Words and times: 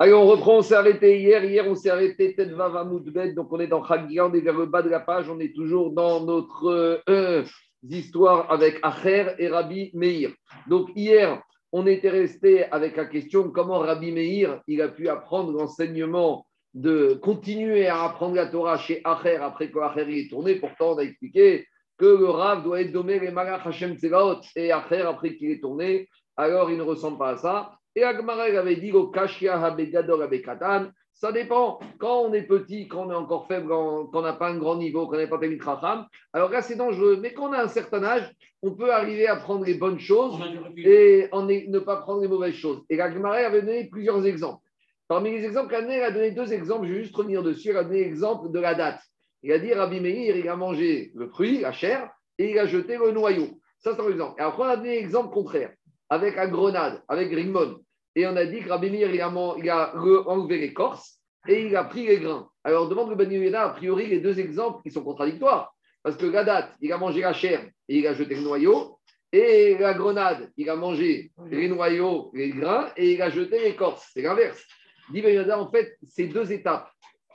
Allez, 0.00 0.12
on 0.12 0.26
reprend, 0.26 0.58
on 0.58 0.62
s'est 0.62 0.74
arrêté 0.74 1.18
hier. 1.20 1.44
Hier, 1.44 1.66
on 1.66 1.74
s'est 1.74 1.90
arrêté 1.90 2.34
Tedva 2.34 2.68
Vamoudbet. 2.68 3.32
Donc, 3.32 3.52
on 3.52 3.58
est 3.58 3.66
dans 3.66 3.84
Chagia, 3.84 4.26
on 4.26 4.32
est 4.32 4.40
vers 4.40 4.56
le 4.56 4.66
bas 4.66 4.82
de 4.82 4.88
la 4.88 5.00
page. 5.00 5.28
On 5.28 5.40
est 5.40 5.54
toujours 5.54 5.90
dans 5.90 6.24
notre 6.24 7.02
euh, 7.08 7.42
histoire 7.82 8.50
avec 8.52 8.78
Acher 8.82 9.34
et 9.38 9.48
Rabbi 9.48 9.90
Meir. 9.94 10.30
Donc, 10.68 10.90
hier, 10.94 11.42
on 11.72 11.86
était 11.86 12.10
resté 12.10 12.64
avec 12.70 12.96
la 12.96 13.06
question 13.06 13.50
comment 13.50 13.80
Rabbi 13.80 14.12
Meir 14.12 14.60
il 14.68 14.80
a 14.82 14.88
pu 14.88 15.08
apprendre 15.08 15.52
l'enseignement 15.52 16.46
de 16.74 17.14
continuer 17.14 17.88
à 17.88 18.04
apprendre 18.04 18.36
la 18.36 18.46
Torah 18.46 18.78
chez 18.78 19.00
Acher 19.04 19.36
après 19.36 19.70
que 19.70 19.78
Acher 19.80 20.20
est 20.20 20.30
tourné. 20.30 20.56
Pourtant, 20.56 20.92
on 20.92 20.98
a 20.98 21.02
expliqué 21.02 21.66
que 21.96 22.06
le 22.06 22.30
Rav 22.30 22.62
doit 22.62 22.80
être 22.80 22.92
dommé 22.92 23.18
les 23.18 23.32
Malach 23.32 23.66
Hashem 23.66 23.96
Tsegaot 23.96 24.40
et 24.54 24.70
Acher 24.70 25.02
après 25.02 25.34
qu'il 25.34 25.50
est 25.50 25.60
tourné, 25.60 26.08
alors 26.36 26.70
il 26.70 26.78
ne 26.78 26.82
ressemble 26.82 27.18
pas 27.18 27.30
à 27.30 27.36
ça. 27.36 27.77
Et 27.98 28.04
Agmarel 28.04 28.56
avait 28.56 28.76
dit 28.76 28.92
au 28.92 29.08
Kashia 29.08 29.60
Habegador 29.60 30.22
Abekatan, 30.22 30.86
ça 31.12 31.32
dépend. 31.32 31.80
Quand 31.98 32.20
on 32.20 32.32
est 32.32 32.44
petit, 32.44 32.86
quand 32.86 33.08
on 33.08 33.10
est 33.10 33.14
encore 33.16 33.48
faible, 33.48 33.70
quand 33.70 34.08
on 34.12 34.22
n'a 34.22 34.34
pas 34.34 34.50
un 34.50 34.56
grand 34.56 34.76
niveau, 34.76 35.08
qu'on 35.08 35.16
n'est 35.16 35.26
pas 35.26 35.38
Tamit 35.38 35.58
Racham, 35.60 36.06
alors 36.32 36.48
là 36.48 36.62
c'est 36.62 36.76
dangereux. 36.76 37.18
Mais 37.20 37.32
quand 37.32 37.48
on 37.48 37.52
a 37.54 37.64
un 37.64 37.66
certain 37.66 38.04
âge, 38.04 38.32
on 38.62 38.76
peut 38.76 38.92
arriver 38.92 39.26
à 39.26 39.34
prendre 39.34 39.64
les 39.64 39.74
bonnes 39.74 39.98
choses 39.98 40.38
et 40.76 41.28
ne 41.32 41.78
pas 41.80 41.96
prendre 41.96 42.22
les 42.22 42.28
mauvaises 42.28 42.54
choses. 42.54 42.84
Et 42.88 43.00
Agmarel 43.00 43.46
avait 43.46 43.62
donné 43.62 43.88
plusieurs 43.90 44.24
exemples. 44.24 44.62
Parmi 45.08 45.32
les 45.32 45.44
exemples, 45.44 45.74
il 45.76 46.00
a 46.00 46.12
donné 46.12 46.30
deux 46.30 46.52
exemples, 46.52 46.86
je 46.86 46.92
vais 46.92 47.02
juste 47.02 47.16
revenir 47.16 47.42
dessus. 47.42 47.70
Il 47.70 47.76
a 47.76 47.82
donné 47.82 48.04
l'exemple 48.04 48.52
de 48.52 48.60
la 48.60 48.76
date. 48.76 49.00
Il 49.42 49.50
a 49.50 49.58
dit 49.58 49.74
Rabbi 49.74 49.98
Meir, 50.00 50.36
il 50.36 50.48
a 50.48 50.54
mangé 50.54 51.10
le 51.16 51.26
fruit, 51.26 51.62
la 51.62 51.72
chair, 51.72 52.08
et 52.38 52.52
il 52.52 52.58
a 52.60 52.66
jeté 52.66 52.96
le 52.96 53.10
noyau. 53.10 53.48
Ça, 53.80 53.96
c'est 53.96 54.00
un 54.00 54.08
exemple. 54.08 54.40
Et 54.40 54.44
après, 54.44 54.62
on 54.62 54.66
a 54.66 54.76
donné 54.76 55.00
l'exemple 55.00 55.34
contraire, 55.34 55.72
avec 56.08 56.36
la 56.36 56.46
grenade, 56.46 57.02
avec 57.08 57.34
Rimon. 57.34 57.80
Et 58.18 58.26
on 58.26 58.34
a 58.34 58.44
dit 58.46 58.58
que 58.58 58.68
Rabbi 58.68 58.90
Meir, 58.90 59.14
il 59.14 59.20
a, 59.20 59.54
il 59.62 59.70
a 59.70 59.94
enlevé 60.26 60.58
l'écorce 60.58 61.20
et 61.46 61.66
il 61.66 61.76
a 61.76 61.84
pris 61.84 62.04
les 62.04 62.18
grains. 62.18 62.48
Alors, 62.64 62.86
on 62.86 62.88
demande 62.88 63.10
le 63.10 63.14
Ben 63.14 63.54
a 63.54 63.68
priori, 63.68 64.08
les 64.08 64.18
deux 64.18 64.40
exemples, 64.40 64.82
ils 64.84 64.90
sont 64.90 65.04
contradictoires. 65.04 65.72
Parce 66.02 66.16
que 66.16 66.26
la 66.26 66.42
date, 66.42 66.72
il 66.80 66.92
a 66.92 66.98
mangé 66.98 67.20
la 67.20 67.32
chair 67.32 67.64
et 67.88 67.98
il 67.98 68.06
a 68.08 68.14
jeté 68.14 68.34
le 68.34 68.40
noyau. 68.40 68.98
Et 69.30 69.78
la 69.78 69.94
grenade, 69.94 70.50
il 70.56 70.68
a 70.68 70.74
mangé 70.74 71.30
les 71.48 71.68
noyaux, 71.68 72.32
les 72.34 72.48
grains 72.50 72.90
et 72.96 73.12
il 73.12 73.22
a 73.22 73.30
jeté 73.30 73.60
l'écorce. 73.60 74.10
C'est 74.12 74.22
l'inverse. 74.22 74.66
Dit 75.12 75.22
en 75.52 75.70
fait, 75.70 75.96
c'est 76.02 76.26
deux 76.26 76.50
étapes. 76.50 76.90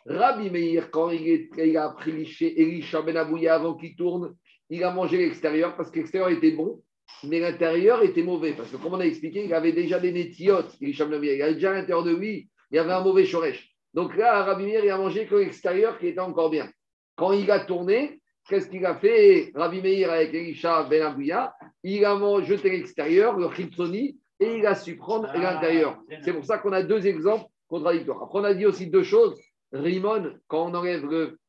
Rabbi 0.05 0.49
Meir, 0.49 0.91
quand 0.91 1.11
il, 1.11 1.77
a 1.77 1.91
pris 1.91 2.29
Elisha 2.41 3.01
Ben 3.01 3.15
Abouya 3.15 3.55
avant 3.55 3.75
qu'il 3.75 3.95
tourne, 3.95 4.35
il 4.69 4.83
a 4.83 4.91
mangé 4.91 5.15
l'extérieur 5.15 5.77
parce 5.77 5.89
que 5.89 5.99
l'extérieur 5.99 6.29
était 6.29 6.51
bon, 6.51 6.81
mais 7.23 7.39
l'intérieur 7.39 8.03
était 8.03 8.23
mauvais. 8.23 8.53
Parce 8.53 8.69
que, 8.69 8.77
comme 8.77 8.93
on 8.93 8.99
a 8.99 9.05
expliqué, 9.05 9.45
il 9.45 9.53
avait 9.53 9.71
déjà 9.71 9.99
des 9.99 10.11
nétiotes. 10.11 10.75
Il 10.81 10.99
avait 11.01 11.53
déjà 11.53 11.71
à 11.71 11.73
l'intérieur 11.75 12.03
de 12.03 12.15
lui, 12.15 12.49
il 12.71 12.75
y 12.75 12.79
avait 12.79 12.91
un 12.91 13.01
mauvais 13.01 13.25
choresh. 13.25 13.69
Donc 13.93 14.15
là, 14.17 14.43
Rabbi 14.43 14.65
Meir, 14.65 14.83
il 14.83 14.89
a 14.89 14.97
mangé 14.97 15.25
que 15.25 15.35
l'extérieur 15.35 15.99
qui 15.99 16.07
était 16.07 16.19
encore 16.19 16.49
bien. 16.49 16.69
Quand 17.15 17.31
il 17.31 17.49
a 17.51 17.59
tourné, 17.59 18.19
qu'est-ce 18.49 18.67
qu'il 18.67 18.85
a 18.85 18.95
fait? 18.95 19.51
Rabbi 19.55 19.81
Meir 19.81 20.11
avec 20.11 20.33
Elisha 20.33 20.83
Ben 20.83 21.03
Abouya 21.03 21.53
Il 21.83 22.03
a 22.03 22.17
jeté 22.41 22.71
l'extérieur, 22.71 23.37
le 23.37 23.51
chitsoni, 23.51 24.17
et 24.39 24.57
il 24.57 24.65
a 24.65 24.75
su 24.75 24.95
prendre 24.95 25.29
ah, 25.29 25.37
l'intérieur. 25.37 25.99
C'est 26.23 26.33
pour 26.33 26.43
ça 26.43 26.57
qu'on 26.57 26.73
a 26.73 26.81
deux 26.81 27.05
exemples 27.05 27.45
contradictoires. 27.67 28.23
Après, 28.23 28.39
on 28.39 28.43
a 28.43 28.53
dit 28.53 28.65
aussi 28.65 28.87
deux 28.87 29.03
choses. 29.03 29.39
Rimon, 29.71 30.33
quand 30.47 30.69
on 30.69 30.73
enlève 30.73 31.05
le, 31.05 31.39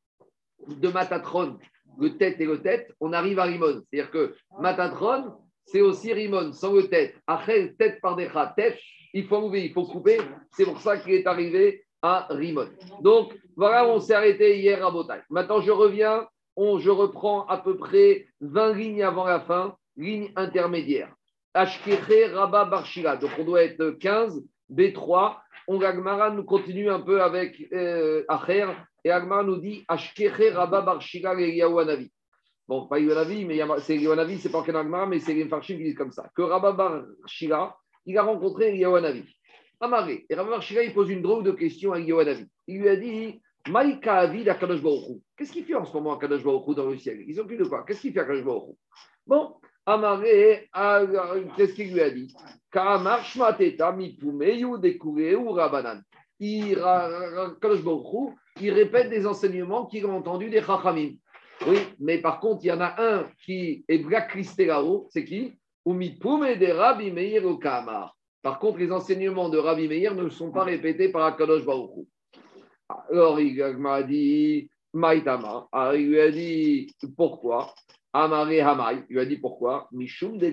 de 0.69 0.89
Matatron 0.89 1.59
le 1.99 2.17
tête 2.17 2.41
et 2.41 2.47
le 2.47 2.61
tête, 2.61 2.93
on 3.01 3.13
arrive 3.13 3.39
à 3.39 3.45
Rimon. 3.45 3.83
C'est-à-dire 3.91 4.11
que 4.11 4.35
Matatron, 4.59 5.33
c'est 5.67 5.81
aussi 5.81 6.13
Rimon, 6.13 6.53
sans 6.53 6.73
le 6.73 6.89
tête. 6.89 7.15
Après, 7.27 7.75
tête 7.79 8.01
par 8.01 8.17
des 8.17 8.29
tête, 8.57 8.79
il 9.13 9.27
faut 9.27 9.37
enlever, 9.37 9.65
il 9.65 9.73
faut 9.73 9.85
couper. 9.85 10.19
C'est 10.53 10.65
pour 10.65 10.81
ça 10.81 10.99
qu'il 10.99 11.15
est 11.15 11.27
arrivé 11.27 11.85
à 12.03 12.27
Rimon. 12.31 12.69
Donc, 13.01 13.35
voilà, 13.57 13.87
on 13.87 14.01
s'est 14.01 14.15
arrêté 14.15 14.59
hier 14.59 14.85
à 14.85 14.91
Botaï. 14.91 15.21
Maintenant, 15.31 15.61
je 15.61 15.71
reviens, 15.71 16.27
on, 16.57 16.79
je 16.79 16.91
reprends 16.91 17.47
à 17.47 17.59
peu 17.59 17.77
près 17.77 18.27
20 18.41 18.75
lignes 18.75 19.03
avant 19.03 19.25
la 19.25 19.41
fin, 19.41 19.77
ligne 19.97 20.31
intermédiaire. 20.37 21.15
Ashkeche 21.55 22.33
Rabba 22.33 22.65
Barshila. 22.65 23.17
Donc, 23.17 23.31
on 23.39 23.45
doit 23.45 23.63
être 23.63 23.91
15, 23.91 24.43
B3, 24.73 25.37
on 25.69 25.81
Agmara 25.81 26.31
nous 26.31 26.45
continue 26.45 26.91
un 26.91 27.01
peu 27.01 27.23
avec 27.23 27.69
euh, 27.73 28.25
Acher, 28.29 28.67
et 29.05 29.11
Agmara 29.11 29.45
nous 29.45 29.57
dit 29.57 29.85
Ashkeche 29.89 30.53
Rabba 30.53 30.83
Barshila 30.83 31.31
Anavi. 31.31 32.11
Bon, 32.67 32.87
pas 32.87 32.99
Yawanavi, 32.99 33.45
mais 33.45 33.61
c'est 33.81 33.97
Yawanavi, 33.97 34.39
c'est 34.39 34.51
pas 34.51 34.63
qu'un 34.63 34.75
Agmara, 34.75 35.07
mais 35.07 35.19
c'est 35.19 35.35
les 35.35 35.47
Farshim 35.47 35.77
qui 35.77 35.85
disent 35.85 35.95
comme 35.95 36.13
ça. 36.13 36.31
Que 36.35 36.43
Rabba 36.43 36.73
Barshila, 36.73 37.77
il 38.07 38.17
a 38.17 38.23
rencontré 38.23 38.75
Yawanavi. 38.77 39.25
Amaré. 39.81 40.25
Et 40.31 40.35
Rabba 40.35 40.51
Barshila, 40.51 40.83
il 40.83 40.95
pose 40.95 41.11
une 41.11 41.21
drôle 41.21 41.45
de 41.45 41.53
question 41.53 41.93
à 41.93 42.01
Yawanavi. 42.01 42.47
Il 42.67 42.81
lui 42.81 42.89
a 42.89 42.97
dit 42.97 43.43
Maïka 43.69 44.15
Avid 44.15 44.49
à 44.49 44.55
Kadosh 44.55 44.81
Qu'est-ce 45.37 45.53
qu'il 45.53 45.65
fait 45.65 45.75
en 45.75 45.85
ce 45.85 45.93
moment 45.93 46.17
à 46.17 46.19
Kadosh 46.19 46.43
dans 46.43 46.89
le 46.89 46.97
ciel? 46.97 47.23
Ils 47.27 47.39
ont 47.41 47.47
plus 47.47 47.59
de 47.59 47.65
quoi? 47.65 47.85
Qu'est-ce 47.87 48.01
qu'il 48.01 48.13
fait 48.15 48.21
à 48.21 48.25
Kadosh 48.25 48.45
Bon, 49.27 49.57
Amaré, 49.85 50.71
qu'est-ce 51.57 51.75
qu'il 51.75 51.93
lui 51.93 52.01
a 52.01 52.11
dit? 52.11 52.35
Il 58.61 58.73
répète 58.73 59.11
des 59.11 59.27
enseignements 59.27 59.87
qu'il 59.87 60.05
a 60.05 60.09
entendus 60.09 60.51
des 60.51 60.63
Chachamim. 60.63 61.13
Oui, 61.67 61.79
mais 61.99 62.19
par 62.19 62.41
contre, 62.41 62.65
il 62.65 62.69
y 62.69 62.73
en 62.73 62.81
a 62.81 62.95
un 62.99 63.25
qui 63.45 63.85
est 63.89 63.99
blacklisté 63.99 64.67
là-haut, 64.67 65.07
c'est 65.11 65.25
qui? 65.25 65.55
Par 68.43 68.59
contre, 68.59 68.79
les 68.79 68.93
enseignements 68.93 69.49
de 69.49 69.59
Rabbi 69.59 69.89
Meir 69.89 70.15
ne 70.15 70.29
sont 70.29 70.51
pas 70.51 70.65
répétés 70.65 71.09
par 71.09 71.25
Akadosh 71.25 71.65
Baruch 71.65 72.07
Alors, 73.11 73.41
il 73.41 73.57
m'a 73.79 74.03
dit, 74.03 74.69
Maïtama. 74.93 75.69
Alors, 75.73 75.95
il 75.95 76.09
lui 76.09 76.21
a 76.21 76.31
dit, 76.31 76.95
pourquoi? 77.17 77.75
Amare 78.13 78.61
Hamay, 78.65 79.03
il 79.09 79.15
lui 79.15 79.21
a 79.21 79.25
dit 79.25 79.39
pourquoi? 79.39 79.89
Mishum 79.91 80.39
de 80.39 80.49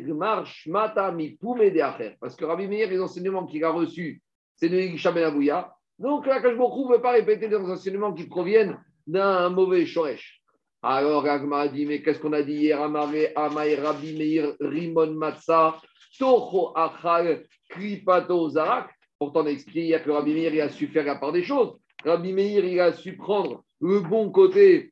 Shmata 0.46 1.12
de 1.12 2.16
Parce 2.20 2.36
que 2.36 2.44
Rabbi 2.44 2.68
Meir, 2.68 2.90
les 2.90 3.00
enseignements 3.00 3.46
qu'il 3.46 3.64
a 3.64 3.70
reçus, 3.70 4.20
c'est 4.56 4.68
de 4.68 4.78
Elisha 4.78 5.12
Ben 5.12 5.26
Abouya. 5.26 5.72
Donc 6.00 6.26
là, 6.26 6.42
je 6.42 6.48
ne 6.48 6.92
veut 6.92 7.02
pas 7.02 7.12
répéter 7.12 7.48
des 7.48 7.56
enseignements 7.58 8.14
qui 8.14 8.24
proviennent 8.24 8.80
d'un 9.06 9.50
mauvais 9.50 9.86
Shoresh. 9.86 10.41
Alors 10.84 11.28
Agma 11.28 11.60
a 11.60 11.68
dit 11.68 11.86
Mais 11.86 12.02
qu'est-ce 12.02 12.20
qu'on 12.20 12.34
a 12.34 12.42
dit 12.42 12.54
hier? 12.54 12.82
Amare 12.82 13.32
Hamay 13.36 13.76
Rabbi 13.76 14.18
Meir 14.18 14.54
Rimon 14.60 15.12
Matza 15.14 15.80
Toho 16.18 16.74
Achal 16.76 17.44
Kripato 17.70 18.50
Zarak. 18.50 18.90
Pourtant, 19.20 19.42
on 19.42 19.48
a 19.48 19.52
hier 19.52 20.04
que 20.04 20.10
Rabbi 20.10 20.34
Meir 20.34 20.54
il 20.54 20.62
a 20.62 20.70
su 20.70 20.88
faire 20.88 21.06
la 21.06 21.16
part 21.16 21.32
des 21.32 21.44
choses. 21.44 21.78
Rabbi 22.04 22.34
Meir 22.34 22.66
il 22.66 22.80
a 22.80 22.94
su 22.94 23.16
prendre 23.16 23.64
le 23.80 24.00
bon 24.00 24.32
côté 24.32 24.92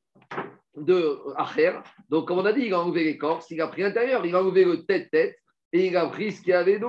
de 0.75 1.17
Acher. 1.35 1.79
Donc, 2.09 2.27
comme 2.27 2.39
on 2.39 2.45
a 2.45 2.53
dit, 2.53 2.65
il 2.65 2.73
a 2.73 2.79
enlevé 2.79 3.03
l'écorce, 3.03 3.49
il 3.51 3.59
a 3.61 3.67
pris 3.67 3.81
l'intérieur, 3.81 4.25
il 4.25 4.35
a 4.35 4.41
enlevé 4.41 4.65
le 4.65 4.85
tête-tête 4.85 5.35
et 5.73 5.87
il 5.87 5.97
a 5.97 6.07
pris 6.07 6.31
ce 6.31 6.41
qu'il 6.41 6.51
y 6.51 6.53
avait 6.53 6.79
de. 6.79 6.87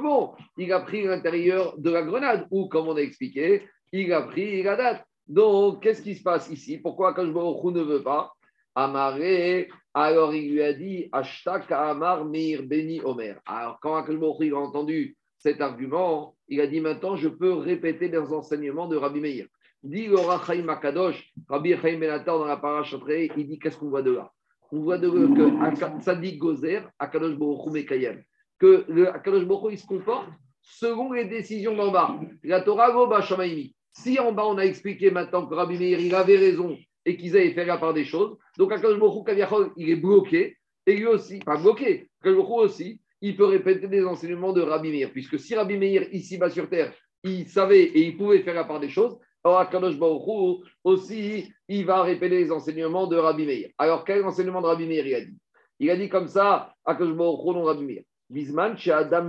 Il 0.59 0.73
a 0.73 0.81
pris 0.81 1.03
l'intérieur 1.05 1.77
de 1.79 1.91
la 1.91 2.03
grenade 2.03 2.47
ou, 2.51 2.69
comme 2.69 2.89
on 2.89 2.97
a 2.97 3.01
expliqué, 3.01 3.67
il 3.93 4.13
a 4.13 4.23
pris 4.23 4.63
la 4.63 4.77
date. 4.77 5.05
Donc, 5.27 5.83
qu'est-ce 5.83 6.03
qui 6.03 6.15
se 6.15 6.23
passe 6.23 6.51
ici? 6.51 6.79
Pourquoi 6.79 7.11
Akashbaruch 7.11 7.65
ne 7.65 7.83
veut 7.83 8.03
pas 8.03 8.33
Amaré, 8.75 9.69
alors 9.95 10.35
il 10.35 10.53
lui 10.53 10.63
a 10.63 10.73
dit 10.73 11.09
Ashtaka 11.13 11.91
Amar 11.91 12.25
Meir 12.25 12.63
Beni 12.63 13.01
Omer. 13.01 13.41
Alors, 13.45 13.79
quand 13.81 13.97
Akashbaruch 13.97 14.53
a 14.53 14.57
entendu 14.57 15.17
cet 15.39 15.61
argument, 15.61 16.37
il 16.49 16.61
a 16.61 16.67
dit 16.67 16.81
maintenant 16.81 17.17
je 17.17 17.29
peux 17.29 17.55
répéter 17.55 18.09
les 18.09 18.33
enseignements 18.33 18.87
de 18.87 18.97
Rabbi 18.97 19.21
Meir. 19.21 19.47
Dit 19.83 20.07
le 20.07 20.17
Rachaim 20.17 20.69
Akadosh, 20.69 21.33
Rabbi 21.49 21.75
Chaim 21.81 21.99
Benatar 21.99 22.39
dans 22.39 22.45
la 22.45 22.59
paracha 22.59 22.97
il 23.09 23.49
dit 23.49 23.59
qu'est-ce 23.59 23.79
qu'on 23.79 23.89
voit 23.89 24.03
de 24.03 24.13
là? 24.13 24.31
On 24.71 24.81
voit 24.81 24.99
de 24.99 25.11
là 25.11 25.71
que 25.73 26.03
Sadik 26.03 26.39
Gozer, 26.39 26.83
Akadosh 26.99 27.37
Baruch 27.37 27.73
Mekayem, 27.73 28.23
que 28.59 28.85
le 28.89 29.09
Akadosh 29.09 29.45
Baruch 29.45 29.73
il 29.73 29.79
se 29.79 29.87
comporte 29.87 30.29
selon 30.63 31.13
les 31.13 31.25
décisions 31.25 31.75
d'en 31.75 31.91
bas. 31.91 32.21
La 32.45 32.61
Torah 32.61 32.93
Goba 32.93 33.23
Shamaimi. 33.23 33.75
Si 33.93 34.21
en 34.21 34.33
bas 34.33 34.47
on 34.47 34.59
a 34.59 34.65
expliqué 34.65 35.11
maintenant 35.11 35.47
que 35.47 35.55
Rabbi 35.55 35.79
Meir 35.79 35.99
il 35.99 36.15
avait 36.15 36.37
raison 36.37 36.77
et 37.05 37.17
qu'ils 37.17 37.37
avaient 37.37 37.53
fait 37.53 37.65
la 37.65 37.79
part 37.79 37.95
des 37.95 38.05
choses, 38.05 38.37
donc 38.59 38.73
Akadosh 38.73 38.99
Baruch 38.99 39.73
il 39.77 39.91
est 39.91 39.97
bloqué. 39.97 40.57
Et 40.87 40.97
lui 40.97 41.07
aussi, 41.07 41.39
pas 41.41 41.57
bloqué, 41.57 42.09
Akadosh 42.21 42.47
aussi, 42.49 43.01
il 43.21 43.37
peut 43.37 43.45
répéter 43.45 43.89
des 43.89 44.05
enseignements 44.05 44.53
de 44.53 44.63
Rabbi 44.63 44.91
Meir, 44.91 45.11
puisque 45.13 45.39
si 45.39 45.55
Rabbi 45.55 45.77
Meir 45.77 46.09
ici 46.13 46.39
bas 46.39 46.51
sur 46.51 46.69
terre, 46.69 46.95
il 47.23 47.47
savait 47.49 47.83
et 47.83 48.01
il 48.01 48.17
pouvait 48.17 48.43
faire 48.43 48.55
la 48.55 48.65
part 48.65 48.81
des 48.81 48.89
choses, 48.89 49.19
alors, 49.43 49.59
Akadosh 49.61 49.99
Baruch 49.99 50.67
aussi, 50.85 51.51
il 51.67 51.87
va 51.87 52.03
répéter 52.03 52.37
les 52.41 52.53
enseignements 52.53 53.07
de 53.07 53.17
Rabbi 53.17 53.47
Meir. 53.47 53.71
Alors, 53.79 54.05
quel 54.05 54.23
enseignement 54.25 54.61
de 54.61 54.67
Rabbi 54.67 54.87
Meir 54.87 55.07
il 55.07 55.15
a 55.15 55.21
dit? 55.23 55.39
Il 55.79 55.91
a 55.91 55.97
dit 55.97 56.11
comme 56.11 56.29
ça, 56.29 56.75
Akadosh 56.85 57.17
Baruch 57.17 57.45
non 57.47 57.63
Rabbi 57.63 57.85
Meir. 57.85 58.03
Bisman, 58.29 58.77
chez 58.77 58.93
Adam 58.93 59.29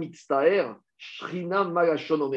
Shrina 0.97 1.63
Magashon 1.63 2.29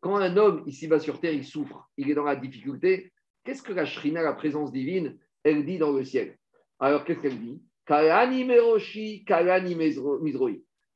Quand 0.00 0.16
un 0.16 0.36
homme, 0.36 0.62
ici-bas 0.66 1.00
sur 1.00 1.18
terre, 1.18 1.32
il 1.32 1.44
souffre, 1.44 1.88
il 1.96 2.10
est 2.10 2.14
dans 2.14 2.24
la 2.24 2.36
difficulté, 2.36 3.12
qu'est-ce 3.46 3.62
que 3.62 3.72
la 3.72 3.86
Shrina, 3.86 4.22
la 4.22 4.32
présence 4.32 4.72
divine, 4.72 5.16
elle 5.44 5.64
dit 5.64 5.78
dans 5.78 5.92
le 5.92 6.04
ciel? 6.04 6.36
Alors, 6.80 7.04
qu'est-ce 7.04 7.20
qu'elle 7.20 7.38
dit? 7.38 7.62
Kalani 7.86 8.44
Meroshi, 8.44 9.24
Kalani. 9.24 9.76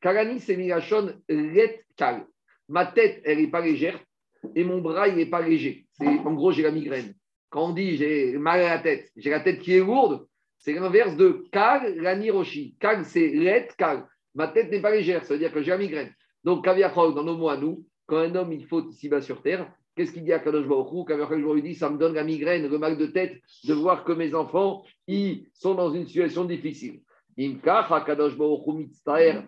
Kalani, 0.00 0.40
c'est 0.40 0.56
Kal. 1.96 2.26
ma 2.68 2.86
tête, 2.86 3.22
elle 3.24 3.38
n'est 3.38 3.50
pas 3.50 3.60
légère 3.60 3.98
et 4.54 4.64
mon 4.64 4.80
bras, 4.80 5.08
il 5.08 5.16
n'est 5.16 5.26
pas 5.26 5.46
léger. 5.46 5.86
En 6.00 6.32
gros, 6.32 6.50
j'ai 6.50 6.62
la 6.62 6.70
migraine. 6.70 7.14
Quand 7.50 7.70
on 7.70 7.72
dit 7.72 7.96
j'ai 7.96 8.38
mal 8.38 8.60
à 8.60 8.76
la 8.76 8.78
tête, 8.78 9.10
j'ai 9.16 9.30
la 9.30 9.40
tête 9.40 9.60
qui 9.60 9.74
est 9.74 9.80
lourde, 9.80 10.26
c'est 10.58 10.72
l'inverse 10.72 11.16
de 11.16 11.44
kal 11.52 11.96
la 11.96 12.14
roshi. 12.32 12.76
Kal, 12.80 13.04
c'est 13.04 13.28
let, 13.28 13.68
kal. 13.76 14.06
Ma 14.34 14.48
tête 14.48 14.70
n'est 14.70 14.80
pas 14.80 14.92
légère, 14.92 15.24
ça 15.24 15.34
veut 15.34 15.40
dire 15.40 15.52
que 15.52 15.62
j'ai 15.62 15.70
la 15.70 15.78
migraine. 15.78 16.12
Donc, 16.44 16.64
kaviachol, 16.64 17.14
dans 17.14 17.24
nos 17.24 17.36
mots 17.36 17.48
à 17.48 17.56
nous, 17.56 17.84
quand 18.06 18.18
un 18.18 18.34
homme, 18.34 18.52
il 18.52 18.66
faut 18.66 18.88
ici-bas 18.88 19.20
sur 19.20 19.42
terre, 19.42 19.70
qu'est-ce 20.00 20.12
qu'il 20.12 20.24
dit 20.24 20.32
à 20.32 20.38
Kadosh 20.38 20.66
Baruch 20.66 21.06
Kaviachol 21.06 21.54
lui 21.54 21.60
dit 21.60 21.74
ça 21.74 21.90
me 21.90 21.98
donne 21.98 22.14
la 22.14 22.24
migraine, 22.24 22.66
le 22.66 22.78
mal 22.78 22.96
de 22.96 23.04
tête 23.04 23.38
de 23.64 23.74
voir 23.74 24.02
que 24.02 24.12
mes 24.12 24.34
enfants, 24.34 24.82
ils 25.06 25.46
sont 25.52 25.74
dans 25.74 25.92
une 25.92 26.06
situation 26.06 26.46
difficile. 26.46 27.02
Kadosh 27.36 28.32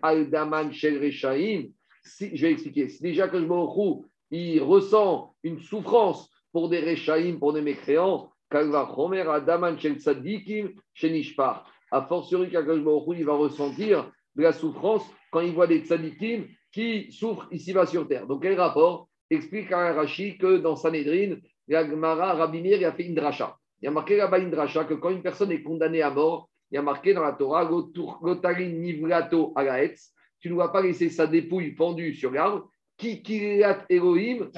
al-daman 0.03 0.71
je 0.71 2.41
vais 2.41 2.51
expliquer. 2.51 2.89
Si 2.89 3.01
déjà 3.01 3.27
Kadosh 3.27 3.47
Baruch 3.47 4.05
il 4.29 4.61
ressent 4.61 5.33
une 5.41 5.59
souffrance 5.59 6.29
pour 6.51 6.69
des 6.69 6.81
Rechaim, 6.81 7.37
pour 7.39 7.53
des 7.53 7.61
mécréants, 7.61 8.29
Adaman 8.51 9.79
Shel 9.79 9.95
Tzadikim 9.95 10.69
Shenishpar. 10.93 11.65
A 11.89 12.03
fortiori, 12.03 12.49
il 12.51 13.25
va 13.25 13.33
ressentir 13.33 14.11
de 14.35 14.43
la 14.43 14.53
souffrance 14.53 15.03
quand 15.31 15.41
il 15.41 15.53
voit 15.53 15.65
des 15.65 15.79
tzadikim 15.79 16.45
qui 16.71 17.11
souffrent 17.11 17.47
ici-bas 17.51 17.87
sur 17.87 18.07
terre. 18.07 18.27
Donc, 18.27 18.43
quel 18.43 18.59
rapport? 18.59 19.09
Explique 19.33 19.71
à 19.71 19.93
Rashi 19.93 20.37
que 20.37 20.57
dans 20.57 20.75
Sanhedrin, 20.75 21.37
Gemara 21.67 22.33
Rabbi 22.33 22.61
Meir 22.61 22.87
a 22.87 22.91
fait 22.91 23.05
une 23.05 23.15
dracha. 23.15 23.57
Il 23.81 23.85
y 23.85 23.87
a 23.87 23.91
marqué 23.91 24.15
là-bas 24.17 24.39
une 24.39 24.51
dracha 24.51 24.85
que 24.85 24.93
quand 24.93 25.09
une 25.09 25.21
personne 25.21 25.51
est 25.51 25.63
condamnée 25.63 26.01
à 26.01 26.09
mort, 26.09 26.49
il 26.71 26.75
y 26.75 26.77
a 26.77 26.81
marqué 26.81 27.13
dans 27.13 27.23
la 27.23 27.33
Torah, 27.33 27.65
Gotarin 27.65 28.71
Agaetz, 29.55 30.11
tu 30.39 30.49
ne 30.49 30.53
dois 30.55 30.71
pas 30.71 30.81
laisser 30.81 31.09
sa 31.09 31.27
dépouille 31.27 31.71
pendue 31.71 32.13
sur 32.13 32.31
l'arbre, 32.31 32.69
Elohim 33.89 34.49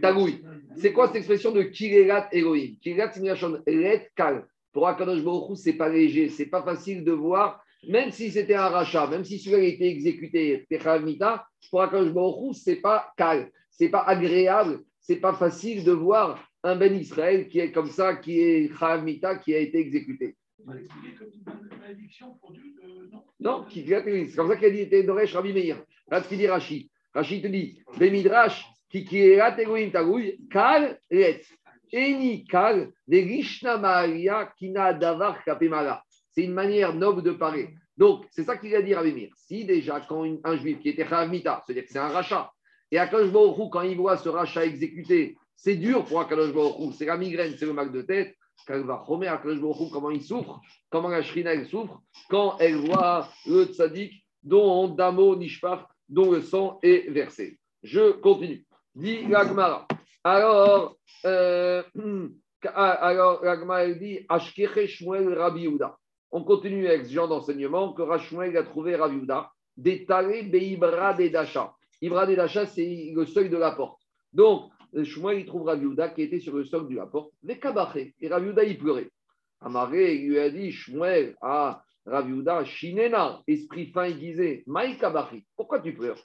Tagoui. 0.00 0.42
C'est 0.76 0.92
quoi 0.92 1.06
cette 1.08 1.16
expression 1.16 1.52
de 1.52 1.62
Kireat 1.62 2.28
Elohim? 2.32 2.76
Kireat, 2.80 3.12
c'est 3.12 3.20
une 3.20 4.00
Kal. 4.14 4.46
Pour 4.72 4.88
Akadosh 4.88 5.22
Baruch 5.22 5.56
c'est 5.56 5.74
pas 5.74 5.88
léger, 5.88 6.28
c'est 6.28 6.46
pas 6.46 6.62
facile 6.62 7.04
de 7.04 7.12
voir, 7.12 7.63
même 7.88 8.10
si 8.10 8.30
c'était 8.30 8.54
un 8.54 8.68
rachat, 8.68 9.06
même 9.06 9.24
si 9.24 9.38
celui-là 9.38 9.62
a 9.62 9.66
été 9.66 9.88
exécuté, 9.88 10.64
Techavmita, 10.68 11.46
pour 11.70 11.86
Baruch 11.86 12.54
c'est 12.54 12.76
pas 12.76 13.12
Kal, 13.16 13.50
c'est 13.70 13.88
pas 13.88 14.02
agréable, 14.02 14.80
c'est 15.00 15.16
pas 15.16 15.34
facile 15.34 15.84
de 15.84 15.92
voir 15.92 16.42
un 16.62 16.76
Ben 16.76 16.94
Israël 16.94 17.48
qui 17.48 17.60
est 17.60 17.72
comme 17.72 17.90
ça, 17.90 18.16
qui 18.16 18.40
est 18.40 18.72
Chavmita, 18.78 19.36
qui 19.36 19.54
a 19.54 19.58
été 19.58 19.78
exécuté. 19.78 20.36
Non, 23.38 23.66
c'est 23.70 24.34
comme 24.34 24.48
ça 24.48 24.56
qu'il 24.56 24.66
a 24.66 24.70
dit, 24.70 24.80
était 24.80 25.02
Doresh 25.02 25.34
Rabbi 25.34 25.52
Meir. 25.52 25.82
Là, 26.08 26.22
ce 26.22 26.28
qu'il 26.28 26.38
dit 26.38 26.46
Rachid. 26.46 26.88
Rachid 27.12 27.42
te 27.42 27.48
dit, 27.48 27.82
Bemidrash, 27.98 28.64
qui 28.88 29.06
est 29.18 29.38
Egoïm 29.58 29.90
Tagoui, 29.90 30.38
Kal 30.50 30.98
Let. 31.10 31.42
Eni 31.92 32.44
Kal, 32.44 32.90
de 33.06 33.18
Rishna 33.18 33.78
Maria, 33.78 34.52
Kina 34.56 34.92
Davar 34.92 35.44
Kapemala. 35.44 36.02
C'est 36.34 36.42
une 36.42 36.52
manière 36.52 36.94
noble 36.94 37.22
de 37.22 37.30
parler. 37.30 37.70
Donc, 37.96 38.26
c'est 38.30 38.42
ça 38.42 38.56
qu'il 38.56 38.74
a 38.74 38.82
dit 38.82 38.94
Rabbi 38.94 39.12
Meir. 39.12 39.30
Si 39.36 39.64
déjà, 39.64 40.00
quand 40.00 40.26
un 40.42 40.56
juif 40.56 40.80
qui 40.80 40.88
était 40.88 41.06
Chavmita, 41.06 41.62
c'est-à-dire 41.64 41.84
que 41.84 41.92
c'est 41.92 41.98
un 41.98 42.08
rachat, 42.08 42.50
et 42.90 42.98
Akadosh 42.98 43.30
Baruch 43.30 43.70
quand 43.70 43.82
il 43.82 43.96
voit 43.96 44.16
ce 44.16 44.28
rachat 44.28 44.66
exécuté, 44.66 45.36
c'est 45.56 45.76
dur 45.76 46.04
pour 46.04 46.20
Akadosh 46.20 46.52
Baruch 46.52 46.94
c'est 46.94 47.06
la 47.06 47.16
migraine, 47.16 47.54
c'est 47.56 47.66
le 47.66 47.72
mal 47.72 47.92
de 47.92 48.02
tête. 48.02 48.34
Comment 48.66 50.10
il 50.10 50.22
souffre, 50.22 50.60
comment 50.90 51.08
la 51.08 51.22
Shrina 51.22 51.64
souffre, 51.66 52.00
quand 52.30 52.56
elle 52.60 52.76
voit 52.76 53.28
le 53.46 53.64
tzaddik 53.64 54.24
dont 54.42 54.88
Damo 54.88 55.36
Nishpar 55.36 55.88
dont 56.08 56.30
le 56.30 56.40
sang 56.40 56.78
est 56.82 57.10
versé. 57.10 57.58
Je 57.82 58.12
continue. 58.12 58.64
Dit 58.94 59.26
l'Agmara. 59.26 59.86
Alors, 60.22 60.96
euh, 61.24 61.82
dit 63.98 64.20
Ashkeche 64.28 64.98
Shmuel 64.98 65.34
Rabbi 65.34 65.68
On 66.36 66.42
continue 66.42 66.88
avec 66.88 67.06
ce 67.06 67.12
genre 67.12 67.28
d'enseignement 67.28 67.92
que 67.92 68.02
Rashmuel 68.02 68.56
a 68.56 68.64
trouvé 68.64 68.96
Rabbi 68.96 69.18
Yehuda. 69.18 69.52
Détalé 69.76 70.42
Beibra 70.42 71.14
de 71.14 71.28
Dacha. 71.28 71.72
Ibra 72.02 72.26
de 72.26 72.34
Dacha, 72.34 72.66
c'est 72.66 73.12
le 73.14 73.24
seuil 73.24 73.48
de 73.48 73.56
la 73.56 73.70
porte. 73.70 74.00
Donc, 74.32 74.72
Shmuel, 75.00 75.38
il 75.38 75.46
trouve 75.46 75.62
Rabbi 75.62 75.86
qui 76.16 76.22
était 76.22 76.40
sur 76.40 76.56
le 76.56 76.64
seuil 76.64 76.88
de 76.90 76.96
la 76.96 77.06
porte. 77.06 77.30
Les 77.44 77.60
Kabaché. 77.60 78.16
Et 78.20 78.26
Rabbi 78.26 78.50
il 78.66 78.78
pleurait. 78.78 79.10
Amaré, 79.60 80.16
il 80.16 80.30
lui 80.30 80.38
a 80.40 80.50
dit 80.50 80.72
Shmuel, 80.72 81.36
ah, 81.40 81.84
Rav 82.04 82.28
Yuda, 82.28 82.64
Shinena, 82.64 83.40
esprit 83.46 83.86
fin 83.86 84.06
aiguisé, 84.06 84.64
Maï 84.66 84.98
Kabachi, 84.98 85.46
pourquoi 85.56 85.78
tu 85.78 85.94
pleures? 85.94 86.20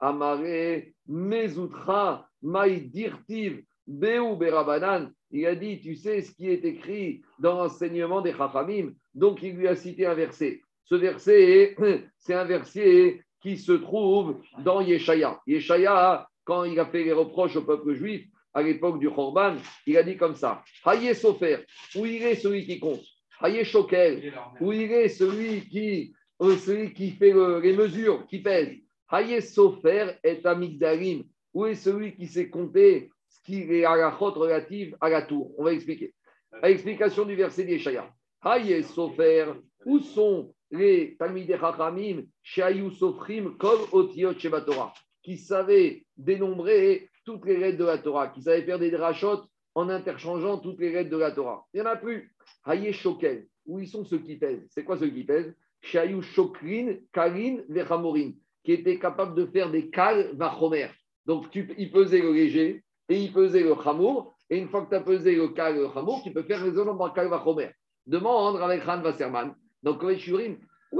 Amare, 0.00 0.82
Mezoutra, 1.06 2.28
Maï 2.42 2.80
Dirtiv, 2.88 3.62
Beu 3.86 4.34
Berabanan, 4.34 5.12
il 5.30 5.46
a 5.46 5.54
dit, 5.54 5.80
tu 5.80 5.94
sais 5.94 6.20
ce 6.22 6.32
qui 6.32 6.50
est 6.50 6.64
écrit 6.64 7.22
dans 7.38 7.54
l'enseignement 7.54 8.20
des 8.20 8.32
Chachamim, 8.32 8.92
donc 9.14 9.42
il 9.42 9.56
lui 9.56 9.68
a 9.68 9.76
cité 9.76 10.06
un 10.06 10.14
verset. 10.14 10.60
Ce 10.84 10.94
verset, 10.94 11.76
c'est 12.18 12.34
un 12.34 12.44
verset 12.44 13.22
qui 13.40 13.56
se 13.58 13.72
trouve 13.72 14.40
dans 14.64 14.80
Yeshaya. 14.80 15.40
Yeshaya, 15.46 16.28
quand 16.44 16.64
il 16.64 16.78
a 16.78 16.86
fait 16.86 17.04
les 17.04 17.12
reproches 17.12 17.56
au 17.56 17.62
peuple 17.62 17.94
juif, 17.94 18.26
à 18.54 18.62
l'époque 18.62 18.98
du 18.98 19.10
Khorban, 19.10 19.56
il 19.86 19.96
a 19.96 20.02
dit 20.02 20.16
comme 20.16 20.34
ça 20.34 20.62
Haye 20.86 21.14
Sofer, 21.14 21.58
où 21.96 22.04
il 22.04 22.22
est 22.22 22.34
celui 22.34 22.66
qui 22.66 22.78
compte? 22.78 23.02
Haye 23.42 23.64
Shokel, 23.64 24.32
où 24.60 24.72
il 24.72 24.92
est 24.92 25.08
celui 25.08 25.62
qui, 25.68 26.14
euh, 26.40 26.56
celui 26.56 26.92
qui 26.92 27.10
fait 27.10 27.32
les 27.60 27.72
mesures, 27.72 28.26
qui 28.26 28.40
pèse. 28.40 28.76
Haye 29.10 29.42
Sofer 29.42 30.12
est 30.22 30.46
Amigdalim, 30.46 31.24
où 31.52 31.66
est 31.66 31.74
celui 31.74 32.14
qui 32.14 32.26
sait 32.26 32.48
compter 32.48 33.10
ce 33.28 33.42
qui 33.42 33.62
est 33.62 33.84
à 33.84 33.96
la 33.96 34.10
relative 34.10 34.96
à 35.00 35.08
la 35.08 35.22
tour? 35.22 35.52
On 35.58 35.64
va 35.64 35.72
expliquer. 35.72 36.14
L'explication 36.62 37.24
du 37.24 37.34
verset 37.34 37.64
d'Yeshaya. 37.64 38.12
Haye 38.44 38.82
Sofer, 38.82 39.52
où 39.86 40.00
sont 40.00 40.52
les 40.72 41.16
Talmidei 41.16 41.56
Chachamim, 41.58 42.22
Shayu 42.42 42.90
Sofrim, 42.90 43.56
Kol 43.56 43.78
Otiot 43.92 44.34
Torah, 44.34 44.92
qui 45.22 45.36
savaient 45.36 46.04
dénombrer 46.16 47.08
toutes 47.24 47.46
les 47.46 47.56
lettres 47.56 47.78
de 47.78 47.84
la 47.84 47.98
Torah, 47.98 48.28
qui 48.28 48.42
savaient 48.42 48.64
faire 48.64 48.80
des 48.80 48.90
drachotes 48.90 49.44
en 49.76 49.88
interchangeant 49.88 50.58
toutes 50.58 50.80
les 50.80 50.90
lettres 50.90 51.10
de 51.10 51.18
la 51.18 51.30
Torah. 51.30 51.66
Il 51.72 51.80
n'y 51.80 51.86
en 51.86 51.90
a 51.90 51.96
plus. 51.96 52.34
Haye 52.66 52.92
Shokel, 52.92 53.46
où 53.64 53.78
ils 53.78 53.86
sont 53.86 54.04
ceux 54.04 54.18
qui 54.18 54.36
pèsent 54.36 54.66
C'est 54.70 54.82
quoi 54.82 54.98
ceux 54.98 55.08
qui 55.08 55.22
pèsent? 55.22 55.54
Shayu 55.80 56.20
Shokrin, 56.22 56.96
Kalin, 57.12 57.58
Vechamorin, 57.68 58.32
qui 58.64 58.72
étaient 58.72 58.98
capables 58.98 59.36
de 59.36 59.46
faire 59.46 59.70
des 59.70 59.88
kal 59.88 60.34
vachomer. 60.34 60.88
Donc, 61.26 61.50
tu, 61.50 61.72
ils 61.78 61.92
pesaient 61.92 62.20
le 62.20 62.32
léger 62.32 62.82
et 63.08 63.20
ils 63.20 63.32
pesaient 63.32 63.62
le 63.62 63.74
chamour. 63.82 64.34
Et 64.50 64.58
une 64.58 64.68
fois 64.68 64.84
que 64.84 64.90
tu 64.90 64.96
as 64.96 65.00
pesé 65.00 65.36
le 65.36 65.48
kal 65.48 65.78
et 65.78 66.22
tu 66.24 66.32
peux 66.32 66.42
faire 66.42 66.60
raisonnement 66.60 67.10
kal 67.10 67.28
vachomer. 67.28 67.70
Demande 68.06 68.60
avec 68.60 68.86
Han 68.86 69.02
Wasserman. 69.02 69.54
Donc, 69.82 70.02
où 70.02 70.10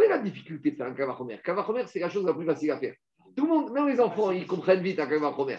est 0.03 0.09
la 0.09 0.19
difficulté 0.19 0.71
de 0.73 0.77
faire 0.77 0.87
un 0.87 0.95
kal 0.95 1.07
vachomer 1.07 1.41
Kal 1.45 1.57
vachomer, 1.57 1.85
c'est 1.87 2.01
la 2.01 2.09
chose 2.09 2.25
la 2.25 2.35
plus 2.35 2.47
facile 2.47 2.71
à 2.71 2.79
faire. 2.79 2.95
Tout 3.37 3.45
le 3.45 3.49
monde, 3.49 3.73
même 3.73 3.89
les 3.89 4.01
enfants, 4.01 4.31
ils 4.31 4.47
comprennent 4.47 4.83
vite 4.83 4.99
un 4.99 5.07
kal 5.07 5.21
vachomer. 5.21 5.59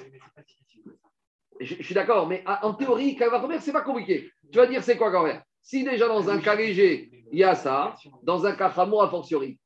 Je, 1.59 1.75
je, 1.75 1.83
suis 1.83 1.93
d'accord, 1.93 2.27
mais 2.27 2.43
en 2.61 2.73
théorie, 2.73 3.15
kal 3.15 3.29
vachomer, 3.29 3.59
c'est 3.59 3.71
pas 3.71 3.81
compliqué. 3.81 4.31
Tu 4.51 4.57
vas 4.57 4.67
dire, 4.67 4.83
c'est 4.83 4.97
quoi 4.97 5.11
quand 5.11 5.23
même 5.23 5.41
si 5.63 5.83
déjà 5.83 6.07
dans 6.07 6.29
un 6.29 6.39
cas 6.39 6.55
léger, 6.55 7.09
il 7.31 7.39
y 7.39 7.43
a 7.43 7.55
ça, 7.55 7.95
dans 8.21 8.45
un 8.45 8.51
cas 8.53 8.71
chameau 8.71 9.01
a 9.01 9.09
fortiori. 9.09 9.59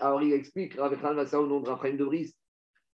Alors 0.00 0.22
il 0.22 0.32
explique, 0.32 0.76
avec 0.78 1.02
au 1.02 1.46
nom 1.46 1.60
de 1.60 1.70
Raphaël 1.70 1.96
de 1.96 2.06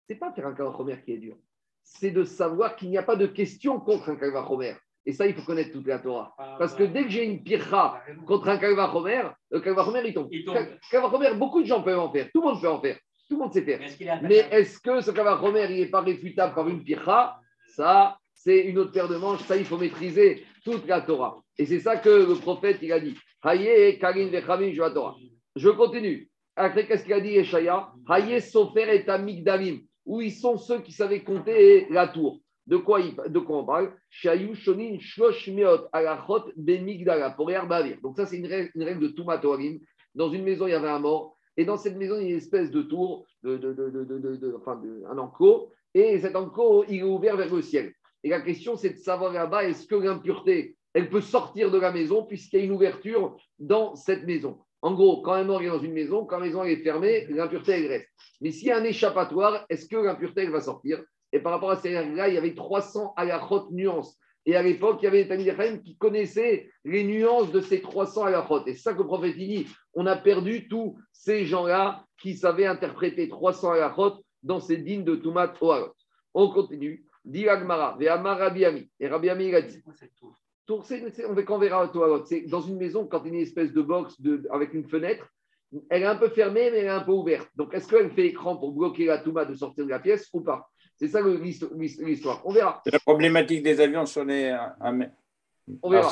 c'est 0.08 0.16
pas 0.16 0.32
faire 0.32 0.46
un 0.46 0.54
kavachomer 0.54 1.02
qui 1.04 1.12
est 1.12 1.18
dur. 1.18 1.36
C'est 1.82 2.10
de 2.10 2.24
savoir 2.24 2.74
qu'il 2.76 2.90
n'y 2.90 2.98
a 2.98 3.02
pas 3.02 3.16
de 3.16 3.26
question 3.26 3.78
contre 3.78 4.08
un 4.08 4.16
kavachomer. 4.16 4.74
Et 5.08 5.12
ça, 5.12 5.24
il 5.26 5.34
faut 5.34 5.42
connaître 5.42 5.70
toute 5.70 5.86
la 5.86 6.00
Torah. 6.00 6.34
Parce 6.58 6.74
que 6.74 6.82
dès 6.82 7.04
que 7.04 7.10
j'ai 7.10 7.24
une 7.24 7.42
pirra 7.44 8.02
contre 8.26 8.48
un 8.48 8.58
kavachomer, 8.58 9.22
le 9.50 9.60
kavachomer, 9.60 10.02
il 10.04 10.12
tombe. 10.12 10.28
Beaucoup 11.38 11.62
de 11.62 11.66
gens 11.66 11.80
peuvent 11.82 11.98
en 11.98 12.10
faire. 12.10 12.28
Tout 12.34 12.42
le 12.42 12.48
monde 12.48 12.60
peut 12.60 12.68
en 12.68 12.80
faire. 12.80 12.98
Tout 13.28 13.36
le 13.36 13.42
monde 13.42 13.52
sait 13.52 13.62
faire. 13.62 13.80
Mais 14.22 14.46
est-ce 14.50 14.80
que 14.80 15.00
ce 15.00 15.12
kavachomer, 15.12 15.66
il 15.70 15.80
n'est 15.80 15.86
pas 15.86 16.00
réfutable 16.00 16.54
par 16.54 16.68
une 16.68 16.82
pirra 16.82 17.40
Ça, 17.76 18.18
c'est 18.34 18.58
une 18.62 18.78
autre 18.78 18.90
paire 18.90 19.08
de 19.08 19.16
manches. 19.16 19.42
Ça, 19.44 19.56
il 19.56 19.64
faut 19.64 19.78
maîtriser 19.78 20.44
toute 20.64 20.86
la 20.88 21.00
Torah. 21.00 21.40
Et 21.56 21.66
c'est 21.66 21.80
ça 21.80 21.96
que 21.96 22.08
le 22.08 22.34
prophète, 22.34 22.78
il 22.82 22.92
a 22.92 22.98
dit. 22.98 23.16
Je 25.54 25.68
continue. 25.70 26.28
Après, 26.56 26.86
qu'est-ce 26.86 27.04
qu'il 27.04 27.12
a 27.12 27.20
dit, 27.20 27.36
Eshaya 27.36 27.92
Haye 28.08 28.40
Sofer 28.40 28.96
et 28.96 29.08
Amigdalim, 29.08 29.82
où 30.04 30.20
ils 30.20 30.32
sont 30.32 30.56
ceux 30.56 30.80
qui 30.80 30.90
savaient 30.90 31.22
compter 31.22 31.86
la 31.90 32.08
tour. 32.08 32.40
De 32.66 32.76
quoi, 32.76 33.00
il, 33.00 33.14
de 33.14 33.38
quoi 33.38 33.58
on 33.58 33.64
parle? 33.64 33.92
Shonin 34.10 34.98
Shloshmiot 34.98 35.88
Alachot 35.92 36.50
Bemigdala, 36.56 37.30
pour. 37.30 37.50
Donc, 38.02 38.16
ça, 38.16 38.26
c'est 38.26 38.38
une 38.38 38.46
règle, 38.46 39.00
de 39.00 39.08
Toumatorim. 39.08 39.78
Dans 40.14 40.30
une 40.30 40.42
maison, 40.42 40.66
il 40.66 40.70
y 40.70 40.74
avait 40.74 40.88
un 40.88 40.98
mort. 40.98 41.36
Et 41.56 41.64
dans 41.64 41.76
cette 41.76 41.96
maison, 41.96 42.16
il 42.16 42.22
y 42.22 42.26
a 42.26 42.30
une 42.30 42.36
espèce 42.36 42.70
de 42.70 42.82
tour, 42.82 43.26
de, 43.42 43.56
de, 43.56 43.72
de, 43.72 44.56
enfin, 44.58 44.82
un 45.08 45.18
enclos. 45.18 45.70
Et 45.94 46.18
cet 46.18 46.36
enclos, 46.36 46.84
il 46.88 46.98
est 46.98 47.02
ouvert 47.02 47.36
vers 47.36 47.54
le 47.54 47.62
ciel. 47.62 47.94
Et 48.24 48.28
la 48.28 48.40
question, 48.40 48.76
c'est 48.76 48.90
de 48.90 48.98
savoir 48.98 49.32
là-bas, 49.32 49.64
est-ce 49.64 49.86
que 49.86 49.94
l'impureté, 49.94 50.76
elle 50.92 51.08
peut 51.08 51.20
sortir 51.20 51.70
de 51.70 51.78
la 51.78 51.92
maison 51.92 52.24
puisqu'il 52.24 52.58
y 52.58 52.62
a 52.62 52.64
une 52.64 52.72
ouverture 52.72 53.36
dans 53.58 53.94
cette 53.94 54.24
maison? 54.26 54.58
En 54.82 54.94
gros, 54.94 55.22
quand 55.22 55.32
un 55.32 55.44
mort 55.44 55.62
est 55.62 55.68
dans 55.68 55.78
une 55.78 55.92
maison, 55.92 56.26
quand 56.26 56.38
la 56.38 56.46
maison 56.46 56.64
est 56.64 56.82
fermée, 56.82 57.26
l'impureté, 57.28 57.72
elle 57.72 57.86
reste. 57.86 58.08
Mais 58.40 58.50
s'il 58.50 58.68
y 58.68 58.70
a 58.70 58.78
un 58.78 58.84
échappatoire, 58.84 59.64
est-ce 59.70 59.86
que 59.86 59.96
l'impureté, 59.96 60.42
elle 60.42 60.50
va 60.50 60.60
sortir? 60.60 61.02
Et 61.32 61.40
par 61.40 61.52
rapport 61.52 61.70
à 61.70 61.76
ces 61.76 61.96
règles-là, 61.96 62.28
il 62.28 62.34
y 62.34 62.38
avait 62.38 62.54
300 62.54 63.14
halachot 63.16 63.68
nuances. 63.70 64.18
Et 64.44 64.54
à 64.54 64.62
l'époque, 64.62 64.98
il 65.02 65.06
y 65.06 65.08
avait 65.08 65.24
des 65.24 65.56
Talmud 65.56 65.82
qui 65.82 65.96
connaissaient 65.96 66.70
les 66.84 67.02
nuances 67.02 67.50
de 67.50 67.60
ces 67.60 67.80
300 67.80 68.24
halachot. 68.24 68.64
Et 68.66 68.74
c'est 68.74 68.82
ça 68.82 68.92
que 68.92 68.98
le 68.98 69.06
prophète 69.06 69.36
dit, 69.36 69.66
on 69.94 70.06
a 70.06 70.16
perdu 70.16 70.68
tous 70.68 70.96
ces 71.12 71.44
gens-là 71.44 72.04
qui 72.20 72.36
savaient 72.36 72.66
interpréter 72.66 73.28
300 73.28 73.72
halachot 73.72 74.22
dans 74.42 74.60
ces 74.60 74.76
dignes 74.76 75.04
de 75.04 75.16
Tumat 75.16 75.54
Oharot. 75.60 75.92
On 76.34 76.50
continue. 76.50 77.04
Dit 77.24 77.48
Agmara, 77.48 77.98
Rabbi 77.98 78.64
Ami. 78.64 78.88
Et 79.00 79.08
Rabbi 79.08 79.28
Ami, 79.28 79.48
il 79.48 79.54
a 79.54 79.62
dit. 79.62 79.82
Tour, 80.66 80.84
on 81.48 81.58
verra 81.58 81.92
C'est 82.24 82.42
dans 82.42 82.60
une 82.60 82.76
maison, 82.76 83.06
quand 83.06 83.22
il 83.24 83.28
y 83.28 83.30
a 83.30 83.34
une 83.38 83.42
espèce 83.42 83.72
de 83.72 83.82
box 83.82 84.20
de, 84.20 84.46
avec 84.50 84.74
une 84.74 84.88
fenêtre, 84.88 85.26
elle 85.90 86.02
est 86.02 86.06
un 86.06 86.16
peu 86.16 86.28
fermée, 86.28 86.70
mais 86.70 86.78
elle 86.78 86.86
est 86.86 86.88
un 86.88 87.00
peu 87.00 87.12
ouverte. 87.12 87.48
Donc, 87.56 87.74
est-ce 87.74 87.88
qu'elle 87.88 88.10
fait 88.12 88.26
écran 88.26 88.56
pour 88.56 88.72
bloquer 88.72 89.06
la 89.06 89.18
Touma 89.18 89.44
de 89.44 89.54
sortir 89.54 89.84
de 89.84 89.90
la 89.90 89.98
pièce 89.98 90.28
ou 90.32 90.40
pas? 90.40 90.68
C'est 90.98 91.08
ça 91.08 91.20
l'histoire. 91.22 92.40
On 92.44 92.52
verra. 92.52 92.82
La 92.86 92.98
problématique 92.98 93.62
des 93.62 93.80
avions 93.80 94.06
sur 94.06 94.24
les. 94.24 94.56
On 95.82 95.90
verra. 95.90 96.10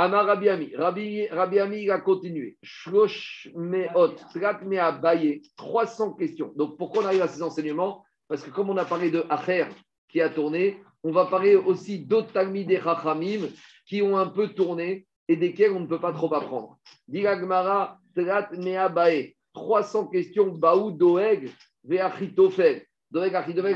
Amar 0.00 0.26
Rabbi 0.26 0.48
Ami. 0.48 0.76
Rabbi, 0.76 1.58
Ami, 1.58 1.82
il 1.82 1.90
a 1.90 1.98
continué. 1.98 2.56
Shlosh 2.62 3.50
meot, 3.54 4.14
trat 4.32 4.60
baye. 5.02 5.42
300 5.56 6.12
questions. 6.12 6.52
Donc, 6.54 6.76
pourquoi 6.78 7.02
on 7.02 7.06
arrive 7.06 7.22
à 7.22 7.28
ces 7.28 7.42
enseignements? 7.42 8.04
Parce 8.28 8.44
que 8.44 8.50
comme 8.50 8.70
on 8.70 8.76
a 8.76 8.84
parlé 8.84 9.10
de 9.10 9.24
Acher 9.28 9.66
qui 10.08 10.20
a 10.20 10.28
tourné, 10.28 10.80
on 11.02 11.10
va 11.10 11.26
parler 11.26 11.56
aussi 11.56 11.98
d'autres 11.98 12.32
Talmidei 12.32 12.80
Chachamim 12.80 13.48
qui 13.86 14.00
ont 14.02 14.16
un 14.16 14.26
peu 14.26 14.48
tourné 14.48 15.06
et 15.26 15.36
desquels 15.36 15.72
on 15.72 15.80
ne 15.80 15.86
peut 15.86 16.00
pas 16.00 16.12
trop 16.12 16.32
apprendre. 16.32 16.78
Diragmara, 17.08 17.98
Trat 18.14 18.50
Bae. 18.90 19.34
300 19.52 20.06
questions, 20.06 20.48
Baou, 20.48 20.92
Doeg, 20.92 21.50
Veachitofel. 21.82 22.86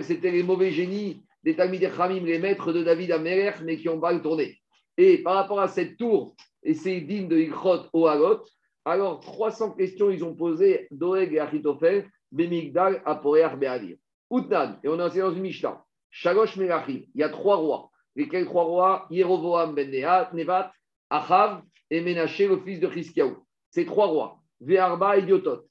C'était 0.02 0.30
les 0.30 0.42
mauvais 0.42 0.70
génies 0.70 1.22
des 1.42 1.56
Talmidei 1.56 1.88
Chachamim, 1.88 2.24
les 2.24 2.38
maîtres 2.38 2.72
de 2.72 2.82
David 2.82 3.12
Améler, 3.12 3.52
mais 3.64 3.76
qui 3.76 3.88
ont 3.88 4.00
pas 4.00 4.16
tourné. 4.18 4.58
Et 4.96 5.18
par 5.18 5.34
rapport 5.34 5.60
à 5.60 5.68
cette 5.68 5.96
tour 5.96 6.36
et 6.62 6.74
ces 6.74 7.00
dignes 7.00 7.28
de 7.28 7.38
Ikrot 7.38 7.86
au 7.92 8.06
Hagot, 8.06 8.42
alors 8.84 9.20
300 9.20 9.72
questions 9.72 10.10
ils 10.10 10.22
ont 10.24 10.34
posé 10.34 10.86
Doeg 10.90 11.32
et 11.32 11.40
Achitofel, 11.40 12.08
Bemigdal, 12.30 13.02
Aporeach, 13.04 13.56
Be'adir. 13.56 13.96
Outnan, 14.30 14.78
et 14.82 14.88
on 14.88 14.94
est 14.94 15.18
dans 15.18 15.32
une 15.32 15.42
Mishnah. 15.42 15.84
Shalosh 16.10 16.56
Melachim, 16.56 17.02
il 17.14 17.20
y 17.20 17.22
a 17.22 17.28
trois 17.28 17.56
rois. 17.56 17.90
Lesquels 18.14 18.44
trois 18.44 18.64
rois? 18.64 19.06
Yerovoam 19.10 19.74
ben 19.74 19.90
Nevat, 19.90 20.72
Achav 21.10 21.62
et 21.90 22.00
Menaché, 22.00 22.48
le 22.48 22.58
fils 22.58 22.80
de 22.80 22.90
Chizkiaou. 22.90 23.44
Ces 23.70 23.86
trois 23.86 24.06
rois. 24.06 24.41
Ve'arba 24.64 25.18
et. 25.18 25.24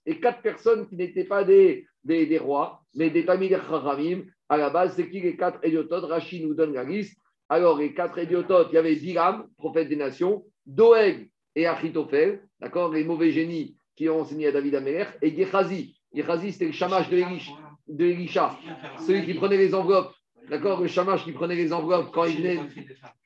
Et 0.06 0.20
quatre 0.20 0.42
personnes 0.42 0.88
qui 0.88 0.96
n'étaient 0.96 1.24
pas 1.24 1.44
des, 1.44 1.86
des, 2.04 2.26
des, 2.26 2.38
rois, 2.38 2.82
mais 2.96 3.10
des 3.10 3.26
Tamid 3.26 3.52
Chachamim. 3.52 4.24
À 4.50 4.58
la 4.58 4.70
base, 4.70 4.96
c'est 4.96 5.10
qui 5.10 5.22
les 5.22 5.38
quatre 5.38 5.66
idiototes? 5.66 6.06
Rachid 6.06 6.46
nous 6.46 6.54
donne 6.54 6.74
la 6.74 6.84
liste. 6.84 7.18
Alors, 7.50 7.78
les 7.78 7.94
quatre 7.94 8.18
idiototes, 8.20 8.70
il 8.72 8.76
y 8.76 8.78
avait 8.78 8.96
Biram, 8.96 9.48
prophète 9.58 9.90
des 9.90 9.96
nations, 9.96 10.46
Doeg 10.66 11.30
et 11.56 11.68
Achitophel, 11.68 12.42
d'accord, 12.60 12.92
les 12.94 13.04
mauvais 13.04 13.32
génies 13.32 13.76
qui 13.96 14.08
ont 14.10 14.22
enseigné 14.22 14.48
à 14.48 14.52
David 14.52 14.76
Améler, 14.76 15.06
et 15.22 15.36
Gehazi. 15.36 15.98
Gehazi, 16.14 16.54
c'était 16.54 16.68
le 16.68 16.72
chamash 16.72 17.10
de 17.10 18.06
Elisha, 18.06 18.58
celui 19.06 19.26
qui 19.26 19.34
prenait 19.34 19.58
les 19.58 19.74
enveloppes 19.74 20.14
D'accord? 20.50 20.82
Le 20.82 20.88
chamache 20.88 21.24
qui 21.24 21.32
prenait 21.32 21.56
les 21.56 21.72
enveloppes 21.72 22.12
quand 22.12 22.26
il 22.26 22.38
venait. 22.38 22.60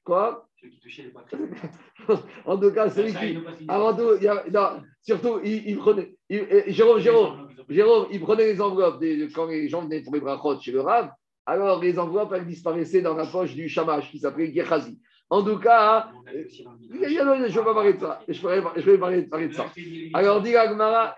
Quoi? 0.03 0.47
En 2.45 2.57
tout 2.57 2.71
cas, 2.71 2.89
celui 2.89 3.13
qui. 3.13 3.37
Avant 3.67 3.95
tout, 3.95 4.15
il 4.17 4.23
y 4.23 4.27
a... 4.27 4.43
non, 4.51 4.81
surtout, 5.01 5.39
il, 5.43 5.77
prenait. 5.77 6.15
Jérôme, 6.29 6.99
Jérôme, 6.99 7.49
Jérôme, 7.69 8.07
il 8.11 8.19
prenait 8.19 8.53
les 8.53 8.61
enveloppes 8.61 9.03
quand 9.33 9.47
les 9.47 9.67
gens 9.69 9.81
venaient 9.81 10.01
pour 10.01 10.13
les 10.13 10.19
brachot 10.19 10.59
chez 10.59 10.71
le 10.71 10.81
Rav. 10.81 11.09
Alors, 11.45 11.81
les 11.81 11.97
enveloppes, 11.99 12.33
elles 12.33 12.45
disparaissaient 12.45 13.01
dans 13.01 13.15
la 13.15 13.25
poche 13.25 13.53
du 13.53 13.69
chamache 13.69 14.09
qui 14.09 14.19
s'appelait 14.19 14.51
Gehazi. 14.51 14.99
En 15.29 15.43
tout 15.43 15.57
cas, 15.57 16.11
je 16.27 16.63
ne 16.63 17.47
vais 17.47 17.63
pas 17.63 17.73
parler 17.73 17.93
de 17.93 17.99
ça. 17.99 18.19
Je 18.27 18.47
vais, 18.47 18.97
parler, 18.97 19.47
de 19.47 19.53
ça. 19.53 19.65
Alors, 20.13 20.41
dit 20.41 20.55
Agmara, 20.55 21.15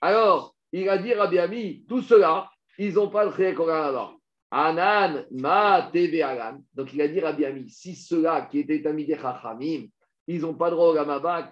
Alors, 0.00 0.54
il 0.72 0.88
a 0.88 0.98
dit 0.98 1.12
Rabbi 1.12 1.38
Ami, 1.38 1.84
tout 1.88 2.02
cela, 2.02 2.50
ils 2.78 2.94
n'ont 2.94 3.08
pas 3.08 3.24
le 3.26 3.32
Chayek 3.32 3.58
là 3.58 4.12
Anan, 4.50 5.26
ma 5.30 5.90
teve 5.92 6.22
alan. 6.22 6.58
Donc 6.74 6.92
il 6.92 7.00
a 7.00 7.08
dit 7.08 7.20
Rabbi 7.20 7.44
Ami, 7.44 7.70
si 7.70 7.94
ceux-là 7.94 8.48
qui 8.50 8.58
étaient 8.58 8.86
amis 8.86 9.06
des 9.06 9.16
Chachamim, 9.16 9.86
ils 10.26 10.40
n'ont 10.40 10.54
pas 10.54 10.70
de 10.70 10.76
drogue 10.76 10.98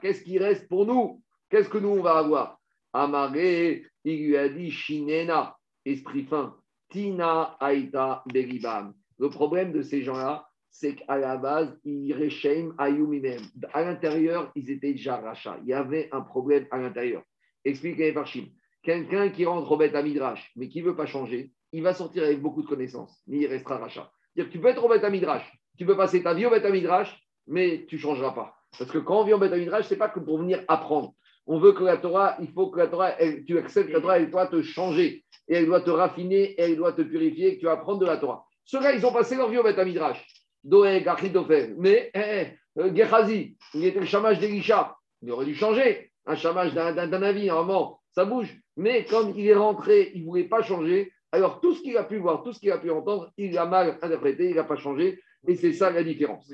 qu'est-ce 0.01 0.23
qui 0.23 0.39
reste 0.39 0.69
pour 0.69 0.87
nous? 0.87 1.23
Qu'est-ce 1.49 1.69
que 1.69 1.79
nous 1.79 1.89
on 1.89 2.03
va 2.03 2.19
avoir? 2.19 2.59
Amaré, 2.93 3.85
il 4.05 4.27
lui 4.27 4.37
a 4.37 4.49
dit 4.49 4.71
Shinena, 4.71 5.57
esprit 5.85 6.25
fin, 6.25 6.57
Tina 6.89 7.57
Aita 7.61 8.23
Beribam. 8.33 8.95
Le 9.19 9.31
problème 9.31 9.73
de 9.73 9.83
ces 9.83 10.03
gens-là, 10.03 10.49
c'est 10.71 10.95
qu'à 10.95 11.17
la 11.19 11.37
base, 11.37 11.79
ils 11.85 12.13
Ayum 12.13 12.75
ayuminem. 12.79 13.43
À 13.73 13.83
l'intérieur, 13.83 14.53
ils 14.55 14.71
étaient 14.71 14.93
déjà 14.93 15.17
rachats. 15.17 15.59
Il 15.63 15.69
y 15.69 15.73
avait 15.73 16.09
un 16.13 16.21
problème 16.21 16.67
à 16.71 16.79
l'intérieur. 16.79 17.23
Expliquez 17.65 18.13
par 18.13 18.27
Chim. 18.27 18.47
Quelqu'un 18.83 19.29
qui 19.31 19.45
rentre 19.45 19.71
au 19.71 19.77
Beth 19.77 19.95
Midrash, 19.95 20.53
mais 20.57 20.69
qui 20.69 20.81
ne 20.81 20.87
veut 20.87 20.97
pas 20.97 21.07
changer, 21.07 21.53
il 21.73 21.83
va 21.83 21.95
sortir 21.95 22.25
avec 22.25 22.41
beaucoup 22.41 22.63
de 22.63 22.69
connaissances, 22.69 23.23
mais 23.27 23.39
il 23.39 23.47
restera 23.47 23.79
rachat. 23.79 24.11
-dire 24.37 24.49
tu 24.51 24.61
peux 24.61 24.69
être 24.69 24.85
au 24.85 24.89
Beth 24.89 25.05
Midrash, 25.11 25.47
tu 25.77 25.87
peux 25.87 25.97
passer 25.97 26.23
ta 26.23 26.35
vie 26.35 26.47
au 26.47 26.51
Beth 26.51 26.65
Midrash, 26.71 27.17
mais 27.47 27.87
tu 27.89 27.97
ne 27.97 28.01
changeras 28.01 28.33
pas. 28.33 28.55
Parce 28.79 28.91
que 28.91 28.99
quand 28.99 29.21
on 29.21 29.25
vient 29.25 29.37
au 29.37 29.39
Beth 29.39 29.53
Midrash, 29.53 29.87
ce 29.87 29.95
n'est 29.95 29.99
pas 29.99 30.09
que 30.09 30.21
pour 30.21 30.39
venir 30.39 30.63
apprendre. 30.69 31.15
On 31.47 31.59
veut 31.59 31.73
que 31.73 31.85
la 31.85 31.97
Torah, 31.97 32.37
il 32.41 32.51
faut 32.53 32.69
que 32.71 32.79
la 32.79 32.89
Torah, 32.89 33.13
tu 33.47 33.59
acceptes 33.59 33.89
que 33.89 33.95
la 33.95 34.01
Torah, 34.01 34.19
elle 34.19 34.31
doit 34.31 34.47
te 34.49 34.61
changer, 34.61 35.25
et 35.49 35.55
elle 35.57 35.67
doit 35.67 35.81
te 35.81 35.91
raffiner, 35.91 36.43
et 36.53 36.61
elle 36.61 36.77
doit 36.77 36.93
te 36.93 37.03
purifier, 37.03 37.55
que 37.55 37.61
tu 37.61 37.67
vas 37.67 37.73
apprendre 37.73 38.01
de 38.01 38.07
la 38.07 38.19
Torah. 38.19 38.45
Ceux-là, 38.65 38.93
ils 38.93 39.05
ont 39.07 39.13
passé 39.13 39.35
leur 39.35 39.49
vie 39.49 39.57
au 39.57 39.63
Beth 39.63 39.79
Midrash. 39.79 40.23
Doeg, 40.63 41.09
Achidofel. 41.09 41.75
Mais 41.79 42.11
eh, 42.13 42.21
eh, 42.21 42.81
euh, 42.81 43.55
il 43.75 43.85
était 43.85 44.01
le 44.01 44.07
chamage 44.07 44.39
d'Elisha. 44.39 44.97
Il 45.23 45.31
aurait 45.31 45.47
dû 45.47 45.55
changer. 45.55 46.13
Un 46.27 46.37
chamage 46.37 46.75
d'un 46.75 47.23
avis, 47.23 47.47
normalement, 47.47 48.01
ça 48.13 48.27
bouge. 48.27 48.55
Mais 48.77 49.07
comme 49.07 49.33
il 49.35 49.47
est 49.47 49.55
rentré, 49.55 50.13
il 50.15 50.23
ne 50.23 50.27
voulait 50.27 50.45
pas 50.45 50.63
changer, 50.63 51.11
alors 51.33 51.61
tout 51.61 51.75
ce 51.75 51.83
qu'il 51.83 51.97
a 51.97 52.05
pu 52.05 52.17
voir, 52.17 52.43
tout 52.43 52.53
ce 52.53 52.61
qu'il 52.61 52.73
a 52.73 52.79
pu 52.79 52.91
entendre, 52.91 53.31
il 53.37 53.57
a 53.59 53.67
mal 53.67 53.99
interprété, 54.01 54.51
il 54.51 54.57
n'a 54.57 54.65
pas 54.65 54.77
changé. 54.77 55.21
Et 55.47 55.55
c'est 55.55 55.73
ça 55.73 55.91
la 55.91 56.03
différence. 56.03 56.51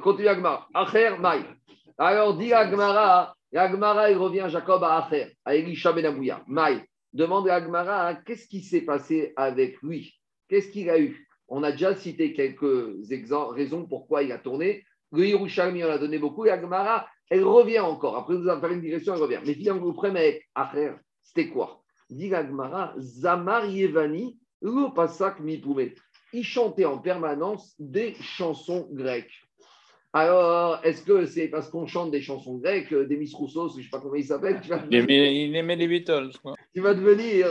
Continue 0.00 0.28
Agmar. 0.28 0.68
Acher, 0.74 1.16
Maï. 1.18 1.42
Alors 1.96 2.36
dit 2.36 2.52
Agmara, 2.52 3.34
Agmara, 3.54 4.10
il 4.10 4.16
revient 4.16 4.46
Jacob 4.48 4.82
à 4.82 4.98
Acher, 4.98 5.36
à 5.44 5.54
Elisha 5.54 5.92
Ben. 5.92 6.12
Maï. 6.46 6.82
Demande 7.12 7.48
à 7.48 7.56
Agmara, 7.56 8.16
qu'est-ce 8.16 8.48
qui 8.48 8.60
s'est 8.60 8.80
passé 8.80 9.32
avec 9.36 9.80
lui? 9.82 10.12
Qu'est-ce 10.48 10.70
qu'il 10.70 10.90
a 10.90 10.98
eu? 10.98 11.28
On 11.46 11.62
a 11.62 11.70
déjà 11.70 11.94
cité 11.94 12.32
quelques 12.32 12.64
raisons 13.54 13.86
pourquoi 13.86 14.22
il 14.22 14.32
a 14.32 14.38
tourné. 14.38 14.84
Le 15.12 15.26
Yerushalmi 15.26 15.84
en 15.84 15.90
a 15.90 15.98
donné 15.98 16.18
beaucoup. 16.18 16.46
Et 16.46 16.50
Agmara, 16.50 17.06
elle 17.30 17.44
revient 17.44 17.78
encore. 17.78 18.16
Après, 18.16 18.34
vous 18.34 18.48
allez 18.48 18.60
faire 18.60 18.72
une 18.72 18.80
digression, 18.80 19.14
elle 19.14 19.22
revient. 19.22 19.40
Mais 19.46 19.54
finalement, 19.54 19.82
vous 19.82 19.92
prenez 19.92 20.18
avec 20.18 20.48
Acher, 20.54 20.94
c'était 21.22 21.48
quoi? 21.48 21.83
Dit 22.10 22.34
Agmara, 22.34 22.94
Zamar 22.98 23.66
Yevani, 23.66 24.38
Lopasak 24.62 25.40
Mipoumet. 25.40 25.94
Il 26.32 26.44
chantait 26.44 26.84
en 26.84 26.98
permanence 26.98 27.74
des 27.78 28.14
chansons 28.20 28.88
grecques. 28.92 29.42
Alors, 30.12 30.78
est-ce 30.84 31.02
que 31.02 31.26
c'est 31.26 31.48
parce 31.48 31.68
qu'on 31.68 31.86
chante 31.86 32.12
des 32.12 32.20
chansons 32.20 32.58
grecques, 32.58 32.92
euh, 32.92 33.04
des 33.04 33.16
Miss 33.16 33.34
Rousseau, 33.34 33.68
je 33.70 33.78
ne 33.78 33.82
sais 33.82 33.88
pas 33.90 33.98
comment 33.98 34.14
il 34.14 34.24
s'appelle 34.24 34.60
il, 34.90 35.56
aimait, 35.56 35.76
les 35.76 35.88
Beatles. 35.88 36.30
Quoi. 36.40 36.54
Tu 36.72 36.80
vas 36.80 36.94
devenir, 36.94 37.48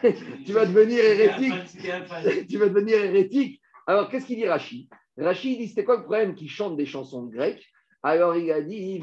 tu 0.44 0.52
vas 0.52 0.66
devenir 0.66 0.98
hérétique. 0.98 1.54
tu 2.48 2.58
vas 2.58 2.68
devenir 2.68 3.04
hérétique. 3.04 3.60
Alors, 3.86 4.08
qu'est-ce 4.08 4.26
qu'il 4.26 4.36
dit 4.36 4.48
Rachid 4.48 4.88
Rachid 5.16 5.58
dit 5.58 5.68
c'était 5.68 5.84
quoi 5.84 5.98
le 5.98 6.02
problème 6.02 6.34
qu'il 6.34 6.50
chante 6.50 6.76
des 6.76 6.86
chansons 6.86 7.26
grecques? 7.26 7.64
Alors 8.02 8.36
il 8.36 8.50
a 8.50 8.60
dit 8.60 9.00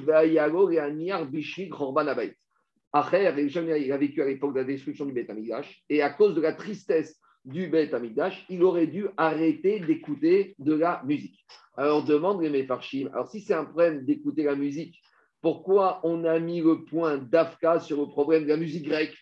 il 2.94 3.92
a 3.92 3.98
vécu 3.98 4.22
à 4.22 4.26
l'époque 4.26 4.54
de 4.54 4.60
la 4.60 4.66
destruction 4.66 5.06
du 5.06 5.14
Beth 5.14 5.30
Amidash, 5.30 5.84
et 5.90 6.02
à 6.02 6.10
cause 6.10 6.36
de 6.36 6.42
la 6.42 6.54
tristesse 6.54 7.20
du 7.46 7.68
Beth 7.68 7.94
Amidash, 7.94 8.46
il 8.50 8.64
aurait 8.64 8.88
dû 8.88 9.08
arrêter 9.18 9.80
d'écouter 9.80 10.56
de 10.60 10.74
la 10.74 11.02
musique. 11.06 11.46
Alors 11.78 12.04
demande 12.04 12.42
les 12.42 12.50
Mefarshim, 12.50 13.10
alors 13.14 13.30
si 13.30 13.42
c'est 13.42 13.54
un 13.54 13.66
problème 13.66 14.06
d'écouter 14.06 14.44
la 14.44 14.56
musique, 14.56 15.00
pourquoi 15.42 16.02
on 16.04 16.26
a 16.26 16.40
mis 16.40 16.62
le 16.62 16.84
point 16.84 17.18
d'Afka 17.18 17.80
sur 17.80 18.02
le 18.02 18.08
problème 18.08 18.44
de 18.44 18.50
la 18.50 18.58
musique 18.58 18.86
grecque? 18.88 19.16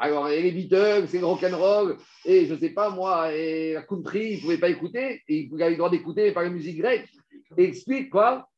Alors, 0.00 0.28
les 0.28 0.52
Beatles, 0.52 1.08
c'est 1.08 1.18
le 1.18 1.26
rock'n'roll, 1.26 1.96
et 2.24 2.46
je 2.46 2.54
ne 2.54 2.58
sais 2.58 2.70
pas, 2.70 2.88
moi, 2.88 3.34
et 3.34 3.74
la 3.74 3.82
country, 3.82 4.30
ils 4.30 4.36
ne 4.36 4.40
pouvaient 4.42 4.58
pas 4.58 4.68
écouter, 4.68 5.22
et 5.26 5.48
ils 5.52 5.62
avaient 5.62 5.72
le 5.72 5.76
droit 5.76 5.90
d'écouter 5.90 6.30
par 6.30 6.44
la 6.44 6.50
musique 6.50 6.78
grecque. 6.78 7.08
explique 7.56 8.08
quoi? 8.08 8.48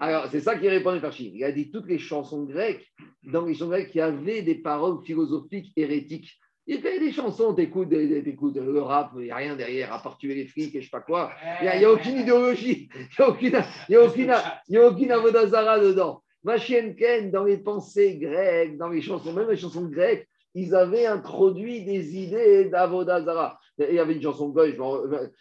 Alors, 0.00 0.26
c'est 0.30 0.40
ça 0.40 0.56
qui 0.56 0.68
répond 0.68 0.98
Farchim. 1.00 1.30
Il 1.34 1.44
a 1.44 1.52
dit 1.52 1.70
toutes 1.70 1.86
les 1.86 1.98
chansons 1.98 2.44
grecques, 2.44 2.86
dans 3.22 3.44
les 3.44 3.54
chansons 3.54 3.70
grecques, 3.70 3.94
il 3.94 3.98
y 3.98 4.00
avait 4.00 4.42
des 4.42 4.56
paroles 4.56 5.04
philosophiques 5.04 5.72
hérétiques. 5.76 6.38
Il 6.66 6.80
fait 6.80 6.98
des 6.98 7.12
chansons, 7.12 7.54
t'écoutes, 7.54 7.90
t'écoutes 7.90 8.56
le 8.56 8.80
rap, 8.80 9.12
il 9.16 9.24
n'y 9.24 9.30
a 9.30 9.36
rien 9.36 9.54
derrière, 9.54 9.92
à 9.92 10.02
part 10.02 10.16
tuer 10.16 10.34
les 10.34 10.46
flics 10.46 10.74
et 10.74 10.80
je 10.80 10.86
sais 10.86 10.90
pas 10.90 11.02
quoi. 11.02 11.30
Il 11.60 11.78
n'y 11.78 11.84
a, 11.84 11.92
aucune 11.92 12.16
idéologie, 12.16 12.88
il 13.18 13.62
n'y 13.90 13.96
a 13.96 14.86
aucune, 14.86 15.10
avodazara 15.10 15.78
dedans. 15.78 16.22
Machien 16.42 16.94
Ken, 16.94 17.30
dans 17.30 17.44
les 17.44 17.58
pensées 17.58 18.16
grecques, 18.16 18.78
dans 18.78 18.88
les 18.88 19.02
chansons, 19.02 19.32
même 19.32 19.48
les 19.48 19.56
chansons 19.56 19.88
grecques, 19.88 20.28
ils 20.54 20.74
avaient 20.74 21.06
introduit 21.06 21.84
des 21.84 22.16
idées 22.16 22.66
d'Avodazara. 22.66 23.58
Il 23.78 23.94
y 23.94 23.98
avait 23.98 24.14
une 24.14 24.22
chanson 24.22 24.50
de 24.50 24.76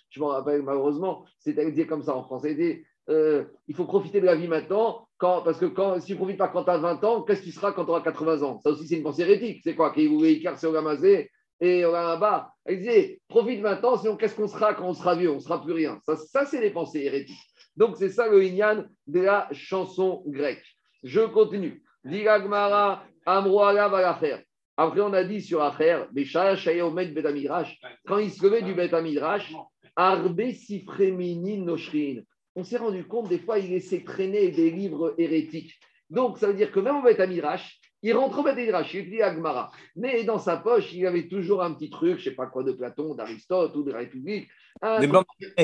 je 0.10 0.20
m'en 0.20 0.28
rappelle 0.28 0.64
malheureusement, 0.64 1.26
c'était 1.38 1.72
dit 1.72 1.86
comme 1.86 2.02
ça 2.02 2.16
en 2.16 2.24
français. 2.24 2.84
Euh, 3.10 3.44
il 3.68 3.76
faut 3.76 3.86
profiter 3.86 4.22
de 4.22 4.26
la 4.26 4.36
vie 4.36 4.48
maintenant, 4.48 5.08
quand, 5.18 5.42
parce 5.42 5.58
que 5.58 5.68
si 6.00 6.06
tu 6.06 6.12
ne 6.14 6.18
profites 6.18 6.38
pas 6.38 6.48
quand 6.48 6.64
tu 6.64 6.70
as 6.70 6.78
20 6.78 7.04
ans, 7.04 7.24
qu'est-ce 7.24 7.42
que 7.42 7.46
tu 7.46 7.52
seras 7.52 7.72
quand 7.74 7.86
tu 7.86 7.92
auras 7.92 8.02
80 8.02 8.44
ans? 8.44 8.60
Ça 8.62 8.70
aussi, 8.70 8.88
c'est 8.88 8.96
une 8.96 9.04
pensée 9.04 9.22
hérétique. 9.22 9.62
C'est 9.64 9.76
quoi? 9.76 9.94
Qu'il 9.94 10.10
voulait 10.10 10.42
Ogamazé 10.64 11.30
et 11.60 11.86
Ogamaба. 11.86 12.54
Il 12.70 12.80
disait 12.80 13.22
profite 13.28 13.62
maintenant, 13.62 13.98
sinon 13.98 14.16
qu'est-ce 14.16 14.36
qu'on 14.36 14.48
sera 14.48 14.74
quand 14.74 14.88
on 14.88 14.94
sera 14.94 15.16
vieux? 15.16 15.32
On 15.32 15.36
ne 15.36 15.40
sera 15.40 15.62
plus 15.62 15.74
rien. 15.74 16.00
Ça, 16.06 16.16
ça 16.16 16.46
c'est 16.46 16.62
les 16.62 16.72
pensées 16.72 17.02
hérétiques. 17.02 17.38
Donc, 17.76 17.98
c'est 17.98 18.10
ça 18.10 18.28
le 18.28 18.40
de 19.08 19.20
la 19.20 19.48
chanson 19.52 20.24
grecque. 20.28 20.64
Je 21.04 21.22
continue. 21.22 21.84
Diragmara, 22.06 23.04
Amroala, 23.26 23.88
Valacher. 23.88 24.38
Après, 24.78 25.02
on 25.02 25.14
a 25.14 25.24
dit 25.24 25.42
sur 25.42 25.62
Acher, 25.62 26.04
quand 28.06 28.18
il 28.18 28.32
se 28.32 28.44
levait 28.44 28.62
du 28.62 28.74
Bet 28.74 28.94
Amidrash, 28.94 29.54
Arbe 29.96 30.52
Sifremini 30.52 31.60
Noshrin. 31.60 32.22
On 32.56 32.64
s'est 32.64 32.78
rendu 32.78 33.06
compte, 33.06 33.30
des 33.30 33.40
fois, 33.40 33.60
il 33.60 33.72
laissait 33.72 34.04
traîner 34.04 34.50
des 34.50 34.70
livres 34.70 35.16
hérétiques. 35.18 35.80
Donc, 36.10 36.38
ça 36.38 36.48
veut 36.48 36.54
dire 36.54 36.72
que 36.72 36.80
même 36.80 36.98
au 36.98 37.02
Bet 37.02 37.20
Amidrash, 37.20 37.80
il 38.04 38.14
rentre 38.14 38.40
au 38.40 38.44
Bet 38.44 38.52
Amidrash, 38.52 38.94
il 38.94 39.10
dit 39.10 39.22
Agmara. 39.22 39.72
Mais 39.96 40.24
dans 40.24 40.38
sa 40.38 40.58
poche, 40.58 40.94
il 40.94 41.06
avait 41.08 41.28
toujours 41.28 41.64
un 41.64 41.74
petit 41.74 41.90
truc, 41.90 42.20
je 42.20 42.26
ne 42.26 42.30
sais 42.30 42.36
pas 42.36 42.48
quoi, 42.48 42.64
de 42.64 42.72
Platon, 42.74 43.16
d'Aristote 43.16 43.76
ou 43.76 43.84
de 43.84 43.92
la 43.92 44.00
République. 44.00 44.48
Des 45.00 45.08
bonnes 45.08 45.24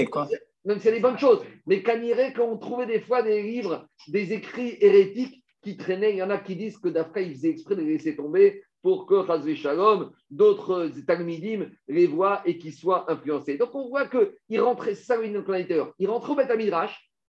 quoi. 0.10 0.28
Même 0.66 0.80
c'est 0.80 0.92
des 0.92 1.00
bonnes 1.00 1.18
choses. 1.18 1.42
Mais 1.68 1.82
quand 1.82 1.98
on 2.40 2.58
trouvait 2.58 2.86
des 2.86 3.00
fois 3.00 3.22
des 3.22 3.42
livres, 3.42 3.88
des 4.08 4.34
écrits 4.34 4.78
hérétiques 4.82 5.44
qui 5.64 5.78
traînaient, 5.78 6.12
il 6.12 6.18
y 6.18 6.24
en 6.24 6.30
a 6.30 6.38
qui 6.38 6.56
disent 6.56 6.78
que 6.78 6.90
Dafka, 6.90 7.22
il 7.22 7.34
faisait 7.34 7.50
exprès 7.50 7.76
de 7.76 7.82
les 7.82 7.94
laisser 7.94 8.16
tomber 8.16 8.62
pour 8.82 9.06
que 9.06 9.26
Chazvé 9.26 9.56
Shalom, 9.56 10.12
d'autres 10.30 10.92
Talmidim 11.06 11.70
les 11.88 12.08
voient 12.08 12.42
et 12.46 12.58
qu'ils 12.58 12.74
soient 12.74 13.12
influencés. 13.12 13.58
Donc 13.58 13.76
on 13.76 13.90
voit 13.90 14.08
qu'il 14.08 14.62
rentrait, 14.62 14.96
ça 14.96 15.16
il 15.24 16.10
rentre 16.10 16.30
au 16.30 16.36
Beth 16.36 16.52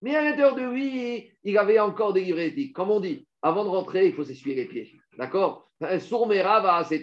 mais 0.01 0.15
à 0.15 0.21
l'intérieur 0.21 0.55
de 0.55 0.61
lui, 0.61 1.31
il 1.43 1.57
avait 1.57 1.79
encore 1.79 2.13
des 2.13 2.21
livres 2.21 2.39
éthiques. 2.39 2.73
Comme 2.73 2.91
on 2.91 2.99
dit, 2.99 3.27
avant 3.41 3.63
de 3.63 3.69
rentrer, 3.69 4.07
il 4.07 4.13
faut 4.13 4.23
s'essuyer 4.23 4.55
les 4.55 4.65
pieds. 4.65 4.93
D'accord? 5.17 5.69
Sourmera 5.99 6.59
va 6.59 6.75
assez. 6.75 7.01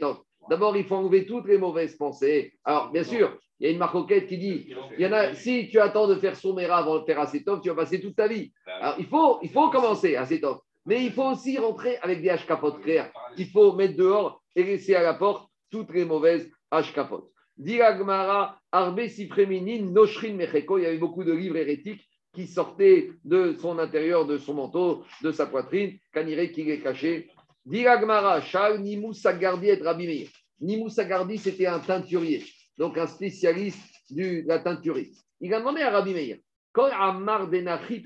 D'abord, 0.49 0.77
il 0.77 0.85
faut 0.85 0.97
enlever 0.97 1.27
toutes 1.27 1.49
les 1.49 1.59
mauvaises 1.59 1.97
pensées. 1.97 2.55
Alors, 2.65 2.93
bien 2.93 3.03
sûr, 3.03 3.37
il 3.59 3.67
y 3.67 3.69
a 3.69 3.73
une 3.73 3.79
marcoquette 3.79 4.27
qui 4.27 4.39
dit 4.39 4.73
il 4.99 5.05
y 5.05 5.07
en 5.07 5.13
a, 5.13 5.35
si 5.35 5.69
tu 5.69 5.81
attends 5.81 6.07
de 6.07 6.17
faire 6.17 6.37
Sourmera 6.37 6.79
avant 6.79 6.99
de 6.99 7.05
faire 7.05 7.19
assez 7.19 7.43
tu 7.43 7.69
vas 7.69 7.75
passer 7.75 8.01
toute 8.01 8.17
ta 8.17 8.29
vie. 8.29 8.53
Alors, 8.67 8.97
il 8.99 9.07
faut, 9.07 9.39
il 9.43 9.51
faut 9.51 9.71
commencer 9.71 10.17
assez. 10.17 10.41
Mais 10.87 11.05
il 11.05 11.13
faut 11.13 11.25
aussi 11.25 11.59
rentrer 11.59 11.97
avec 11.99 12.21
des 12.21 12.35
capotes 12.47 12.83
clairs. 12.83 13.11
Il 13.39 13.49
faut 13.49 13.73
mettre 13.73 13.97
dehors 13.97 14.43
et 14.55 14.63
laisser 14.63 14.95
à 14.95 15.03
la 15.03 15.15
porte 15.15 15.49
toutes 15.71 15.93
les 15.93 16.05
mauvaises 16.05 16.51
capotes. 16.95 17.31
Diragmara, 17.57 18.59
Arbe 18.73 19.07
Sifreminin, 19.07 19.91
Noshrin 19.91 20.35
Mecheko. 20.35 20.79
Il 20.79 20.83
y 20.83 20.87
avait 20.87 20.99
beaucoup 20.99 21.25
de 21.25 21.33
livres 21.33 21.57
hérétiques 21.57 22.07
qui 22.33 22.47
sortaient 22.47 23.13
de 23.25 23.55
son 23.61 23.79
intérieur, 23.79 24.27
de 24.27 24.39
son 24.39 24.55
manteau, 24.55 25.05
de 25.23 25.31
sa 25.31 25.47
poitrine. 25.47 25.97
Kanire 26.13 26.51
qui 26.51 26.65
les 26.65 26.81
cachait. 26.81 27.29
Diragmara, 27.65 28.41
Shal 28.41 28.81
Nimou 28.81 29.15
Sagardi 29.15 29.69
et 29.69 29.83
Rabbi 29.83 30.07
Meir. 30.07 30.29
Nimou 30.61 30.89
Sagardi, 30.89 31.39
c'était 31.39 31.67
un 31.67 31.79
teinturier, 31.79 32.45
donc 32.77 32.99
un 32.99 33.07
spécialiste 33.07 33.81
de 34.11 34.47
la 34.47 34.59
teinturie. 34.59 35.13
Il 35.41 35.53
a 35.55 35.61
demandé 35.61 35.83
à 35.83 35.91
Rabbi 35.91 36.13
Meir. 36.13 36.39
Quand 36.73 36.91
Ammar 36.91 37.47
Benachit 37.47 38.03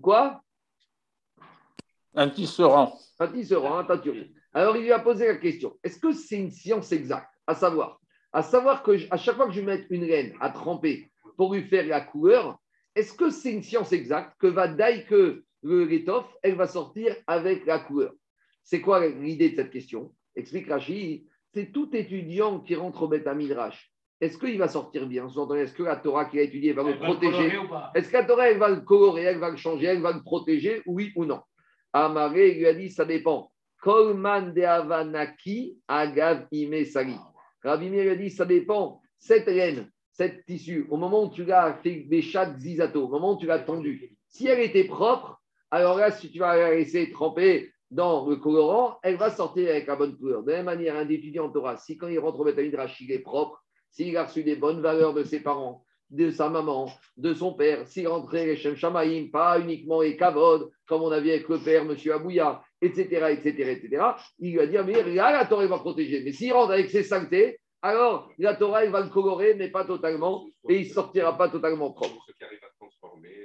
Quoi? 0.00 0.40
Un 2.14 2.28
tisserand. 2.28 2.98
Un 3.18 3.28
tisserand, 3.28 3.78
un 3.78 3.84
teinturier. 3.84 4.32
Alors, 4.52 4.76
il 4.76 4.82
lui 4.82 4.92
a 4.92 4.98
posé 4.98 5.26
la 5.26 5.36
question. 5.36 5.76
Est-ce 5.82 5.98
que 5.98 6.12
c'est 6.12 6.36
une 6.36 6.50
science 6.50 6.92
exacte 6.92 7.30
À 7.46 7.54
savoir, 7.54 8.00
à 8.32 8.42
savoir 8.42 8.82
que 8.82 8.92
à 9.10 9.16
chaque 9.16 9.36
fois 9.36 9.46
que 9.46 9.52
je 9.52 9.60
mets 9.60 9.86
une 9.90 10.04
laine 10.04 10.34
à 10.40 10.50
tremper 10.50 11.10
pour 11.36 11.54
lui 11.54 11.62
faire 11.62 11.86
la 11.86 12.00
couleur, 12.00 12.58
est-ce 12.94 13.14
que 13.14 13.30
c'est 13.30 13.52
une 13.52 13.62
science 13.62 13.92
exacte 13.92 14.34
que 14.38 14.46
va 14.46 14.68
d'aille 14.68 15.06
que 15.06 15.44
l'étoffe, 15.62 16.34
elle 16.42 16.56
va 16.56 16.66
sortir 16.66 17.16
avec 17.26 17.64
la 17.66 17.78
couleur? 17.78 18.12
C'est 18.62 18.80
quoi 18.80 19.06
l'idée 19.06 19.50
de 19.50 19.56
cette 19.56 19.70
question? 19.70 20.14
Explique 20.36 20.68
Rachid. 20.68 21.24
C'est 21.54 21.72
tout 21.72 21.94
étudiant 21.94 22.60
qui 22.60 22.74
rentre 22.74 23.02
au 23.02 23.08
Beth 23.08 23.26
Midrash. 23.26 23.92
Est-ce 24.20 24.38
qu'il 24.38 24.56
va 24.56 24.68
sortir 24.68 25.06
bien? 25.06 25.26
Est-ce 25.26 25.74
que 25.74 25.82
la 25.82 25.96
Torah 25.96 26.26
qu'il 26.26 26.38
a 26.38 26.42
étudiée 26.42 26.72
va 26.72 26.84
le 26.84 26.96
protéger? 26.98 27.58
Est-ce 27.94 28.08
que 28.08 28.16
la 28.16 28.24
Torah, 28.24 28.50
elle 28.50 28.58
va 28.58 28.68
le 28.68 28.80
colorer, 28.80 29.22
elle 29.22 29.38
va 29.38 29.50
le 29.50 29.56
changer, 29.56 29.86
elle 29.86 30.00
va 30.00 30.12
le 30.12 30.22
protéger? 30.22 30.80
Oui 30.86 31.12
ou 31.16 31.24
non? 31.24 31.40
Amaré 31.92 32.54
lui 32.54 32.66
a 32.66 32.74
dit 32.74 32.90
ça 32.90 33.04
dépend. 33.04 33.52
Kolman 33.80 34.52
de 34.52 34.62
Avanaki 34.62 35.78
agav 35.88 36.46
ime 36.52 36.84
sali. 36.84 37.16
Lui 37.64 38.08
a 38.08 38.16
dit 38.16 38.30
ça 38.30 38.44
dépend. 38.44 39.00
Cette 39.18 39.46
laine, 39.46 39.90
cette 40.12 40.44
tissu, 40.46 40.86
au 40.90 40.96
moment 40.96 41.24
où 41.24 41.30
tu 41.30 41.44
l'as 41.44 41.74
fait 41.74 42.00
des 42.08 42.22
chats 42.22 42.58
zizato, 42.58 43.04
au 43.04 43.08
moment 43.08 43.34
où 43.34 43.38
tu 43.38 43.46
l'as 43.46 43.60
tendu, 43.60 44.16
si 44.28 44.46
elle 44.46 44.60
était 44.60 44.84
propre, 44.84 45.40
alors 45.70 45.96
là, 45.96 46.10
si 46.10 46.30
tu 46.30 46.38
vas 46.38 46.56
la 46.56 46.74
laisser 46.74 47.10
tremper 47.10 47.72
dans 47.90 48.26
le 48.26 48.36
colorant, 48.36 48.98
elle 49.02 49.16
va 49.16 49.30
sortir 49.30 49.68
avec 49.70 49.86
la 49.86 49.96
bonne 49.96 50.16
couleur. 50.16 50.42
De 50.42 50.50
la 50.50 50.58
même 50.58 50.66
manière, 50.66 50.96
un 50.96 51.08
étudiant 51.08 51.50
Torah, 51.50 51.76
si 51.76 51.96
quand 51.96 52.08
il 52.08 52.18
rentre 52.18 52.40
au 52.40 52.44
Betamidrash, 52.44 53.00
il 53.00 53.12
est 53.12 53.20
propre, 53.20 53.62
s'il 53.90 54.16
a 54.16 54.24
reçu 54.24 54.42
des 54.42 54.56
bonnes 54.56 54.80
valeurs 54.80 55.14
de 55.14 55.24
ses 55.24 55.40
parents, 55.40 55.84
de 56.12 56.30
sa 56.30 56.48
maman, 56.50 56.92
de 57.16 57.32
son 57.32 57.54
père, 57.54 57.88
s'il 57.88 58.06
rentrait 58.06 58.44
les 58.44 58.56
Shem 58.56 58.76
Shamaïm, 58.76 59.30
pas 59.30 59.58
uniquement 59.58 60.02
les 60.02 60.14
Kavod, 60.16 60.70
comme 60.86 61.02
on 61.02 61.10
a 61.10 61.20
vu 61.20 61.30
avec 61.30 61.48
le 61.48 61.58
père, 61.58 61.82
M. 61.82 61.96
Abouya, 62.12 62.62
etc., 62.82 63.28
etc., 63.30 63.70
etc., 63.70 64.02
il 64.38 64.52
lui 64.52 64.60
a 64.60 64.66
dit, 64.66 64.76
mais 64.84 65.14
là, 65.14 65.32
la 65.32 65.46
Torah 65.46 65.66
va 65.66 65.78
protéger. 65.78 66.22
Mais 66.22 66.32
s'il 66.32 66.52
rentre 66.52 66.72
avec 66.72 66.90
ses 66.90 67.02
saintetés, 67.02 67.58
alors 67.80 68.30
la 68.38 68.54
Torah, 68.54 68.84
va 68.86 69.00
le 69.00 69.08
colorer, 69.08 69.54
mais 69.54 69.70
pas 69.70 69.86
totalement, 69.86 70.46
et 70.68 70.80
il 70.80 70.88
ne 70.88 70.92
sortira 70.92 71.36
pas 71.36 71.48
totalement 71.48 71.92
propre. 71.92 72.26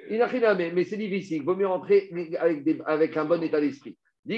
Il 0.10 0.20
n'a 0.20 0.28
rien 0.28 0.44
à 0.44 0.54
mais 0.54 0.84
c'est 0.84 0.98
difficile. 0.98 1.38
Il 1.38 1.44
vaut 1.44 1.56
mieux 1.56 1.68
rentrer 1.68 2.10
avec, 2.40 2.68
avec 2.86 3.18
un 3.18 3.26
bon 3.26 3.42
état 3.42 3.62
d'esprit. 3.62 3.98
Tous 4.28 4.36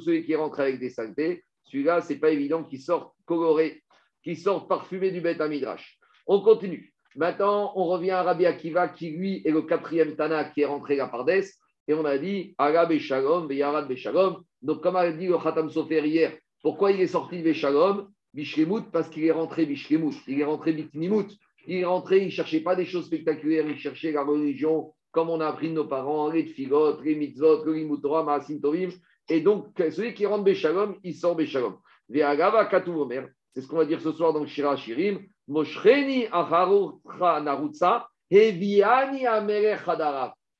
ceux 0.00 0.18
qui 0.18 0.34
rentrent 0.34 0.60
avec 0.60 0.80
des 0.80 0.90
saintetés, 0.90 1.44
celui-là, 1.64 2.00
ce 2.00 2.12
n'est 2.12 2.18
pas 2.18 2.30
évident 2.30 2.64
qu'il 2.64 2.80
sorte 2.80 3.14
coloré 3.24 3.82
qui 4.22 4.36
sortent 4.36 4.68
parfumés 4.68 5.10
du 5.10 5.20
Beth 5.20 5.40
Midrash. 5.40 5.98
On 6.26 6.40
continue. 6.40 6.92
Maintenant, 7.16 7.72
on 7.76 7.84
revient 7.86 8.12
à 8.12 8.22
Rabbi 8.22 8.46
Akiva, 8.46 8.88
qui 8.88 9.10
lui 9.10 9.42
est 9.44 9.50
le 9.50 9.62
quatrième 9.62 10.16
Tana 10.16 10.44
qui 10.44 10.62
est 10.62 10.66
rentré 10.66 10.98
à 11.00 11.08
Pardes. 11.08 11.42
Et 11.88 11.94
on 11.94 12.04
a 12.04 12.16
dit 12.16 12.54
Arab 12.58 12.92
et 12.92 12.98
Shalom, 12.98 13.50
Yarad 13.52 13.88
Beshalom. 13.88 14.42
Donc, 14.62 14.82
comme 14.82 14.96
a 14.96 15.10
dit 15.10 15.26
le 15.26 15.36
Khatam 15.36 15.68
Sofer 15.68 16.06
hier, 16.06 16.32
pourquoi 16.62 16.92
il 16.92 17.00
est 17.00 17.08
sorti 17.08 17.38
de 17.38 17.42
Beshalom 17.42 18.08
Bishlemut, 18.32 18.90
parce 18.92 19.08
qu'il 19.10 19.24
est 19.24 19.32
rentré 19.32 19.66
Bishlemut. 19.66 20.14
Il 20.26 20.40
est 20.40 20.44
rentré 20.44 20.72
Bitnimut. 20.72 21.28
Il 21.66 21.76
est 21.78 21.84
rentré, 21.84 22.18
il 22.20 22.26
ne 22.26 22.30
cherchait 22.30 22.60
pas 22.60 22.74
des 22.74 22.86
choses 22.86 23.06
spectaculaires, 23.06 23.68
il 23.68 23.78
cherchait 23.78 24.12
la 24.12 24.24
religion, 24.24 24.92
comme 25.12 25.28
on 25.28 25.40
a 25.40 25.46
appris 25.46 25.68
de 25.68 25.74
nos 25.74 25.86
parents, 25.86 26.30
les 26.30 26.46
tfilot, 26.46 27.00
les 27.02 27.14
mitzvot, 27.14 27.64
le 27.64 27.74
limutora, 27.74 28.24
maasim 28.24 28.60
tovim. 28.60 28.90
Et 29.28 29.40
donc, 29.40 29.68
celui 29.76 30.14
qui 30.14 30.26
rentre 30.26 30.44
Beshalom, 30.44 30.96
il 31.04 31.14
sort 31.14 31.36
Beshalom. 31.36 31.76
Ve'agava 32.08 32.68
Omer. 32.88 33.28
C'est 33.54 33.60
ce 33.60 33.68
qu'on 33.68 33.76
va 33.76 33.84
dire 33.84 34.00
ce 34.00 34.12
soir 34.12 34.32
dans 34.32 34.46
Shira 34.46 34.76
Shirim. 34.76 35.20
Moshreni 35.48 36.26
narutsa, 36.30 38.08
heviani 38.30 39.24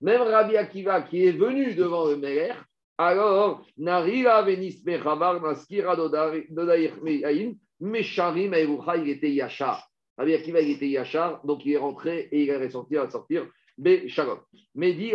Même 0.01 0.23
Rabbi 0.23 0.57
Akiva 0.57 1.03
qui 1.03 1.25
est 1.27 1.33
venu 1.33 1.75
devant 1.75 2.07
le 2.07 2.17
Meler, 2.17 2.53
alors, 2.99 3.65
Narira 3.79 4.43
venis 4.43 4.83
mechavar 4.85 5.41
naskira 5.41 5.97
meyain, 7.03 7.55
mesharim 7.81 8.53
erucha, 8.55 8.97
il 8.97 9.09
était 9.09 9.33
yachar. 9.33 9.89
Rabbi 10.19 10.35
Akiva, 10.35 10.61
il 10.61 10.73
était 10.73 10.89
yachar, 10.89 11.45
donc 11.45 11.65
il 11.65 11.73
est 11.73 11.79
rentré 11.79 12.29
et 12.31 12.43
il 12.43 12.51
est 12.51 12.59
ressorti 12.59 12.97
à 12.97 13.09
sortir 13.09 13.47
be 13.79 14.07
shalom. 14.09 14.39
Mais 14.75 14.93
dit 14.93 15.15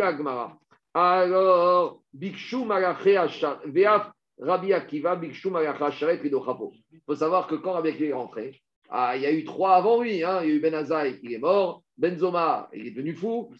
alors, 0.94 2.02
bikshu 2.12 2.64
malaché 2.64 3.16
achar, 3.16 3.60
veaf 3.64 4.10
Rabbi 4.40 4.72
Akiva, 4.72 5.16
Bikshu 5.16 5.50
Sharet 5.92 6.20
Il 6.22 7.00
faut 7.06 7.14
savoir 7.14 7.46
que 7.46 7.56
quand 7.56 7.72
Rabbi 7.72 7.90
Akiva 7.90 8.08
est 8.08 8.12
rentré, 8.12 8.60
ah, 8.90 9.16
il 9.16 9.22
y 9.22 9.26
a 9.26 9.32
eu 9.32 9.44
trois 9.44 9.74
avant 9.74 10.00
lui. 10.00 10.22
Hein. 10.24 10.40
Il 10.42 10.48
y 10.48 10.52
a 10.52 10.54
eu 10.54 10.60
Ben 10.60 10.74
Azaï, 10.74 11.18
il 11.22 11.32
est 11.32 11.38
mort. 11.38 11.82
Benzoma, 11.96 12.68
il 12.72 12.86
est 12.86 12.90
devenu 12.92 13.14
fou. 13.14 13.50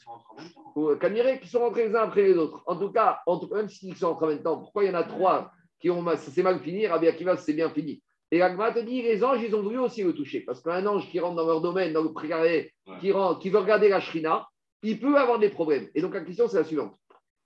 Kanire, 1.00 1.40
qui 1.40 1.48
sont 1.48 1.58
rentrés 1.58 1.88
les 1.88 1.96
uns 1.96 2.02
après 2.02 2.22
les 2.22 2.34
autres. 2.34 2.62
En 2.66 2.76
tout 2.76 2.90
cas, 2.90 3.18
en 3.26 3.38
tout, 3.38 3.52
même 3.52 3.68
s'ils 3.68 3.96
sont 3.96 4.10
rentrés 4.10 4.26
en 4.26 4.28
même 4.28 4.42
temps, 4.42 4.58
pourquoi 4.58 4.84
il 4.84 4.86
y 4.86 4.90
en 4.90 4.94
a 4.94 5.02
trois 5.02 5.50
qui 5.80 5.90
ont 5.90 6.04
c'est 6.16 6.42
mal 6.42 6.60
fini 6.60 6.86
Rabbi 6.86 7.08
Akiva, 7.08 7.36
c'est 7.36 7.52
bien 7.52 7.70
fini. 7.70 8.02
Et 8.30 8.42
Agma 8.42 8.72
te 8.72 8.80
dit, 8.80 9.02
les 9.02 9.24
anges, 9.24 9.42
ils 9.42 9.54
ont 9.54 9.62
voulu 9.62 9.78
aussi 9.78 10.02
le 10.02 10.14
toucher. 10.14 10.40
Parce 10.40 10.60
qu'un 10.60 10.86
ange 10.86 11.08
qui 11.10 11.18
rentre 11.18 11.36
dans 11.36 11.46
leur 11.46 11.60
domaine, 11.60 11.92
dans 11.92 12.02
le 12.02 12.12
précaré, 12.12 12.72
qui, 13.00 13.10
rentre, 13.10 13.40
qui 13.40 13.48
veut 13.50 13.58
regarder 13.58 13.88
la 13.88 14.00
shrina, 14.00 14.46
il 14.82 15.00
peut 15.00 15.16
avoir 15.16 15.38
des 15.38 15.48
problèmes. 15.48 15.88
Et 15.94 16.02
donc 16.02 16.14
la 16.14 16.20
question, 16.20 16.46
c'est 16.46 16.58
la 16.58 16.64
suivante. 16.64 16.94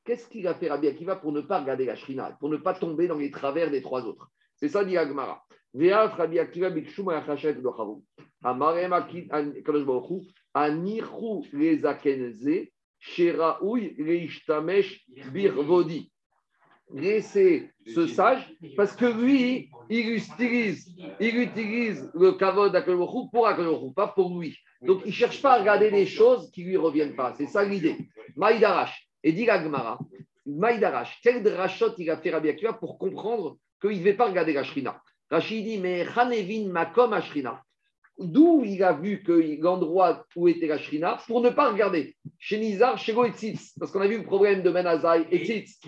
Qu'est-ce 0.05 0.27
qu'il 0.29 0.47
a 0.49 0.55
fait 0.55 0.69
Rabbi 0.69 0.89
Akiva 0.89 1.17
pour 1.17 1.31
ne 1.31 1.41
pas 1.41 1.61
regarder 1.61 1.85
la 1.85 1.95
Shrina, 1.95 2.37
pour 2.41 2.49
ne 2.49 2.57
pas 2.57 2.75
tomber 2.75 3.07
dans 3.07 3.19
les 3.19 3.31
travers 3.31 3.71
des 3.71 3.83
trois 3.83 4.05
autres? 4.05 4.29
C'est 4.57 4.69
ça, 4.69 4.85
dit 4.85 4.97
Agmara. 4.97 5.45
Rabbi 5.75 6.39
Akiva 6.39 6.71
bikshum 6.71 7.09
achashet 7.11 7.55
dochavu. 7.55 8.03
Amarem 8.43 8.91
kadosh 9.65 9.85
baruch 9.85 10.11
hu, 10.11 10.23
anirchu 10.55 11.47
lezakenze, 11.53 12.73
sheraouy 12.99 13.95
leishtamesh 13.97 15.07
birvodi. 15.33 16.11
Laissez 16.95 17.71
ce 17.87 18.07
sage, 18.07 18.53
parce 18.77 18.95
que 18.97 19.07
lui, 19.07 19.71
il 19.89 20.11
utilise, 20.11 20.95
il 21.21 21.39
utilise 21.39 22.11
le 22.15 22.33
kavod 22.33 22.73
pour 23.31 23.47
Akadosh 23.47 23.95
pas 23.95 24.09
pour 24.09 24.39
lui. 24.39 24.59
Donc, 24.83 25.03
il 25.05 25.09
ne 25.09 25.13
cherche 25.13 25.41
pas 25.41 25.55
à 25.55 25.61
regarder 25.61 25.91
des 25.93 26.07
choses 26.07 26.51
qui 26.51 26.65
ne 26.65 26.71
lui 26.71 26.77
reviennent 26.77 27.15
pas. 27.15 27.35
C'est 27.35 27.47
ça 27.47 27.65
l'idée. 27.65 27.97
Maïdarash. 28.37 29.09
Et 29.25 29.33
dit 29.33 29.49
Agmara, 29.49 29.99
Maïdarash, 30.47 31.21
quel 31.23 31.43
drachot 31.43 31.95
il 31.99 32.11
a 32.11 32.17
fait 32.17 32.31
Rabbi 32.31 32.49
Akiva 32.49 32.73
pour 32.73 32.99
comprendre 32.99 33.57
qu'il 33.81 34.03
ne 34.03 34.11
va 34.11 34.15
pas 34.15 34.27
regarder 34.27 34.53
la 34.53 34.65
Shrina? 34.65 35.01
Rachid 35.31 35.65
dit, 35.65 35.79
mais 35.79 36.07
Hanevin 36.17 36.69
Makom 36.69 37.13
Ashrina. 37.13 37.63
D'où 38.19 38.63
il 38.65 38.83
a 38.85 38.93
vu 38.93 39.23
que 39.23 39.33
l'endroit 39.61 40.27
où 40.37 40.47
était 40.47 40.67
la 40.67 40.79
Shrina 40.79 41.19
pour 41.27 41.41
ne 41.41 41.49
pas 41.49 41.71
regarder? 41.71 42.15
Chez 42.39 42.59
Nizar, 42.59 42.99
chez 42.99 43.15
Goetzitz, 43.15 43.73
parce 43.79 43.91
qu'on 43.91 44.01
a 44.01 44.07
vu 44.07 44.19
le 44.19 44.25
problème 44.25 44.63
de 44.63 44.71
Ben 44.71 44.87
Azaï, 44.87 45.27
Etzitz, 45.31 45.81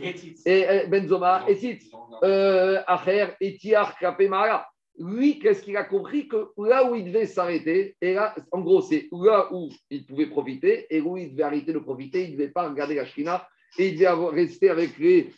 et 0.46 0.68
euh, 0.68 0.86
Benzoma, 0.86 1.44
Etzitz, 1.46 1.90
euh, 2.22 2.82
Acher, 2.86 3.34
Etiar, 3.40 3.98
Kapemara. 3.98 4.66
Lui, 4.98 5.40
qu'est-ce 5.40 5.62
qu'il 5.62 5.76
a 5.76 5.84
compris 5.84 6.28
Que 6.28 6.50
là 6.56 6.88
où 6.88 6.94
il 6.94 7.06
devait 7.06 7.26
s'arrêter, 7.26 7.96
et 8.00 8.14
là, 8.14 8.34
en 8.52 8.60
gros, 8.60 8.80
c'est 8.80 9.08
là 9.10 9.48
où 9.52 9.68
il 9.90 10.06
pouvait 10.06 10.28
profiter, 10.28 10.86
et 10.88 11.00
où 11.00 11.16
il 11.16 11.32
devait 11.32 11.42
arrêter 11.42 11.72
de 11.72 11.80
profiter, 11.80 12.24
il 12.24 12.32
ne 12.32 12.36
devait 12.36 12.52
pas 12.52 12.68
regarder 12.68 12.94
la 12.94 13.04
Shrina, 13.04 13.48
et 13.78 13.88
il 13.88 13.98
devait 13.98 14.30
rester 14.30 14.70
avec 14.70 14.96
les 14.98 15.32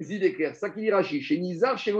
idées 0.00 0.34
claires. 0.34 0.56
Ça 0.56 0.70
qui 0.70 0.80
dit 0.80 1.22
chez 1.22 1.38
Nizar, 1.38 1.78
chez 1.78 1.94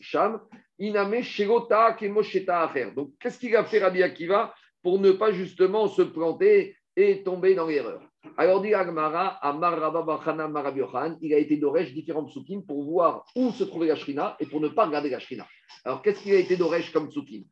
Sham, 0.00 0.40
Iname 0.78 1.22
Shegota 1.22 1.92
Kemosheta 1.92 2.68
faire. 2.68 2.94
Donc, 2.94 3.12
qu'est-ce 3.18 3.38
qu'il 3.38 3.54
a 3.56 3.64
fait 3.64 3.78
Rabbi 3.78 4.02
Akiva 4.02 4.54
pour 4.82 4.98
ne 4.98 5.12
pas 5.12 5.32
justement 5.32 5.88
se 5.88 6.02
planter 6.02 6.76
et 6.96 7.22
tomber 7.22 7.54
dans 7.54 7.66
l'erreur? 7.66 8.02
Alors, 8.36 8.60
dit 8.60 8.74
Agmara, 8.74 9.38
Amar 9.46 9.78
Rabba 9.78 10.48
Marabiohan, 10.48 11.16
il 11.20 11.32
a 11.34 11.38
été 11.38 11.56
d'Oresh 11.56 11.92
différents 11.92 12.24
psukim 12.24 12.62
pour 12.66 12.82
voir 12.84 13.24
où 13.36 13.50
se 13.52 13.64
trouvait 13.64 13.88
la 13.88 13.96
Shrina 13.96 14.36
et 14.40 14.46
pour 14.46 14.60
ne 14.60 14.68
pas 14.68 14.86
regarder 14.86 15.10
la 15.10 15.18
Shrina. 15.18 15.46
Alors, 15.84 16.02
qu'est-ce 16.02 16.22
qu'il 16.22 16.34
a 16.34 16.38
été 16.38 16.56
d'Oresh 16.56 16.92
comme 16.92 17.08
psukim? 17.08 17.44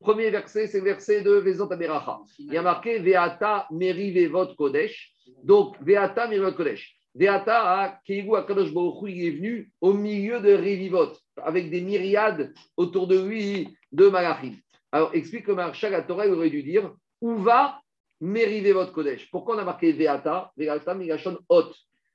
Premier 0.00 0.30
verset, 0.30 0.66
c'est 0.66 0.78
le 0.78 0.84
verset 0.84 1.22
de 1.22 1.32
Vezot 1.32 1.70
Aberacha. 1.72 2.20
Il 2.38 2.52
y 2.52 2.56
a 2.56 2.62
marqué 2.62 2.98
Veata 2.98 3.66
Merivevot 3.70 4.54
Kodesh. 4.54 5.12
Donc, 5.42 5.76
Veata 5.80 6.26
Merivevot 6.28 6.52
Kodesh. 6.52 6.96
Veata, 7.14 8.00
Keigu 8.06 8.36
Akadosh 8.36 8.72
Baruch 8.72 9.10
il 9.10 9.26
est 9.26 9.30
venu 9.30 9.72
au 9.80 9.92
milieu 9.92 10.40
de 10.40 10.52
Rivivot 10.52 11.12
avec 11.36 11.70
des 11.70 11.82
myriades 11.82 12.54
autour 12.76 13.06
de 13.06 13.20
lui 13.20 13.68
de 13.90 14.08
Malachim. 14.08 14.54
Alors, 14.92 15.10
explique 15.14 15.46
que 15.46 15.52
Marshal 15.52 16.06
Torah 16.06 16.26
aurait 16.26 16.50
dû 16.50 16.62
dire 16.62 16.94
Où 17.20 17.36
va 17.36 17.80
mériver 18.20 18.72
votre 18.72 18.92
Kodesh? 18.92 19.30
Pourquoi 19.30 19.56
on 19.56 19.58
a 19.58 19.64
marqué 19.64 19.92
Veata? 19.92 20.52
Veata 20.56 20.94
Migashon 20.94 21.38
Hot. 21.48 21.72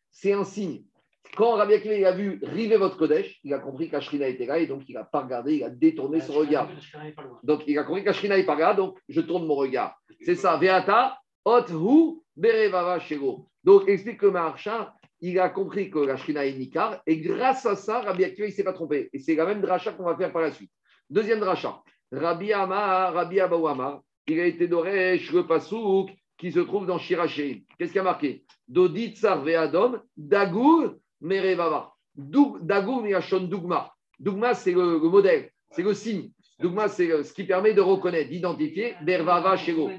C'est 0.10 0.34
un 0.34 0.44
signe. 0.44 0.84
Quand 1.38 1.54
Rabbi 1.54 1.76
Akiva 1.76 2.08
a 2.08 2.12
vu 2.13 2.39
river 2.41 2.78
votre 2.78 2.97
Kodesh, 2.97 3.39
il 3.43 3.54
a 3.54 3.60
compris 3.60 3.91
qu'Ashrina 3.91 4.28
était 4.28 4.47
là 4.47 4.58
et 4.58 4.65
donc 4.65 4.82
il 4.89 4.95
n'a 4.95 5.04
pas 5.04 5.21
regardé, 5.21 5.58
il 5.58 5.63
a 5.63 5.69
détourné 5.69 6.19
son 6.19 6.34
regard. 6.34 6.67
Donc 7.43 7.62
il 7.67 7.78
a 7.78 7.84
compris 7.84 8.04
qu'Ashrina 8.04 8.38
n'est 8.38 8.43
pas 8.43 8.56
là, 8.56 8.73
donc 8.73 8.97
je 9.08 9.21
tourne 9.21 9.45
mon 9.45 9.54
regard. 9.54 9.95
C'est 10.21 10.34
ça, 10.34 10.58
Veata, 10.58 11.19
Hot 11.45 11.67
Hu, 11.69 12.23
Berevava 12.36 13.00
Shego. 13.00 13.47
Donc 13.63 13.88
explique 13.88 14.17
que 14.17 14.26
Marshal 14.26 14.91
il 15.21 15.39
a 15.39 15.50
compris 15.50 15.91
que 15.91 16.00
la 16.00 16.17
Shrina 16.17 16.43
est 16.43 16.54
Nikar, 16.54 17.02
et 17.06 17.17
grâce 17.17 17.65
à 17.67 17.76
ça, 17.76 18.02
Rabbi 18.02 18.23
Akiva, 18.23 18.47
ne 18.47 18.52
s'est 18.52 18.63
pas 18.63 18.73
trompé. 18.73 19.10
Et 19.13 19.19
c'est 19.19 19.36
la 19.36 19.45
même 19.45 19.62
dracha 19.62 19.91
qu'on 19.91 20.06
va 20.06 20.15
faire 20.15 20.32
par 20.32 20.41
la 20.41 20.52
suite. 20.52 20.71
Deuxième 21.08 21.39
dracha, 21.39 21.82
Rabbi 22.12 22.52
Amar, 22.52 23.13
Rabbi 23.13 23.39
Abaou 23.39 23.67
Amar, 23.67 24.02
il 24.28 24.39
a 24.39 24.45
été 24.45 24.67
d'Oresh, 24.67 25.32
le 25.32 25.45
Pasouk, 25.45 26.10
qui 26.38 26.52
se 26.52 26.60
trouve 26.60 26.88
dans 26.88 26.97
Shiraché. 26.97 27.63
Qu'est-ce 27.78 27.91
qu'il 27.91 28.02
a 28.02 28.04
marqué? 28.04 28.43
Dodit 28.67 29.15
Ve'adom, 29.21 30.02
Dagour, 30.15 30.95
Merevava. 31.22 31.94
Dagour, 32.16 33.04
Mirachon, 33.04 33.42
Dougma. 33.42 33.92
Dougma, 34.20 34.54
c'est 34.54 34.72
le, 34.72 35.00
modèle, 35.00 35.52
c'est 35.72 35.84
le 35.84 35.94
signe. 35.94 36.32
Dougma, 36.60 36.88
c'est 36.88 37.24
ce 37.24 37.34
qui 37.34 37.44
permet 37.44 37.74
de 37.74 37.82
reconnaître, 37.82 38.30
d'identifier 38.30 38.96
Bervava 39.04 39.58
Shego. 39.58 39.92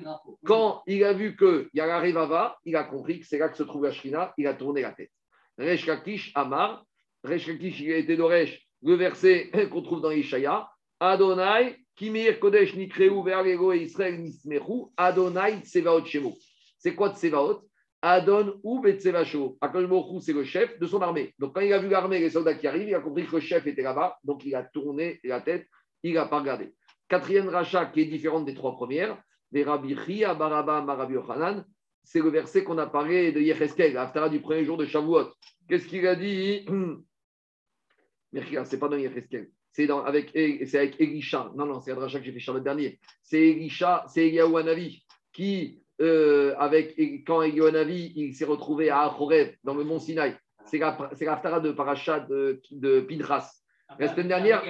Quand 0.44 0.82
il 0.88 1.04
a 1.04 1.12
vu 1.12 1.36
qu'il 1.36 1.68
y 1.72 1.80
a 1.80 1.86
la 1.86 2.00
Revava, 2.00 2.58
il 2.64 2.74
a 2.74 2.82
compris 2.82 3.20
que 3.20 3.26
c'est 3.26 3.38
là 3.38 3.48
que 3.48 3.56
se 3.56 3.62
trouve 3.62 3.84
la 3.84 3.92
Shrina, 3.92 4.34
il 4.36 4.46
a 4.48 4.54
tourné 4.54 4.82
la 4.82 4.90
tête. 4.90 5.12
Resh 5.56 5.86
Kakish 5.86 6.32
Amar, 6.34 6.84
Resh 7.22 7.46
Kakish, 7.46 7.80
il 7.80 7.92
a 7.92 7.96
été 7.98 8.16
d'Oresh, 8.16 8.60
le 8.82 8.94
verset 8.94 9.50
qu'on 9.70 9.82
trouve 9.82 10.00
dans 10.00 10.10
Ishaya, 10.10 10.68
Adonai, 10.98 11.76
Kimir 11.94 12.40
Kodesh 12.40 12.74
Nikreu 12.74 13.22
Vergego 13.22 13.72
et 13.72 13.82
Israël 13.82 14.20
Nismeru, 14.20 14.86
Adonai 14.96 15.60
Tsevaot 15.62 16.04
Shemo. 16.04 16.36
C'est 16.78 16.94
quoi 16.94 17.14
Tsevaot? 17.14 17.62
Adon 18.02 18.60
ou 18.62 18.80
Betsevasho. 18.80 19.58
Akashmochou, 19.60 20.20
c'est 20.20 20.32
le 20.32 20.44
chef 20.44 20.78
de 20.78 20.86
son 20.86 21.00
armée. 21.02 21.34
Donc, 21.38 21.54
quand 21.54 21.60
il 21.60 21.72
a 21.72 21.78
vu 21.78 21.88
l'armée, 21.88 22.20
les 22.20 22.30
soldats 22.30 22.54
qui 22.54 22.66
arrivent, 22.66 22.88
il 22.88 22.94
a 22.94 23.00
compris 23.00 23.26
que 23.26 23.36
le 23.36 23.40
chef 23.40 23.66
était 23.66 23.82
là-bas. 23.82 24.18
Donc, 24.24 24.44
il 24.44 24.54
a 24.54 24.62
tourné 24.62 25.20
la 25.24 25.40
tête, 25.40 25.66
il 26.02 26.14
n'a 26.14 26.26
pas 26.26 26.40
regardé. 26.40 26.74
Quatrième 27.08 27.48
rachat 27.48 27.86
qui 27.86 28.02
est 28.02 28.06
différente 28.06 28.44
des 28.44 28.54
trois 28.54 28.76
premières, 28.76 29.20
des 29.50 29.64
Rabbi 29.64 29.96
Chia, 29.96 30.34
Baraba, 30.34 30.82
Marabi 30.82 31.16
Ochanan, 31.16 31.64
c'est 32.04 32.20
le 32.20 32.30
verset 32.30 32.64
qu'on 32.64 32.78
a 32.78 32.86
parlé 32.86 33.32
de 33.32 33.40
Yecheskel, 33.40 33.92
l'Aftara 33.92 34.28
du 34.28 34.40
premier 34.40 34.64
jour 34.64 34.76
de 34.76 34.86
Shavuot. 34.86 35.32
Qu'est-ce 35.68 35.86
qu'il 35.86 36.06
a 36.06 36.14
dit? 36.14 36.66
C'est 38.64 38.78
pas 38.78 38.88
dans 38.88 38.96
Yecheskel. 38.96 39.50
C'est 39.72 39.90
avec, 39.90 40.34
avec 40.36 41.00
Elisha. 41.00 41.52
Non, 41.54 41.66
non, 41.66 41.80
c'est 41.80 41.92
un 41.92 41.96
rachat 41.96 42.18
que 42.18 42.24
j'ai 42.24 42.32
fait 42.32 42.40
Shabbat 42.40 42.62
dernier. 42.62 42.98
C'est 43.22 43.40
Elisha, 43.40 44.04
c'est 44.08 44.26
Eliyahu 44.26 44.56
Hanavi 44.56 45.04
qui 45.32 45.77
euh, 46.00 46.54
avec, 46.58 46.96
quand 47.26 47.42
Navi 47.42 48.12
il 48.16 48.34
s'est 48.34 48.44
retrouvé 48.44 48.90
à 48.90 49.02
Achorev, 49.02 49.54
dans 49.64 49.74
le 49.74 49.84
mont 49.84 49.98
Sinaï. 49.98 50.36
C'est 50.66 50.78
l'Aftara 50.78 51.60
de 51.60 51.72
Parachat 51.72 52.20
de, 52.20 52.60
de 52.70 53.00
Pinchas. 53.00 53.50
La 53.98 54.08
semaine 54.08 54.28
dernière, 54.28 54.62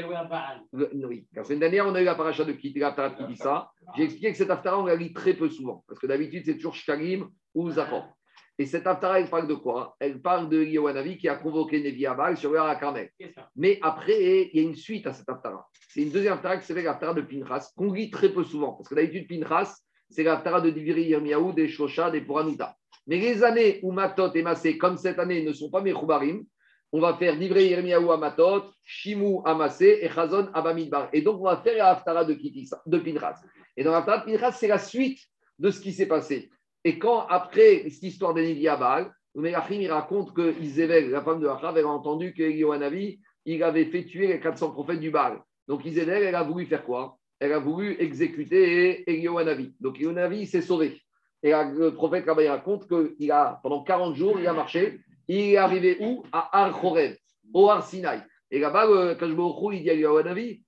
oui, 0.72 1.26
la 1.34 1.42
semaine 1.42 1.58
dernière, 1.58 1.86
on 1.88 1.94
a 1.96 2.00
eu 2.00 2.04
la 2.04 2.14
paracha 2.14 2.44
de 2.44 2.54
l'Aftara 2.78 3.10
de 3.10 3.34
ça. 3.34 3.68
J'ai 3.96 4.04
expliqué 4.04 4.30
que 4.30 4.36
cette 4.38 4.50
Aftara, 4.50 4.78
on 4.78 4.86
la 4.86 4.94
lit 4.94 5.12
très 5.12 5.34
peu 5.34 5.48
souvent, 5.48 5.84
parce 5.88 5.98
que 5.98 6.06
d'habitude, 6.06 6.44
c'est 6.46 6.54
toujours 6.54 6.76
Shkalim 6.76 7.28
ou 7.52 7.68
Zachor. 7.68 8.14
Et 8.60 8.66
cette 8.66 8.86
Aftara, 8.86 9.18
elle 9.18 9.28
parle 9.28 9.48
de 9.48 9.54
quoi? 9.54 9.96
Elle 9.98 10.22
parle 10.22 10.48
de 10.48 10.62
Yohanavi 10.62 11.18
qui 11.18 11.28
a 11.28 11.34
convoqué 11.34 11.82
Nevi 11.82 12.06
Abal 12.06 12.36
sur 12.36 12.52
le 12.52 12.58
Carmel. 12.78 13.10
Mais 13.56 13.80
après, 13.82 14.50
il 14.52 14.60
y 14.60 14.64
a 14.64 14.68
une 14.68 14.76
suite 14.76 15.06
à 15.08 15.12
cette 15.12 15.28
Aftara. 15.28 15.66
C'est 15.88 16.02
une 16.02 16.10
deuxième 16.10 16.34
Aftara 16.34 16.56
qui 16.56 16.66
s'appelle 16.66 16.84
l'Aftara 16.84 17.12
de 17.14 17.22
Pinchas, 17.22 17.72
qu'on 17.76 17.92
lit 17.92 18.10
très 18.10 18.28
peu 18.28 18.44
souvent, 18.44 18.74
parce 18.74 18.88
que 18.88 18.94
d'habitude, 18.94 19.26
Pinchas, 19.28 19.78
c'est 20.10 20.22
l'Aftara 20.22 20.60
de 20.60 20.70
Diviri 20.70 21.04
Yirmiyahu, 21.04 21.52
des 21.52 21.68
Shosha, 21.68 22.10
des 22.10 22.20
Puranuta. 22.20 22.76
Mais 23.06 23.18
les 23.18 23.42
années 23.42 23.80
où 23.82 23.92
Matot 23.92 24.32
et 24.34 24.42
Massé, 24.42 24.76
comme 24.78 24.96
cette 24.96 25.18
année, 25.18 25.44
ne 25.44 25.52
sont 25.52 25.70
pas 25.70 25.80
Mechoubarim, 25.80 26.44
on 26.92 27.00
va 27.00 27.14
faire 27.14 27.36
Divrei 27.36 27.68
Yirmiyahu 27.68 28.10
Amatot, 28.10 28.64
Shimu 28.84 29.40
Amasé 29.44 30.04
et 30.04 30.08
Chazon 30.08 30.48
Abamidbar. 30.54 31.08
Et 31.12 31.22
donc, 31.22 31.40
on 31.40 31.44
va 31.44 31.58
faire 31.58 31.76
l'Aftara 31.76 32.24
de, 32.24 32.34
de 32.34 32.98
Pinchas. 32.98 33.40
Et 33.76 33.84
dans 33.84 33.92
l'Aftara 33.92 34.18
de 34.18 34.32
Pinchas, 34.32 34.52
c'est 34.52 34.68
la 34.68 34.78
suite 34.78 35.20
de 35.58 35.70
ce 35.70 35.80
qui 35.80 35.92
s'est 35.92 36.06
passé. 36.06 36.50
Et 36.84 36.98
quand, 36.98 37.26
après 37.26 37.88
cette 37.90 38.02
histoire 38.02 38.34
d'Enivi 38.34 38.68
Abal, 38.68 39.12
Melachim, 39.34 39.86
raconte 39.88 40.34
que 40.34 40.58
Isabelle, 40.60 41.10
la 41.10 41.22
femme 41.22 41.40
de 41.40 41.46
Achav, 41.46 41.76
elle 41.76 41.84
a 41.84 41.88
entendu 41.88 42.34
que 42.34 42.42
Yohanavi, 42.42 43.20
il 43.44 43.62
avait 43.62 43.86
fait 43.86 44.04
tuer 44.04 44.26
les 44.26 44.40
400 44.40 44.72
prophètes 44.72 45.00
du 45.00 45.10
Baal. 45.10 45.40
Donc 45.66 45.84
Isabelle, 45.84 46.22
elle 46.22 46.34
a 46.34 46.42
voulu 46.42 46.66
faire 46.66 46.84
quoi? 46.84 47.17
Elle 47.40 47.52
a 47.52 47.58
voulu 47.58 47.96
exécuter 48.00 49.08
Elioanavi. 49.10 49.74
Donc 49.80 49.96
Elioanavi 49.96 50.46
s'est 50.46 50.62
sauvé. 50.62 51.00
Et 51.42 51.52
le 51.52 51.90
prophète 51.90 52.26
Rabbi 52.26 52.48
raconte 52.48 52.88
qu'il 52.88 53.30
a, 53.30 53.60
pendant 53.62 53.82
40 53.84 54.16
jours, 54.16 54.40
il 54.40 54.46
a 54.46 54.52
marché. 54.52 55.00
Il 55.28 55.36
est 55.36 55.56
arrivé 55.56 55.98
où? 56.00 56.24
À 56.32 56.64
Ar 56.64 56.80
Chorev, 56.80 57.16
au 57.52 57.68
Ar 57.68 57.86
Sinai. 57.86 58.20
Et 58.50 58.58
là-bas, 58.58 59.14
quand 59.20 59.26
je 59.26 59.74
il 59.76 59.82
dit 59.82 59.90
à 59.90 59.92
Elioanavi 59.92 60.62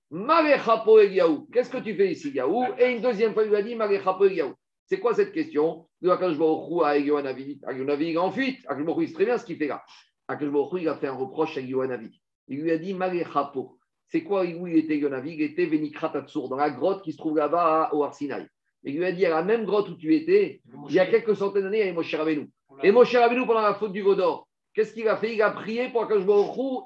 Qu'est-ce 1.51 1.69
que 1.69 1.77
tu 1.77 1.95
fais 1.95 2.11
ici, 2.11 2.31
Yaou 2.31 2.65
Et 2.77 2.91
une 2.91 3.01
deuxième 3.01 3.33
fois, 3.33 3.43
il 3.43 3.49
lui 3.49 3.55
a 3.55 3.61
dit 3.61 3.75
Marechapo 3.75 4.25
Eliyahu. 4.25 4.51
C'est 4.85 4.99
quoi 4.99 5.13
cette 5.13 5.31
question? 5.31 5.87
De 6.01 6.09
Akash 6.09 6.35
à 6.83 6.97
Elioanavi. 6.97 7.61
Il 7.71 8.03
est 8.03 8.17
en 8.17 8.31
fuite. 8.31 8.59
Il 8.69 9.07
sait 9.07 9.13
très 9.13 9.25
bien 9.25 9.37
ce 9.37 9.45
qu'il 9.45 9.57
fait 9.57 9.67
là. 9.67 9.83
Il 10.29 10.87
a 10.87 10.95
fait 10.95 11.07
un 11.07 11.13
reproche 11.13 11.57
à 11.57 11.61
Elioanavi. 11.61 12.21
Il 12.49 12.61
lui 12.61 12.71
a 12.71 12.77
dit 12.77 12.93
Marechapo. 12.93 13.77
C'est 14.11 14.23
quoi 14.23 14.43
où 14.43 14.67
il 14.67 14.77
était 14.77 14.97
Yonavi 14.97 15.33
Il 15.35 15.41
était 15.41 15.65
Venikratatsour, 15.65 16.49
dans 16.49 16.57
la 16.57 16.69
grotte 16.69 17.01
qui 17.01 17.13
se 17.13 17.17
trouve 17.17 17.37
là-bas 17.37 17.91
au 17.93 18.03
Arsinaï. 18.03 18.45
Et 18.83 18.91
il 18.91 18.97
lui 18.97 19.05
a 19.05 19.11
dit 19.11 19.25
à 19.25 19.29
la 19.29 19.41
même 19.41 19.63
grotte 19.63 19.89
où 19.89 19.95
tu 19.95 20.13
étais, 20.13 20.61
il 20.89 20.95
y 20.95 20.99
a 20.99 21.05
quelques 21.05 21.35
centaines 21.35 21.63
d'années, 21.63 21.77
il 21.77 21.79
y 21.79 21.83
avait 21.83 21.93
Moshe 21.93 22.13
Rabbeinu. 22.13 22.49
Et 22.83 22.91
Moshe 22.91 23.15
Rabbeinu, 23.15 23.45
pendant 23.45 23.61
la 23.61 23.75
faute 23.75 23.93
du 23.93 24.01
Vaudor, 24.01 24.49
qu'est-ce 24.73 24.93
qu'il 24.93 25.07
a 25.07 25.15
fait? 25.15 25.33
Il 25.33 25.41
a 25.41 25.51
prié 25.51 25.89
pour 25.89 26.07
que 26.07 26.15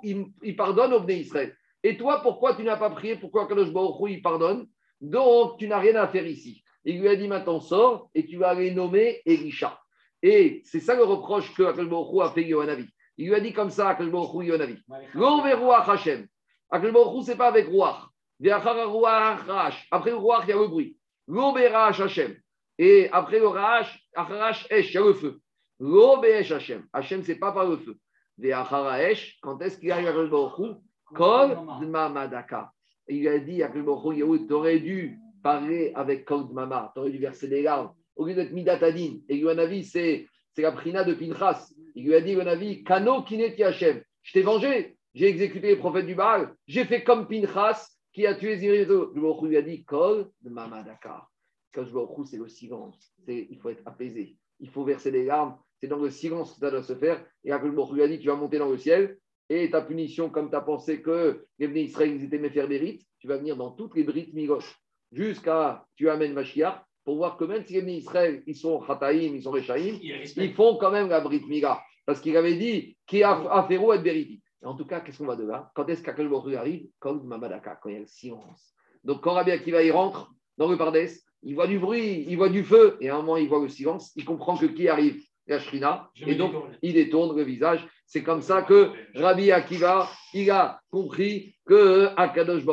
il, 0.03 0.25
il 0.43 0.55
pardonne 0.55 0.93
au 0.93 0.99
Bnei 0.99 1.21
Israël. 1.21 1.55
Et 1.81 1.97
toi, 1.97 2.21
pourquoi 2.21 2.55
tu 2.55 2.63
n'as 2.63 2.77
pas 2.77 2.91
prié 2.91 3.15
Pourquoi 3.15 3.47
Kadosh 3.47 3.71
Baruch 3.71 3.95
il 4.09 4.21
pardonne? 4.21 4.67
Donc, 5.01 5.57
tu 5.57 5.67
n'as 5.67 5.79
rien 5.79 5.95
à 5.95 6.07
faire 6.07 6.27
ici. 6.27 6.63
Il 6.83 6.99
lui 6.99 7.07
a 7.07 7.15
dit 7.15 7.27
maintenant, 7.27 7.59
sors 7.59 8.09
et 8.13 8.25
tu 8.25 8.37
vas 8.37 8.49
aller 8.49 8.71
nommer 8.71 9.21
Elisha. 9.25 9.79
Et 10.21 10.61
c'est 10.65 10.79
ça 10.79 10.95
le 10.95 11.03
reproche 11.03 11.53
que 11.55 11.63
Akalbohu 11.63 12.21
a 12.21 12.29
fait 12.29 12.43
Yohanavi. 12.43 12.85
Il 13.17 13.29
lui 13.29 13.35
a 13.35 13.39
dit 13.39 13.53
comme 13.53 13.71
ça, 13.71 13.89
Akalbohu 13.89 14.45
Yohanavi. 14.45 14.77
L'Overuach 15.13 15.89
Hashem. 15.89 16.27
Akalbohu, 16.69 17.23
ce 17.23 17.31
n'est 17.31 17.37
pas 17.37 17.47
avec 17.47 17.67
Ruach. 17.67 18.09
Après 18.51 18.73
le 20.11 20.17
Ruach, 20.17 20.43
il 20.43 20.49
y 20.49 20.53
a 20.53 20.57
le 20.57 20.67
bruit. 20.67 20.97
L'Oberach 21.27 21.99
Hashem. 21.99 22.35
Et 22.77 23.09
après 23.11 23.39
le 23.39 23.47
Rach, 23.47 23.97
Acharash 24.13 24.67
Esh, 24.69 24.91
il 24.91 24.95
y 24.95 24.97
a 24.97 25.05
le 25.05 25.13
feu. 25.13 25.39
L'Obesh 25.79 26.51
Hashem. 26.51 26.85
Hashem, 26.91 27.23
ce 27.23 27.31
n'est 27.31 27.39
pas 27.39 27.51
par 27.51 27.67
le 27.67 27.77
feu. 27.77 27.97
Esh, 28.41 29.37
quand 29.41 29.61
est-ce 29.61 29.77
qu'il 29.77 29.89
y 29.89 29.91
a 29.91 29.97
Akalbohu 29.97 30.75
Kol 31.13 31.57
Dmamadaka. 31.81 32.71
Il 33.07 33.27
a 33.27 33.39
dit 33.39 33.63
à 33.63 33.67
Akalbohu, 33.67 34.47
tu 34.47 34.53
aurais 34.53 34.79
dû 34.79 35.19
parler 35.43 35.91
avec 35.95 36.25
Kol 36.25 36.49
Dmama, 36.49 36.91
tu 36.93 36.99
aurais 36.99 37.11
dû 37.11 37.19
verser 37.19 37.47
des 37.47 37.61
larmes 37.61 37.93
au 38.15 38.25
lieu 38.25 38.33
d'être 38.33 38.51
Midatadin. 38.51 39.19
Et 39.29 39.37
Yoanavi, 39.37 39.83
c'est 39.83 40.27
la 40.57 40.71
prina 40.71 41.03
de 41.03 41.13
Pinchas. 41.13 41.71
Il 41.95 42.05
lui 42.05 42.15
a 42.15 42.21
dit, 42.21 42.31
Yoanavi, 42.31 42.83
Kano 42.83 43.21
Kineti 43.23 43.63
Hashem. 43.63 44.01
Je 44.23 44.33
t'ai 44.33 44.41
vengé, 44.41 44.97
j'ai 45.15 45.29
exécuté 45.29 45.67
les 45.67 45.75
prophètes 45.77 46.05
du 46.05 46.13
Baal, 46.13 46.53
j'ai 46.67 46.83
fait 46.83 47.03
comme 47.03 47.27
Pinchas 47.27 47.87
qui 48.11 48.27
a 48.27 48.35
tué 48.35 48.57
Zirizo. 48.57 49.13
Le 49.15 49.47
lui 49.47 49.57
a 49.57 49.61
dit, 49.61 49.85
Kol 49.85 50.29
de. 50.41 50.51
Quand 51.73 51.85
je 51.85 52.25
c'est 52.25 52.37
le 52.37 52.49
silence. 52.49 53.13
Il 53.27 53.57
faut 53.59 53.69
être 53.69 53.81
apaisé. 53.85 54.35
Il 54.59 54.69
faut 54.69 54.83
verser 54.83 55.11
des 55.11 55.23
larmes. 55.23 55.57
C'est 55.79 55.87
dans 55.87 55.99
le 55.99 56.09
silence 56.09 56.53
que 56.53 56.59
ça 56.59 56.69
doit 56.69 56.83
se 56.83 56.95
faire. 56.95 57.25
Et 57.45 57.51
après, 57.51 57.69
le 57.69 57.95
lui 57.95 58.03
a 58.03 58.07
dit, 58.09 58.19
tu 58.19 58.27
vas 58.27 58.35
monter 58.35 58.59
dans 58.59 58.69
le 58.69 58.77
ciel. 58.77 59.17
Et 59.49 59.69
ta 59.69 59.81
punition, 59.81 60.29
comme 60.29 60.49
tu 60.49 60.55
as 60.55 60.61
pensé 60.61 61.01
que 61.01 61.45
les 61.59 61.67
venus 61.67 61.89
Israël, 61.91 62.13
ils 62.13 62.23
étaient 62.25 62.37
méfaits 62.37 62.67
des 62.67 62.77
rites, 62.77 63.05
tu 63.19 63.27
vas 63.27 63.37
venir 63.37 63.55
dans 63.55 63.71
toutes 63.71 63.95
les 63.95 64.03
brites 64.03 64.33
migos. 64.33 64.65
Jusqu'à 65.11 65.85
tu 65.95 66.09
amènes 66.09 66.33
Mashiach 66.33 66.83
pour 67.05 67.17
voir 67.17 67.37
que 67.37 67.45
même 67.45 67.63
si 67.63 67.79
les 67.79 67.93
Israël, 67.93 68.43
ils 68.47 68.55
sont 68.55 68.79
Khataïm, 68.79 69.35
ils 69.35 69.43
sont 69.43 69.51
Rechaïm, 69.51 69.97
ils 70.01 70.53
font 70.53 70.77
quand 70.77 70.91
même 70.91 71.09
la 71.09 71.21
Brit 71.21 71.43
Mila. 71.47 71.81
Parce 72.05 72.19
qu'il 72.19 72.35
avait 72.35 72.55
dit 72.55 72.97
qui 73.05 73.23
a 73.23 73.33
affairo 73.51 73.93
et 73.93 73.99
vérité. 73.99 74.41
En 74.65 74.75
tout 74.75 74.85
cas, 74.85 74.99
qu'est-ce 74.99 75.19
qu'on 75.19 75.27
va 75.27 75.35
de 75.35 75.45
là 75.45 75.71
Quand 75.75 75.87
est-ce 75.87 76.01
qu'Akel 76.01 76.29
arrive? 76.57 76.87
Quand 76.99 77.23
Mamadaka, 77.23 77.79
quand 77.81 77.89
il 77.89 77.93
y 77.93 77.97
a 77.97 78.01
le 78.01 78.07
silence. 78.07 78.75
Donc 79.03 79.21
quand 79.21 79.33
Rabbi 79.33 79.51
Akiva 79.51 79.83
il 79.83 79.91
rentre 79.91 80.33
dans 80.57 80.67
le 80.67 80.77
Pardes, 80.77 80.97
il 81.43 81.53
voit 81.53 81.67
du 81.67 81.77
bruit, 81.77 82.25
il 82.27 82.35
voit 82.37 82.49
du 82.49 82.63
feu, 82.63 82.97
et 82.99 83.09
à 83.09 83.15
un 83.15 83.19
moment 83.19 83.37
il 83.37 83.47
voit 83.47 83.61
le 83.61 83.69
silence, 83.69 84.11
il 84.15 84.25
comprend 84.25 84.57
que 84.57 84.65
qui 84.65 84.89
arrive? 84.89 85.23
La 85.47 85.59
Shrina, 85.59 86.09
et 86.25 86.33
donc 86.33 86.55
il 86.81 86.93
détourne 86.95 87.37
le 87.37 87.43
visage. 87.43 87.87
C'est 88.07 88.23
comme 88.23 88.41
ça 88.41 88.63
que 88.63 88.89
Rabbi 89.13 89.51
Akiva, 89.51 90.09
il 90.33 90.49
a 90.49 90.79
compris 90.89 91.55
que 91.67 92.07
à 92.17 92.29
Kadosh 92.29 92.63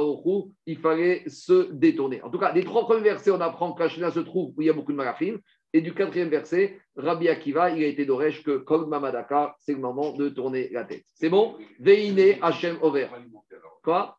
il 0.66 0.78
fallait 0.78 1.22
se 1.28 1.70
détourner. 1.72 2.22
En 2.22 2.30
tout 2.30 2.38
cas, 2.38 2.50
des 2.52 2.64
trois 2.64 2.84
premiers 2.86 3.02
versets, 3.02 3.30
on 3.30 3.42
apprend 3.42 3.74
que 3.74 3.86
se 3.86 4.20
trouve 4.20 4.54
où 4.56 4.62
il 4.62 4.68
y 4.68 4.70
a 4.70 4.72
beaucoup 4.72 4.92
de 4.92 4.96
malachim. 4.96 5.38
Et 5.74 5.80
du 5.80 5.94
quatrième 5.94 6.28
verset, 6.28 6.78
Rabbi 6.96 7.28
Akiva, 7.28 7.70
il 7.70 7.82
a 7.82 7.86
été 7.86 8.04
d'Oresh 8.04 8.42
que 8.42 8.58
Kol 8.58 8.86
Mamadaka, 8.86 9.56
c'est 9.58 9.72
le 9.72 9.78
moment 9.78 10.12
de 10.12 10.28
tourner 10.28 10.68
la 10.70 10.84
tête. 10.84 11.04
C'est 11.14 11.30
bon? 11.30 11.56
Veine 11.78 12.38
Hachem 12.42 12.76
Over. 12.82 13.08
Quoi? 13.82 14.18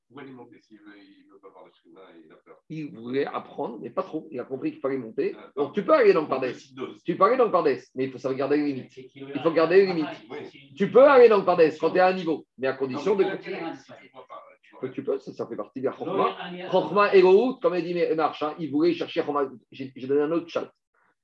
Il 2.69 2.91
voulait 2.91 3.25
apprendre, 3.25 3.77
mais 3.81 3.91
pas 3.91 4.01
trop. 4.01 4.27
Il 4.31 4.39
a 4.39 4.45
compris 4.45 4.71
qu'il 4.71 4.79
fallait 4.79 4.97
monter. 4.97 5.35
Donc 5.55 5.73
tu 5.73 5.85
peux 5.85 5.93
aller 5.93 6.13
dans 6.13 6.21
le 6.21 6.27
Pardes. 6.27 6.51
Tu 7.05 7.15
peux 7.15 7.23
aller 7.23 7.37
dans 7.37 7.45
le 7.45 7.51
Pardes, 7.51 7.77
mais 7.93 8.05
il 8.05 8.11
faut 8.11 8.17
savoir 8.17 8.37
garder 8.37 8.57
les 8.57 8.73
limites. 8.73 8.97
Il 9.15 9.41
faut 9.43 9.51
garder 9.51 9.85
les 9.85 9.93
limites. 9.93 10.07
Tu 10.75 10.91
peux 10.91 11.03
aller 11.03 11.29
dans 11.29 11.37
le 11.37 11.45
Pardes 11.45 11.61
quand 11.79 11.91
tu 11.91 11.97
es 11.97 11.99
à 11.99 12.07
un 12.07 12.13
niveau, 12.13 12.47
mais 12.57 12.67
à 12.67 12.73
condition 12.73 13.15
de. 13.15 13.25
Tu 14.91 15.03
peux, 15.03 15.17
ça, 15.19 15.47
fait 15.47 15.55
partie 15.55 15.79
de 15.79 15.85
la 15.85 15.93
Chokma. 15.93 16.35
Chokma 16.71 17.15
et 17.15 17.21
comme 17.21 17.75
il 17.75 17.83
dit 17.83 18.15
Marcha, 18.15 18.55
il 18.59 18.71
voulait 18.71 18.93
chercher 18.93 19.23
J'ai 19.71 20.07
donné 20.07 20.21
un 20.21 20.31
autre 20.31 20.47
chat. 20.49 20.69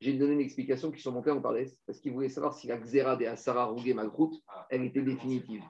J'ai 0.01 0.13
donné 0.13 0.33
une 0.33 0.41
explication 0.41 0.91
qui 0.91 1.01
sont 1.01 1.11
montées 1.11 1.31
en 1.31 1.41
Pardes 1.41 1.65
parce 1.85 1.99
qu'il 1.99 2.13
voulait 2.13 2.29
savoir 2.29 2.53
si 2.53 2.67
la 2.67 2.77
Xéra 2.77 3.15
de 3.15 3.25
Asara 3.25 3.65
Rougué 3.65 3.93
Malchut, 3.93 4.37
elle 4.69 4.83
était 4.83 5.01
définitive. 5.01 5.61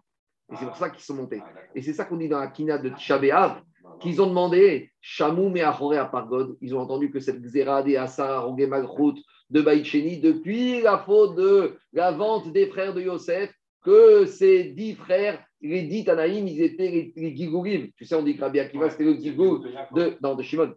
Et 0.52 0.56
c'est 0.56 0.66
pour 0.66 0.78
ça 0.78 0.90
qu'ils 0.90 1.04
sont 1.04 1.16
montés. 1.16 1.42
Et 1.76 1.82
c'est 1.82 1.94
ça 1.94 2.06
qu'on 2.06 2.18
dit 2.18 2.28
dans 2.28 2.40
la 2.40 2.48
Kina 2.48 2.78
de 2.78 2.90
Tchabéav, 2.90 3.62
qu'ils 4.00 4.22
ont 4.22 4.28
demandé 4.28 4.92
Shamoum 5.02 5.56
et 5.58 5.62
Achoré 5.62 5.98
à 5.98 6.06
Pargod. 6.06 6.58
Ils 6.62 6.76
ont 6.76 6.80
entendu 6.80 7.12
que 7.12 7.20
cette 7.20 7.42
Xéra 7.42 7.84
des 7.84 7.98
Asara 7.98 8.42
Rougué 8.42 8.68
Malchut 8.68 9.22
de 9.50 9.62
Baïcheni, 9.62 10.20
depuis 10.20 10.82
la 10.82 11.00
faute 11.00 11.36
de 11.36 11.78
la 11.94 12.12
vente 12.12 12.52
des 12.52 12.68
frères 12.68 12.94
de 12.94 13.02
Yosef, 13.02 13.52
que 13.84 14.26
ces 14.26 14.66
dix 14.66 14.94
frères, 14.94 15.44
les 15.62 15.84
dix 15.84 16.04
Tanaïm, 16.04 16.48
ils 16.48 16.62
étaient 16.62 16.90
les, 16.90 17.14
les 17.16 17.92
Tu 17.98 18.06
sais, 18.06 18.16
on 18.16 18.24
dit 18.24 18.36
que 18.36 18.42
Rabbi 18.42 18.60
Akiva, 18.60 18.90
c'était 18.90 19.06
le 19.06 19.16
Gigou 19.16 19.64
de, 19.96 20.18
non, 20.22 20.36
de 20.36 20.44
Shimon. 20.44 20.74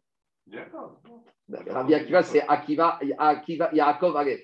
Rabbi 1.69 1.95
Akiva, 1.95 2.23
c'est 2.23 2.43
Akiva, 2.47 2.99
Akiva, 3.19 3.71
Yaakov, 3.73 4.17
Aleph. 4.17 4.43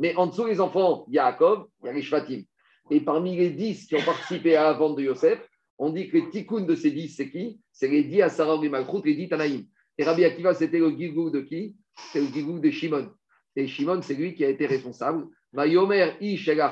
Mais 0.00 0.14
en 0.16 0.26
dessous, 0.26 0.46
les 0.46 0.60
enfants, 0.60 1.04
Yaakov, 1.08 1.68
il 1.82 1.86
y 1.86 1.88
a 1.88 1.92
les 1.92 2.02
Shvatim. 2.02 2.42
Et 2.90 3.00
parmi 3.00 3.36
les 3.36 3.50
dix 3.50 3.86
qui 3.86 3.94
ont 3.96 4.02
participé 4.02 4.56
à 4.56 4.64
la 4.64 4.72
vente 4.72 4.96
de 4.96 5.02
Yosef, 5.02 5.38
on 5.78 5.90
dit 5.90 6.08
que 6.08 6.16
les 6.16 6.30
tikkun 6.30 6.62
de 6.62 6.74
ces 6.74 6.90
dix, 6.90 7.08
c'est 7.10 7.30
qui? 7.30 7.60
C'est 7.70 7.88
les 7.88 8.04
dix 8.04 8.22
Asarog 8.22 8.64
et 8.64 8.68
Malchut, 8.68 9.02
les 9.04 9.14
dix 9.14 9.28
Tanaïm. 9.28 9.64
Et 9.96 10.04
Rabbi 10.04 10.24
Akiva, 10.24 10.54
c'était 10.54 10.78
le 10.78 10.90
Gigou 10.90 11.30
de 11.30 11.40
qui? 11.40 11.76
C'est 12.12 12.20
le 12.20 12.26
Gigou 12.26 12.58
de 12.58 12.70
Shimon. 12.70 13.10
Et 13.56 13.66
Shimon, 13.66 14.02
c'est 14.02 14.14
lui 14.14 14.34
qui 14.34 14.44
a 14.44 14.48
été 14.48 14.66
responsable. 14.66 15.26
Yomer 15.54 16.12
Ish 16.20 16.48
El 16.48 16.62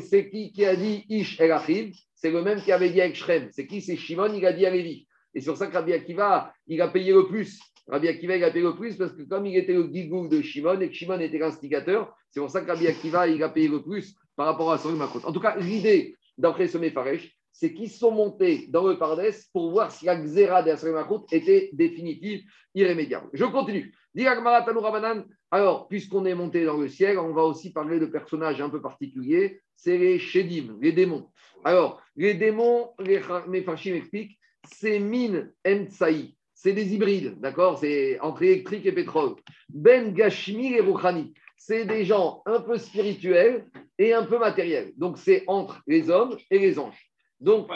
c'est 0.00 0.30
qui 0.30 0.52
qui 0.52 0.64
a 0.64 0.76
dit 0.76 1.04
Ish 1.08 1.40
El 1.40 1.52
C'est 2.14 2.30
le 2.30 2.42
même 2.42 2.60
qui 2.60 2.72
avait 2.72 2.90
dit 2.90 3.00
avec 3.00 3.16
Shrem. 3.16 3.48
C'est 3.50 3.66
qui? 3.66 3.80
C'est 3.80 3.96
Shimon, 3.96 4.32
il 4.32 4.44
a 4.46 4.52
dit 4.52 4.66
à 4.66 4.70
Lévi. 4.70 5.06
Et 5.34 5.40
sur 5.40 5.56
ça 5.56 5.66
que 5.66 5.74
Rabbi 5.74 5.92
Akiva, 5.92 6.52
il 6.66 6.80
a 6.80 6.88
payé 6.88 7.12
le 7.12 7.26
plus. 7.26 7.60
Rabbi 7.88 8.08
Akiva, 8.08 8.36
il 8.36 8.44
a 8.44 8.50
payé 8.50 8.64
le 8.64 8.74
plus 8.74 8.96
parce 8.96 9.12
que 9.12 9.22
comme 9.22 9.46
il 9.46 9.56
était 9.56 9.74
le 9.74 9.90
Gigou 9.92 10.28
de 10.28 10.40
Shimon 10.40 10.80
et 10.80 10.88
que 10.88 10.94
Shimon 10.94 11.20
était 11.20 11.38
l'instigateur, 11.38 12.14
c'est 12.30 12.40
pour 12.40 12.50
ça 12.50 12.60
que 12.60 12.68
Rabbi 12.70 12.86
Akiva, 12.86 13.28
il 13.28 13.42
a 13.42 13.48
payé 13.48 13.68
le 13.68 13.82
plus 13.82 14.14
par 14.36 14.46
rapport 14.46 14.72
à 14.72 14.78
son 14.78 14.92
Makot. 14.92 15.20
En 15.24 15.32
tout 15.32 15.40
cas, 15.40 15.56
l'idée, 15.56 16.16
d'après 16.38 16.68
ce 16.68 16.78
Mefaresh, 16.78 17.36
c'est 17.52 17.72
qu'ils 17.72 17.90
sont 17.90 18.10
montés 18.10 18.66
dans 18.68 18.86
le 18.86 18.98
Pardes 18.98 19.30
pour 19.52 19.70
voir 19.70 19.92
si 19.92 20.06
la 20.06 20.16
Xéra 20.16 20.62
de 20.64 20.90
Makot 20.90 21.24
était 21.30 21.70
définitive, 21.72 22.42
irrémédiable. 22.74 23.28
Je 23.32 23.44
continue. 23.44 23.94
Alors, 25.50 25.88
puisqu'on 25.88 26.24
est 26.24 26.34
monté 26.34 26.64
dans 26.64 26.76
le 26.76 26.88
ciel, 26.88 27.18
on 27.18 27.32
va 27.32 27.42
aussi 27.42 27.72
parler 27.72 28.00
de 28.00 28.06
personnages 28.06 28.60
un 28.60 28.70
peu 28.70 28.82
particuliers, 28.82 29.60
c'est 29.76 29.96
les 29.96 30.18
Shedim, 30.18 30.76
les 30.80 30.92
démons. 30.92 31.30
Alors, 31.64 32.02
les 32.16 32.34
démons, 32.34 32.90
les 32.98 33.20
Mefarshim 33.46 33.94
expliquent, 33.94 34.36
c'est 34.72 34.98
Min 34.98 35.48
Emtsaï, 35.66 36.34
c'est 36.54 36.72
des 36.72 36.94
hybrides, 36.94 37.40
d'accord? 37.40 37.78
C'est 37.78 38.18
entre 38.20 38.42
électrique 38.42 38.86
et 38.86 38.92
pétrole. 38.92 39.34
Ben 39.68 40.12
Gashmi 40.12 40.74
et 40.74 40.80
Rouhani 40.80 41.34
c'est 41.66 41.86
des 41.86 42.04
gens 42.04 42.42
un 42.44 42.60
peu 42.60 42.76
spirituels 42.76 43.64
et 43.98 44.12
un 44.12 44.24
peu 44.24 44.38
matériels. 44.38 44.92
Donc, 44.98 45.16
c'est 45.16 45.44
entre 45.46 45.80
les 45.86 46.10
hommes 46.10 46.36
et 46.50 46.58
les 46.58 46.78
anges. 46.78 47.10
Donc, 47.40 47.70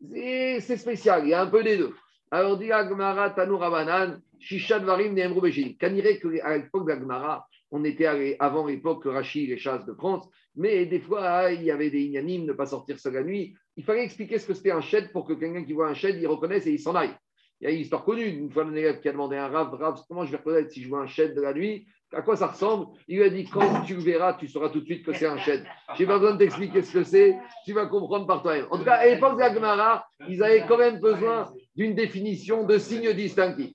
c'est 0.00 0.76
spécial, 0.76 1.22
il 1.24 1.30
y 1.30 1.34
a 1.34 1.42
un 1.42 1.46
peu 1.46 1.62
des 1.62 1.76
deux. 1.76 1.94
Alors, 2.32 2.58
dit 2.58 2.72
Agmara, 2.72 3.30
Tanou 3.30 3.58
Rabanan, 3.58 4.20
Shishad 4.40 4.82
Varim, 4.82 5.14
Nehemru 5.14 5.52
Kanirek, 5.78 6.20
qu'à 6.20 6.56
l'époque 6.56 6.88
d'Agmara, 6.88 7.46
on 7.72 7.84
était 7.84 8.36
avant 8.38 8.66
l'époque 8.66 9.04
Rachi, 9.06 9.46
les 9.46 9.56
chasses 9.56 9.86
de 9.86 9.94
France, 9.94 10.28
mais 10.54 10.84
des 10.84 11.00
fois, 11.00 11.50
il 11.50 11.62
y 11.62 11.70
avait 11.70 11.90
des 11.90 12.02
ignanimes, 12.02 12.44
ne 12.44 12.52
pas 12.52 12.66
sortir 12.66 13.00
seul 13.00 13.14
la 13.14 13.24
nuit. 13.24 13.54
Il 13.76 13.84
fallait 13.84 14.04
expliquer 14.04 14.38
ce 14.38 14.46
que 14.46 14.54
c'était 14.54 14.70
un 14.70 14.82
shed 14.82 15.10
pour 15.10 15.26
que 15.26 15.32
quelqu'un 15.32 15.64
qui 15.64 15.72
voit 15.72 15.88
un 15.88 15.94
shed, 15.94 16.18
il 16.20 16.26
reconnaisse 16.26 16.66
et 16.66 16.72
il 16.72 16.78
s'en 16.78 16.94
aille. 16.94 17.14
Il 17.60 17.64
y 17.64 17.66
a 17.68 17.70
une 17.70 17.80
histoire 17.80 18.04
connue. 18.04 18.26
Une 18.26 18.50
fois, 18.50 18.64
un 18.64 18.74
élève 18.74 19.00
qui 19.00 19.08
a 19.08 19.12
demandé 19.12 19.36
à 19.36 19.46
un 19.46 19.48
rave, 19.48 19.72
rave, 19.72 20.02
comment 20.06 20.26
je 20.26 20.32
vais 20.32 20.36
reconnaître 20.36 20.70
si 20.70 20.82
je 20.82 20.88
vois 20.88 21.00
un 21.00 21.06
shed 21.06 21.34
de 21.34 21.40
la 21.40 21.54
nuit? 21.54 21.86
À 22.12 22.20
quoi 22.20 22.36
ça 22.36 22.48
ressemble? 22.48 22.88
Il 23.08 23.16
lui 23.16 23.24
a 23.24 23.30
dit 23.30 23.44
quand 23.44 23.82
tu 23.86 23.94
le 23.94 24.02
verras, 24.02 24.34
tu 24.34 24.46
sauras 24.46 24.68
tout 24.68 24.80
de 24.80 24.84
suite 24.84 25.02
que 25.02 25.14
c'est 25.14 25.24
un. 25.26 25.38
Je 25.38 25.52
n'ai 25.98 26.06
pas 26.06 26.18
besoin 26.18 26.34
de 26.34 26.38
t'expliquer 26.38 26.82
ce 26.82 26.92
que 26.92 27.04
c'est, 27.04 27.38
tu 27.64 27.72
vas 27.72 27.86
comprendre 27.86 28.26
par 28.26 28.42
toi-même. 28.42 28.66
En 28.70 28.76
tout 28.76 28.84
cas, 28.84 28.96
à 28.96 29.06
l'époque 29.06 29.38
d'Agmara, 29.38 30.04
ils 30.28 30.42
avaient 30.42 30.66
quand 30.68 30.76
même 30.76 31.00
besoin 31.00 31.50
d'une 31.74 31.94
définition 31.94 32.66
de 32.66 32.76
signes 32.76 33.14
distinctifs. 33.14 33.72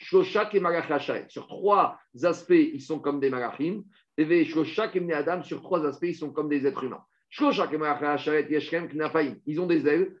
Sur 0.00 1.46
trois 1.46 1.98
aspects, 2.22 2.50
ils 2.50 2.80
sont 2.80 2.98
comme 2.98 3.20
des 3.20 3.30
malachim. 3.30 3.82
Et 4.16 5.12
Adam, 5.12 5.42
sur 5.42 5.62
trois 5.62 5.86
aspects, 5.86 6.06
ils 6.08 6.16
sont 6.16 6.32
comme 6.32 6.48
des 6.48 6.66
êtres 6.66 6.84
humains. 6.84 7.04
Ils 9.46 9.60
ont 9.60 9.66
des 9.66 9.86
ailes. 9.86 10.16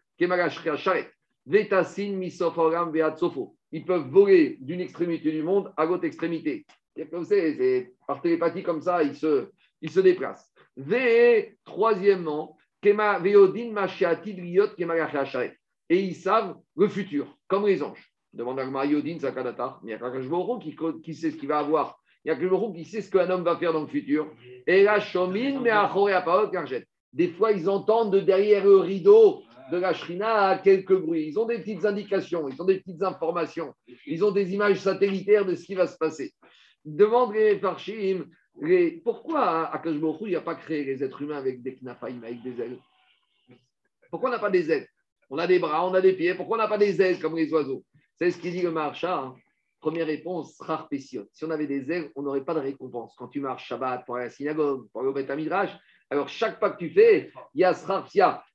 Vetasin 1.46 2.12
misoforam 2.12 2.92
veatsofo 2.92 3.56
ils 3.72 3.84
peuvent 3.84 4.08
voler 4.08 4.58
d'une 4.60 4.80
extrémité 4.80 5.30
du 5.30 5.42
monde 5.42 5.72
à 5.76 5.84
l'autre 5.84 6.04
extrémité. 6.04 6.66
C'est 6.96 7.94
par 8.06 8.20
télépathie 8.20 8.62
comme 8.62 8.82
ça, 8.82 9.02
ils 9.02 9.14
se, 9.14 9.48
ils 9.80 9.90
se 9.90 10.00
déplacent. 10.00 10.52
V, 10.76 11.56
troisièmement, 11.64 12.56
et 12.82 12.94
ils 15.90 16.14
savent 16.14 16.56
le 16.76 16.88
futur, 16.88 17.38
comme 17.46 17.66
les 17.66 17.82
anges. 17.82 18.09
Demande 18.32 18.60
à 18.60 18.66
Mariodin, 18.66 19.18
Sakadatar, 19.18 19.80
mais 19.82 19.92
il 19.92 19.92
y 19.92 20.02
a 20.02 20.10
quelqu'un 20.10 20.58
qui, 20.60 20.76
qui 21.02 21.14
sait 21.14 21.30
ce 21.30 21.36
qu'il 21.36 21.48
va 21.48 21.58
avoir. 21.58 22.00
Il 22.24 22.28
y 22.28 22.30
a 22.30 22.36
quelqu'un 22.36 22.72
qui 22.72 22.84
sait 22.84 23.00
ce 23.00 23.10
qu'un 23.10 23.28
homme 23.28 23.42
va 23.42 23.56
faire 23.56 23.72
dans 23.72 23.80
le 23.80 23.88
futur. 23.88 24.32
Et 24.66 24.84
la 24.84 25.00
chomine, 25.00 25.60
mais 25.60 25.70
à 25.70 25.90
Des 27.12 27.28
fois, 27.28 27.52
ils 27.52 27.68
entendent 27.68 28.12
de 28.12 28.20
derrière 28.20 28.64
le 28.64 28.76
rideau 28.76 29.42
de 29.72 29.78
la 29.78 29.92
Shrina 29.92 30.58
quelques 30.58 30.96
bruits. 30.96 31.28
Ils 31.28 31.38
ont 31.38 31.46
des 31.46 31.58
petites 31.58 31.84
indications, 31.84 32.48
ils 32.48 32.60
ont 32.60 32.64
des 32.64 32.78
petites 32.78 33.02
informations, 33.02 33.72
ils 34.06 34.24
ont 34.24 34.30
des 34.30 34.52
images 34.52 34.78
satellitaires 34.78 35.44
de 35.44 35.54
ce 35.54 35.64
qui 35.64 35.74
va 35.74 35.86
se 35.86 35.96
passer. 35.96 36.32
Demande 36.84 37.34
les 37.34 37.58
Farshim, 37.58 38.26
pourquoi 39.04 39.72
Akash 39.72 39.96
il 40.22 40.32
n'a 40.32 40.40
pas 40.40 40.54
créé 40.54 40.84
les 40.84 41.02
êtres 41.02 41.22
humains 41.22 41.38
avec 41.38 41.62
des 41.62 41.76
knafaim, 41.76 42.22
avec 42.22 42.42
des 42.42 42.60
ailes? 42.60 42.78
Pourquoi 44.10 44.28
on 44.28 44.32
n'a 44.32 44.38
pas 44.38 44.50
des 44.50 44.70
ailes? 44.70 44.88
On 45.30 45.38
a 45.38 45.46
des 45.46 45.58
bras, 45.58 45.86
on 45.86 45.94
a 45.94 46.00
des 46.00 46.14
pieds, 46.14 46.34
pourquoi 46.34 46.56
on 46.56 46.60
n'a 46.60 46.68
pas 46.68 46.78
des 46.78 47.00
ailes 47.00 47.20
comme 47.20 47.36
les 47.36 47.52
oiseaux? 47.52 47.84
C'est 48.20 48.32
ce 48.32 48.38
qu'il 48.38 48.52
dit 48.52 48.60
le 48.60 48.70
Marcha. 48.70 49.16
Hein. 49.16 49.34
Première 49.80 50.06
réponse, 50.06 50.60
rare 50.60 50.88
Si 50.90 51.18
on 51.42 51.50
avait 51.50 51.66
des 51.66 51.90
ailes, 51.90 52.10
on 52.14 52.22
n'aurait 52.22 52.44
pas 52.44 52.52
de 52.52 52.60
récompense. 52.60 53.14
Quand 53.16 53.28
tu 53.28 53.40
marches 53.40 53.66
Shabbat 53.66 54.04
pour 54.04 54.16
aller 54.16 54.24
à 54.24 54.28
la 54.28 54.30
synagogue, 54.30 54.90
pour 54.92 55.00
aller 55.00 55.08
au 55.08 55.14
Beth 55.14 55.30
Midrash, 55.30 55.70
alors 56.10 56.28
chaque 56.28 56.60
pas 56.60 56.68
que 56.68 56.76
tu 56.76 56.90
fais, 56.90 57.32
il 57.54 57.62
y 57.62 57.64
a 57.64 57.72
Srar 57.72 58.06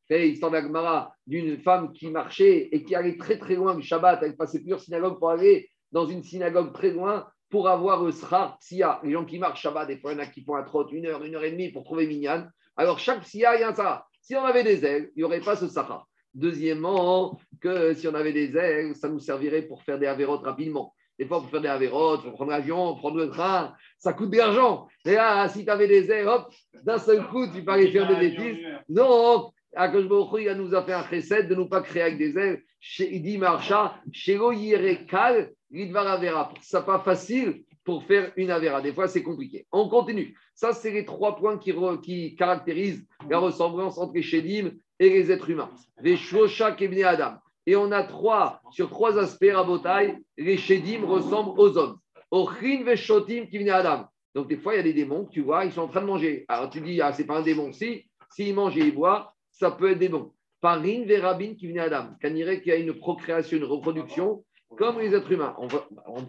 c'est 0.07 0.19
l'histoire 0.19 0.51
d'Agmara 0.51 1.15
d'une 1.25 1.57
femme 1.57 1.93
qui 1.93 2.11
marchait 2.11 2.69
et 2.71 2.83
qui 2.83 2.93
allait 2.93 3.17
très 3.17 3.39
très 3.39 3.55
loin 3.55 3.73
du 3.73 3.81
Shabbat. 3.81 4.21
Elle 4.21 4.35
passait 4.35 4.59
plusieurs 4.59 4.81
synagogues 4.81 5.17
pour 5.17 5.31
aller 5.31 5.67
dans 5.91 6.05
une 6.05 6.21
synagogue 6.21 6.71
très 6.71 6.91
loin 6.91 7.27
pour 7.49 7.67
avoir 7.67 8.03
le 8.03 8.11
Psia. 8.59 8.99
Les 9.03 9.13
gens 9.13 9.25
qui 9.25 9.39
marchent 9.39 9.63
Shabbat, 9.63 9.87
des 9.87 9.97
fois, 9.97 10.11
il 10.11 10.19
y 10.19 10.21
en 10.21 10.23
a 10.23 10.27
qui 10.27 10.43
font 10.43 10.57
un 10.57 10.63
trot 10.63 10.87
une 10.89 11.07
heure, 11.07 11.23
une 11.23 11.33
heure 11.33 11.43
et 11.43 11.49
demie 11.49 11.71
pour 11.71 11.85
trouver 11.85 12.05
Minyan. 12.05 12.45
Alors 12.77 12.99
chaque 12.99 13.21
Psia, 13.21 13.55
il 13.55 13.61
y 13.61 13.63
a 13.63 13.69
un 13.69 13.73
Sahara. 13.73 14.07
Si 14.21 14.35
on 14.35 14.45
avait 14.45 14.63
des 14.63 14.85
ailes, 14.85 15.09
il 15.15 15.21
n'y 15.21 15.23
aurait 15.23 15.41
pas 15.41 15.55
ce 15.55 15.67
Sahara. 15.67 16.05
Deuxièmement, 16.35 17.39
que 17.61 17.93
si 17.93 18.07
on 18.07 18.13
avait 18.13 18.33
des 18.33 18.55
ailes, 18.57 18.95
ça 18.95 19.09
nous 19.09 19.19
servirait 19.19 19.63
pour 19.63 19.83
faire 19.83 19.97
des 19.97 20.05
avérotes 20.05 20.43
rapidement. 20.43 20.93
Des 21.17 21.25
fois, 21.25 21.39
pour 21.39 21.49
faire 21.49 21.61
des 21.61 21.69
avérotes, 21.69 22.23
pour 22.23 22.33
prendre 22.33 22.51
l'avion, 22.51 22.93
prendre 22.95 23.17
le 23.17 23.29
train, 23.29 23.73
ça 23.97 24.11
coûte 24.11 24.31
de 24.31 24.37
l'argent. 24.37 24.87
Et 25.05 25.13
là, 25.13 25.47
si 25.47 25.63
tu 25.63 25.71
avais 25.71 25.87
des 25.87 26.11
ailes, 26.11 26.27
hop, 26.27 26.53
d'un 26.83 26.97
seul 26.97 27.25
coup, 27.27 27.47
tu 27.47 27.63
peux 27.63 27.71
aller 27.71 27.89
faire 27.91 28.07
des 28.07 28.15
bêtises. 28.15 28.57
Non, 28.89 29.49
Akash 29.75 30.03
il 30.03 30.53
nous 30.57 30.75
a 30.75 30.83
fait 30.83 30.93
un 30.93 31.01
recette 31.01 31.47
de 31.47 31.55
ne 31.55 31.63
pas 31.63 31.81
créer 31.81 32.03
avec 32.03 32.17
des 32.17 32.37
ailes. 32.37 32.61
Il 32.99 33.23
dit 33.23 33.37
Marcha, 33.37 33.99
Shelo 34.11 34.51
Yirekal, 34.51 35.51
Avera. 35.73 36.53
Ça 36.61 36.81
pas 36.81 36.99
facile 36.99 37.63
pour 37.85 38.03
faire 38.03 38.33
une 38.35 38.51
Avera. 38.51 38.81
Des 38.81 38.91
fois, 38.91 39.07
c'est 39.07 39.23
compliqué. 39.23 39.65
On 39.71 39.87
continue. 39.87 40.35
Ça, 40.55 40.73
c'est 40.73 40.91
les 40.91 41.05
trois 41.05 41.37
points 41.37 41.57
qui, 41.57 41.73
qui 42.03 42.35
caractérisent 42.35 43.07
la 43.29 43.37
ressemblance 43.37 43.97
entre 43.97 44.13
les 44.15 44.23
Shedim 44.23 44.71
et 44.99 45.09
les 45.09 45.31
êtres 45.31 45.49
humains. 45.49 45.71
Les 46.01 46.17
Shosha 46.17 46.75
et 46.77 47.03
Adam. 47.03 47.35
Et 47.67 47.75
on 47.75 47.91
a 47.91 48.03
trois, 48.03 48.61
sur 48.71 48.89
trois 48.89 49.17
aspects, 49.17 49.51
Rabotai, 49.51 50.17
les 50.37 50.57
Shedim 50.57 51.05
ressemblent 51.05 51.59
aux 51.59 51.77
hommes. 51.77 51.97
Ochin 52.31 52.83
Veshotim 52.83 53.47
qui 53.47 53.69
Adam. 53.69 54.07
Donc, 54.33 54.49
des 54.49 54.57
fois, 54.57 54.73
il 54.73 54.77
y 54.77 54.79
a 54.79 54.83
des 54.83 54.93
démons, 54.93 55.25
tu 55.25 55.41
vois, 55.41 55.63
ils 55.63 55.71
sont 55.71 55.81
en 55.81 55.87
train 55.87 56.01
de 56.01 56.07
manger. 56.07 56.43
Alors, 56.49 56.69
tu 56.69 56.81
dis, 56.81 56.99
ah, 57.01 57.13
c'est 57.13 57.25
pas 57.25 57.37
un 57.37 57.41
démon. 57.41 57.71
Si, 57.71 58.05
s'ils 58.31 58.53
mangent 58.53 58.77
et 58.77 58.81
ils 58.81 58.93
boivent, 58.93 59.27
ça 59.51 59.71
peut 59.71 59.91
être 59.91 59.99
des 59.99 60.09
bons. 60.09 60.33
Parine, 60.59 61.05
Vérabine 61.05 61.55
qui 61.55 61.77
Adam. 61.77 62.09
dirait 62.23 62.61
qu'il 62.61 62.73
y 62.73 62.75
a 62.75 62.79
une 62.79 62.93
procréation, 62.93 63.57
une 63.57 63.63
reproduction, 63.63 64.43
comme 64.77 64.99
les 64.99 65.13
êtres 65.13 65.31
humains. 65.31 65.55
On, 65.57 65.67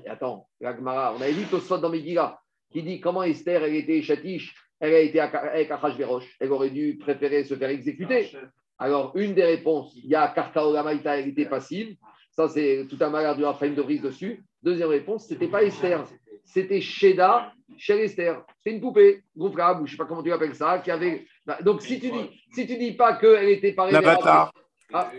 attends, 0.09 0.49
Gagmara, 0.61 1.15
on 1.17 1.23
a 1.23 1.31
dit 1.31 1.45
Tosfot 1.45 1.79
dans 1.79 1.91
Megillah, 1.91 2.39
qui 2.71 2.83
dit 2.83 3.01
comment 3.01 3.23
Esther, 3.23 3.63
elle 3.65 3.75
était 3.75 4.03
chatiche, 4.03 4.55
elle 4.81 4.95
a 4.95 5.01
été 5.01 5.21
avec 5.21 5.71
Achashverosh, 5.71 6.37
elle 6.41 6.53
aurait 6.53 6.71
dû 6.71 6.99
préférer 6.99 7.45
se 7.45 7.55
faire 7.55 7.71
exécuter. 7.71 8.31
Alors, 8.79 9.13
une 9.17 9.35
des 9.35 9.45
réponses, 9.45 9.95
il 9.97 10.11
y 10.11 10.15
a 10.15 10.29
Karkaolamaita, 10.29 11.19
elle 11.19 11.29
était 11.29 11.47
passive. 11.47 11.97
Ça, 12.31 12.49
c'est 12.49 12.87
tout 12.91 12.99
un 13.01 13.09
malheur 13.09 13.35
du 13.35 13.45
Raphaël 13.45 13.75
de 13.75 13.83
brise 13.83 14.03
dessus. 14.03 14.45
Deuxième 14.63 14.91
réponse, 14.91 15.27
ce 15.27 15.33
n'était 15.33 15.49
pas 15.49 15.63
Esther, 15.63 16.05
c'était 16.45 16.81
Sheda 16.81 17.53
chez 17.79 18.05
Esther. 18.05 18.45
C'est 18.63 18.73
une 18.73 18.81
poupée 18.81 19.23
gonflable, 19.37 19.83
ou 19.83 19.87
je 19.87 19.93
ne 19.93 19.97
sais 19.97 20.03
pas 20.03 20.05
comment 20.05 20.23
tu 20.23 20.33
appelles 20.33 20.55
ça, 20.55 20.79
qui 20.81 20.91
avait. 20.91 21.27
Bah, 21.47 21.59
donc 21.63 21.81
si 21.83 21.99
tu 21.99 22.11
dis, 22.11 22.43
si 22.53 22.67
tu 22.67 22.77
dis 22.77 22.93
pas 22.93 23.15
qu'elle 23.15 23.49
était 23.49 23.73
parée. 23.73 23.93
L'avatar. 23.93 24.53
Ah, 24.93 25.13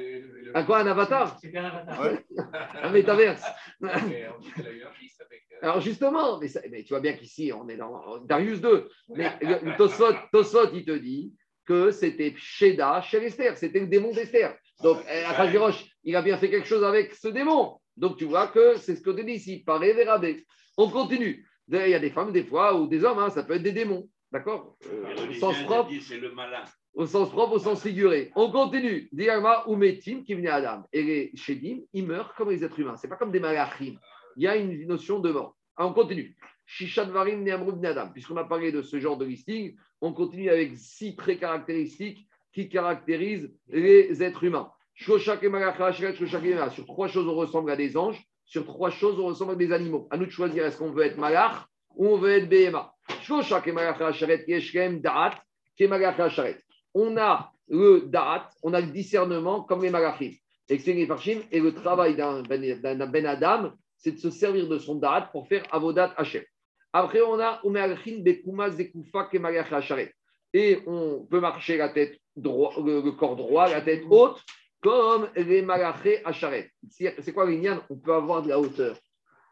un 0.54 0.64
quoi, 0.64 0.80
un 0.80 0.88
avatar 0.88 1.38
C'est 1.42 1.56
un 1.56 1.66
avatar. 1.66 2.14
un 2.84 2.92
métaverse. 2.92 3.44
Alors 5.62 5.82
justement, 5.82 6.40
mais, 6.40 6.84
tu 6.84 6.90
vois 6.90 7.00
bien 7.00 7.14
qu'ici, 7.14 7.52
on 7.54 7.68
est 7.68 7.78
dans 7.78 8.20
Darius 8.20 8.62
2. 8.62 8.90
Mais 9.16 9.38
Tosfot, 9.78 10.14
Tosfot, 10.32 10.72
il 10.74 10.86
te 10.86 10.92
dit 10.92 11.34
que 11.66 11.92
c'était 11.92 12.34
Sheda 12.38 13.02
chez 13.02 13.18
Esther, 13.18 13.58
c'était 13.58 13.82
le 13.82 13.88
démon 13.88 14.12
d'Esther. 14.14 14.56
Donc, 14.82 15.00
Akajirosh, 15.08 15.86
il 16.04 16.16
a 16.16 16.22
bien 16.22 16.38
fait 16.38 16.50
quelque 16.50 16.68
chose 16.68 16.84
avec 16.84 17.14
ce 17.14 17.28
démon. 17.28 17.80
Donc, 17.98 18.18
tu 18.18 18.26
vois 18.26 18.48
que 18.48 18.78
c'est 18.78 18.96
ce 18.96 19.02
que 19.02 19.10
tu 19.10 19.26
dis 19.26 19.34
ici, 19.34 19.64
paré 19.66 19.94
Vérabé. 19.94 20.46
On 20.78 20.90
continue. 20.90 21.46
Il 21.68 21.90
y 21.90 21.94
a 21.94 22.00
des 22.00 22.12
femmes, 22.12 22.32
des 22.32 22.44
fois, 22.44 22.80
ou 22.80 22.88
des 22.88 23.04
hommes, 23.04 23.20
hein, 23.20 23.30
ça 23.30 23.44
peut 23.44 23.56
être 23.56 23.64
des 23.64 23.74
démons. 23.74 24.08
D'accord? 24.32 24.78
Euh, 24.86 25.34
sens 25.34 25.62
propre. 25.64 25.92
le 25.92 26.32
malin. 26.34 26.64
Au 26.98 27.06
sens 27.06 27.30
propre, 27.30 27.54
au 27.54 27.60
sens 27.60 27.84
figuré. 27.84 28.32
On 28.36 28.50
continue. 28.50 29.08
Diagma 29.12 29.64
ou 29.68 29.76
Metim 29.76 30.24
qui 30.24 30.34
venait 30.34 30.50
Adam. 30.50 30.82
Et 30.92 31.04
les 31.04 31.32
Shedim, 31.36 31.82
ils 31.94 32.04
meurent 32.04 32.34
comme 32.34 32.50
les 32.50 32.64
êtres 32.64 32.80
humains. 32.80 32.98
Ce 32.98 33.06
n'est 33.06 33.10
pas 33.12 33.18
comme 33.18 33.32
des 33.32 33.40
malachim. 33.40 34.00
Il 34.36 34.42
y 34.42 34.48
a 34.48 34.56
une 34.56 34.88
notion 34.88 35.20
de 35.20 35.32
mort. 35.32 35.56
on 35.78 35.94
continue. 35.94 36.36
Shishadvarim 36.66 37.44
Neamrub 37.44 37.86
Adam. 37.86 38.10
Puisqu'on 38.12 38.38
a 38.38 38.46
parlé 38.46 38.72
de 38.72 38.82
ce 38.82 39.00
genre 39.00 39.16
de 39.16 39.26
listing, 39.26 39.76
on 40.02 40.12
continue 40.12 40.50
avec 40.50 40.76
six 40.76 41.16
traits 41.16 41.40
caractéristiques 41.40 42.28
qui 42.52 42.68
caractérisent 42.68 43.54
les 43.68 44.24
êtres 44.24 44.44
humains. 44.44 44.72
Sur 44.96 45.24
trois 46.88 47.08
choses, 47.08 47.28
on 47.28 47.36
ressemble 47.36 47.70
à 47.70 47.76
des 47.76 47.96
anges. 47.96 48.20
Sur 48.44 48.66
trois 48.66 48.90
choses, 48.90 49.20
on 49.20 49.28
ressemble 49.28 49.52
à 49.52 49.56
des 49.56 49.72
animaux. 49.72 50.08
À 50.10 50.18
nous 50.18 50.26
de 50.26 50.32
choisir 50.32 50.66
est-ce 50.66 50.80
qu'on 50.80 50.90
veut 50.90 51.06
être 51.06 51.20
malach 51.20 51.68
ou 51.96 52.08
on 52.08 52.18
veut 52.18 52.32
être 52.32 52.50
BMA. 52.50 52.92
On 57.00 57.16
a 57.16 57.52
le 57.70 58.08
da'at, 58.08 58.50
on 58.64 58.74
a 58.74 58.82
le 58.82 58.88
discernement 58.88 59.62
comme 59.62 59.84
les 59.84 59.92
malachim. 59.92 60.32
Et 60.68 61.60
le 61.60 61.72
travail 61.72 62.16
d'un 62.16 62.42
ben, 62.42 62.60
ben 63.12 63.26
Adam, 63.28 63.72
c'est 63.98 64.14
de 64.14 64.18
se 64.18 64.32
servir 64.32 64.68
de 64.68 64.80
son 64.80 64.96
da'at 64.96 65.30
pour 65.32 65.48
faire 65.48 65.64
avodat 65.72 66.12
Hashem. 66.18 66.44
Après, 66.94 67.22
on 67.22 67.40
a 67.40 67.62
et 70.54 70.80
on 70.88 71.28
peut 71.30 71.40
marcher 71.40 71.78
la 71.78 71.90
tête 71.90 72.18
droit, 72.36 72.74
le 72.84 73.12
corps 73.12 73.36
droit, 73.36 73.70
la 73.70 73.82
tête 73.82 74.02
haute, 74.10 74.44
comme 74.82 75.30
les 75.36 75.62
malachés 75.62 76.26
à 76.26 76.32
charrette. 76.32 76.72
C'est 76.90 77.32
quoi 77.32 77.48
l'ignan 77.48 77.80
On 77.92 77.96
peut 77.98 78.16
avoir 78.16 78.42
de 78.42 78.50
la 78.50 78.60
hauteur. 78.60 78.98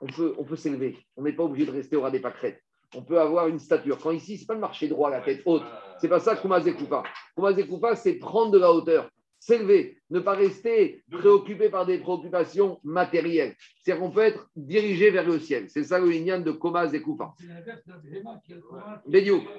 On 0.02 0.08
peut, 0.08 0.34
on 0.40 0.44
peut 0.46 0.56
s'élever. 0.56 0.98
On 1.16 1.22
n'est 1.22 1.34
pas 1.34 1.44
obligé 1.44 1.68
de 1.68 1.72
rester 1.72 1.96
au 1.96 2.02
ras 2.02 2.10
des 2.10 2.22
pâquerettes. 2.22 2.65
On 2.94 3.02
peut 3.02 3.20
avoir 3.20 3.48
une 3.48 3.60
stature. 3.60 3.98
Quand 3.98 4.12
ici, 4.12 4.38
ce 4.38 4.44
n'est 4.44 4.48
pas 4.48 4.56
de 4.56 4.60
marcher 4.60 4.88
droit, 4.88 5.10
la 5.10 5.22
tête 5.22 5.42
haute. 5.46 5.64
C'est 6.00 6.08
pas 6.08 6.20
ça 6.20 6.36
Kumazekoufa. 6.36 7.04
Kumazekoufa, 7.36 7.96
c'est 7.96 8.16
prendre 8.16 8.52
de 8.52 8.60
la 8.60 8.72
hauteur, 8.72 9.10
s'élever, 9.40 9.98
ne 10.10 10.20
pas 10.20 10.34
rester 10.34 11.04
préoccupé 11.12 11.70
par 11.70 11.86
des 11.86 12.00
préoccupations 12.00 12.80
matérielles. 12.84 13.56
C'est-à-dire 13.82 14.04
qu'on 14.04 14.12
peut 14.12 14.22
être 14.22 14.48
dirigé 14.56 15.12
vers 15.12 15.26
le 15.26 15.40
ciel. 15.40 15.70
C'est 15.70 15.84
ça 15.84 16.00
le 16.00 16.10
lignan 16.10 16.40
de 16.40 16.52
Kumazekoufa. 16.52 17.34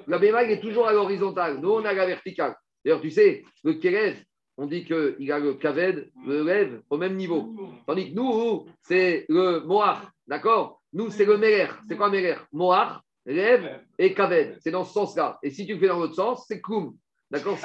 La 0.07 0.17
Béma, 0.19 0.43
est 0.43 0.61
toujours 0.61 0.87
à 0.87 0.93
l'horizontale. 0.93 1.59
Nous, 1.59 1.71
on 1.71 1.85
a 1.85 1.93
la 1.93 2.05
verticale. 2.05 2.55
D'ailleurs, 2.83 3.01
tu 3.01 3.11
sais, 3.11 3.43
le 3.63 3.73
Kéred, 3.73 4.17
on 4.57 4.65
dit 4.65 4.83
qu'il 4.83 5.31
a 5.31 5.39
le 5.39 5.53
kaved, 5.53 6.09
le 6.25 6.43
lève 6.43 6.81
au 6.89 6.97
même 6.97 7.15
niveau. 7.15 7.53
Tandis 7.85 8.11
que 8.11 8.15
nous, 8.15 8.65
c'est 8.81 9.25
le 9.29 9.59
moar, 9.61 10.11
d'accord? 10.25 10.81
Nous, 10.93 11.11
c'est 11.11 11.25
le 11.25 11.37
meler. 11.37 11.67
C'est 11.87 11.95
quoi 11.95 12.09
meler 12.09 12.35
Moar, 12.51 13.03
lève 13.33 13.81
et 13.97 14.13
kaved. 14.13 14.57
C'est 14.61 14.71
dans 14.71 14.83
ce 14.83 14.93
sens-là. 14.93 15.37
Et 15.43 15.51
si 15.51 15.65
tu 15.65 15.73
le 15.73 15.79
fais 15.79 15.87
dans 15.87 15.99
l'autre 15.99 16.15
sens, 16.15 16.45
c'est 16.47 16.61
koum. 16.61 16.95
D'accord 17.29 17.57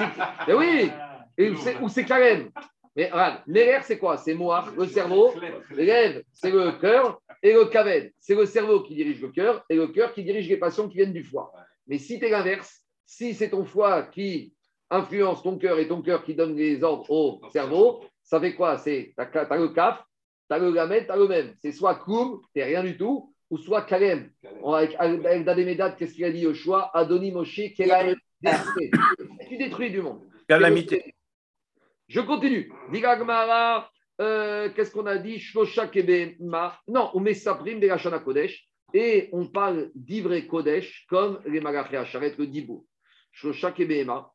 Mais 0.47 0.55
oui 0.55 0.91
Ou 1.81 1.89
c'est 1.89 2.05
karem. 2.05 2.51
Mais 2.95 3.11
regarde, 3.11 3.41
meler, 3.47 3.79
c'est 3.85 3.97
quoi? 3.97 4.19
C'est 4.19 4.35
moar, 4.35 4.71
le 4.77 4.87
cerveau. 4.87 5.33
Lève, 5.71 6.23
c'est 6.33 6.51
le 6.51 6.73
cœur. 6.73 7.23
Et 7.43 7.53
le 7.55 7.65
kaved, 7.67 8.13
c'est 8.21 8.35
le 8.35 8.45
cerveau 8.45 8.83
qui 8.83 8.95
dirige 8.95 9.23
le 9.23 9.29
cœur. 9.29 9.65
Et 9.71 9.77
le 9.77 9.89
cœur 9.89 10.13
qui 10.13 10.23
dirige 10.23 10.49
les 10.49 10.59
passions 10.59 10.89
qui 10.89 10.97
viennent 10.97 11.13
du 11.13 11.25
foie. 11.25 11.53
Mais 11.87 11.99
si 11.99 12.19
tu 12.19 12.27
es 12.27 12.31
l'inverse, 12.31 12.83
si 13.07 13.35
c'est 13.35 13.51
ton 13.51 13.65
foie 13.65 14.03
qui 14.03 14.55
influence 14.91 15.43
ton 15.43 15.57
cœur 15.57 15.79
et 15.79 15.89
ton 15.89 16.03
cœur 16.03 16.23
qui 16.23 16.35
donne 16.35 16.55
les 16.55 16.83
ordres 16.85 17.11
au 17.11 17.41
cerveau, 17.51 18.05
ça 18.23 18.41
fait 18.41 18.55
quoi? 18.55 18.77
C'est 18.79 19.15
tu 19.17 19.39
as, 19.39 19.57
le 19.57 19.69
kaf, 19.69 20.03
tu 20.49 20.55
as 20.55 20.59
le 20.59 20.73
gamet, 20.73 21.07
tu 21.07 21.13
as 21.13 21.17
le 21.17 21.29
même. 21.29 21.55
C'est 21.61 21.73
soit 21.73 21.95
koum, 21.95 22.41
tu 22.55 22.63
rien 22.63 22.83
du 22.83 22.97
tout, 22.97 23.32
ou 23.53 23.59
soit 23.59 23.83
kalem. 23.83 24.31
Avec, 24.65 24.97
avec 24.99 25.99
qu'est-ce 25.99 26.15
qu'il 26.15 26.25
a 26.25 26.33
dit 26.33 26.47
au 26.47 26.55
choix 26.55 26.91
Adoni 26.97 27.31
Moshe, 27.33 27.61
tu 27.75 27.85
détruis 29.59 29.91
du 29.91 30.01
monde. 30.01 30.23
Calamité. 30.49 31.15
Je 32.09 32.21
continue. 32.21 32.73
Digagmara, 32.91 33.91
euh, 34.23 34.71
qu'est-ce 34.75 34.91
qu'on 34.91 35.05
a 35.05 35.19
dit? 35.19 35.43
Non, 36.89 37.11
on 37.13 37.21
met 37.21 37.35
sa 37.35 37.55
prime 37.55 37.79
de 37.79 37.87
la 37.89 37.99
Shana 37.99 38.21
Kodesh 38.21 38.67
et 38.95 39.29
on 39.33 39.47
parle 39.47 39.91
d'ivre 39.95 40.35
Kodesh 40.41 41.05
comme 41.07 41.41
les 41.45 41.61
Malaché 41.61 41.99
Hacharet, 41.99 42.35
le 42.39 42.47
Dibou 42.47 42.87
chaque 43.53 43.83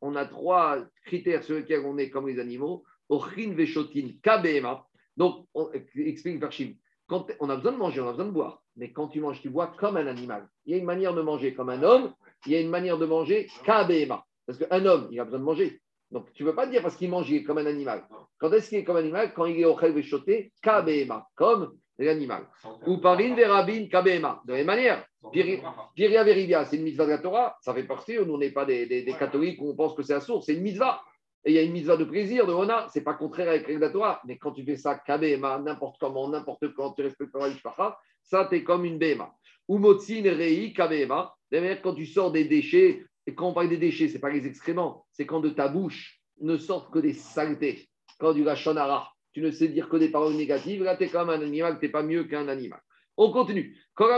on 0.00 0.16
a 0.16 0.26
trois 0.26 0.84
critères 1.04 1.42
sur 1.42 1.56
lesquels 1.56 1.84
on 1.84 1.98
est 1.98 2.10
comme 2.10 2.28
les 2.28 2.38
animaux. 2.38 2.84
Ochin, 3.08 3.54
Veshotin, 3.54 4.10
Kabema. 4.22 4.84
Donc, 5.16 5.46
on, 5.54 5.70
explique 5.96 6.40
Parchim. 6.40 6.74
Quand 7.08 7.26
on 7.40 7.50
a 7.50 7.56
besoin 7.56 7.72
de 7.72 7.78
manger, 7.78 8.00
on 8.00 8.08
a 8.08 8.12
besoin 8.12 8.26
de 8.26 8.30
boire. 8.30 8.62
Mais 8.76 8.92
quand 8.92 9.08
tu 9.08 9.20
manges, 9.20 9.40
tu 9.40 9.50
bois 9.50 9.72
comme 9.78 9.96
un 9.96 10.06
animal. 10.06 10.46
Il 10.66 10.72
y 10.72 10.74
a 10.74 10.78
une 10.78 10.84
manière 10.84 11.14
de 11.14 11.22
manger 11.22 11.54
comme 11.54 11.70
un 11.70 11.82
homme, 11.82 12.12
il 12.46 12.52
y 12.52 12.56
a 12.56 12.60
une 12.60 12.68
manière 12.68 12.98
de 12.98 13.06
manger 13.06 13.48
Kabema. 13.64 14.24
Parce 14.46 14.58
qu'un 14.58 14.84
homme, 14.86 15.08
il 15.10 15.18
a 15.18 15.24
besoin 15.24 15.40
de 15.40 15.44
manger. 15.44 15.80
Donc 16.10 16.32
tu 16.32 16.44
ne 16.44 16.50
peux 16.50 16.54
pas 16.54 16.66
dire 16.66 16.82
parce 16.82 16.96
qu'il 16.96 17.10
mange, 17.10 17.28
il 17.30 17.36
est 17.36 17.42
comme 17.42 17.58
un 17.58 17.66
animal. 17.66 18.06
Quand 18.38 18.52
est-ce 18.52 18.68
qu'il 18.68 18.78
est 18.78 18.84
comme 18.84 18.96
un 18.96 19.00
animal? 19.00 19.32
Quand 19.34 19.46
il 19.46 19.58
est 19.58 19.64
au 19.64 19.76
Véchoté, 19.76 20.52
Kabema, 20.62 21.26
comme 21.34 21.74
l'animal. 21.98 22.46
Ou 22.86 22.98
Parin 22.98 23.34
Verabin 23.34 23.86
Kabema. 23.88 24.40
De 24.44 24.52
la 24.52 24.58
même 24.58 24.66
manière, 24.66 25.04
Piria 25.32 26.24
Veribia, 26.24 26.64
c'est 26.64 26.76
une 26.76 26.84
mitzvah 26.84 27.06
de 27.06 27.10
la 27.10 27.18
Torah, 27.18 27.56
ça 27.60 27.74
fait 27.74 27.84
partie, 27.84 28.16
nous 28.18 28.38
n'est 28.38 28.52
pas 28.52 28.64
des, 28.64 28.86
des, 28.86 29.02
des, 29.02 29.12
catholiques 29.14 29.60
où 29.60 29.70
on 29.70 29.74
pense 29.74 29.94
que 29.94 30.02
c'est 30.02 30.14
un 30.14 30.20
sourd, 30.20 30.44
c'est 30.44 30.54
une 30.54 30.62
mitzvah. 30.62 31.02
Et 31.48 31.52
il 31.52 31.54
y 31.54 31.58
a 31.60 31.62
une 31.62 31.72
mitzvah 31.72 31.96
de 31.96 32.04
plaisir, 32.04 32.46
de 32.46 32.52
hona, 32.52 32.86
c'est 32.92 33.00
pas 33.00 33.14
contraire 33.14 33.48
avec 33.48 33.66
la 33.70 33.88
Torah, 33.88 34.20
mais 34.26 34.36
quand 34.36 34.52
tu 34.52 34.62
fais 34.64 34.76
ça 34.76 34.96
Kabema, 34.96 35.58
n'importe 35.58 35.96
comment, 35.98 36.28
n'importe 36.28 36.74
quand, 36.74 36.92
tu 36.92 37.00
respectes 37.00 37.32
pas 37.32 37.48
l'Ishpacha, 37.48 37.98
ça 38.22 38.46
t'es 38.50 38.62
comme 38.62 38.84
une 38.84 38.98
Bema. 38.98 39.32
Ou 39.66 39.78
Motzin 39.78 40.24
Rei 40.24 40.74
Kabema, 40.74 41.34
quand 41.82 41.94
tu 41.94 42.04
sors 42.04 42.32
des 42.32 42.44
déchets, 42.44 43.02
et 43.26 43.34
quand 43.34 43.48
on 43.48 43.54
parle 43.54 43.70
des 43.70 43.78
déchets, 43.78 44.08
ce 44.08 44.14
n'est 44.14 44.18
pas 44.18 44.28
les 44.28 44.46
excréments, 44.46 45.06
c'est 45.10 45.24
quand 45.24 45.40
de 45.40 45.48
ta 45.48 45.68
bouche 45.68 46.20
ne 46.42 46.58
sortent 46.58 46.92
que 46.92 46.98
des 46.98 47.14
saletés. 47.14 47.88
Quand 48.18 48.34
du 48.34 48.44
lachonara, 48.44 49.10
tu 49.32 49.40
ne 49.40 49.50
sais 49.50 49.68
dire 49.68 49.88
que 49.88 49.96
des 49.96 50.10
paroles 50.10 50.34
négatives, 50.34 50.82
là, 50.82 50.98
tu 50.98 51.04
es 51.04 51.08
comme 51.08 51.30
un 51.30 51.40
animal, 51.40 51.78
tu 51.78 51.86
n'es 51.86 51.90
pas 51.90 52.02
mieux 52.02 52.24
qu'un 52.24 52.48
animal. 52.48 52.82
On 53.16 53.32
continue. 53.32 53.74
Donc 53.98 54.10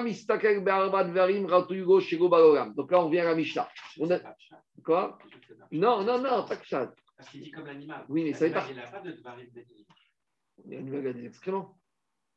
là, 2.91 3.05
on 3.05 3.09
vient 3.09 3.23
à 3.23 3.27
la 3.27 3.35
Mishnah. 3.37 3.69
A... 4.01 4.35
Quoi? 4.85 5.17
Non, 5.71 6.03
non, 6.03 6.19
non, 6.19 6.45
pas 6.45 6.57
que 6.57 6.67
ça. 6.67 6.93
Parce 7.21 7.33
qu'il 7.33 7.43
dit 7.43 7.51
comme 7.51 7.67
l'animal. 7.67 8.07
Oui, 8.09 8.25
mais 8.25 8.33
ça 8.33 8.49
n'est 8.49 8.55
pas. 8.55 8.65
Il 8.71 8.77
n'a 8.77 8.87
pas 8.87 9.01
de 9.01 9.13
varim 9.23 9.47
L'animal 10.65 11.07
a 11.07 11.13
des 11.13 11.27
excréments. 11.27 11.79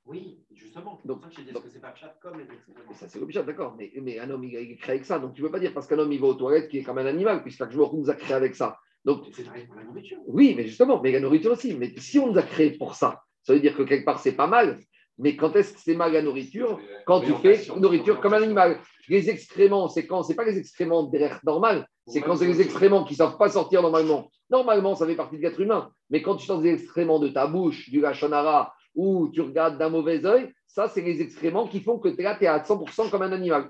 Oui, 0.03 0.43
justement. 0.51 0.99
Donc, 1.05 1.21
ça 1.23 1.29
que 1.29 1.35
je 1.35 1.41
dis, 1.43 1.53
que 1.53 1.69
c'est 1.69 1.79
pas 1.79 1.95
chat 1.95 2.17
comme 2.21 2.37
les 2.37 2.43
excréments 2.43 2.93
Ça, 2.93 3.07
c'est 3.07 3.17
l'objet, 3.17 3.41
d'accord. 3.45 3.77
Mais, 3.77 3.93
mais, 4.01 4.19
un 4.19 4.29
homme, 4.29 4.43
il, 4.43 4.53
il 4.53 4.77
crée 4.77 4.93
avec 4.93 5.05
ça. 5.05 5.19
Donc, 5.19 5.35
tu 5.35 5.41
ne 5.41 5.47
peux 5.47 5.53
pas 5.53 5.61
dire 5.61 5.73
parce 5.73 5.87
qu'un 5.87 5.97
homme, 5.99 6.11
il 6.11 6.19
va 6.19 6.27
aux 6.27 6.33
toilettes 6.33 6.67
qu'il 6.67 6.81
est 6.81 6.83
comme 6.83 6.97
un 6.97 7.05
animal, 7.05 7.43
puisque 7.43 7.69
je 7.69 7.77
nous 7.77 8.09
a 8.09 8.15
créé 8.15 8.33
avec 8.33 8.55
ça. 8.55 8.77
Donc, 9.05 9.25
c'est 9.31 9.45
pareil 9.45 9.67
pour 9.67 9.77
la 9.77 9.85
nourriture. 9.85 10.17
Oui, 10.27 10.53
mais 10.57 10.67
justement, 10.67 11.01
mais 11.01 11.13
la 11.13 11.21
nourriture 11.21 11.53
aussi. 11.53 11.77
Mais 11.77 11.93
si 11.97 12.19
on 12.19 12.33
nous 12.33 12.37
a 12.37 12.43
créé 12.43 12.71
pour 12.71 12.95
ça, 12.95 13.23
ça 13.43 13.53
veut 13.53 13.61
dire 13.61 13.77
que 13.77 13.83
quelque 13.83 14.03
part, 14.03 14.19
c'est 14.19 14.35
pas 14.35 14.47
mal. 14.47 14.81
Mais 15.19 15.35
quand 15.35 15.55
est-ce 15.55 15.73
que 15.73 15.79
c'est 15.79 15.95
mal 15.95 16.13
la 16.13 16.21
nourriture 16.21 16.79
Quand 17.05 17.21
tu 17.21 17.33
fais 17.35 17.61
nourriture 17.77 18.19
comme 18.19 18.33
un 18.33 18.41
animal. 18.41 18.79
Les 19.09 19.29
excréments, 19.29 19.87
c'est 19.89 20.07
quand 20.07 20.23
C'est 20.23 20.35
pas 20.35 20.45
les 20.45 20.57
excréments 20.57 21.03
d'air 21.03 21.39
normal, 21.45 21.87
c'est 22.07 22.21
quand 22.21 22.35
c'est 22.35 22.47
les 22.47 22.61
excréments 22.61 23.03
qui 23.03 23.13
ne 23.13 23.17
savent 23.17 23.37
pas 23.37 23.49
sortir 23.49 23.81
normalement. 23.81 24.29
Normalement, 24.49 24.95
ça 24.95 25.05
fait 25.05 25.15
partie 25.15 25.37
de 25.37 25.41
l'être 25.41 25.59
humain. 25.59 25.89
Mais 26.09 26.21
quand 26.21 26.35
tu 26.35 26.45
sors 26.45 26.61
des 26.61 26.73
excréments 26.73 27.19
de 27.19 27.27
ta 27.27 27.47
bouche, 27.47 27.89
du 27.89 28.01
lachonara, 28.01 28.73
ou 28.95 29.29
tu 29.29 29.41
regardes 29.41 29.77
d'un 29.77 29.89
mauvais 29.89 30.25
œil, 30.25 30.51
ça, 30.67 30.87
c'est 30.87 31.01
les 31.01 31.21
excréments 31.21 31.67
qui 31.67 31.81
font 31.81 31.99
que 31.99 32.09
tu 32.09 32.21
es 32.21 32.23
là, 32.23 32.35
tu 32.35 32.45
es 32.45 32.47
à 32.47 32.59
100% 32.59 33.09
comme 33.09 33.21
un 33.21 33.31
animal. 33.31 33.69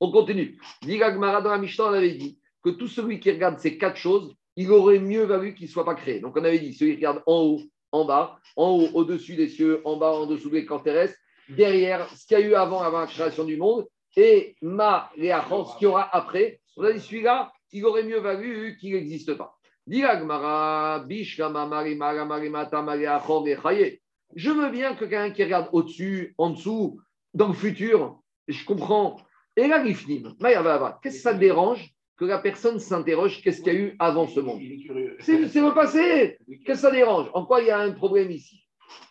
On 0.00 0.10
continue. 0.10 0.58
Gmara 0.82 1.42
dans 1.42 1.50
la 1.50 1.58
Mishnah, 1.58 1.84
on 1.84 1.92
avait 1.92 2.14
dit 2.14 2.38
que 2.64 2.70
tout 2.70 2.88
celui 2.88 3.20
qui 3.20 3.30
regarde 3.30 3.58
ces 3.58 3.76
quatre 3.76 3.96
choses, 3.96 4.34
il 4.56 4.70
aurait 4.72 4.98
mieux 4.98 5.24
valu 5.24 5.54
qu'il 5.54 5.66
ne 5.66 5.70
soit 5.70 5.84
pas 5.84 5.94
créé. 5.94 6.20
Donc, 6.20 6.36
on 6.36 6.44
avait 6.44 6.58
dit 6.58 6.72
celui 6.72 6.92
qui 6.92 6.96
regarde 6.96 7.22
en 7.26 7.42
haut, 7.42 7.60
en 7.92 8.04
bas, 8.04 8.38
en 8.56 8.70
haut, 8.70 8.88
au-dessus 8.94 9.36
des 9.36 9.48
cieux, 9.48 9.80
en 9.84 9.96
bas, 9.96 10.12
en 10.12 10.26
dessous 10.26 10.50
des 10.50 10.64
corps 10.64 10.82
terrestres, 10.82 11.18
derrière 11.48 12.08
ce 12.10 12.26
qu'il 12.26 12.38
y 12.38 12.42
a 12.42 12.44
eu 12.44 12.54
avant, 12.54 12.82
avant 12.82 13.00
la 13.00 13.06
création 13.06 13.44
du 13.44 13.56
monde, 13.56 13.86
et 14.16 14.56
ma 14.60 15.10
ce 15.16 15.78
qu'il 15.78 15.84
y 15.84 15.86
aura 15.86 16.08
après. 16.14 16.60
On 16.76 16.84
a 16.84 16.92
dit 16.92 17.00
celui-là, 17.00 17.52
il 17.72 17.84
aurait 17.84 18.02
mieux 18.02 18.18
valu 18.18 18.76
qu'il 18.78 18.94
n'existe 18.94 19.34
pas. 19.34 19.56
Je 24.36 24.50
veux 24.50 24.70
bien 24.70 24.94
que 24.94 25.00
quelqu'un 25.00 25.30
qui 25.30 25.44
regarde 25.44 25.68
au-dessus, 25.72 26.34
en 26.36 26.50
dessous, 26.50 27.00
dans 27.32 27.48
le 27.48 27.54
futur, 27.54 28.20
je 28.48 28.64
comprends. 28.64 29.16
Et 29.56 29.66
là, 29.66 29.82
qu'est-ce 29.82 30.04
que 31.02 31.10
ça 31.10 31.32
te 31.34 31.38
dérange? 31.38 31.90
Que 32.18 32.24
la 32.24 32.38
personne 32.38 32.80
s'interroge 32.80 33.40
qu'est-ce 33.42 33.62
qu'il 33.62 33.72
y 33.72 33.76
a 33.76 33.78
eu 33.78 33.96
avant 33.98 34.26
ce 34.26 34.40
monde 34.40 34.60
C'est 35.20 35.38
le 35.38 35.74
passé. 35.74 36.38
Qu'est-ce 36.48 36.64
que 36.64 36.74
ça 36.74 36.90
dérange? 36.90 37.30
En 37.32 37.46
quoi 37.46 37.60
il 37.60 37.68
y 37.68 37.70
a 37.70 37.78
un 37.78 37.92
problème 37.92 38.30
ici? 38.30 38.66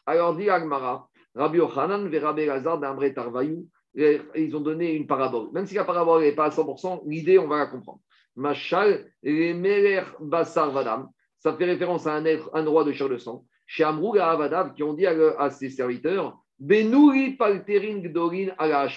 Alors, 0.06 0.36
dit 0.36 0.50
Agmara, 0.50 1.08
Rabbi 1.34 1.60
Ochanan, 1.60 2.10
Rabbi 2.14 2.46
Lazar, 2.46 2.80
d'Ambre 2.80 3.08
Tarvayou, 3.10 3.66
ils 3.96 4.56
ont 4.56 4.60
donné 4.60 4.94
une 4.94 5.08
parabole. 5.08 5.50
Même 5.54 5.66
si 5.66 5.76
la 5.76 5.86
parabole 5.86 6.22
n'est 6.22 6.34
pas 6.34 6.46
à 6.46 6.50
100%, 6.50 7.04
l'idée, 7.08 7.40
on 7.40 7.48
va 7.48 7.60
la 7.60 7.68
comprendre. 7.68 8.00
Machal, 8.36 9.10
les 9.24 9.54
Meler 9.54 10.04
Basar 10.20 10.72
Vadam, 10.72 11.10
ça 11.40 11.54
fait 11.54 11.66
référence 11.66 12.06
à 12.08 12.14
un, 12.14 12.26
être, 12.26 12.50
un 12.54 12.66
roi 12.66 12.84
de 12.84 12.92
chair 12.92 13.10
de 13.10 13.18
sang. 13.18 13.46
Chez 13.66 13.84
Amrou 13.84 14.18
Avadav 14.18 14.74
qui 14.74 14.84
ont 14.84 14.94
dit 14.94 15.08
à, 15.08 15.50
ses 15.50 15.70
serviteurs 15.70 16.38
Benouri 16.60 17.32
Palterin 17.32 18.00
Gdorin 18.00 18.50
à 18.58 18.68
la 18.68 18.88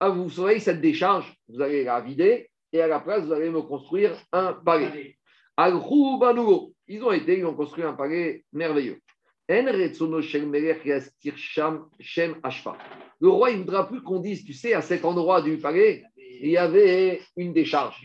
Ah, 0.00 0.08
vous 0.10 0.30
savez, 0.30 0.58
cette 0.58 0.80
décharge, 0.80 1.34
vous 1.48 1.60
allez 1.60 1.84
la 1.84 2.00
vider 2.00 2.50
et 2.72 2.80
à 2.80 2.86
la 2.86 3.00
place, 3.00 3.24
vous 3.24 3.32
allez 3.32 3.50
me 3.50 3.62
construire 3.62 4.16
un 4.32 4.52
palais. 4.52 5.16
al 5.56 5.74
ils 6.88 7.02
ont 7.02 7.12
été, 7.12 7.38
ils 7.38 7.46
ont 7.46 7.54
construit 7.54 7.84
un 7.84 7.94
palais 7.94 8.44
merveilleux. 8.52 9.00
Le 9.48 10.08
roi, 13.28 13.50
il 13.50 13.58
ne 13.58 13.64
voudra 13.64 13.88
plus 13.88 14.02
qu'on 14.02 14.18
dise, 14.18 14.44
tu 14.44 14.52
sais, 14.52 14.74
à 14.74 14.82
cet 14.82 15.04
endroit 15.04 15.40
du 15.40 15.56
palais, 15.58 16.02
il 16.16 16.50
y 16.50 16.56
avait 16.56 17.20
une 17.36 17.52
décharge. 17.52 18.04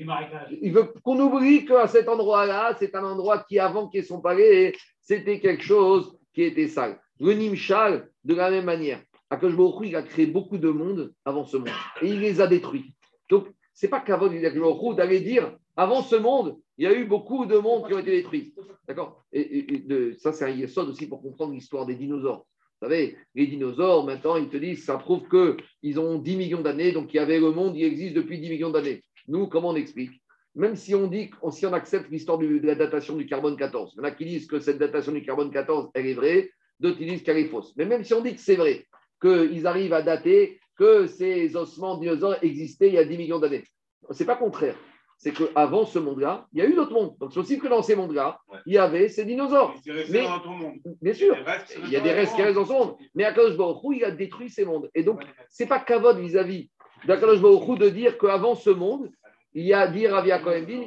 Il 0.62 0.72
veut 0.72 0.93
qu'on 1.03 1.20
oublie 1.20 1.66
qu'à 1.66 1.88
cet 1.88 2.07
endroit-là, 2.07 2.76
c'est 2.78 2.93
un 2.95 3.03
endroit 3.03 3.39
qui, 3.39 3.59
avant 3.59 3.88
qu'il 3.88 4.01
ait 4.01 4.03
son 4.03 4.22
palais, 4.22 4.74
c'était 5.01 5.39
quelque 5.39 5.64
chose 5.64 6.16
qui 6.34 6.43
était 6.43 6.68
sale. 6.68 6.99
Le 7.20 7.34
Nimshal, 7.34 8.09
de 8.24 8.36
la 8.36 8.49
même 8.49 8.66
manière, 8.66 9.01
Akash 9.30 9.53
il 9.84 9.95
a 9.95 10.03
créé 10.03 10.26
beaucoup 10.26 10.57
de 10.57 10.70
monde 10.70 11.14
avant 11.26 11.45
ce 11.45 11.57
monde 11.57 11.70
et 12.01 12.07
il 12.07 12.20
les 12.20 12.41
a 12.41 12.47
détruits. 12.47 12.93
Donc, 13.30 13.47
c'est 13.82 13.88
pas 13.88 14.00
qu'avant 14.00 14.28
d'aller 14.28 15.22
dire 15.22 15.58
avant 15.76 16.04
ce 16.04 16.16
monde, 16.16 16.56
il 16.78 16.86
y 16.86 16.88
a 16.88 16.94
eu 16.94 17.06
beaucoup 17.06 17.48
de 17.48 17.58
monde 17.58 17.88
qui 17.88 17.96
ont 17.96 17.98
été 17.98 18.12
détruits. 18.12 18.54
D'accord? 18.88 19.24
Et, 19.34 19.84
ça, 20.20 20.32
c'est 20.34 20.46
un 20.46 20.50
yesod 20.50 20.90
aussi 20.90 21.08
pour 21.08 21.20
comprendre 21.24 21.54
l'histoire 21.54 21.88
des 21.88 21.96
dinosaures. 21.96 22.46
Vous 22.80 22.88
savez, 22.88 23.18
les 23.34 23.48
dinosaures, 23.48 24.06
maintenant, 24.06 24.36
ils 24.36 24.50
te 24.50 24.58
disent, 24.58 24.86
ça 24.86 24.98
prouve 24.98 25.24
qu'ils 25.28 26.00
ont 26.00 26.20
10 26.20 26.36
millions 26.38 26.62
d'années, 26.62 26.92
donc 26.92 27.12
il 27.12 27.18
y 27.18 27.20
avait 27.20 27.40
le 27.40 27.50
monde, 27.50 27.76
il 27.76 27.84
existe 27.84 28.14
depuis 28.14 28.40
10 28.40 28.52
millions 28.52 28.70
d'années. 28.70 29.04
Nous, 29.28 29.48
comment 29.48 29.70
on 29.70 29.76
explique? 29.76 30.12
Même 30.54 30.76
si 30.76 30.94
on 30.94 31.08
dit, 31.08 31.32
si 31.50 31.66
on 31.66 31.74
accepte 31.74 32.12
l'histoire 32.12 32.38
de 32.38 32.60
la 32.64 32.76
datation 32.76 33.16
du 33.16 33.26
carbone 33.26 33.58
14, 33.58 33.94
il 33.96 33.98
y 33.98 34.02
en 34.02 34.04
a 34.04 34.12
qui 34.12 34.26
disent 34.26 34.46
que 34.46 34.60
cette 34.60 34.78
datation 34.78 35.12
du 35.12 35.24
carbone 35.24 35.50
14, 35.50 35.90
elle 35.96 36.06
est 36.06 36.14
vraie, 36.14 36.52
d'autres 36.80 37.00
disent 37.00 37.24
qu'elle 37.24 37.38
est 37.38 37.50
fausse. 37.50 37.74
Mais 37.78 37.86
même 37.86 38.04
si 38.04 38.14
on 38.14 38.22
dit 38.22 38.36
que 38.36 38.42
c'est 38.42 38.58
vrai, 38.58 38.86
qu'ils 39.20 39.66
arrivent 39.66 39.94
à 39.94 40.04
dater 40.04 40.61
que 40.82 41.06
ces 41.06 41.56
ossements 41.56 41.98
dinosaures 41.98 42.38
existaient 42.42 42.88
il 42.88 42.96
y 42.96 42.98
a 42.98 43.06
10 43.06 43.16
millions 43.16 43.38
d'années, 43.38 43.64
ce 44.10 44.24
n'est 44.24 44.28
pas 44.28 44.36
contraire 44.36 44.76
c'est 45.22 45.34
qu'avant 45.34 45.86
ce 45.86 46.00
monde-là, 46.00 46.48
il 46.52 46.58
y 46.58 46.62
a 46.64 46.66
eu 46.66 46.74
d'autres 46.74 46.94
mondes. 46.94 47.16
Donc, 47.20 47.32
c'est 47.32 47.40
aussi 47.40 47.60
que 47.60 47.68
dans 47.68 47.84
ces 47.84 47.96
mondes-là, 47.96 48.40
il 48.66 48.74
y 48.74 48.80
avait 48.80 49.08
ces 49.08 49.24
dinosaures. 49.24 49.76
Mais, 50.10 50.24
dans 50.24 50.40
ton 50.40 50.50
monde. 50.50 50.80
Bien 51.00 51.14
sûr, 51.14 51.38
il 51.84 51.92
y 51.92 51.96
a 51.96 52.00
des 52.00 52.12
restes 52.12 52.36
qui 52.36 52.42
restent 52.42 52.56
dans 52.56 52.66
son 52.66 52.74
monde. 52.74 52.96
Mais 53.14 53.24
Akadosh 53.26 53.56
Baruch 53.56 53.98
il 53.98 54.04
a 54.04 54.10
détruit 54.10 54.50
ces 54.50 54.66
mondes. 54.66 54.90
Et 54.96 55.04
donc, 55.04 55.22
ce 55.52 55.62
n'est 55.62 55.70
pas 55.70 55.78
Kavod 55.78 56.18
vis-à-vis 56.18 56.72
d'Akadosh 57.06 57.40
Baruch 57.40 57.78
de 57.78 57.90
dire 57.90 58.18
qu'avant 58.18 58.56
ce 58.56 58.72
monde, 58.72 59.12
il 59.54 59.64
y 59.64 59.76
a, 59.76 59.88
dit 59.88 60.08
Ravi 60.08 60.32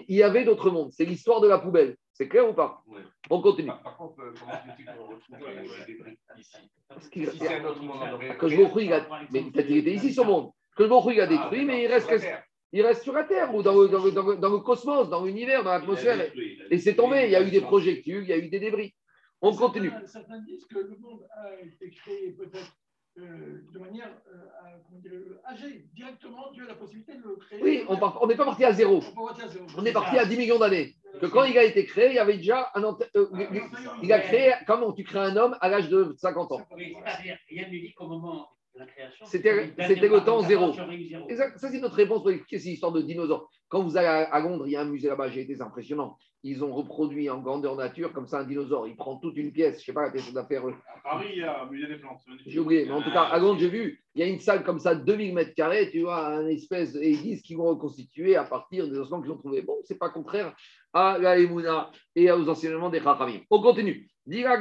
il 0.08 0.16
y 0.16 0.24
avait 0.24 0.42
d'autres 0.42 0.70
mondes. 0.70 0.90
C'est 0.90 1.04
l'histoire 1.04 1.40
de 1.40 1.46
la 1.46 1.60
poubelle. 1.60 1.94
C'est 2.14 2.28
clair 2.28 2.48
ou 2.48 2.52
pas? 2.52 2.82
On 3.28 3.42
continue. 3.42 3.68
Par, 3.82 3.96
contre, 3.96 4.20
euh, 4.20 4.32
comment 4.38 4.52
tu 4.76 4.84
qu'on 4.84 5.06
retrouve 5.06 5.86
des 5.86 5.94
briques 5.94 6.18
ici? 6.38 6.56
Parce 6.88 7.08
qu'il 7.08 7.28
si 7.28 7.46
a 7.46 7.58
un 7.58 7.64
autre 7.64 7.82
monde 7.82 7.96
il 8.80 8.92
a. 8.92 9.08
Mais 9.32 9.42
peut-être 9.42 9.66
qu'il 9.66 9.78
était 9.78 9.94
ici, 9.94 10.14
ce 10.14 10.20
monde. 10.20 10.52
Que 10.76 10.84
il 11.12 11.20
a 11.20 11.26
détruit, 11.26 11.64
mais 11.64 11.84
il 11.84 11.86
reste 11.88 12.10
il 12.72 12.82
reste 12.82 13.02
sur 13.04 13.12
la 13.12 13.22
Terre 13.22 13.54
ou 13.54 13.62
dans 13.62 13.72
le, 13.80 13.88
dans 13.88 14.48
le, 14.48 14.58
cosmos, 14.58 15.08
dans 15.08 15.24
l'univers, 15.24 15.62
dans 15.62 15.70
l'atmosphère. 15.70 16.18
Et 16.70 16.78
c'est 16.78 16.96
tombé. 16.96 17.26
Il 17.26 17.30
y 17.30 17.36
a 17.36 17.42
eu 17.42 17.50
des 17.50 17.60
projectiles, 17.60 18.22
il 18.22 18.28
y 18.28 18.32
a 18.32 18.36
eu 18.36 18.48
des 18.48 18.58
débris. 18.58 18.94
On 19.40 19.54
continue. 19.54 19.92
Certains 20.06 20.40
disent 20.40 20.66
que 20.66 20.78
le 20.78 20.96
monde 20.98 21.24
a 21.36 21.60
été 21.60 21.90
créé 21.90 22.32
peut-être 22.32 22.56
euh, 22.56 22.83
de 23.16 23.78
manière 23.78 24.10
euh, 24.32 25.40
âgée. 25.46 25.86
Directement, 25.94 26.50
Dieu 26.52 26.64
a 26.64 26.68
la 26.68 26.74
possibilité 26.74 27.14
de 27.14 27.22
le 27.22 27.36
créer. 27.36 27.62
Oui, 27.62 27.84
on 27.88 28.26
n'est 28.26 28.36
pas 28.36 28.44
parti 28.44 28.64
à 28.64 28.72
zéro. 28.72 29.02
On, 29.76 29.84
est 29.84 29.92
parti 29.92 30.18
à 30.18 30.24
10 30.24 30.36
millions 30.36 30.58
d'années. 30.58 30.94
Que 31.20 31.26
quand 31.26 31.44
il 31.44 31.56
a 31.56 31.62
été 31.62 31.84
créé, 31.86 32.08
il 32.08 32.14
y 32.14 32.18
avait 32.18 32.38
déjà 32.38 32.70
un. 32.74 32.82
Euh, 32.82 33.28
il 34.02 34.12
a 34.12 34.20
créé, 34.20 34.52
comment 34.66 34.92
tu 34.92 35.04
crées 35.04 35.20
un 35.20 35.36
homme 35.36 35.56
à 35.60 35.68
l'âge 35.68 35.88
de 35.88 36.14
50 36.18 36.52
ans. 36.52 36.66
Oui, 36.72 36.96
c'est-à-dire, 37.04 37.38
dit 37.70 37.92
qu'au 37.92 38.08
moment 38.08 38.48
c'était 39.26 39.52
le 39.52 40.24
temps 40.24 40.40
zéro. 40.40 40.72
Ça, 40.72 41.68
c'est 41.70 41.80
notre 41.80 41.96
réponse 41.96 42.22
pour 42.22 42.30
expliquer 42.30 42.58
cette 42.58 42.72
histoire 42.72 42.92
de 42.92 43.02
dinosaures? 43.02 43.50
Quand 43.68 43.82
vous 43.82 43.96
allez 43.96 44.06
à 44.06 44.40
Londres, 44.40 44.66
il 44.66 44.72
y 44.72 44.76
a 44.76 44.82
un 44.82 44.84
musée 44.84 45.08
là-bas, 45.08 45.28
j'ai 45.28 45.42
été 45.42 45.60
impressionnant. 45.60 46.16
Ils 46.46 46.62
ont 46.62 46.74
reproduit 46.74 47.30
en 47.30 47.40
grandeur 47.40 47.74
nature 47.74 48.12
comme 48.12 48.26
ça 48.26 48.40
un 48.40 48.44
dinosaure. 48.44 48.86
Il 48.86 48.96
prend 48.96 49.16
toute 49.16 49.36
une 49.38 49.50
pièce, 49.50 49.76
je 49.76 49.80
ne 49.80 49.84
sais 49.84 49.92
pas 49.94 50.02
la 50.02 50.10
pièce 50.10 50.30
d'affaires. 50.32 50.66
À 50.66 51.00
Paris, 51.02 51.28
il 51.32 51.38
y 51.38 51.42
a 51.42 51.62
un 51.62 51.70
musée 51.70 51.86
des 51.86 51.96
plantes. 51.96 52.20
J'ai 52.44 52.58
oublié, 52.58 52.84
mais 52.84 52.92
en 52.92 53.00
tout 53.00 53.10
cas, 53.10 53.22
à 53.22 53.38
Londres, 53.38 53.58
j'ai 53.58 53.70
vu, 53.70 54.02
il 54.14 54.20
y 54.20 54.24
a 54.24 54.26
une 54.26 54.40
salle 54.40 54.62
comme 54.62 54.78
ça, 54.78 54.94
2000 54.94 55.34
mètres 55.34 55.54
carrés, 55.54 55.90
tu 55.90 56.02
vois, 56.02 56.26
un 56.26 56.46
espèce, 56.46 56.94
et 56.96 57.10
ils 57.12 57.22
disent 57.22 57.40
qu'ils 57.40 57.56
vont 57.56 57.68
reconstituer 57.68 58.36
à 58.36 58.44
partir 58.44 58.86
des 58.86 58.98
ossements 58.98 59.22
qu'ils 59.22 59.30
ont 59.30 59.38
trouvés. 59.38 59.62
Bon, 59.62 59.76
c'est 59.84 59.98
pas 59.98 60.10
contraire 60.10 60.54
à 60.92 61.16
la 61.18 61.38
Emouna 61.38 61.90
et 62.14 62.30
aux 62.30 62.48
enseignements 62.48 62.90
des 62.90 63.00
Chachamim. 63.00 63.40
On 63.48 63.62
continue. 63.62 64.06
On 64.26 64.32
a 64.32 64.56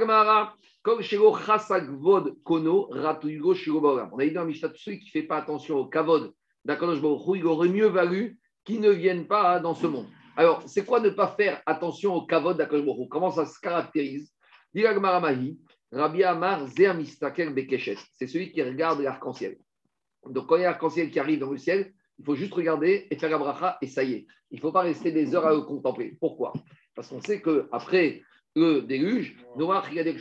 dit 4.26 4.32
dans 4.34 4.45
Mishnah, 4.45 4.72
celui 4.76 4.99
qui 4.99 5.05
ne 5.05 5.11
fait 5.11 5.24
pas 5.24 5.38
attention 5.38 5.78
au 5.78 5.86
Kavod 5.86 6.34
d'Akadosh 6.66 7.01
Baruch 7.01 7.38
il 7.38 7.45
aurait 7.45 7.70
mieux 7.70 7.88
valu 7.88 8.38
qu'il 8.66 8.82
ne 8.82 8.89
vienne 8.89 9.26
pas 9.28 9.59
dans 9.59 9.74
ce 9.76 9.88
monde. 9.88 10.07
Alors, 10.36 10.64
c'est 10.66 10.86
quoi 10.86 10.99
ne 10.99 11.09
pas 11.09 11.28
faire 11.28 11.61
attention 11.66 12.16
au 12.16 12.26
kavod 12.26 12.57
d'Akadosh 12.57 13.07
Comment 13.09 13.32
ça 13.32 13.45
se 13.45 13.59
caractérise? 13.59 14.34
Rabbi 15.91 16.24
Amar. 16.24 16.68
C'est 16.68 18.28
celui 18.28 18.51
qui 18.51 18.61
regarde 18.64 18.99
l'arc-en-ciel. 19.01 19.57
Donc, 20.26 20.47
quand 20.47 20.55
il 20.55 20.61
y 20.61 20.66
a 20.66 20.72
l'arc-en-ciel 20.72 21.11
qui 21.11 21.20
arrive 21.20 21.39
dans 21.39 21.51
le 21.51 21.57
ciel, 21.57 21.93
il 22.18 22.26
faut 22.26 22.36
juste 22.36 22.53
regarder 22.53 23.07
et 23.09 23.16
faire 23.18 23.30
la 23.30 23.38
bracha 23.38 23.78
et 23.82 23.88
ça 23.88 24.03
y 24.03 24.14
est. 24.14 24.28
Il 24.51 24.55
ne 24.57 24.61
faut 24.61 24.72
pas 24.72 24.82
rester 24.82 25.11
des 25.11 25.36
heures 25.36 25.45
à 25.45 25.53
le 25.53 25.61
contempler. 25.61 26.18
Pourquoi? 26.20 26.53
Parce 26.95 27.09
qu'on 27.09 27.22
sait 27.22 27.41
qu'après 27.41 28.24
le 28.56 28.82
déluge, 28.82 29.38
des 29.58 30.16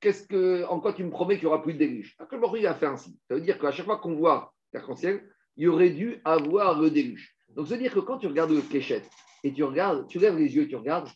qu'est-ce 0.00 0.26
que, 0.26 0.64
en 0.66 0.80
quoi 0.80 0.92
tu 0.92 1.04
me 1.04 1.10
promets 1.10 1.36
qu'il 1.36 1.44
n'y 1.44 1.52
aura 1.52 1.62
plus 1.62 1.74
de 1.74 1.78
déluge? 1.78 2.14
Akadosh 2.18 2.58
il 2.58 2.66
a 2.66 2.74
fait 2.74 2.86
ainsi. 2.86 3.18
Ça 3.28 3.34
veut 3.34 3.40
dire 3.40 3.58
qu'à 3.58 3.72
chaque 3.72 3.86
fois 3.86 3.98
qu'on 3.98 4.14
voit 4.14 4.52
l'arc-en-ciel, 4.72 5.26
il 5.56 5.68
aurait 5.68 5.90
dû 5.90 6.20
avoir 6.24 6.78
le 6.78 6.90
déluge. 6.90 7.34
Donc, 7.54 7.68
ça 7.68 7.74
veut 7.74 7.82
dire 7.82 7.94
que 7.94 8.00
quand 8.00 8.18
tu 8.18 8.26
regardes 8.26 8.50
le 8.50 8.60
Keshet 8.60 9.02
et 9.44 9.52
tu 9.52 9.62
regardes, 9.64 10.06
tu 10.08 10.18
lèves 10.18 10.36
les 10.36 10.54
yeux 10.54 10.64
et 10.64 10.68
tu 10.68 10.76
regardes, 10.76 11.08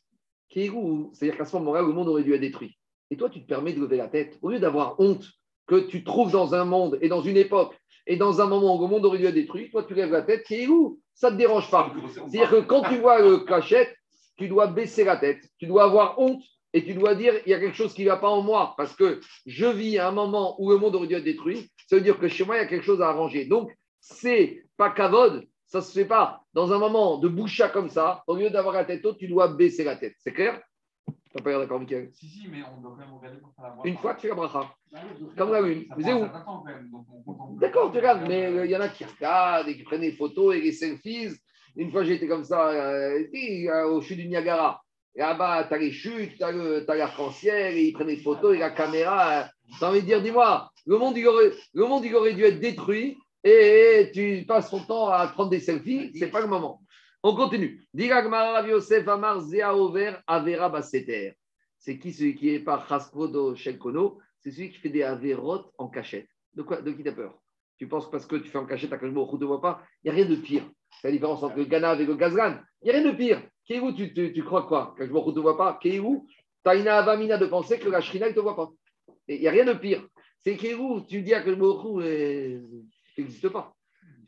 c'est-à-dire 0.50 1.36
qu'à 1.36 1.44
ce 1.44 1.56
moment-là, 1.56 1.82
le 1.82 1.92
monde 1.92 2.08
aurait 2.08 2.22
dû 2.22 2.32
être 2.32 2.40
détruit. 2.40 2.78
Et 3.10 3.16
toi, 3.16 3.28
tu 3.28 3.42
te 3.42 3.46
permets 3.46 3.72
de 3.72 3.80
lever 3.80 3.96
la 3.96 4.08
tête. 4.08 4.38
Au 4.42 4.50
lieu 4.50 4.58
d'avoir 4.58 4.98
honte 4.98 5.26
que 5.66 5.80
tu 5.80 6.04
trouves 6.04 6.32
dans 6.32 6.54
un 6.54 6.64
monde 6.64 6.98
et 7.02 7.08
dans 7.08 7.20
une 7.20 7.36
époque 7.36 7.76
et 8.06 8.16
dans 8.16 8.40
un 8.40 8.46
moment 8.46 8.78
où 8.78 8.82
le 8.82 8.88
monde 8.88 9.04
aurait 9.04 9.18
dû 9.18 9.26
être 9.26 9.34
détruit, 9.34 9.70
toi, 9.70 9.84
tu 9.84 9.94
lèves 9.94 10.12
la 10.12 10.22
tête. 10.22 10.44
Kéhou, 10.44 10.98
ça 11.14 11.30
ne 11.30 11.34
te 11.34 11.38
dérange 11.38 11.70
pas. 11.70 11.92
C'est-à-dire 12.14 12.50
que 12.50 12.60
quand 12.60 12.82
tu 12.88 12.96
vois 12.96 13.20
le 13.20 13.38
cachette, 13.38 13.94
tu 14.38 14.48
dois 14.48 14.68
baisser 14.68 15.04
la 15.04 15.16
tête. 15.16 15.42
Tu 15.58 15.66
dois 15.66 15.84
avoir 15.84 16.18
honte 16.18 16.42
et 16.72 16.84
tu 16.84 16.94
dois 16.94 17.14
dire 17.14 17.34
il 17.44 17.50
y 17.50 17.54
a 17.54 17.60
quelque 17.60 17.76
chose 17.76 17.92
qui 17.92 18.04
ne 18.04 18.08
va 18.08 18.16
pas 18.16 18.28
en 18.28 18.42
moi 18.42 18.74
parce 18.76 18.94
que 18.94 19.20
je 19.46 19.66
vis 19.66 19.98
à 19.98 20.08
un 20.08 20.12
moment 20.12 20.60
où 20.60 20.70
le 20.70 20.78
monde 20.78 20.94
aurait 20.94 21.08
dû 21.08 21.14
être 21.14 21.24
détruit. 21.24 21.70
Ça 21.88 21.96
veut 21.96 22.02
dire 22.02 22.18
que 22.18 22.28
chez 22.28 22.44
moi, 22.44 22.56
il 22.56 22.60
y 22.60 22.62
a 22.62 22.66
quelque 22.66 22.84
chose 22.84 23.02
à 23.02 23.08
arranger. 23.08 23.44
Donc, 23.44 23.70
c'est 24.00 24.64
pas 24.76 24.90
cavode, 24.90 25.46
ça 25.66 25.78
ne 25.78 25.82
se 25.82 25.92
fait 25.92 26.04
pas. 26.04 26.42
Dans 26.54 26.72
un 26.72 26.78
moment 26.78 27.18
de 27.18 27.28
boucha 27.28 27.68
comme 27.68 27.90
ça, 27.90 28.22
au 28.26 28.36
lieu 28.36 28.50
d'avoir 28.50 28.74
la 28.74 28.84
tête 28.84 29.04
haute, 29.04 29.18
tu 29.18 29.28
dois 29.28 29.48
baisser 29.48 29.84
la 29.84 29.96
tête. 29.96 30.14
C'est 30.18 30.32
clair? 30.32 30.60
Tu 31.06 31.14
n'as 31.36 31.42
pas 31.42 31.50
l'air 31.50 31.58
d'accord, 31.60 31.80
Michael? 31.80 32.10
Si, 32.12 32.26
si, 32.26 32.48
mais 32.48 32.62
on 32.62 32.80
doit 32.80 32.92
quand 32.92 33.04
même 33.04 33.14
regarder 33.14 33.38
pour 33.38 33.52
faire 33.54 33.64
la 33.64 33.88
Une 33.88 33.96
fois 33.98 34.14
que 34.14 34.20
tu 34.20 34.28
fais 34.28 34.34
la 34.34 34.34
bracha. 34.34 34.72
Bah 34.92 35.00
Comme 35.36 35.52
la 35.52 35.60
lune. 35.60 35.86
prend 35.88 36.00
êtes 36.00 37.26
où? 37.26 37.58
D'accord, 37.58 37.90
tu 37.90 37.98
regardes, 37.98 38.26
mais 38.28 38.64
il 38.64 38.70
y 38.70 38.76
en 38.76 38.80
a 38.80 38.88
qui 38.88 39.04
regardent 39.04 39.68
et 39.68 39.76
qui 39.76 39.82
prennent 39.82 40.00
des 40.00 40.12
photos 40.12 40.54
et 40.54 40.62
des 40.62 40.72
selfies. 40.72 41.34
Une 41.78 41.92
fois, 41.92 42.02
j'étais 42.02 42.26
comme 42.26 42.42
ça 42.42 42.70
euh, 42.70 43.22
euh, 43.32 43.84
au 43.84 44.02
chute 44.02 44.18
du 44.18 44.26
Niagara. 44.26 44.82
Et 45.14 45.20
là-bas, 45.20 45.64
tu 45.68 45.74
as 45.74 45.78
les 45.78 45.92
chutes, 45.92 46.36
tu 46.36 46.42
as 46.42 46.50
l'arc-en-ciel, 46.96 47.78
ils 47.78 47.92
prennent 47.92 48.08
des 48.08 48.16
photos 48.16 48.56
et 48.56 48.58
la 48.58 48.70
caméra. 48.70 49.48
Tu 49.78 49.84
as 49.84 49.88
envie 49.88 50.00
de 50.00 50.06
dire, 50.06 50.20
dis-moi, 50.20 50.72
le 50.86 50.98
monde, 50.98 51.16
il 51.16 51.28
aurait, 51.28 51.52
le 51.74 51.86
monde, 51.86 52.04
aurait 52.12 52.34
dû 52.34 52.42
être 52.42 52.58
détruit 52.58 53.16
et 53.44 54.10
tu 54.12 54.44
passes 54.46 54.70
ton 54.70 54.80
temps 54.80 55.08
à 55.08 55.28
prendre 55.28 55.50
des 55.50 55.60
selfies, 55.60 56.10
c'est 56.18 56.32
pas 56.32 56.40
le 56.40 56.48
moment. 56.48 56.82
On 57.22 57.36
continue. 57.36 57.86
C'est 61.78 61.98
qui 61.98 62.12
celui 62.12 62.34
qui 62.34 62.50
est 62.50 62.60
par 62.60 62.88
Chaskodo 62.88 63.54
Shelkono? 63.54 64.18
C'est 64.40 64.50
celui 64.50 64.70
qui 64.70 64.78
fait 64.78 64.88
des 64.88 65.04
Averot 65.04 65.70
en 65.78 65.86
cachette. 65.86 66.28
De 66.54 66.62
quoi 66.62 66.82
De 66.82 66.90
qui 66.90 67.04
t'as 67.04 67.12
peur? 67.12 67.40
Tu 67.76 67.86
penses 67.86 68.10
parce 68.10 68.26
que 68.26 68.34
tu 68.34 68.48
fais 68.48 68.58
en 68.58 68.66
cachette 68.66 68.92
à 68.92 68.98
Kajmo 68.98 69.30
ne 69.32 69.38
te 69.38 69.44
voit 69.44 69.60
pas? 69.60 69.80
Il 70.02 70.10
n'y 70.10 70.10
a 70.10 70.24
rien 70.24 70.28
de 70.28 70.34
pire. 70.34 70.68
C'est 71.00 71.08
la 71.08 71.12
différence 71.12 71.42
entre 71.42 71.56
le 71.56 71.64
Ganav 71.64 72.00
et 72.00 72.06
le 72.06 72.14
Gazgan. 72.14 72.58
Il 72.82 72.86
n'y 72.86 72.90
a 72.90 73.00
rien 73.00 73.10
de 73.10 73.16
pire. 73.16 73.42
Kéhou, 73.66 73.92
tu, 73.92 74.12
tu, 74.12 74.32
tu 74.32 74.42
crois 74.44 74.66
quoi? 74.66 74.94
Kajmo 74.96 75.26
ne 75.26 75.32
te 75.32 75.40
voit 75.40 75.56
pas? 75.56 75.78
Kéhou, 75.80 76.26
une 76.66 76.88
avamina 76.88 77.38
de 77.38 77.46
penser 77.46 77.78
que 77.78 77.88
la 77.88 78.00
Shrina 78.00 78.28
ne 78.28 78.34
te 78.34 78.40
voit 78.40 78.56
pas. 78.56 78.70
Il 79.28 79.40
n'y 79.40 79.48
a 79.48 79.50
rien 79.50 79.64
de 79.64 79.74
pire. 79.74 80.06
C'est 80.40 80.56
Kéhou, 80.56 81.02
tu 81.02 81.22
dis 81.22 81.34
à 81.34 81.42
Kajmo 81.42 82.00
ça 82.00 82.06
n'existe 83.22 83.48
pas. 83.48 83.74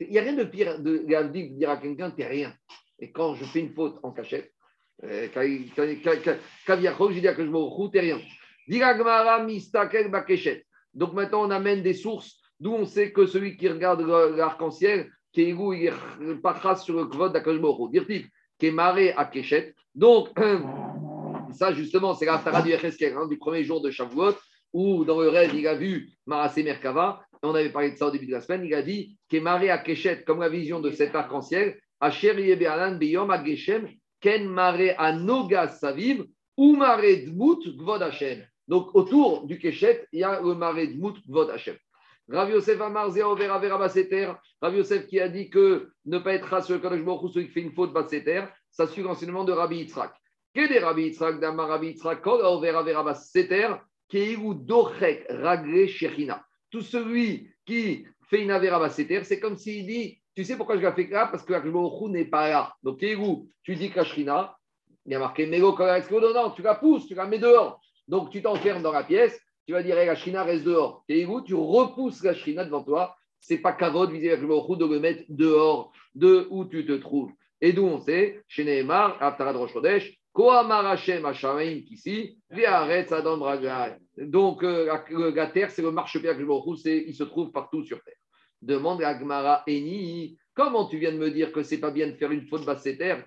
Il 0.00 0.10
n'y 0.10 0.18
a 0.18 0.22
rien 0.22 0.32
de 0.32 0.44
pire 0.44 0.80
de, 0.80 0.98
dire 1.32 1.70
à 1.70 1.76
quelqu'un, 1.76 2.10
t'es 2.10 2.26
rien. 2.26 2.54
Et 2.98 3.10
quand 3.12 3.34
je 3.34 3.44
fais 3.44 3.60
une 3.60 3.74
faute 3.74 3.98
en 4.02 4.12
cachette, 4.12 4.52
euh, 5.04 5.28
Kaviachol, 6.66 7.14
je 7.14 7.20
dis 7.20 7.28
à 7.28 7.34
que 7.34 7.44
je 7.44 7.88
t'es 7.90 8.00
rien. 8.00 8.18
Donc 10.94 11.12
maintenant, 11.14 11.46
on 11.46 11.50
amène 11.50 11.82
des 11.82 11.94
sources 11.94 12.40
d'où 12.58 12.72
on 12.74 12.84
sait 12.84 13.12
que 13.12 13.26
celui 13.26 13.56
qui 13.56 13.68
regarde 13.68 14.02
l'arc-en-ciel, 14.02 15.10
Il 15.36 15.56
à 19.16 19.24
Keshet. 19.26 19.74
Donc, 19.94 20.28
ça 21.52 21.72
justement, 21.72 22.14
c'est 22.14 22.26
l'Aftara 22.26 22.62
du 22.62 22.72
Echeskel, 22.72 23.14
hein, 23.16 23.26
du 23.26 23.38
premier 23.38 23.64
jour 23.64 23.80
de 23.80 23.90
Shavuot, 23.90 24.34
où 24.72 25.04
dans 25.04 25.20
le 25.20 25.28
rêve, 25.28 25.54
il 25.54 25.66
a 25.66 25.74
vu 25.74 26.10
Marasé 26.26 26.62
Merkava, 26.62 27.22
on 27.42 27.54
avait 27.54 27.70
parlé 27.70 27.92
de 27.92 27.96
ça 27.96 28.06
au 28.06 28.10
début 28.10 28.26
de 28.26 28.32
la 28.32 28.40
semaine, 28.40 28.64
il 28.64 28.74
a 28.74 28.82
dit 28.82 29.16
Kémaré 29.28 29.70
à 29.70 29.78
Keshet, 29.78 30.24
comme 30.24 30.40
la 30.40 30.48
vision 30.48 30.80
de 30.80 30.90
cet 30.90 31.14
arc-en-ciel, 31.14 31.78
Asher 32.00 32.34
Yebealan 32.38 32.96
Beyom 32.96 33.30
Ageshem, 33.30 33.88
Ken 34.20 34.46
Mare 34.46 34.94
Anoga 34.98 35.68
Saviv, 35.68 36.24
ou 36.56 36.76
Mare 36.76 37.24
Dmut 37.26 37.76
Gvod 37.76 38.02
Hashem. 38.02 38.44
Donc 38.68 38.94
autour 38.94 39.46
du 39.46 39.58
Keshet, 39.58 40.06
il 40.12 40.20
y 40.20 40.24
a 40.24 40.40
le 40.40 40.54
Mare 40.54 40.86
Dmut 40.86 41.16
Gvod 41.26 41.50
Hashem. 41.50 41.76
Rav 42.30 42.50
Yosef 42.50 42.80
Amar 42.80 43.10
Zéa 43.10 43.28
Over 43.28 43.48
Avera 43.48 43.78
Baseter, 43.78 44.32
Rav 44.60 44.76
Yosef 44.76 45.06
qui 45.06 45.18
a 45.18 45.28
dit 45.28 45.50
que 45.50 45.90
ne 46.06 46.18
pas 46.18 46.34
être 46.34 46.64
sur 46.64 46.74
le 46.74 46.80
Kadosh 46.80 47.02
Baruch 47.02 47.32
celui 47.32 47.46
qui 47.46 47.52
fait 47.52 47.60
une 47.60 47.72
faute 47.72 47.92
Baseter, 47.92 48.44
ça 48.70 48.86
suit 48.86 49.02
l'enseignement 49.02 49.44
de 49.44 49.52
Rabbi 49.52 49.78
Yitzhak. 49.78 50.12
Que 50.54 50.80
Rabbi 50.80 51.02
Yitzhak 51.04 51.40
d'Amar 51.40 51.68
Rabbi 51.68 51.88
Yitzhak, 51.88 52.22
Kol 52.22 52.40
Over 52.42 52.76
Avera 52.76 53.02
Baseter, 53.02 53.74
Keiru 54.08 54.54
Dochek 54.54 55.26
Ragle 55.28 55.88
Shechina. 55.88 56.44
Tout 56.70 56.82
celui 56.82 57.50
qui 57.66 58.06
fait 58.28 58.42
une 58.42 58.50
Avera 58.50 58.78
Baseter, 58.78 59.24
c'est 59.24 59.40
comme 59.40 59.56
s'il 59.56 59.86
dit 59.86 60.20
tu 60.34 60.44
sais 60.44 60.56
pourquoi 60.56 60.76
je 60.76 60.86
l'ai 60.86 60.92
fait 60.92 61.08
là? 61.08 61.26
Parce 61.26 61.42
que 61.42 61.52
Baruch 61.52 62.10
n'est 62.10 62.24
pas 62.24 62.48
là. 62.48 62.72
Donc, 62.82 63.00
Keiru, 63.00 63.48
tu 63.62 63.74
dis 63.74 63.90
Kashrina, 63.90 64.56
il 65.04 65.12
y 65.12 65.14
a 65.14 65.18
marqué 65.18 65.46
Mego 65.46 65.76
non, 65.76 66.50
tu 66.52 66.62
la 66.62 66.76
pousses, 66.76 67.06
tu 67.06 67.14
la 67.14 67.26
mets 67.26 67.38
dehors. 67.38 67.80
Donc, 68.06 68.30
tu 68.30 68.40
t'enfermes 68.40 68.82
dans 68.82 68.92
la 68.92 69.04
pièce, 69.04 69.38
tu 69.70 69.74
vas 69.74 69.84
dire 69.84 69.94
la 69.94 70.16
Shrina 70.16 70.42
reste 70.42 70.64
dehors. 70.64 71.04
Keiru, 71.06 71.44
tu 71.44 71.54
repousses 71.54 72.24
la 72.24 72.34
Shrina 72.34 72.64
devant 72.64 72.82
toi. 72.82 73.14
C'est 73.38 73.58
pas 73.58 73.72
Kavod 73.72 74.10
vis-à-vis 74.10 74.42
de 74.42 74.84
le 74.92 74.98
mettre 74.98 75.22
dehors 75.28 75.92
de 76.16 76.48
où 76.50 76.64
tu 76.64 76.84
te 76.84 76.94
trouves. 76.94 77.30
Et 77.60 77.72
d'où 77.72 77.84
on 77.84 78.00
sait, 78.00 78.42
chez 78.48 78.64
Nehemar, 78.64 79.22
Aftarad 79.22 79.54
Rosh 79.54 79.72
Chodesh, 79.72 80.18
Kohamar 80.32 80.84
Hashem 80.86 81.24
Hashamaim 81.24 81.82
Kisi, 81.82 82.36
Viaretz 82.50 83.12
Adam 83.12 83.36
Bragai. 83.36 83.94
Donc, 84.16 84.64
euh, 84.64 84.92
la, 85.36 85.46
terre, 85.46 85.70
c'est 85.70 85.82
le 85.82 85.92
marchepied 85.92 86.34
de 86.34 87.06
il 87.06 87.14
se 87.14 87.22
trouve 87.22 87.52
partout 87.52 87.84
sur 87.84 88.02
terre. 88.02 88.16
Demande 88.60 89.04
à 89.04 89.14
Gmara 89.14 89.62
Eni, 89.68 90.36
comment 90.52 90.86
tu 90.86 90.98
viens 90.98 91.12
de 91.12 91.18
me 91.18 91.30
dire 91.30 91.52
que 91.52 91.62
c'est 91.62 91.78
pas 91.78 91.92
bien 91.92 92.08
de 92.08 92.16
faire 92.16 92.32
une 92.32 92.48
faute 92.48 92.64
basse 92.64 92.82
terre 92.82 93.24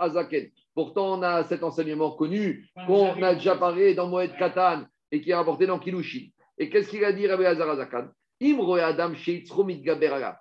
Azaken. 0.00 0.50
Pourtant, 0.78 1.18
on 1.18 1.22
a 1.22 1.42
cet 1.42 1.64
enseignement 1.64 2.12
connu 2.12 2.68
qu'on 2.86 3.20
a 3.20 3.34
déjà 3.34 3.56
parlé 3.56 3.96
dans 3.96 4.06
Moed 4.06 4.30
Katan 4.38 4.84
et 5.10 5.20
qui 5.20 5.30
est 5.32 5.34
rapporté 5.34 5.66
dans 5.66 5.80
Kilushin. 5.80 6.28
Et 6.56 6.70
qu'est-ce 6.70 6.88
qu'il 6.88 7.04
a 7.04 7.10
dit 7.10 7.26
Rabbi 7.26 7.44
Azar 7.46 7.68
Azakan 7.70 8.10
Adam 8.40 9.12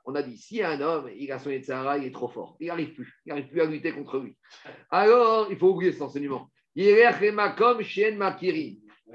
On 0.05 0.13
a 0.13 0.21
dit 0.21 0.37
si 0.37 0.61
un 0.61 0.79
homme, 0.79 1.09
il 1.17 1.31
a 1.31 1.39
son 1.39 1.49
Yetzara, 1.49 1.97
il 1.97 2.05
est 2.05 2.11
trop 2.11 2.27
fort, 2.27 2.55
il 2.59 2.67
n'arrive 2.67 2.93
plus, 2.93 3.19
il 3.25 3.29
n'arrive 3.29 3.47
plus 3.47 3.61
à 3.61 3.65
lutter 3.65 3.91
contre 3.93 4.19
lui. 4.19 4.37
Alors, 4.91 5.47
il 5.49 5.57
faut 5.57 5.69
oublier 5.69 5.91
cet 5.91 6.03
enseignement. 6.03 6.51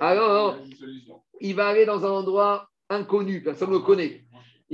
Alors, 0.01 0.59
il 1.41 1.55
va 1.55 1.69
aller 1.69 1.87
dans 1.87 2.05
un 2.05 2.11
endroit 2.11 2.69
inconnu, 2.89 3.45
personne 3.45 3.71
ne 3.71 3.75
le 3.75 3.81
connaît. 3.83 4.25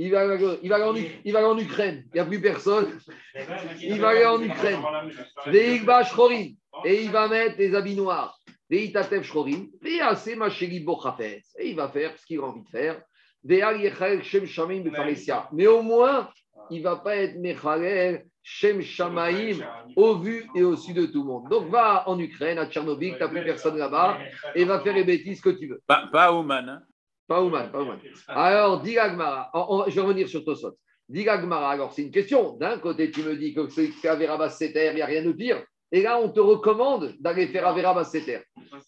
Il 0.01 0.11
va, 0.11 0.21
aller 0.21 0.45
en, 0.45 1.57
Ukraine, 1.57 2.05
il 2.07 2.13
n'y 2.13 2.19
a 2.21 2.25
plus 2.25 2.39
personne. 2.39 2.87
Il 3.81 3.99
va 3.99 4.07
aller 4.07 4.25
en 4.25 4.41
Ukraine. 4.41 4.79
Et 6.85 7.03
il 7.03 7.11
va 7.11 7.27
mettre 7.27 7.57
des 7.57 7.75
habits 7.75 7.97
noirs. 7.97 8.39
Et 8.71 8.85
il 8.85 8.93
va 8.93 9.03
faire 9.03 9.21
ce 12.17 12.25
qu'il 12.25 12.39
a 12.39 12.43
envie 12.43 12.63
de 12.63 12.69
faire. 12.69 13.01
Mais 15.51 15.67
au 15.67 15.81
moins, 15.81 16.29
il 16.69 16.77
ne 16.77 16.83
va 16.83 16.95
pas 16.95 17.17
être 17.17 17.37
Mechalel 17.37 18.25
Shem 18.41 18.81
Shamaim 18.81 19.57
au 19.97 20.15
vu 20.15 20.49
et 20.55 20.63
au 20.63 20.77
su 20.77 20.93
de 20.93 21.07
tout 21.07 21.23
le 21.23 21.27
monde. 21.27 21.49
Donc 21.49 21.67
va 21.67 22.07
en 22.07 22.17
Ukraine, 22.17 22.57
à 22.57 22.67
Tchernobyl, 22.67 23.15
tu 23.15 23.19
n'as 23.19 23.27
plus 23.27 23.43
personne 23.43 23.77
là-bas, 23.77 24.17
et 24.55 24.63
va 24.63 24.79
faire 24.79 24.93
les 24.93 25.03
bêtises 25.03 25.41
que 25.41 25.49
tu 25.49 25.67
veux. 25.67 25.81
Pas, 25.85 26.07
pas 26.09 26.31
Ouman. 26.31 26.69
Hein. 26.69 26.83
Pas 27.29 27.43
Ouman, 27.43 27.71
pas 27.71 27.81
Ouman. 27.83 27.99
Alors, 28.27 28.81
dis 28.81 28.97
Agmara, 28.97 29.51
je 29.87 29.93
vais 29.93 30.01
revenir 30.01 30.27
sur 30.27 30.43
Tosot. 30.43 30.75
Dis 31.07 31.29
Agmara, 31.29 31.69
alors 31.69 31.93
c'est 31.93 32.01
une 32.01 32.09
question. 32.09 32.57
D'un 32.57 32.79
côté, 32.79 33.11
tu 33.11 33.21
me 33.21 33.35
dis 33.35 33.53
que 33.53 33.69
celui 33.69 33.91
qui 33.91 33.99
Seter, 33.99 34.87
il 34.89 34.95
n'y 34.95 35.01
a 35.01 35.05
rien 35.05 35.23
de 35.23 35.31
pire. 35.31 35.63
Et 35.91 36.01
là, 36.01 36.19
on 36.19 36.29
te 36.29 36.39
recommande 36.39 37.15
d'aller 37.19 37.45
faire 37.47 37.67
Averabas 37.67 38.05
Seter. 38.05 38.39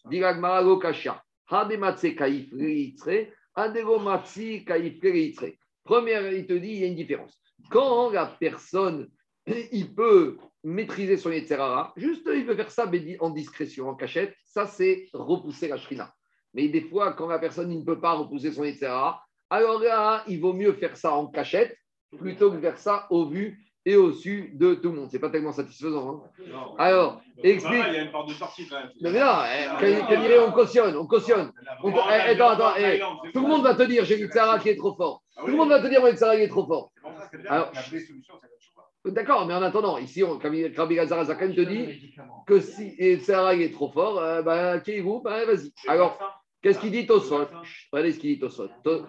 Dis 0.09 0.23
Agmara, 0.23 0.63
Lokashia. 0.63 1.21
Hadematse 1.51 2.15
Kaif 2.15 2.51
Reitre, 2.51 3.27
Adegomatsi 3.53 4.65
Kaif 4.65 4.99
Reitre. 5.03 5.53
Première, 5.83 6.33
il 6.33 6.47
te 6.47 6.53
dit, 6.53 6.69
il 6.69 6.79
y 6.79 6.83
a 6.85 6.87
une 6.87 6.95
différence. 6.95 7.39
Quand 7.69 8.09
la 8.09 8.25
personne, 8.25 9.07
il 9.71 9.93
peut 9.93 10.39
maîtriser 10.63 11.17
son 11.17 11.31
Yetzerara, 11.31 11.93
juste 11.95 12.27
il 12.33 12.47
peut 12.47 12.55
faire 12.55 12.71
ça 12.71 12.89
en 13.19 13.29
discrétion, 13.29 13.89
en 13.89 13.95
cachette, 13.95 14.33
ça 14.45 14.65
c'est 14.65 15.09
repousser 15.13 15.67
la 15.67 15.77
shrina. 15.77 16.11
Mais 16.53 16.67
des 16.67 16.81
fois, 16.81 17.13
quand 17.13 17.27
la 17.27 17.39
personne 17.39 17.69
ne 17.69 17.83
peut 17.83 17.99
pas 17.99 18.13
repousser 18.13 18.51
son 18.51 18.63
Yetzerara, 18.63 19.23
alors 19.49 19.79
là, 19.81 20.23
il 20.27 20.39
vaut 20.39 20.53
mieux 20.53 20.73
faire 20.73 20.95
ça 20.97 21.13
en 21.13 21.27
cachette 21.27 21.75
plutôt 22.17 22.51
que 22.51 22.59
faire 22.59 22.77
ça 22.77 23.07
au 23.09 23.25
vu 23.25 23.65
et 23.85 23.95
au-dessus 23.95 24.51
de 24.53 24.75
tout 24.75 24.89
le 24.89 24.95
monde. 24.95 25.09
C'est 25.11 25.19
pas 25.19 25.29
tellement 25.29 25.53
satisfaisant. 25.53 26.23
hein. 26.23 26.43
Non. 26.47 26.75
Alors, 26.77 27.13
Bah, 27.15 27.21
explique. 27.43 27.75
voilà, 27.77 27.89
Il 27.89 27.95
y 27.95 27.99
a 27.99 28.03
une 28.03 28.11
porte 28.11 28.29
de 28.29 28.33
sortie 28.33 28.67
quand 28.67 28.75
même. 28.77 28.91
Non, 29.01 29.11
mais 29.11 29.19
non, 29.19 29.77
eh, 29.81 30.33
est, 30.33 30.39
on 30.39 30.51
cautionne, 30.51 30.95
on 30.95 31.07
cautionne. 31.07 31.51
On 31.83 31.91
Oh, 31.91 31.99
eh, 32.09 32.13
attends, 32.31 32.49
attends, 32.49 32.73
eh, 32.77 32.99
Tout 33.33 33.41
le 33.41 33.47
monde 33.47 33.63
va 33.63 33.73
te 33.73 33.83
dire, 33.83 34.05
j'ai 34.05 34.17
vu 34.17 34.29
Sarah 34.31 34.59
qui 34.59 34.69
est 34.69 34.75
trop 34.75 34.93
fort. 34.95 35.23
Ah 35.35 35.41
Tout 35.41 35.47
le 35.47 35.57
monde 35.57 35.69
va 35.69 35.81
te 35.81 35.87
dire, 35.87 35.99
moi, 36.01 36.15
Sarah 36.15 36.35
qui 36.35 36.43
est 36.43 36.47
trop 36.49 36.67
fort. 36.67 36.91
C'est 36.93 37.01
pour 37.01 37.11
ça 37.17 37.21
que 37.25 37.27
c'est 37.31 37.37
bien. 37.41 37.51
Alors, 37.51 37.71
La 37.73 37.81
vraie 37.81 37.99
solution, 37.99 38.35
c'est 38.39 38.47
le 38.47 38.57
choix. 38.59 38.91
D'accord, 39.05 39.47
mais 39.47 39.53
en 39.55 39.63
attendant, 39.63 39.97
ici, 39.97 40.23
on- 40.23 40.37
Rabbi 40.37 40.63
te 40.69 41.61
dit 41.61 42.13
que 42.45 42.59
si 42.59 43.19
Sarah 43.21 43.55
est 43.55 43.73
trop 43.73 43.89
fort, 43.89 44.19
euh, 44.19 44.41
bah, 44.43 44.79
qui 44.79 44.91
est 44.91 45.01
vous 45.01 45.21
bah, 45.21 45.43
Vas-y. 45.45 45.71
Alors. 45.87 46.40
Qu'est-ce 46.61 46.79
qu'il 46.79 46.91
dit 46.91 47.05
Tosfot 47.07 47.47
Regardez 47.91 48.13
ce 48.13 48.19
qu'il 48.19 48.33
dit 48.35 48.39
Tosfot. 48.39 48.69
To- 48.83 49.05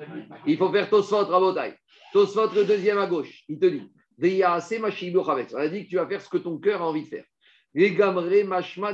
Il 0.46 0.56
faut 0.56 0.70
faire 0.70 0.88
Tosfot, 0.90 1.24
Rabotai. 1.26 1.74
Tosfot, 2.12 2.48
le 2.54 2.64
deuxième 2.64 2.98
à 2.98 3.06
gauche. 3.06 3.44
Il 3.48 3.58
te 3.58 3.66
dit. 3.66 3.90
On 4.20 5.58
a 5.58 5.68
dit 5.68 5.84
que 5.84 5.88
tu 5.88 5.96
vas 5.96 6.06
faire 6.06 6.20
ce 6.20 6.28
que 6.28 6.38
ton 6.38 6.58
cœur 6.58 6.82
a 6.82 6.86
envie 6.88 7.02
de 7.02 7.08
faire. 7.08 7.24
Mashma 8.46 8.92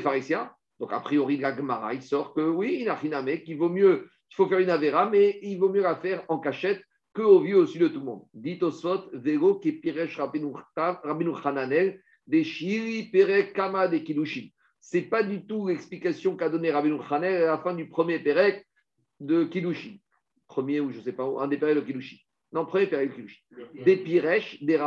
pharisiens. 0.00 0.50
Donc, 0.78 0.92
a 0.92 1.00
priori, 1.00 1.38
la 1.38 1.56
Gemara, 1.56 1.94
il 1.94 2.02
sort 2.02 2.34
que 2.34 2.42
oui, 2.42 2.78
il 2.82 2.88
a 2.90 2.94
rien 2.94 3.36
qu'il 3.38 3.56
vaut 3.56 3.70
mieux, 3.70 4.08
il 4.30 4.34
faut 4.34 4.46
faire 4.46 4.58
une 4.58 4.68
avéra, 4.68 5.08
mais 5.08 5.38
il 5.42 5.56
vaut 5.58 5.70
mieux 5.70 5.80
la 5.80 5.96
faire 5.96 6.22
en 6.28 6.38
cachette 6.38 6.82
qu'au 7.14 7.40
vu 7.40 7.54
au-dessus 7.54 7.78
de 7.78 7.88
tout 7.88 8.00
le 8.00 8.04
monde. 8.04 8.24
Dit 8.34 8.58
Tosfot, 8.58 9.08
Vego 9.14 9.54
qui 9.58 9.72
piresh 9.72 10.18
Rabbeinu 10.18 11.32
Hananel, 11.42 12.02
des 12.26 12.44
shiri 12.44 13.04
perek 13.10 13.54
kama 13.54 13.88
des 13.88 14.04
kilushin. 14.04 14.48
C'est 14.88 15.02
pas 15.02 15.24
du 15.24 15.44
tout 15.44 15.66
l'explication 15.66 16.36
qu'a 16.36 16.48
donné 16.48 16.70
Rabbeinu 16.70 17.00
Hananel 17.10 17.42
à 17.42 17.46
la 17.46 17.58
fin 17.58 17.74
du 17.74 17.88
premier 17.88 18.20
perek 18.20 18.64
de 19.18 19.42
kilushin. 19.42 19.96
Premier 20.46 20.78
ou 20.78 20.92
je 20.92 21.00
sais 21.00 21.12
pas 21.12 21.24
un 21.24 21.48
des 21.48 21.56
perek 21.58 21.74
de 21.74 21.80
kilushin. 21.80 22.18
Non, 22.52 22.64
premier 22.64 22.86
perek 22.86 23.08
de 23.08 23.14
kilushin. 23.16 23.40
Des 23.84 23.96
piresh, 23.96 24.62
des 24.62 24.78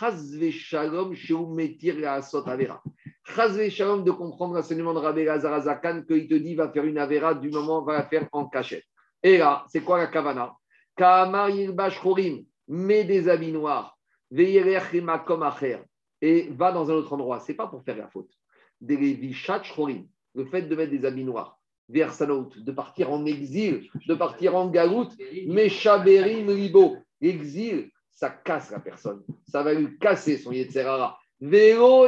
chazve 0.00 0.50
shalom 0.50 1.14
sheu 1.14 1.46
metir 1.46 1.96
la 2.00 2.14
avera. 2.14 2.82
Chazve 3.22 3.68
shalom 3.68 4.02
de 4.02 4.10
comprendre 4.10 4.56
l'enseignement 4.56 4.92
de 4.92 4.98
Rabbi 4.98 5.22
Lazar 5.22 5.52
Azakan 5.52 6.02
qu'il 6.02 6.26
te 6.26 6.34
dit 6.34 6.56
va 6.56 6.68
faire 6.72 6.84
une 6.84 6.98
avera 6.98 7.32
du 7.32 7.48
moment 7.48 7.82
va 7.82 7.98
la 7.98 8.02
faire 8.02 8.28
en 8.32 8.48
cachette. 8.48 8.82
Et 9.22 9.38
là, 9.38 9.64
c'est 9.68 9.82
quoi 9.82 9.98
la 9.98 10.08
kavana? 10.08 10.56
Kamar 10.96 11.50
yilbash 11.50 12.00
chorim, 12.00 12.44
mets 12.66 13.04
des 13.04 13.28
habits 13.28 13.52
noirs, 13.52 13.96
ve'yelech 14.28 14.92
makom 14.94 15.44
acher, 15.44 15.78
et 16.20 16.48
va 16.50 16.72
dans 16.72 16.90
un 16.90 16.94
autre 16.94 17.12
endroit. 17.12 17.38
C'est 17.38 17.54
pas 17.54 17.68
pour 17.68 17.84
faire 17.84 17.96
la 17.96 18.08
faute. 18.08 18.32
Le 18.80 20.44
fait 20.44 20.62
de 20.62 20.76
mettre 20.76 20.90
des 20.90 21.04
habits 21.04 21.24
noirs, 21.24 21.58
vers 21.88 22.12
de 22.18 22.72
partir 22.72 23.12
en 23.12 23.24
exil, 23.24 23.88
de 24.06 24.14
partir 24.14 24.54
en 24.56 24.68
galoute, 24.68 25.12
meshaberim 25.46 26.50
libo. 26.54 26.96
Exil, 27.20 27.90
ça 28.12 28.28
casse 28.30 28.70
la 28.70 28.80
personne. 28.80 29.22
Ça 29.48 29.62
va 29.62 29.72
lui 29.72 29.96
casser 29.98 30.36
son 30.36 30.52
yetzerara. 30.52 31.18
Vero 31.40 32.06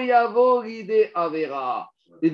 avera. 1.15 1.89
Et 2.23 2.31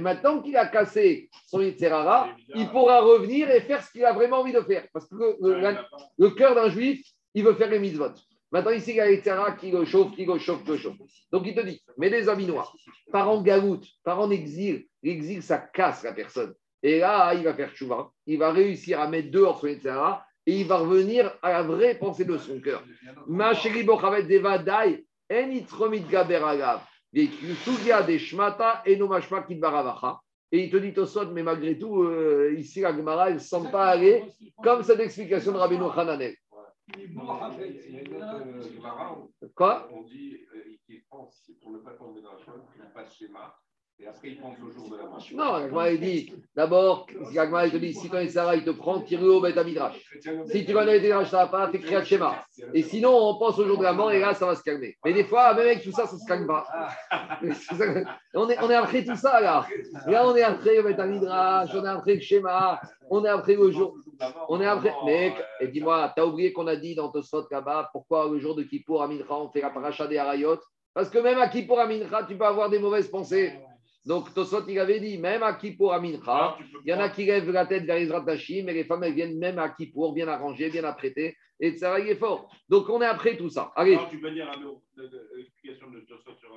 maintenant 0.00 0.40
qu'il 0.40 0.56
a 0.56 0.66
cassé 0.66 1.28
son 1.46 1.60
yetzerara, 1.60 2.28
il 2.54 2.68
pourra 2.70 3.00
revenir 3.00 3.50
et 3.50 3.60
faire 3.62 3.82
ce 3.82 3.90
qu'il 3.92 4.04
a 4.04 4.12
vraiment 4.12 4.38
envie 4.40 4.52
de 4.52 4.60
faire. 4.60 4.86
Parce 4.92 5.06
que 5.08 5.14
le, 5.16 5.36
le- 5.40 5.60
la- 5.60 5.86
le 6.18 6.30
cœur 6.30 6.54
d'un 6.54 6.68
juif, 6.68 7.02
il 7.34 7.44
veut 7.44 7.54
faire 7.54 7.70
les 7.70 7.78
mitzvot. 7.78 8.12
Maintenant, 8.50 8.70
ici, 8.70 8.90
il 8.90 8.96
y 8.96 9.00
a 9.00 9.10
Yetzera 9.10 9.52
qui 9.52 9.70
le 9.70 9.84
chauffe, 9.84 10.14
qui 10.14 10.24
le 10.24 10.38
chauffe, 10.38 10.64
qui 10.64 10.70
le 10.70 10.76
chauffe. 10.78 10.96
Donc, 11.30 11.46
il 11.46 11.54
te 11.54 11.60
dit, 11.60 11.82
mets 11.98 12.10
des 12.10 12.28
habits 12.28 12.46
noirs, 12.46 12.74
par 13.12 13.28
en 13.28 13.42
galoute, 13.42 13.86
par 14.04 14.20
en 14.20 14.30
exil. 14.30 14.86
L'exil, 15.02 15.42
ça 15.42 15.58
casse 15.58 16.02
la 16.02 16.12
personne. 16.12 16.54
Et 16.82 17.00
là, 17.00 17.34
il 17.34 17.44
va 17.44 17.54
faire 17.54 17.74
chouva. 17.74 18.10
Il 18.26 18.38
va 18.38 18.52
réussir 18.52 19.00
à 19.00 19.08
mettre 19.08 19.30
dehors 19.30 19.60
son 19.60 19.66
Yetzera 19.66 20.24
et 20.46 20.60
il 20.60 20.66
va 20.66 20.78
revenir 20.78 21.36
à 21.42 21.52
la 21.52 21.62
vraie 21.62 21.98
pensée 21.98 22.24
de 22.24 22.38
son 22.38 22.58
cœur. 22.60 22.82
Ma 23.26 23.52
chérie 23.52 23.82
Bochavet 23.82 24.22
Devadai, 24.22 25.04
en 25.30 25.50
itromit 25.50 26.00
gaber 26.00 26.42
agav. 26.42 26.80
Et 27.14 27.22
il 30.52 30.70
te 30.70 30.76
dit 30.76 30.92
Tosot, 30.94 31.32
mais 31.32 31.42
malgré 31.42 31.78
tout, 31.78 32.02
euh, 32.02 32.54
ici, 32.56 32.80
la 32.80 32.94
Gemara, 32.94 33.28
elle 33.28 33.34
ne 33.34 33.38
semble 33.38 33.70
pas 33.70 33.88
aller 33.88 34.24
comme 34.62 34.82
cette 34.82 35.00
explication 35.00 35.52
de 35.52 35.58
Rabbeinu 35.58 35.84
Hananel. 35.94 36.34
Il 36.94 37.00
y 37.00 37.98
a 37.98 38.02
une 38.02 38.16
autre 38.16 38.70
Gemara 38.72 39.18
où 39.18 39.30
Quoi 39.54 39.88
on 39.92 40.02
dit 40.02 40.46
euh, 40.54 40.76
qu'il 40.84 41.04
pense, 41.04 41.50
pour 41.60 41.72
ne 41.72 41.78
pas 41.78 41.92
tomber 41.94 42.22
dans 42.22 42.32
la 42.32 42.38
chose, 42.38 42.62
qu'il 42.72 42.82
passe 42.92 43.14
schéma, 43.14 43.54
et 44.00 44.06
après 44.06 44.28
il 44.28 44.40
pense 44.40 44.54
au 44.64 44.70
jour 44.70 44.88
de 44.90 44.96
la 44.96 45.04
marche. 45.08 45.32
Non, 45.32 45.82
elle 45.84 45.98
dit 46.00 46.32
d'abord, 46.54 47.06
Gemara, 47.32 47.64
elle 47.64 47.72
te 47.72 47.76
dit 47.78 47.92
si 47.94 48.08
ton 48.08 48.26
Sarah, 48.28 48.54
il 48.56 48.64
te 48.64 48.70
prend, 48.70 49.00
tire-le 49.00 49.30
au 49.32 49.40
Beth 49.40 49.56
Midrash. 49.64 49.96
Si 50.46 50.64
tu 50.64 50.72
vas 50.72 50.84
dans 50.84 50.92
les 50.92 51.00
Midrash, 51.00 51.30
ça 51.30 51.38
va 51.38 51.46
pas, 51.48 51.68
fais 51.70 51.80
Kriyat 51.80 52.04
Shema. 52.04 52.44
Et 52.74 52.82
sinon, 52.82 53.10
on 53.16 53.38
pense 53.38 53.58
au 53.58 53.66
jour 53.66 53.76
de 53.78 53.82
la 53.82 53.92
mort 53.92 54.12
et 54.12 54.20
là, 54.20 54.34
ça 54.34 54.46
va 54.46 54.54
se 54.54 54.62
calmer. 54.62 54.96
Mais 55.04 55.12
des 55.12 55.24
fois, 55.24 55.52
même 55.54 55.66
avec 55.66 55.82
tout 55.82 55.90
ça, 55.92 56.06
ça 56.06 56.14
ne 56.14 56.20
se 56.20 56.26
calme 56.26 56.46
pas. 56.46 56.66
Que- 57.40 58.04
On 58.34 58.48
est, 58.48 58.58
on 58.62 58.70
est 58.70 58.74
après 58.74 59.04
tout 59.04 59.16
ça, 59.16 59.40
là. 59.40 59.66
Là, 60.06 60.28
on 60.28 60.36
est 60.36 60.42
après 60.42 60.76
le 60.76 60.82
Beth 60.82 60.98
Midrash, 61.00 61.70
on 61.74 61.84
est 61.84 61.88
après 61.88 62.14
le 62.14 62.20
schéma, 62.20 62.80
on 63.10 63.24
est 63.24 63.28
après 63.28 63.54
le 63.54 63.70
jour. 63.72 63.96
On 64.48 64.60
est 64.60 64.66
après. 64.66 64.94
Mec, 65.06 65.34
et 65.60 65.68
dis-moi, 65.68 66.12
t'as 66.14 66.24
oublié 66.24 66.52
qu'on 66.52 66.66
a 66.66 66.76
dit 66.76 66.94
dans 66.94 67.08
Tosot 67.10 67.46
là-bas, 67.50 67.88
pourquoi 67.92 68.28
le 68.30 68.38
jour 68.38 68.54
de 68.54 68.62
Kippour 68.62 69.02
à 69.02 69.08
Mincha, 69.08 69.24
on 69.30 69.48
fait 69.50 69.60
la 69.62 69.70
paracha 69.70 70.06
des 70.06 70.18
Harayot 70.18 70.58
Parce 70.94 71.08
que 71.10 71.18
même 71.18 71.38
à 71.38 71.48
Kippour 71.48 71.80
à 71.80 71.86
Mincha, 71.86 72.24
tu 72.28 72.36
peux 72.36 72.44
avoir 72.44 72.68
des 72.70 72.78
mauvaises 72.78 73.08
pensées. 73.08 73.54
Donc 74.08 74.32
Tosot, 74.32 74.64
il 74.68 74.78
avait 74.78 75.00
dit, 75.00 75.18
même 75.18 75.42
à 75.42 75.52
Kippour 75.52 75.92
à 75.92 76.00
Mincha, 76.00 76.56
il 76.82 76.90
y 76.90 76.94
en 76.94 76.98
a 77.00 77.10
qui 77.10 77.26
lèvent 77.26 77.50
la 77.50 77.66
tête 77.66 77.84
vers 77.84 77.98
Israël 78.00 78.22
Tachim, 78.24 78.62
mais 78.64 78.72
les 78.72 78.84
femmes, 78.84 79.04
elles 79.04 79.12
viennent 79.12 79.38
même 79.38 79.58
à 79.58 79.68
Kippour, 79.68 80.14
bien 80.14 80.26
arrangées, 80.28 80.70
bien 80.70 80.84
apprêtées, 80.84 81.36
et 81.60 81.76
ça 81.76 81.90
va, 81.90 82.00
il 82.00 82.08
est 82.08 82.14
fort. 82.14 82.48
Donc 82.70 82.88
on 82.88 83.02
est 83.02 83.06
après 83.06 83.36
tout 83.36 83.50
ça. 83.50 83.70
Allez, 83.76 83.96
Alors, 83.96 84.08
tu 84.08 84.18
peux 84.18 84.30
dire 84.30 84.48
un- 84.50 85.02
l'explication 85.36 85.90
de 85.90 86.00
Tosot 86.00 86.32
sur 86.40 86.48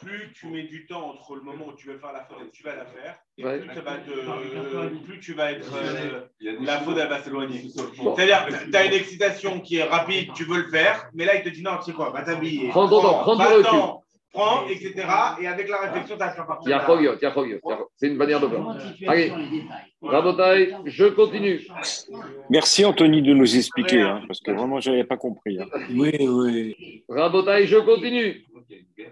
plus 0.00 0.32
tu 0.34 0.46
mets 0.48 0.64
du 0.64 0.86
temps 0.86 1.10
entre 1.10 1.36
le 1.36 1.42
moment 1.42 1.66
où 1.68 1.72
tu 1.74 1.86
veux 1.86 1.98
faire 1.98 2.12
la 2.12 2.24
faute 2.24 2.38
et 2.46 2.50
tu 2.50 2.62
vas 2.64 2.74
la 2.74 2.86
faire, 2.86 3.18
et 3.38 3.44
Ouais. 3.44 3.60
plus, 3.60 3.74
ça 3.74 3.80
va 3.82 3.98
te- 3.98 5.04
plus 5.04 5.20
tu 5.20 5.34
vas 5.34 5.52
être. 5.52 5.70
euh, 5.76 6.20
Il 6.40 6.46
y 6.46 6.48
a 6.48 6.56
des 6.58 6.64
la 6.64 6.78
faute, 6.80 6.96
elle 6.98 7.08
va 7.08 7.22
s'éloigner. 7.22 7.62
C'est-à-dire, 7.68 8.46
tu 8.70 8.74
as 8.76 8.86
une 8.86 8.92
excitation 8.94 9.60
qui 9.60 9.76
est 9.76 9.84
rapide, 9.84 10.32
tu 10.34 10.44
veux 10.44 10.62
le 10.62 10.70
faire, 10.70 11.08
mais 11.14 11.24
là, 11.26 11.36
il 11.36 11.42
te 11.42 11.50
dit 11.50 11.62
non, 11.62 11.76
tu 11.76 11.84
sais 11.84 11.92
quoi, 11.92 12.10
va 12.10 12.22
t'habiller. 12.22 12.70
Prends 12.70 12.88
ton 12.88 13.02
temps, 13.02 13.18
prends 13.20 13.36
du 13.36 13.42
va 13.42 13.48
recul. 13.54 14.01
Prends, 14.32 14.66
etc. 14.68 14.94
Et 15.42 15.46
avec 15.46 15.68
la 15.68 15.78
réflexion, 15.80 16.16
tu 16.16 16.22
Chogiot. 16.86 17.14
il 17.20 17.50
y 17.50 17.72
a- 17.72 17.78
C'est 17.96 18.06
une 18.08 18.16
manière 18.16 18.40
de 18.40 18.46
voir. 18.46 18.76
Allez, 19.06 19.30
Rabotai, 20.00 20.74
je 20.86 21.04
continue. 21.06 21.60
Merci 22.48 22.84
Anthony 22.84 23.22
de 23.22 23.34
nous 23.34 23.56
expliquer, 23.56 24.00
hein, 24.00 24.22
parce 24.26 24.40
que 24.40 24.50
vraiment, 24.52 24.80
je 24.80 24.90
n'avais 24.90 25.04
pas 25.04 25.16
compris. 25.18 25.60
hein. 25.60 25.66
Oui, 25.94 26.12
oui. 26.20 27.04
Rabotai, 27.08 27.66
je 27.66 27.76
continue. 27.78 28.44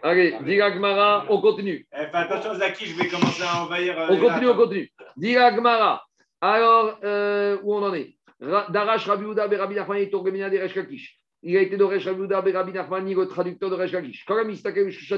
Allez, 0.02 0.36
Diga 0.44 0.70
Gmara, 0.70 1.26
on 1.28 1.40
continue. 1.40 1.86
Eh, 1.92 2.06
fais 2.06 2.16
attention, 2.16 2.54
Zaki, 2.54 2.86
je 2.86 2.96
vais 2.96 3.08
commencer 3.08 3.42
à 3.42 3.62
envahir. 3.64 3.98
euh, 4.00 4.06
On 4.10 4.16
continue, 4.18 4.48
on 4.48 4.56
continue. 4.56 4.90
Diga 5.16 5.50
Gmara. 5.52 6.02
Alors, 6.40 6.98
euh, 7.04 7.58
où 7.62 7.74
on 7.74 7.82
en 7.82 7.92
est? 7.92 8.14
Ra- 8.40 8.66
Darash 8.70 9.06
Rabbi 9.06 9.24
Ouda 9.26 9.46
Berabi 9.48 9.74
Nachmani 9.74 10.08
Torgemina 10.08 10.48
de 10.48 10.56
Resh 10.56 10.74
Lakish. 10.74 11.19
Il 11.42 11.56
a 11.56 11.62
été 11.62 11.76
de 11.76 11.84
Resh 11.84 12.06
Rabbi 12.06 12.20
Ouda 12.20 12.42
Berabi 12.42 12.72
Nachmani, 12.72 13.14
le 13.14 13.26
traducteur 13.26 13.70
de 13.70 13.76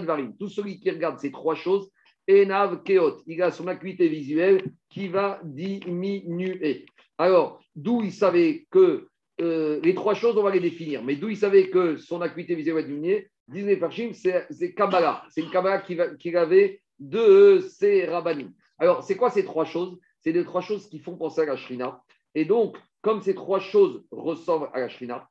Varim. 0.07 0.37
Tout 0.39 0.49
celui 0.49 0.79
qui 0.79 0.91
regarde 0.91 1.19
ces 1.19 1.33
trois 1.33 1.55
choses, 1.55 1.91
Enav 2.31 2.83
Keot. 2.85 3.23
Il 3.27 3.43
a 3.43 3.51
son 3.51 3.67
acuité 3.67 4.09
visuelle 4.09 4.63
qui 4.89 5.09
va 5.09 5.41
diminuer. 5.43 6.87
Alors, 7.19 7.61
d'où 7.75 8.03
il 8.03 8.13
savait 8.13 8.67
que 8.71 9.09
euh, 9.41 9.81
les 9.83 9.95
trois 9.95 10.15
choses, 10.15 10.37
on 10.37 10.43
va 10.43 10.51
les 10.51 10.61
définir, 10.61 11.03
mais 11.03 11.17
d'où 11.17 11.29
il 11.29 11.37
savait 11.37 11.71
que 11.71 11.97
son 11.97 12.21
acuité 12.21 12.55
visuelle 12.55 12.77
va 12.77 12.83
diminuer, 12.83 13.29
disent 13.49 13.67
les 13.67 13.81
c'est 14.51 14.75
Kabbalah. 14.75 15.25
C'est 15.31 15.41
une 15.41 15.51
Kabbalah 15.51 15.81
qu'il 15.81 16.37
avait 16.37 16.81
de 17.01 17.61
ses 17.69 18.05
rabbinim. 18.05 18.53
Alors, 18.79 19.03
c'est 19.03 19.17
quoi 19.17 19.31
ces 19.31 19.45
trois 19.45 19.65
choses? 19.65 19.99
C'est 20.21 20.33
les 20.33 20.45
trois 20.45 20.61
choses 20.61 20.89
qui 20.89 21.01
font 21.01 21.17
penser 21.17 21.41
à 21.41 21.47
la 21.47 21.57
Shrina. 21.57 22.01
Et 22.35 22.45
donc, 22.45 22.77
comme 23.01 23.23
ces 23.23 23.35
trois 23.35 23.59
choses 23.59 24.05
ressemblent 24.13 24.71
à 24.73 24.81
la 24.81 24.89
Shrina, 24.89 25.29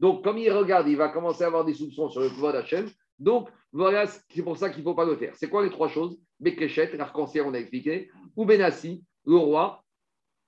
donc, 0.00 0.24
comme 0.24 0.38
il 0.38 0.50
regarde, 0.50 0.88
il 0.88 0.96
va 0.96 1.08
commencer 1.08 1.44
à 1.44 1.46
avoir 1.46 1.64
des 1.64 1.74
soupçons 1.74 2.08
sur 2.08 2.20
le 2.20 2.28
Kvod 2.28 2.56
Hashem. 2.56 2.88
Donc, 3.18 3.48
voilà, 3.72 4.06
c'est 4.06 4.42
pour 4.42 4.56
ça 4.56 4.70
qu'il 4.70 4.80
ne 4.80 4.84
faut 4.84 4.94
pas 4.94 5.04
le 5.04 5.16
faire. 5.16 5.34
C'est 5.36 5.48
quoi 5.48 5.62
les 5.62 5.70
trois 5.70 5.88
choses? 5.88 6.18
Bekeshet, 6.40 6.96
l'arc-en-ciel, 6.96 7.44
on 7.46 7.54
a 7.54 7.58
expliqué, 7.58 8.10
ou 8.36 8.44
Benassi, 8.44 9.04
le 9.24 9.36
roi, 9.36 9.82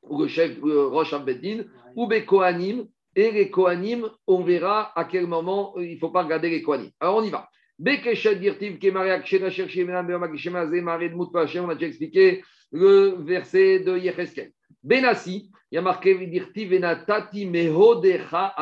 ou 0.02 0.22
le 0.22 0.28
chef, 0.28 0.58
le 0.62 1.14
Abedin, 1.14 1.64
ou 1.94 2.06
Bekohanim, 2.06 2.86
et 3.14 3.30
les 3.30 3.50
Kohanim, 3.50 4.10
on 4.26 4.42
verra 4.42 4.92
à 4.98 5.04
quel 5.04 5.26
moment 5.26 5.72
euh, 5.76 5.86
il 5.86 5.94
ne 5.94 5.98
faut 5.98 6.10
pas 6.10 6.22
regarder 6.22 6.50
les 6.50 6.62
Kohanim. 6.62 6.90
Alors, 7.00 7.16
on 7.16 7.22
y 7.22 7.30
va. 7.30 7.48
On 7.78 7.86
a 7.86 7.96
déjà 11.74 11.86
expliqué 11.86 12.42
le 12.72 13.16
verset 13.18 13.80
de 13.80 13.98
Yecheskel. 13.98 14.52
Benassi, 14.82 15.50
il 15.70 15.74
y 15.74 15.78
a 15.78 15.82
marqué 15.82 16.14
venatati 16.14 17.46
mehodecha 17.46 18.54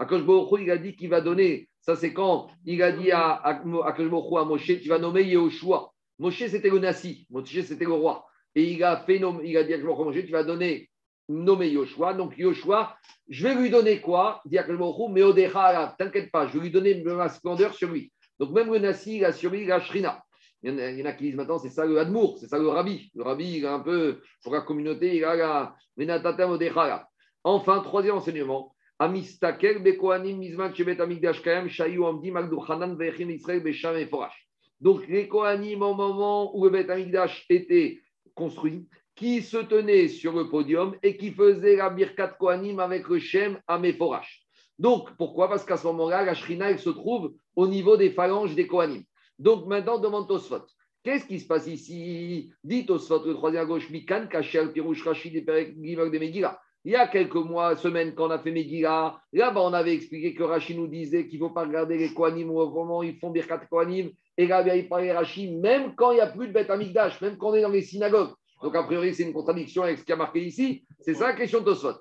Hu, 0.00 0.62
il 0.62 0.70
a 0.70 0.78
dit 0.78 0.94
qu'il 0.94 1.10
va 1.10 1.20
donner 1.20 1.68
Ça, 1.80 1.96
c'est 1.96 2.12
quand 2.12 2.48
il 2.64 2.82
a 2.82 2.92
dit 2.92 3.10
à, 3.10 3.32
à, 3.32 3.62
Moshe, 3.64 4.80
tu 4.80 4.88
vas 4.88 4.98
nommer 4.98 5.24
Yehoshua. 5.24 5.90
Moshe, 6.18 6.46
c'était 6.46 6.70
le 6.70 6.78
Nassi. 6.78 7.26
Moshe, 7.30 7.60
c'était 7.62 7.84
le 7.84 7.92
roi. 7.92 8.24
Et 8.54 8.72
il 8.72 8.82
a, 8.82 8.96
fait 8.98 9.20
il 9.44 9.56
a 9.56 9.64
dit 9.64 9.74
à 9.74 9.78
Moshe, 9.78 10.24
tu 10.24 10.32
vas 10.32 10.44
donner, 10.44 10.88
nommer 11.28 11.68
Yoshua. 11.68 12.14
Donc, 12.14 12.38
Yoshua, 12.38 12.96
je 13.28 13.46
vais 13.46 13.54
lui 13.54 13.68
donner 13.70 14.00
quoi? 14.00 14.40
Dit 14.46 14.58
à 14.58 14.66
mais 14.66 15.22
Odecha, 15.22 15.94
t'inquiète 15.98 16.30
pas, 16.30 16.46
je 16.46 16.54
vais 16.54 16.64
lui 16.64 16.70
donner 16.70 17.02
ma 17.02 17.28
splendeur 17.28 17.74
sur 17.74 17.90
lui. 17.90 18.10
Donc, 18.38 18.50
même 18.50 18.72
le 18.72 18.78
Nassi, 18.78 19.16
il 19.16 19.24
a 19.24 19.32
sur 19.32 19.50
lui 19.50 19.66
la 19.66 19.80
Shrina. 19.80 20.22
Il 20.62 20.72
y, 20.72 21.02
en 21.02 21.06
a, 21.06 21.12
qui 21.12 21.24
disent 21.24 21.36
maintenant, 21.36 21.58
c'est 21.58 21.70
ça 21.70 21.86
le 21.86 21.98
Hadmour, 21.98 22.38
c'est 22.38 22.48
ça 22.48 22.58
le 22.58 22.68
Rabbi. 22.68 23.10
Le 23.14 23.22
Rabbi, 23.22 23.58
il 23.58 23.66
a 23.66 23.74
un 23.74 23.80
peu, 23.80 24.20
pour 24.42 24.52
la 24.52 24.60
communauté, 24.62 25.16
il 25.16 25.24
a 25.24 25.36
la 25.36 25.74
Menatatem 25.96 26.50
Odecha. 26.50 27.08
Enfin, 27.44 27.80
troisième 27.80 28.16
enseignement. 28.16 28.74
Amistakel 29.00 29.78
bekohanim 29.78 30.38
mizman 30.38 30.74
shebet 30.74 31.00
amigdash 31.00 31.40
kayam 31.40 31.68
shayu 31.68 32.04
amdim 32.04 32.36
al 32.36 32.50
duchanan 32.50 32.96
ve'echim 32.96 33.30
Israël 33.30 33.62
besham 33.62 33.96
et 33.96 34.06
forash. 34.06 34.48
Donc 34.80 35.06
les 35.06 35.28
kohanim 35.28 35.82
au 35.82 35.94
moment 35.94 36.56
où 36.56 36.64
le 36.64 36.70
Bet 36.70 36.90
Amigdash 36.90 37.46
était 37.48 38.00
construit, 38.34 38.88
qui 39.14 39.42
se 39.42 39.58
tenaient 39.58 40.08
sur 40.08 40.32
le 40.32 40.48
podium 40.48 40.96
et 41.02 41.16
qui 41.16 41.30
faisaient 41.30 41.76
la 41.76 41.90
birkat 41.90 42.36
kohanim 42.38 42.80
avec 42.80 43.08
le 43.08 43.20
shem 43.20 43.60
à 43.68 43.78
Meforash. 43.78 44.42
Donc 44.78 45.16
pourquoi? 45.16 45.48
Parce 45.48 45.64
qu'à 45.64 45.76
ce 45.76 45.86
moment-là, 45.86 46.24
la 46.24 46.34
shrina 46.34 46.70
elle 46.70 46.78
se 46.80 46.90
trouve 46.90 47.34
au 47.58 47.66
niveau 47.66 47.96
des 47.96 48.10
phalanges 48.10 48.54
des 48.54 48.68
kohanim. 48.68 49.02
Donc 49.36 49.66
maintenant, 49.66 49.98
demande 49.98 50.28
Tosfot. 50.28 50.62
Qu'est-ce 51.02 51.26
qui 51.26 51.40
se 51.40 51.46
passe 51.48 51.66
ici? 51.66 52.52
Dit 52.62 52.86
Tosfot, 52.86 53.24
le 53.26 53.34
troisième 53.34 53.64
à 53.64 53.66
gauche, 53.66 53.90
Mikan, 53.90 54.28
Kachel, 54.30 54.72
Pirouche, 54.72 55.04
Rachid 55.04 55.34
et 55.34 55.40
de 55.40 56.18
Megillah. 56.18 56.60
Il 56.84 56.92
y 56.92 56.94
a 56.94 57.08
quelques 57.08 57.34
mois, 57.34 57.74
semaines, 57.74 58.14
quand 58.14 58.28
on 58.28 58.30
a 58.30 58.38
fait 58.38 58.52
Megillah, 58.52 59.20
là-bas, 59.32 59.60
on 59.60 59.72
avait 59.72 59.92
expliqué 59.92 60.34
que 60.34 60.44
Rachid 60.44 60.76
nous 60.76 60.86
disait 60.86 61.26
qu'il 61.26 61.40
ne 61.40 61.48
faut 61.48 61.52
pas 61.52 61.64
regarder 61.64 61.98
les 61.98 62.14
Kohanim 62.14 62.48
au 62.50 62.70
moment 62.70 63.02
ils 63.02 63.18
font 63.18 63.30
Birkat 63.30 63.66
Kohanim. 63.68 64.10
Et 64.36 64.46
là, 64.46 64.76
il 64.76 64.88
parlait 64.88 65.12
Rachid, 65.12 65.58
même 65.58 65.96
quand 65.96 66.12
il 66.12 66.14
n'y 66.14 66.20
a 66.20 66.28
plus 66.28 66.46
de 66.46 66.52
Beth 66.52 66.70
Amikdash, 66.70 67.20
même 67.20 67.36
quand 67.38 67.48
on 67.48 67.54
est 67.54 67.62
dans 67.62 67.70
les 67.70 67.82
synagogues. 67.82 68.30
Donc, 68.62 68.74
a 68.74 68.82
priori, 68.82 69.14
c'est 69.14 69.22
une 69.22 69.32
contradiction 69.32 69.82
avec 69.82 69.98
ce 69.98 70.04
qui 70.04 70.12
a 70.12 70.16
marqué 70.16 70.40
ici. 70.44 70.84
C'est 71.00 71.14
ça 71.14 71.28
la 71.28 71.34
question 71.34 71.60
de 71.60 71.64
Tosfot. 71.64 71.94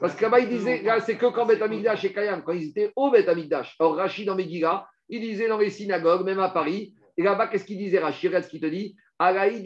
Parce 0.00 0.14
que 0.14 0.22
là-bas, 0.22 0.40
il 0.40 0.48
disait, 0.48 0.82
là, 0.82 1.00
c'est 1.00 1.16
que 1.16 1.26
quand 1.26 1.46
Beth 1.46 1.62
Amikdash 1.62 2.04
et 2.04 2.12
Kayam, 2.12 2.42
quand 2.42 2.52
ils 2.52 2.70
étaient 2.70 2.92
au 2.96 3.10
Beth 3.10 3.28
Amikdash. 3.28 3.76
Or, 3.78 3.96
Rachid 3.96 4.26
dans 4.26 4.34
Megillah, 4.34 4.86
il 5.08 5.20
disait 5.20 5.48
dans 5.48 5.58
les 5.58 5.70
synagogues, 5.70 6.24
même 6.24 6.40
à 6.40 6.48
Paris. 6.48 6.94
Et 7.16 7.22
là-bas, 7.22 7.46
qu'est-ce 7.46 7.64
qu'il 7.64 7.78
disait 7.78 8.00
Rachid? 8.00 8.28
Regarde 8.28 8.44
ce 8.44 8.50
qu'il 8.50 8.60
te 8.60 8.66
dit. 8.66 8.96
On 9.20 9.24
avait 9.24 9.60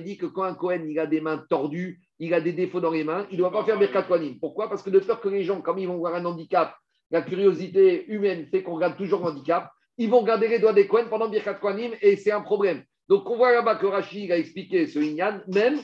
dit 0.00 0.16
que 0.16 0.26
quand 0.26 0.42
un 0.44 0.54
Cohen 0.54 0.84
il 0.86 0.98
a 1.00 1.06
des 1.06 1.20
mains 1.20 1.44
tordues, 1.48 2.00
il 2.20 2.32
a 2.34 2.40
des 2.40 2.52
défauts 2.52 2.78
dans 2.78 2.92
les 2.92 3.02
mains, 3.02 3.26
il 3.30 3.34
ne 3.34 3.38
doit 3.38 3.50
pas 3.50 3.64
faire 3.64 3.78
Birkat 3.80 4.04
Kohanim. 4.04 4.38
Pourquoi? 4.38 4.68
Parce 4.68 4.84
que 4.84 4.90
de 4.90 5.00
peur 5.00 5.20
que 5.20 5.28
les 5.28 5.42
gens, 5.42 5.60
comme 5.60 5.78
ils 5.78 5.88
vont 5.88 5.96
voir 5.96 6.14
un 6.14 6.24
handicap, 6.24 6.76
la 7.10 7.22
curiosité 7.22 8.06
humaine 8.06 8.46
fait 8.46 8.62
qu'on 8.62 8.76
regarde 8.76 8.96
toujours 8.96 9.24
le 9.24 9.30
handicap, 9.32 9.72
ils 9.98 10.08
vont 10.08 10.22
garder 10.22 10.46
les 10.46 10.60
doigts 10.60 10.72
des 10.72 10.86
Cohen 10.86 11.06
pendant 11.10 11.28
Birkat 11.28 11.54
Kohanim 11.54 11.92
et 12.00 12.14
c'est 12.14 12.30
un 12.30 12.42
problème. 12.42 12.84
Donc 13.08 13.28
on 13.30 13.36
voit 13.36 13.52
là-bas 13.52 13.76
que 13.76 13.86
Rachid 13.86 14.30
a 14.32 14.38
expliqué 14.38 14.86
ce 14.86 14.98
Inyan, 14.98 15.40
même 15.52 15.78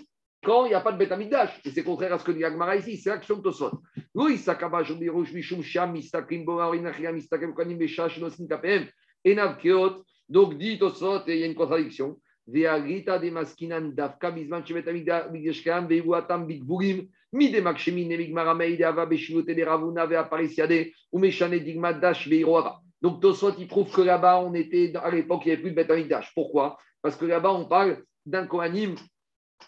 quand 0.44 0.64
il 0.66 0.70
n'y 0.70 0.74
a 0.74 0.80
pas 0.80 0.92
de 0.92 0.98
Beth 0.98 1.12
Amikdash. 1.12 1.60
Et 1.64 1.70
c'est 1.70 1.84
contraire 1.84 2.12
à 2.12 2.18
ce 2.18 2.24
que 2.24 2.32
dit 2.32 2.44
Agmara 2.44 2.76
ici, 2.76 2.96
c'est 2.96 3.10
l'action 3.10 3.36
de 3.36 3.42
Tosfot. 3.42 3.80
Oui, 4.14 4.38
Sakaba, 4.38 4.82
Jobirouche, 4.82 5.32
Mishum, 5.32 5.62
Sham, 5.62 5.92
Mistakim, 5.92 6.44
Boarin, 6.44 6.84
Achia, 6.86 7.12
Mistakim, 7.12 7.54
Kohanim, 7.54 7.78
Beshash, 7.78 8.18
Nosin, 8.18 8.46
Kapem, 8.46 8.86
Enav, 9.24 9.58
Keot. 9.58 10.02
Donc 10.28 10.58
dit 10.58 10.78
Tosfot, 10.78 11.20
et 11.28 11.34
il 11.34 11.40
y 11.40 11.42
a 11.44 11.46
une 11.46 11.54
contradiction. 11.54 12.18
Ve'agrita 12.44 13.20
de 13.20 13.30
maskinan 13.30 13.94
dafka 13.94 14.32
bizman 14.32 14.66
shevet 14.66 14.88
amigdash 14.88 15.62
kam 15.62 15.86
ve'uatam 15.86 16.44
bigburim 16.44 17.06
mi 17.32 17.52
de 17.52 17.60
makshemin 17.60 18.08
ne 18.08 18.16
migmara 18.16 18.52
meide 18.52 18.82
ava 18.82 19.06
beshivote 19.06 19.54
de 19.54 19.62
ravuna 19.62 20.06
ve'aparisiade 20.06 20.90
ou 21.12 21.20
meshane 21.20 21.60
digma 21.60 21.92
dash 21.92 22.26
ve'iroara. 22.26 22.80
Donc 23.00 23.20
Tosfot, 23.20 23.54
il 23.58 23.68
prouve 23.68 23.92
que 23.92 24.00
là-bas, 24.00 24.40
on 24.40 24.54
était, 24.54 24.92
à 24.96 25.10
l'époque, 25.10 25.42
il 25.44 25.48
n'y 25.48 25.52
avait 25.52 25.62
plus 25.62 25.70
de 25.70 25.76
Beth 25.76 25.90
Amikdash. 25.90 26.32
Pourquoi? 26.34 26.78
Parce 27.02 27.16
que 27.16 27.26
là-bas, 27.26 27.52
on 27.52 27.66
parle 27.66 28.04
d'un 28.24 28.46
Kohanim, 28.46 28.94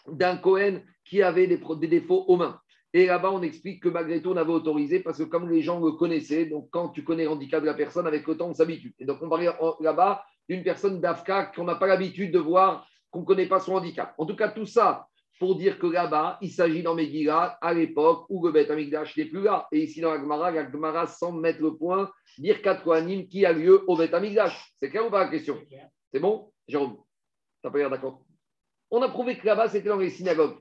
d'un 0.07 0.37
Kohen 0.37 0.83
qui 1.03 1.21
avait 1.21 1.47
des, 1.47 1.87
défauts 1.87 2.25
aux 2.27 2.37
mains. 2.37 2.59
Et 2.93 3.05
là-bas, 3.05 3.31
on 3.31 3.41
explique 3.41 3.83
que 3.83 3.89
malgré 3.89 4.21
tout, 4.21 4.31
on 4.31 4.37
avait 4.37 4.53
autorisé 4.53 5.01
parce 5.01 5.17
que 5.17 5.23
comme 5.23 5.49
les 5.49 5.61
gens 5.61 5.83
le 5.83 5.91
connaissaient, 5.91 6.45
donc 6.45 6.69
quand 6.71 6.89
tu 6.89 7.03
connais 7.03 7.25
le 7.25 7.31
handicap 7.31 7.61
de 7.61 7.65
la 7.67 7.73
personne, 7.73 8.07
avec 8.07 8.25
le 8.25 8.37
temps, 8.37 8.49
on 8.49 8.53
s'habitue. 8.53 8.95
Et 8.99 9.05
donc, 9.05 9.21
on 9.21 9.29
parlait 9.29 9.49
en- 9.49 9.75
là-bas 9.81 10.23
d'une 10.47 10.63
personne 10.63 11.01
d'Afka 11.01 11.47
qu'on 11.47 11.65
n'a 11.65 11.75
pas 11.75 11.87
l'habitude 11.87 12.31
de 12.31 12.39
voir, 12.39 12.87
qu'on 13.11 13.21
ne 13.21 13.25
connaît 13.25 13.47
pas 13.47 13.59
son 13.59 13.75
handicap. 13.75 14.15
En 14.17 14.25
tout 14.25 14.35
cas, 14.35 14.49
tout 14.49 14.65
ça 14.65 15.07
pour 15.37 15.57
dire 15.57 15.77
que 15.77 15.87
là-bas, 15.87 16.37
il 16.41 16.49
s'agit 16.49 16.81
dans 16.81 16.95
Megillah 16.95 17.57
à 17.61 17.73
l'époque 17.73 18.25
où 18.29 18.45
le 18.45 18.53
Beth 18.53 18.71
Amikdash 18.71 19.17
n'est 19.17 19.25
plus 19.25 19.41
là. 19.41 19.67
Et 19.73 19.83
ici, 19.83 19.99
dans 19.99 20.13
la 20.13 20.21
Gemara, 20.21 20.49
la 20.51 20.71
Gemara 20.71 21.07
semble 21.07 21.41
mettre 21.41 21.61
le 21.61 21.75
point, 21.75 22.09
dire 22.37 22.61
quatre 22.61 22.85
qui 23.29 23.45
a 23.45 23.51
lieu 23.51 23.83
au 23.87 23.97
Beth 23.97 24.13
Amikdash. 24.13 24.73
C'est 24.79 24.89
clair 24.89 25.05
ou 25.05 25.09
pas 25.09 25.25
la 25.25 25.29
question? 25.29 25.59
C'est 26.13 26.21
bon, 26.21 26.49
Jérôme 26.69 26.97
Pas 27.71 27.89
d'accord 27.89 28.21
On 28.91 29.01
a 29.01 29.09
prouvé 29.09 29.37
que 29.37 29.45
là-bas, 29.45 29.69
c'était 29.69 29.89
dans 29.89 29.97
les 29.97 30.09
synagogues. 30.09 30.57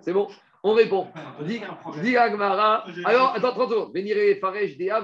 C'est 0.00 0.12
bon 0.12 0.28
On 0.62 0.74
répond. 0.74 1.08
Dis, 1.44 1.60
Gemara. 2.12 2.86
Alors, 3.04 3.34
attends, 3.34 3.52
30 3.52 3.70
secondes. 3.70 3.92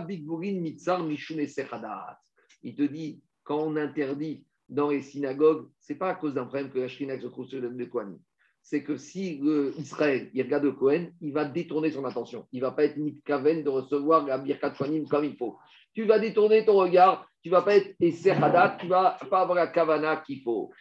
Bigburin 0.07 0.61
Mitzar 0.61 1.05
Sechadat. 1.49 2.19
Il 2.63 2.75
te 2.75 2.83
dit, 2.83 3.21
quand 3.45 3.59
on 3.59 3.77
interdit 3.77 4.45
dans 4.69 4.91
les 4.91 5.03
synagogues, 5.03 5.69
c'est 5.81 5.95
pas 5.95 6.11
à 6.11 6.15
cause 6.15 6.35
d'un 6.35 6.45
problème 6.45 6.71
que 6.71 6.79
la 6.79 6.89
Shrina 6.89 7.19
se 7.19 7.27
trouve 7.27 7.47
sur 7.47 7.61
le 7.61 7.87
Kohanim. 7.87 8.19
C'est 8.63 8.83
que 8.83 8.97
si 8.97 9.39
le 9.39 9.73
Israël, 9.79 10.31
il 10.35 10.43
regarde 10.43 10.65
le 10.65 10.73
Kohen, 10.73 11.13
il 11.23 11.33
va 11.33 11.47
détourner 11.47 11.91
son 11.91 12.05
attention. 12.05 12.47
Il 12.53 12.61
va 12.61 12.73
pas 12.73 12.85
être 12.85 12.99
mitkaven 12.99 13.65
de 13.65 13.69
recevoir 13.71 14.27
la 14.27 14.37
Birkat 14.39 14.71
Kohanim 14.71 15.09
comme 15.09 15.25
il 15.25 15.37
faut. 15.37 15.57
Tu 15.95 16.05
vas 16.05 16.19
détourner 16.19 16.65
ton 16.67 16.75
regard, 16.75 17.28
tu 17.43 17.51
vas 17.51 17.63
pas 17.63 17.77
être 17.77 17.95
Esser 18.01 18.33
Hadat, 18.33 18.79
tu 18.81 18.89
vas 18.89 19.19
pas 19.31 19.41
avoir 19.41 19.57
la 19.57 19.67
Kavana 19.69 20.17
qu'il 20.27 20.43
faut. 20.43 20.73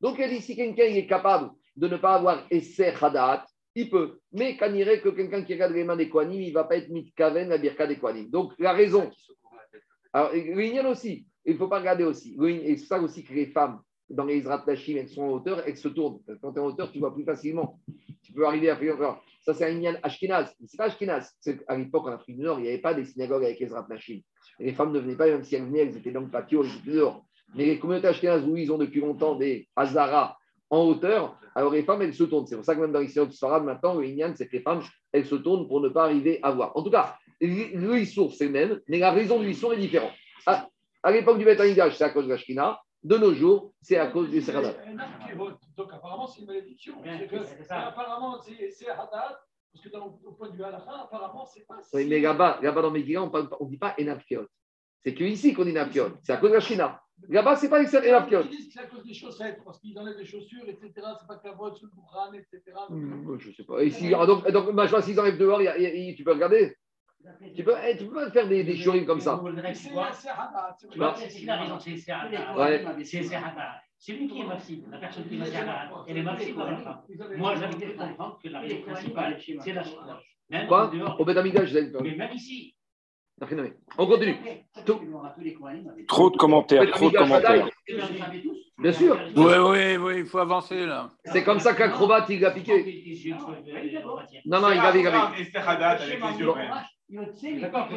Donc, 0.00 0.18
elle 0.20 0.30
dit, 0.30 0.40
si 0.40 0.54
quelqu'un 0.54 0.84
est 0.84 1.06
capable 1.06 1.50
de 1.76 1.88
ne 1.88 1.96
pas 1.96 2.14
avoir 2.14 2.46
esser 2.50 2.92
hadat, 3.00 3.46
il 3.74 3.90
peut. 3.90 4.20
Mais 4.32 4.56
quand 4.56 4.72
il 4.72 5.00
que 5.00 5.08
quelqu'un 5.08 5.42
qui 5.42 5.54
regarde 5.54 5.72
les 5.72 5.84
mains 5.84 5.96
des 5.96 6.08
Kohanim, 6.08 6.40
il 6.40 6.50
ne 6.50 6.54
va 6.54 6.64
pas 6.64 6.76
être 6.76 6.88
mitkaven 6.90 7.48
la 7.48 7.58
birka 7.58 7.86
des 7.86 7.98
Kohanim. 7.98 8.30
Donc, 8.30 8.52
la 8.58 8.72
raison. 8.72 9.10
Alors, 10.12 10.32
l'Inyan 10.32 10.90
aussi, 10.90 11.26
il 11.44 11.54
ne 11.54 11.58
faut 11.58 11.68
pas 11.68 11.78
regarder 11.78 12.04
aussi. 12.04 12.36
Et 12.46 12.76
c'est 12.76 12.86
ça 12.86 13.00
aussi 13.00 13.24
que 13.24 13.32
les 13.32 13.46
femmes, 13.46 13.80
dans 14.10 14.24
les 14.24 14.38
Israël 14.38 14.60
Tachim, 14.64 14.96
elles 14.96 15.08
sont 15.08 15.22
en 15.22 15.30
hauteur, 15.30 15.62
elles 15.66 15.76
se 15.76 15.88
tournent. 15.88 16.20
Quand 16.40 16.52
tu 16.52 16.58
es 16.58 16.62
en 16.62 16.66
hauteur, 16.66 16.90
tu 16.90 16.98
vois 16.98 17.14
plus 17.14 17.24
facilement. 17.24 17.78
Tu 18.22 18.32
peux 18.32 18.46
arriver 18.46 18.70
à 18.70 18.76
faire. 18.76 18.96
alors, 18.96 19.22
Ça, 19.42 19.54
c'est 19.54 19.64
un 19.64 19.70
Inyan 19.70 19.96
Ashkenaz. 20.02 20.54
C'est 20.66 20.76
pas 20.76 20.84
Ashkenaz. 20.84 21.30
À 21.66 21.76
l'époque, 21.76 22.06
en 22.06 22.12
Afrique 22.12 22.36
du 22.36 22.42
Nord, 22.42 22.58
il 22.58 22.62
n'y 22.62 22.68
avait 22.68 22.78
pas 22.78 22.94
des 22.94 23.04
synagogues 23.04 23.44
avec 23.44 23.60
Ezrat 23.60 23.86
Tachim. 23.88 24.20
Les 24.58 24.72
femmes 24.72 24.92
ne 24.92 24.98
venaient 24.98 25.16
pas, 25.16 25.26
même 25.26 25.44
si 25.44 25.54
elles 25.56 25.64
venaient, 25.64 25.80
elles 25.80 25.96
étaient 25.96 26.10
dans 26.10 26.20
le 26.20 26.30
patio, 26.30 26.64
elles 26.64 26.70
étaient 26.80 26.98
dehors. 26.98 27.24
Mais 27.54 27.66
les 27.66 27.78
communautés 27.78 28.08
Ashkenaz, 28.08 28.44
où 28.46 28.56
ils 28.56 28.70
ont 28.72 28.78
depuis 28.78 29.00
longtemps 29.00 29.36
des 29.36 29.68
Hazara 29.76 30.36
en 30.70 30.82
hauteur, 30.84 31.38
alors 31.54 31.72
les 31.72 31.82
femmes, 31.82 32.02
elles 32.02 32.14
se 32.14 32.24
tournent. 32.24 32.46
C'est 32.46 32.56
pour 32.56 32.64
ça 32.64 32.74
que 32.74 32.80
même 32.80 32.92
dans 32.92 33.00
les 33.00 33.08
synagogues 33.08 33.32
Sfarad, 33.32 33.64
maintenant, 33.64 33.94
le 33.94 34.06
Inyan, 34.06 34.32
c'est 34.36 34.46
que 34.46 34.56
les 34.56 34.62
femmes, 34.62 34.82
elles 35.12 35.26
se 35.26 35.34
tournent 35.34 35.66
pour 35.66 35.80
ne 35.80 35.88
pas 35.88 36.04
arriver 36.04 36.38
à 36.42 36.50
voir. 36.50 36.76
En 36.76 36.82
tout 36.82 36.90
cas, 36.90 37.16
le 37.40 37.98
Issour, 37.98 38.34
c'est 38.34 38.46
le 38.46 38.52
même, 38.52 38.80
mais 38.88 38.98
la 38.98 39.10
raison 39.10 39.40
du 39.40 39.50
Issour 39.50 39.72
est 39.74 39.78
différente. 39.78 40.12
À, 41.02 41.12
l'époque 41.12 41.38
du 41.38 41.44
Beth 41.44 41.60
c'est 41.60 42.04
à 42.04 42.10
cause 42.10 42.24
de 42.24 42.30
la 42.30 42.36
Shekhinah. 42.36 42.78
De 43.04 43.16
nos 43.16 43.32
jours, 43.32 43.74
c'est 43.80 43.96
à 43.96 44.08
cause 44.08 44.28
du 44.28 44.40
Seradat. 44.42 44.74
Donc 45.76 45.92
apparemment, 45.92 46.26
c'est 46.26 46.40
une 46.40 46.46
malédiction. 46.48 46.94
C'est 47.04 47.64
c'est 47.64 47.70
apparemment, 47.72 48.40
c'est 48.42 48.70
c'est 48.70 48.88
Haddad, 48.88 49.36
parce 49.72 49.84
que 49.84 49.88
dans, 49.90 50.06
au 50.24 50.32
point 50.32 50.50
de 50.50 50.56
vue 50.56 50.64
halakha, 50.64 51.02
apparemment, 51.04 51.46
c'est 51.46 51.64
pas. 51.66 51.76
Oui, 51.92 52.02
si- 52.04 52.08
mais 52.08 52.20
là-bas, 52.20 52.58
là-bas 52.60 52.82
dans 52.82 52.90
Megillah, 52.90 53.22
on 53.22 53.30
ne 53.64 53.70
dit 53.70 53.78
pas 53.78 53.94
Enafkiot. 54.00 54.46
C'est 55.04 55.14
que 55.14 55.22
ici 55.24 55.54
qu'on 55.54 55.64
dit 55.64 55.70
Enafkiot. 55.70 56.10
C'est 56.24 56.32
à 56.32 56.38
cause 56.38 56.50
de 56.50 56.54
la 56.56 56.60
Shekhinah. 56.60 57.00
Là-bas, 57.28 57.56
c'est 57.56 57.68
pas 57.68 57.80
Enafkiot. 57.80 58.42
Ils 58.42 58.48
disent 58.48 58.66
que 58.66 58.72
c'est 58.72 58.80
à 58.80 58.86
cause 58.86 59.04
des 59.04 59.14
chaussettes, 59.14 59.60
parce 59.64 59.78
qu'ils 59.80 59.96
enlèvent 59.98 60.18
les 60.18 60.24
chaussures, 60.24 60.68
etc. 60.68 60.92
C'est 61.20 61.26
pas 61.28 61.52
vote 61.52 61.76
sur 61.76 61.86
le 61.86 62.38
etc. 62.38 62.62
Hmm, 62.88 63.38
Je 63.38 63.52
sais 63.52 63.64
pas. 63.64 63.82
Ici, 63.84 64.12
ah, 64.14 64.26
donc, 64.26 64.48
donc 64.50 64.66
je 64.70 64.90
vois, 64.90 65.02
s'ils 65.02 65.18
enlèvent 65.20 65.38
dehors, 65.38 65.62
y 65.62 65.68
a- 65.68 65.78
y 65.78 66.10
a- 66.10 66.14
tu 66.14 66.24
peux 66.24 66.32
regarder. 66.32 66.74
Tu 67.54 67.64
peux, 67.64 67.74
eh, 67.86 67.96
tu 67.96 68.06
peux 68.06 68.14
pas 68.14 68.30
faire 68.30 68.48
des, 68.48 68.64
des 68.64 68.76
shurim 68.76 69.04
comme 69.04 69.20
ça. 69.20 69.40
C'est 69.74 69.90
c'est 70.14 70.28
Tu 70.90 70.98
vois, 70.98 71.14
a 71.50 71.56
raison, 71.56 71.78
lui 74.12 74.28
qui 74.28 74.40
est 74.40 74.44
Maxime, 74.44 74.84
la 74.90 74.98
personne 74.98 75.28
qui 75.28 75.36
est 75.36 75.42
Haddad. 75.42 75.90
Elle 76.06 76.18
est 76.18 76.22
Maxime 76.22 76.56
dans 76.56 76.70
la 76.70 76.76
femme. 76.76 77.00
Moi, 77.36 77.54
j'avais 77.56 77.96
comprendre 77.96 78.38
que 78.42 78.48
la 78.48 78.60
raison 78.60 78.80
principale, 78.82 79.38
c'est 79.64 79.72
la 79.72 79.82
en 79.82 80.66
Quoi. 80.66 80.90
Au 81.18 81.24
Mais 82.02 82.14
même 82.16 82.32
ici. 82.32 82.74
On 83.98 84.06
continue. 84.06 84.36
Tout- 84.84 85.00
Trop 86.08 86.30
de 86.30 86.36
commentaires, 86.36 86.90
trop 86.90 87.10
de 87.10 87.16
commentaires. 87.16 87.68
Bien 88.78 88.92
sûr. 88.92 89.18
Oui, 89.36 89.52
oui, 89.58 89.96
oui, 89.96 90.14
il 90.18 90.26
faut 90.26 90.38
avancer 90.38 90.86
là. 90.86 91.10
C'est 91.24 91.44
comme 91.44 91.60
ça 91.60 91.74
qu'Acrobat, 91.74 92.26
il 92.28 92.44
a 92.44 92.50
piqué. 92.50 93.04
Non, 94.44 94.60
non, 94.60 94.70
il 94.70 94.78
avait, 94.78 95.00
il 95.00 95.06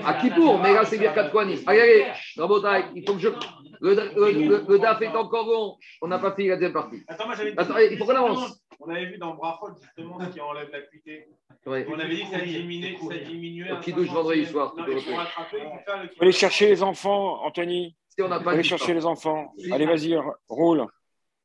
À 0.05 0.14
Kippour, 0.22 0.59
mais 0.59 0.74
là 0.74 0.86
c'est 0.86 0.97
Birkat 0.97 1.30
Kohanim. 1.30 1.59
Allez, 1.68 1.82
allez, 1.82 2.05
Rabotai, 2.38 2.86
il 2.95 3.03
faut 3.05 3.16
que 3.16 3.20
je. 3.20 3.28
Le, 3.82 3.93
le, 3.95 4.32
le, 4.32 4.66
le 4.70 4.80
DAF 4.80 5.01
est 5.01 5.07
encore 5.09 5.47
long. 5.47 5.78
On 6.01 6.07
n'a 6.07 6.18
pas 6.20 6.34
fini 6.34 6.47
la 6.49 6.55
deuxième 6.55 6.72
partie. 6.74 7.03
Attends, 7.07 7.26
moi 7.26 7.36
j'avais 7.36 7.53
Attends, 7.57 7.78
il 7.78 7.97
faut 7.97 8.05
qu'on 8.05 8.16
avance. 8.16 8.62
On 8.80 8.89
avait 8.89 9.05
vu 9.07 9.18
dans 9.18 9.36
Brachot 9.36 9.76
justement 9.82 10.20
ce 10.20 10.30
qui 10.34 10.39
enlève 10.39 10.70
l'acuité. 10.72 11.28
Ouais. 11.66 11.86
On 11.89 11.99
avait 11.99 12.16
dit 12.16 12.24
que 12.24 12.30
ça 12.30 12.39
diminuait. 12.39 12.97
Ça 12.97 13.18
diminuait 13.18 13.70
petit 13.80 13.93
douche 13.93 14.07
50e. 14.07 14.14
vendredi 14.14 14.45
soir, 14.45 14.74
Non, 14.78 14.86
refaire. 14.86 15.18
rattraper, 15.18 15.57
faire 15.86 16.03
le 16.03 16.09
Allez 16.22 16.32
chercher 16.32 16.70
les 16.70 16.82
enfants, 16.84 17.43
Anthony. 17.43 17.95
Si 18.09 18.22
on 18.22 18.30
n'a 18.30 18.39
pas 18.39 18.51
Allez 18.51 18.64
chercher 18.64 18.93
les 18.93 19.05
enfants. 19.05 19.53
Allez, 19.72 19.86
vas-y, 19.86 20.16
roule. 20.47 20.86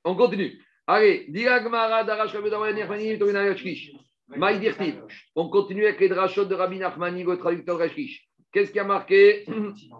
On 0.04 0.14
continue. 0.14 0.62
Allez, 0.86 1.26
Dira 1.28 1.62
Gemara, 1.62 2.04
Darash 2.04 2.32
Rabbi 2.32 2.48
Davar, 2.48 2.72
Nechmani, 2.72 3.18
On 5.34 5.48
continue 5.48 5.84
avec 5.84 6.00
les 6.00 6.08
drachot 6.08 6.44
de 6.44 6.54
Rabbi 6.54 6.78
Nachmani, 6.78 7.22
le 7.22 7.38
traducteur 7.38 7.78
Rashkish. 7.78 8.28
Qu'est-ce 8.52 8.72
qui 8.72 8.78
a 8.78 8.84
marqué 8.84 9.44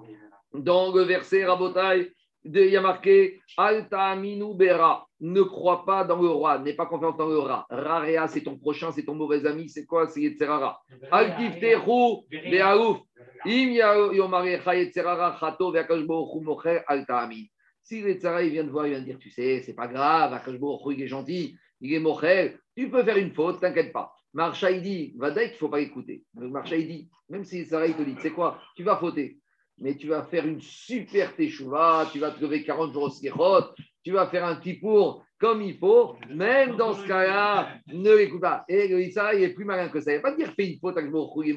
dans 0.55 0.93
le 0.95 1.03
verset 1.03 1.45
Rabotai 1.45 2.13
Il 2.45 2.57
y 2.57 2.77
a 2.77 2.81
marqué 2.81 3.41
Alta 3.57 4.03
Aminu 4.07 4.55
Bera. 4.55 5.07
Ne 5.21 5.43
crois 5.43 5.85
pas 5.87 6.05
dans 6.05 6.21
le 6.21 6.29
roi, 6.29 6.59
n'aie 6.59 6.75
pas 6.75 6.87
confiance 6.87 7.17
dans 7.17 7.29
le 7.29 7.39
rat. 7.39 7.67
Rarea, 7.71 8.29
c'est 8.29 8.43
ton 8.43 8.59
prochain, 8.59 8.93
c'est 8.93 9.05
ton 9.05 9.15
mauvais 9.15 9.47
ami, 9.47 9.69
c'est 9.69 9.87
quoi 9.87 10.09
C'est 10.09 10.21
Yetzerara. 10.21 10.81
Altiftehu 11.11 12.27
Beaouf. 12.29 12.99
Im 13.47 13.71
yomarecha 14.13 14.75
Yetzerara 14.75 15.37
Chato 15.39 15.73
Veakash 15.73 16.03
Baruch 16.03 16.35
Hu 16.35 16.41
Mocher 16.45 16.81
Alta 16.87 17.21
Amin. 17.21 17.45
Si 17.83 18.01
Yetzerara, 18.01 18.43
il 18.43 18.51
vient 18.51 18.65
te 18.65 18.71
voir, 18.71 18.87
il 18.87 18.91
vient 18.91 19.01
te 19.01 19.05
dire 19.07 19.19
Tu 19.19 19.31
sais, 19.31 19.63
c'est 19.63 19.75
pas 19.75 19.87
grave, 19.87 20.35
Akash 20.35 20.59
Baruch 20.59 20.81
Hu, 20.85 20.95
il 20.95 21.03
est 21.03 21.09
gentil, 21.09 21.57
il 21.81 21.95
est 21.95 22.01
Mocher, 22.01 22.57
tu 22.77 22.91
peux 22.91 23.03
faire 23.03 23.17
une 23.17 23.33
faute, 23.33 23.61
t'inquiète 23.61 23.93
pas. 23.93 24.16
Marcha, 24.37 24.71
il 24.71 24.83
dit, 24.83 25.15
va 25.17 25.31
qu'il 25.33 25.53
ne 25.53 25.57
faut 25.57 25.71
pas 25.71 25.81
écouter. 25.81 26.23
Donc, 26.35 26.53
Marcha, 26.53 26.77
il 26.77 26.87
dit, 26.87 27.09
même 27.31 27.43
si 27.43 27.65
Sarah, 27.65 27.87
il 27.87 27.95
te 27.95 28.03
dit, 28.03 28.15
sais 28.21 28.33
quoi, 28.33 28.61
tu 28.77 28.83
vas 28.83 28.99
fauter, 28.99 29.39
mais 29.79 29.97
tu 29.97 30.09
vas 30.09 30.25
faire 30.25 30.47
une 30.47 30.61
super 30.61 31.35
teshuva, 31.35 32.07
tu 32.13 32.19
vas 32.19 32.31
te 32.31 32.43
lever 32.43 32.63
40 32.63 32.93
jours 32.93 33.05
au 33.05 33.11
tu 34.05 34.13
vas 34.13 34.27
faire 34.27 34.45
un 34.45 34.57
tipour 34.57 35.25
comme 35.39 35.63
il 35.63 35.79
faut, 35.79 36.17
même 36.29 36.77
dans 36.77 36.93
ce 36.93 37.07
cas-là, 37.07 37.79
ne 37.87 38.15
l'écoute 38.15 38.43
pas. 38.43 38.67
Et 38.69 39.11
Sarah, 39.11 39.35
il 39.35 39.43
est 39.43 39.55
plus 39.55 39.65
malin 39.65 39.89
que 39.89 40.03
ça. 40.03 40.13
Il 40.13 40.19
ne 40.19 40.23
va 40.23 40.31
pas 40.31 40.37
dire, 40.37 40.53
fais 40.55 40.71
une 40.71 40.79
faute 40.79 40.99
avec 40.99 41.11
Mochou 41.11 41.43
et. 41.43 41.57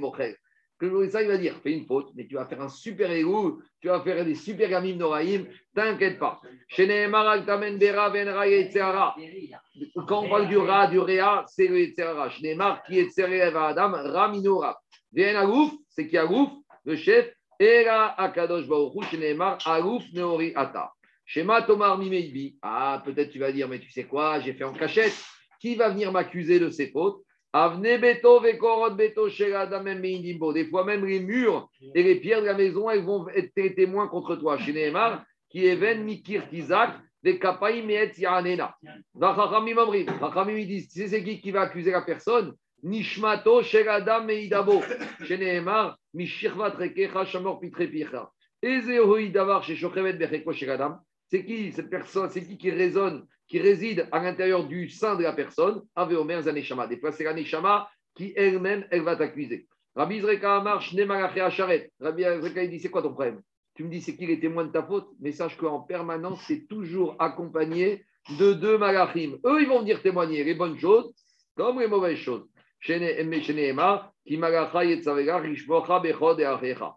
Que 0.80 0.86
le 0.86 1.06
il 1.06 1.28
va 1.28 1.38
dire, 1.38 1.56
fais 1.62 1.74
une 1.74 1.86
faute, 1.86 2.12
mais 2.16 2.26
tu 2.26 2.36
vas 2.36 2.46
faire 2.46 2.62
un 2.62 2.70
super 2.70 3.12
égout, 3.12 3.62
tu 3.82 3.90
vas 3.90 4.00
faire 4.02 4.24
des 4.24 4.34
super 4.34 4.70
gamim 4.70 4.96
noraïm, 4.96 5.46
t'inquiète 5.76 6.18
pas. 6.18 6.40
Quand 10.08 10.24
on 10.24 10.30
parle 10.30 10.48
du 10.48 10.58
Ra, 10.58 10.88
du 10.88 11.00
Réa, 11.00 11.44
c'est 11.48 11.68
le 11.68 11.82
Yetzerara. 11.82 12.30
Shneimar, 12.30 12.82
qui 12.84 12.98
est 12.98 13.10
Tserev 13.10 13.58
Adam, 13.58 13.92
Raminora. 13.92 14.80
Vien 15.12 15.36
Agouf, 15.36 15.74
c'est 15.90 16.08
qui 16.08 16.18
Agouf, 16.18 16.50
le 16.86 16.96
chef, 16.96 17.30
Era 17.60 18.18
Akadosh 18.18 18.66
Baruchu, 18.66 19.06
Shneimar, 19.08 19.58
Agouf 19.66 20.04
Neori 20.14 20.54
Ata. 20.56 20.94
Shema 21.26 21.62
Tomar 21.64 21.98
Mimeibi. 21.98 22.58
Ah, 22.62 23.04
peut-être 23.04 23.32
tu 23.32 23.40
vas 23.40 23.52
dire, 23.52 23.68
mais 23.68 23.80
tu 23.80 23.92
sais 23.92 24.06
quoi, 24.06 24.40
j'ai 24.40 24.54
fait 24.54 24.64
en 24.64 24.74
cachette. 24.74 25.14
Qui 25.60 25.76
va 25.76 25.90
venir 25.90 26.14
m'accuser 26.14 26.58
de 26.58 26.70
ces 26.70 26.88
fautes? 26.88 27.22
Des 27.52 28.10
fois, 30.66 30.86
même 30.86 31.06
les 31.06 31.20
murs 31.20 31.70
et 31.95 32.04
les 32.04 32.16
pierres 32.16 32.41
de 32.41 32.45
la 32.45 32.54
maison, 32.54 32.89
elles 32.89 33.04
vont 33.04 33.28
être 33.30 33.76
témoins 33.76 34.08
contre 34.08 34.36
toi. 34.36 34.58
Shneimar, 34.60 35.24
qui 35.50 35.66
est 35.66 35.95
Mikir 35.95 36.47
Tizak, 36.47 36.91
des 37.24 37.39
Chachamim 37.39 37.89
Omrim, 39.78 40.06
Chachamim 40.20 40.58
ils 40.58 40.68
disent, 40.68 40.89
c'est 40.93 41.24
qui 41.24 41.41
qui 41.41 41.52
va 41.52 41.62
accuser 41.62 41.91
la 41.91 42.02
personne? 42.02 42.54
Nishmato 42.84 43.62
Sheradam 43.64 44.26
Meidabo. 44.28 44.82
Sheneemar, 45.26 45.97
Mishirvat 46.14 46.76
Rekecha 46.78 47.26
Shamor 47.26 47.60
Pitre 47.60 47.86
Picha. 47.86 48.32
Ezehoï 48.62 49.32
Davar 49.32 49.64
chez 49.64 49.76
Shochevet 49.76 50.14
Becheko 50.14 50.54
Sheradam. 50.54 51.00
C'est 51.30 51.46
qui 51.46 51.72
cette 51.72 51.90
personne? 51.90 52.30
C'est 52.30 52.44
qui 52.44 52.58
qui 52.58 52.72
résonne, 52.72 53.26
qui 53.48 53.60
réside 53.60 54.08
à 54.12 54.20
l'intérieur 54.22 54.68
du 54.68 54.90
sein 54.90 55.16
de 55.16 55.24
la 55.24 55.34
personne? 55.34 55.82
Ave 55.96 56.14
Omer 56.18 56.42
Zaneshama. 56.42 56.88
Des 56.88 56.98
fois, 56.98 57.12
c'est 57.12 57.24
la 57.24 57.34
Neshama 57.34 57.90
qui 58.16 58.34
elle-même, 58.36 58.86
elle 58.92 59.02
va 59.02 59.16
t'accuser. 59.16 59.68
Rabbi 59.96 60.22
Zreka 60.22 60.58
Amar 60.58 60.82
Shnemalaché 60.82 61.42
Acharet. 61.42 61.92
Rabbi 62.00 62.24
Zreka, 62.24 62.64
il 62.64 62.70
dit 62.70 62.80
c'est 62.80 62.90
quoi 62.90 63.02
ton 63.02 63.14
problème? 63.14 63.42
Tu 63.76 63.84
me 63.84 63.90
dis 63.90 64.02
c'est 64.02 64.16
qui 64.16 64.26
les 64.26 64.40
témoins 64.40 64.66
de 64.66 64.72
ta 64.72 64.84
faute, 64.84 65.10
mais 65.20 65.32
sache 65.32 65.56
qu'en 65.56 65.82
permanence, 65.82 66.42
c'est 66.48 66.68
toujours 66.68 67.16
accompagné 67.20 68.04
de 68.38 68.54
deux 68.54 68.78
malachim. 68.78 69.38
Eux, 69.46 69.62
ils 69.62 69.68
vont 69.68 69.80
venir 69.80 70.02
témoigner 70.02 70.44
les 70.44 70.56
bonnes 70.56 70.78
choses 70.78 71.14
comme 71.56 71.80
les 71.80 71.88
mauvaises 71.88 72.18
choses. 72.18 72.46
Ki 74.30 74.38
malacha 74.38 74.84
yetzavega 74.86 75.40
rishbocha 75.40 76.00
bechod 76.00 76.40
et 76.40 76.46
achecha. 76.46 76.96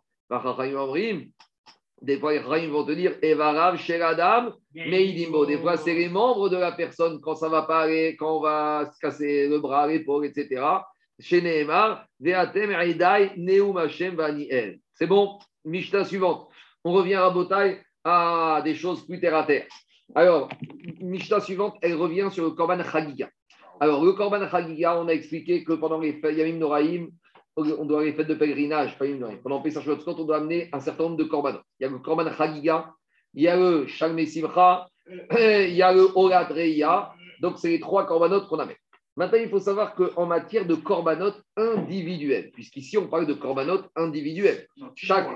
Des 2.02 2.18
fois, 2.18 2.32
les 2.32 2.66
vont 2.66 2.84
te 2.84 2.90
dire 2.90 3.14
Evarav 3.22 3.78
sheladam 3.78 4.52
meidimbo. 4.74 5.46
Des 5.46 5.56
fois, 5.56 5.76
c'est 5.76 5.94
les 5.94 6.08
membres 6.08 6.48
de 6.48 6.56
la 6.56 6.72
personne 6.72 7.20
quand 7.20 7.36
ça 7.36 7.48
va 7.48 7.62
pas 7.62 7.82
aller, 7.82 8.16
quand 8.18 8.38
on 8.38 8.40
va 8.40 8.90
se 8.92 8.98
casser 8.98 9.48
le 9.48 9.60
bras, 9.60 9.86
l'épaule, 9.86 10.26
etc. 10.26 10.62
Chez 11.20 11.40
Nehemar, 11.40 12.04
Veatem 12.18 12.72
Eidai 12.72 13.32
Neum 13.36 13.76
Hashem 13.76 14.16
Vaniel. 14.16 14.80
C'est 14.94 15.06
bon, 15.06 15.38
Mishnah 15.64 16.04
suivante. 16.04 16.48
On 16.82 16.92
revient 16.92 17.14
à 17.14 17.30
Botaï 17.30 17.80
à 18.02 18.60
des 18.64 18.74
choses 18.74 19.06
plus 19.06 19.20
terre 19.20 19.36
à 19.36 19.44
terre. 19.44 19.66
Alors, 20.16 20.48
Mishnah 21.00 21.38
suivante, 21.38 21.76
elle 21.82 21.94
revient 21.94 22.28
sur 22.32 22.42
le 22.42 22.50
Korban 22.50 22.82
Chagiga. 22.82 23.30
Alors, 23.78 24.04
le 24.04 24.12
Korban 24.14 24.48
Chagiga, 24.48 24.98
on 24.98 25.06
a 25.06 25.12
expliqué 25.12 25.62
que 25.62 25.74
pendant 25.74 26.00
les 26.00 26.20
Yamim 26.20 26.58
Noraïm, 26.58 27.10
on 27.56 27.84
doit 27.84 28.04
les 28.04 28.12
fêtes 28.12 28.28
de 28.28 28.34
pèlerinage, 28.34 28.96
pendant 29.42 29.60
Pesach 29.60 29.84
Shavuot, 29.84 30.02
on 30.06 30.24
doit 30.24 30.36
amener 30.38 30.68
un 30.72 30.80
certain 30.80 31.04
nombre 31.04 31.16
de 31.16 31.24
Korbanot. 31.24 31.60
Il 31.78 31.84
y 31.84 31.86
a 31.86 31.90
le 31.90 31.98
Korban 31.98 32.30
Chagiga, 32.36 32.92
il 33.34 33.42
y 33.42 33.48
a 33.48 33.56
le 33.56 33.86
Shalmei 33.86 34.26
Simcha, 34.26 34.86
il 35.38 35.74
y 35.74 35.82
a 35.82 35.92
le 35.92 36.08
Olat 36.14 36.44
Reya. 36.44 37.12
Donc, 37.40 37.58
c'est 37.58 37.70
les 37.70 37.80
trois 37.80 38.06
Korbanot 38.06 38.46
qu'on 38.46 38.58
amène. 38.58 38.76
Maintenant, 39.16 39.38
il 39.42 39.48
faut 39.50 39.58
savoir 39.60 39.94
qu'en 39.94 40.24
matière 40.26 40.64
de 40.64 40.74
Korbanot 40.74 41.32
individuels, 41.56 42.50
puisqu'ici, 42.52 42.96
on 42.96 43.08
parle 43.08 43.26
de 43.26 43.34
Korbanot 43.34 43.82
individuels. 43.96 44.66
Chaque, 44.94 45.28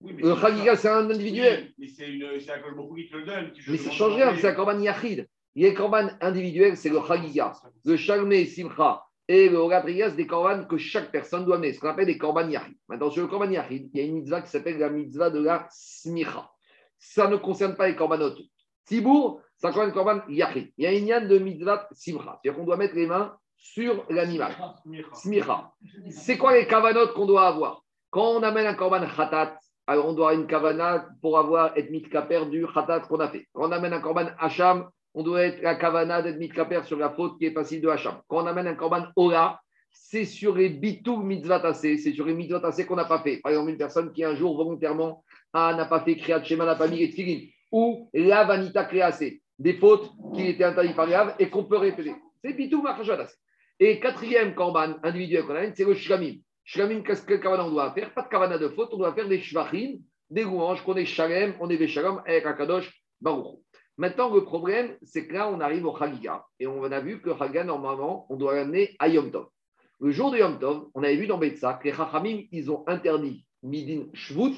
Oui, 0.00 0.14
le 0.18 0.34
c'est- 0.34 0.40
Chagiga, 0.40 0.74
c'est 0.76 0.88
un 0.88 1.08
individuel. 1.08 1.66
Oui, 1.68 1.74
Mais 1.78 1.86
c'est 1.86 2.10
une- 2.10 2.24
un 2.24 2.72
beaucoup 2.74 2.96
qui 2.96 3.08
te 3.08 3.16
le 3.16 3.24
donne. 3.24 3.52
Mais 3.68 3.76
ça 3.76 3.90
change 3.92 4.14
rien, 4.16 4.34
c'est 4.36 4.48
un 4.48 4.54
korban 4.54 4.80
yachid. 4.80 5.28
Il 5.54 5.62
y 5.62 5.66
a 5.66 5.70
le 5.70 5.76
korban 5.76 6.08
individuel, 6.20 6.76
c'est 6.76 6.88
le 6.88 6.98
chagiga. 7.06 7.52
Le 7.84 7.96
shalmei 7.96 8.46
simcha 8.46 9.04
et 9.32 9.48
le 9.48 9.56
horatriya, 9.56 10.10
c'est 10.10 10.16
des 10.16 10.26
korban 10.26 10.64
que 10.66 10.76
chaque 10.76 11.10
personne 11.10 11.46
doit 11.46 11.56
amener, 11.56 11.72
ce 11.72 11.80
qu'on 11.80 11.88
appelle 11.88 12.04
des 12.04 12.18
korban 12.18 12.50
yachid. 12.50 12.76
Maintenant, 12.86 13.08
sur 13.08 13.22
le 13.22 13.28
korban 13.28 13.50
yachid, 13.50 13.88
il 13.94 13.98
y 13.98 14.02
a 14.02 14.06
une 14.06 14.16
mitzvah 14.16 14.42
qui 14.42 14.50
s'appelle 14.50 14.78
la 14.78 14.90
mitzvah 14.90 15.30
de 15.30 15.42
la 15.42 15.66
smicha. 15.70 16.50
Ça 16.98 17.28
ne 17.28 17.36
concerne 17.36 17.74
pas 17.74 17.88
les 17.88 17.96
korbanot. 17.96 18.34
Tibour, 18.84 19.40
ça 19.56 19.68
concerne 19.68 19.86
le 19.86 19.94
korban 19.94 20.20
yachid. 20.28 20.70
Il 20.76 20.84
y 20.84 20.86
a 20.86 20.92
une 20.92 21.06
yann 21.06 21.28
de 21.28 21.38
mitzvah 21.38 21.88
simcha. 21.92 22.40
C'est-à-dire 22.42 22.58
qu'on 22.58 22.66
doit 22.66 22.76
mettre 22.76 22.94
les 22.94 23.06
mains 23.06 23.34
sur 23.56 24.04
l'animal. 24.10 24.52
Smicha. 25.14 25.72
C'est 26.10 26.36
quoi 26.36 26.52
les 26.52 26.66
kavanot 26.66 27.14
qu'on 27.14 27.24
doit 27.24 27.46
avoir? 27.46 27.82
Quand 28.10 28.32
on 28.32 28.42
amène 28.42 28.66
un 28.66 28.74
korban 28.74 29.06
khatat, 29.06 29.58
alors 29.86 30.08
on 30.08 30.12
doit 30.12 30.32
avoir 30.32 30.42
une 30.42 30.46
kavana 30.46 31.08
pour 31.22 31.38
avoir 31.38 31.74
et 31.78 31.88
mitkaper 31.88 32.44
du 32.50 32.66
khatat 32.66 33.00
qu'on 33.00 33.20
a 33.20 33.28
fait. 33.28 33.46
Quand 33.54 33.66
on 33.66 33.72
amène 33.72 33.94
un 33.94 34.00
korban 34.00 34.26
hacham, 34.38 34.90
on 35.14 35.22
doit 35.22 35.42
être 35.42 35.62
la 35.62 35.74
kavana 35.74 36.22
d'être 36.22 36.38
mitkaper 36.38 36.82
sur 36.84 36.98
la 36.98 37.10
faute 37.10 37.38
qui 37.38 37.46
est 37.46 37.52
facile 37.52 37.80
de 37.80 37.88
hacham. 37.88 38.20
Quand 38.28 38.42
on 38.42 38.46
amène 38.46 38.66
un 38.66 38.74
korban 38.74 39.06
ola, 39.16 39.60
c'est 39.90 40.24
sur 40.24 40.54
les 40.56 40.70
bitou 40.70 41.18
mitzvah 41.18 41.74
c'est 41.74 41.96
sur 41.98 42.24
les 42.26 42.34
mitzvah 42.34 42.60
qu'on 42.86 42.96
n'a 42.96 43.04
pas 43.04 43.20
fait. 43.20 43.38
Par 43.38 43.52
exemple, 43.52 43.70
une 43.70 43.76
personne 43.76 44.12
qui 44.12 44.24
un 44.24 44.34
jour 44.34 44.56
volontairement 44.56 45.22
ah, 45.52 45.74
n'a 45.76 45.84
pas 45.84 46.00
fait 46.00 46.16
kriyat 46.16 46.42
shema, 46.42 46.64
n'a 46.64 46.76
pas 46.76 46.88
mis 46.88 47.06
les 47.06 47.52
ou 47.70 48.10
la 48.12 48.44
vanita 48.44 48.84
créacé, 48.84 49.42
des 49.58 49.74
fautes 49.74 50.10
qui 50.34 50.46
étaient 50.48 50.64
interdites 50.64 50.96
par 50.96 51.08
Yav 51.08 51.34
et 51.38 51.48
qu'on 51.48 51.64
peut 51.64 51.78
répéter. 51.78 52.14
C'est 52.42 52.54
bitou 52.54 52.82
machashatas. 52.82 53.32
Et 53.80 54.00
quatrième 54.00 54.54
korban 54.54 54.96
individuel 55.02 55.44
qu'on 55.44 55.56
amène, 55.56 55.72
c'est 55.74 55.84
le 55.84 55.94
shlamim. 55.94 56.34
Shlamim, 56.64 57.02
qu'est-ce 57.02 57.22
que 57.22 57.34
kavana 57.34 57.66
on 57.66 57.70
doit 57.70 57.92
faire? 57.92 58.12
Pas 58.14 58.22
de 58.22 58.28
kavana 58.28 58.58
de 58.58 58.68
faute, 58.68 58.90
on 58.92 58.98
doit 58.98 59.14
faire 59.14 59.28
des 59.28 59.40
shvachim, 59.40 59.98
des 60.30 60.44
louanges, 60.44 60.82
qu'on 60.82 60.96
est 60.96 61.04
shalem, 61.04 61.54
on 61.60 61.68
est 61.68 61.76
veshalom 61.76 62.22
avec 62.26 62.46
Akadosh 62.46 62.90
Baruch. 63.20 63.58
Maintenant, 63.98 64.34
le 64.34 64.44
problème, 64.44 64.96
c'est 65.02 65.26
que 65.26 65.34
là, 65.34 65.48
on 65.48 65.60
arrive 65.60 65.86
au 65.86 65.96
Chagiga. 65.96 66.44
Et 66.58 66.66
on 66.66 66.82
a 66.82 67.00
vu 67.00 67.20
que 67.20 67.36
Chagiga, 67.36 67.64
normalement, 67.64 68.26
on 68.30 68.36
doit 68.36 68.54
l'amener 68.54 68.96
à 68.98 69.08
Yom 69.08 69.30
Tov. 69.30 69.46
Le 70.00 70.10
jour 70.10 70.30
de 70.30 70.38
Yom 70.38 70.58
Tov, 70.58 70.88
on 70.94 71.02
avait 71.02 71.16
vu 71.16 71.26
dans 71.26 71.38
Betsa 71.38 71.74
que 71.74 71.88
les 71.88 71.94
Chachamim, 71.94 72.42
ils 72.50 72.70
ont 72.70 72.84
interdit, 72.88 73.46
Midin 73.62 74.06
Shvut, 74.14 74.56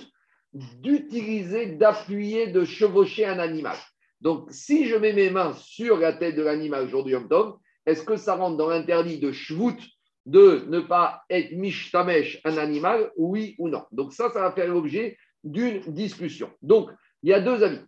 d'utiliser, 0.52 1.66
d'appuyer, 1.66 2.46
de 2.46 2.64
chevaucher 2.64 3.26
un 3.26 3.38
animal. 3.38 3.76
Donc, 4.20 4.46
si 4.50 4.86
je 4.86 4.96
mets 4.96 5.12
mes 5.12 5.30
mains 5.30 5.52
sur 5.52 5.98
la 5.98 6.12
tête 6.12 6.36
de 6.36 6.42
l'animal 6.42 6.84
le 6.84 6.90
jour 6.90 7.08
Yom 7.08 7.28
Tov, 7.28 7.56
est-ce 7.84 8.04
que 8.04 8.16
ça 8.16 8.36
rentre 8.36 8.56
dans 8.56 8.68
l'interdit 8.68 9.18
de 9.18 9.32
Shvut 9.32 9.76
de 10.24 10.64
ne 10.68 10.80
pas 10.80 11.22
être 11.28 11.52
mishtamesh 11.52 12.40
un 12.44 12.56
animal, 12.56 13.12
oui 13.16 13.54
ou 13.58 13.68
non? 13.68 13.84
Donc 13.92 14.14
ça, 14.14 14.30
ça 14.30 14.40
va 14.40 14.52
faire 14.52 14.68
l'objet 14.68 15.18
d'une 15.42 15.80
discussion. 15.80 16.50
Donc, 16.62 16.90
il 17.22 17.30
y 17.30 17.34
a 17.34 17.40
deux 17.40 17.62
avis. 17.62 17.80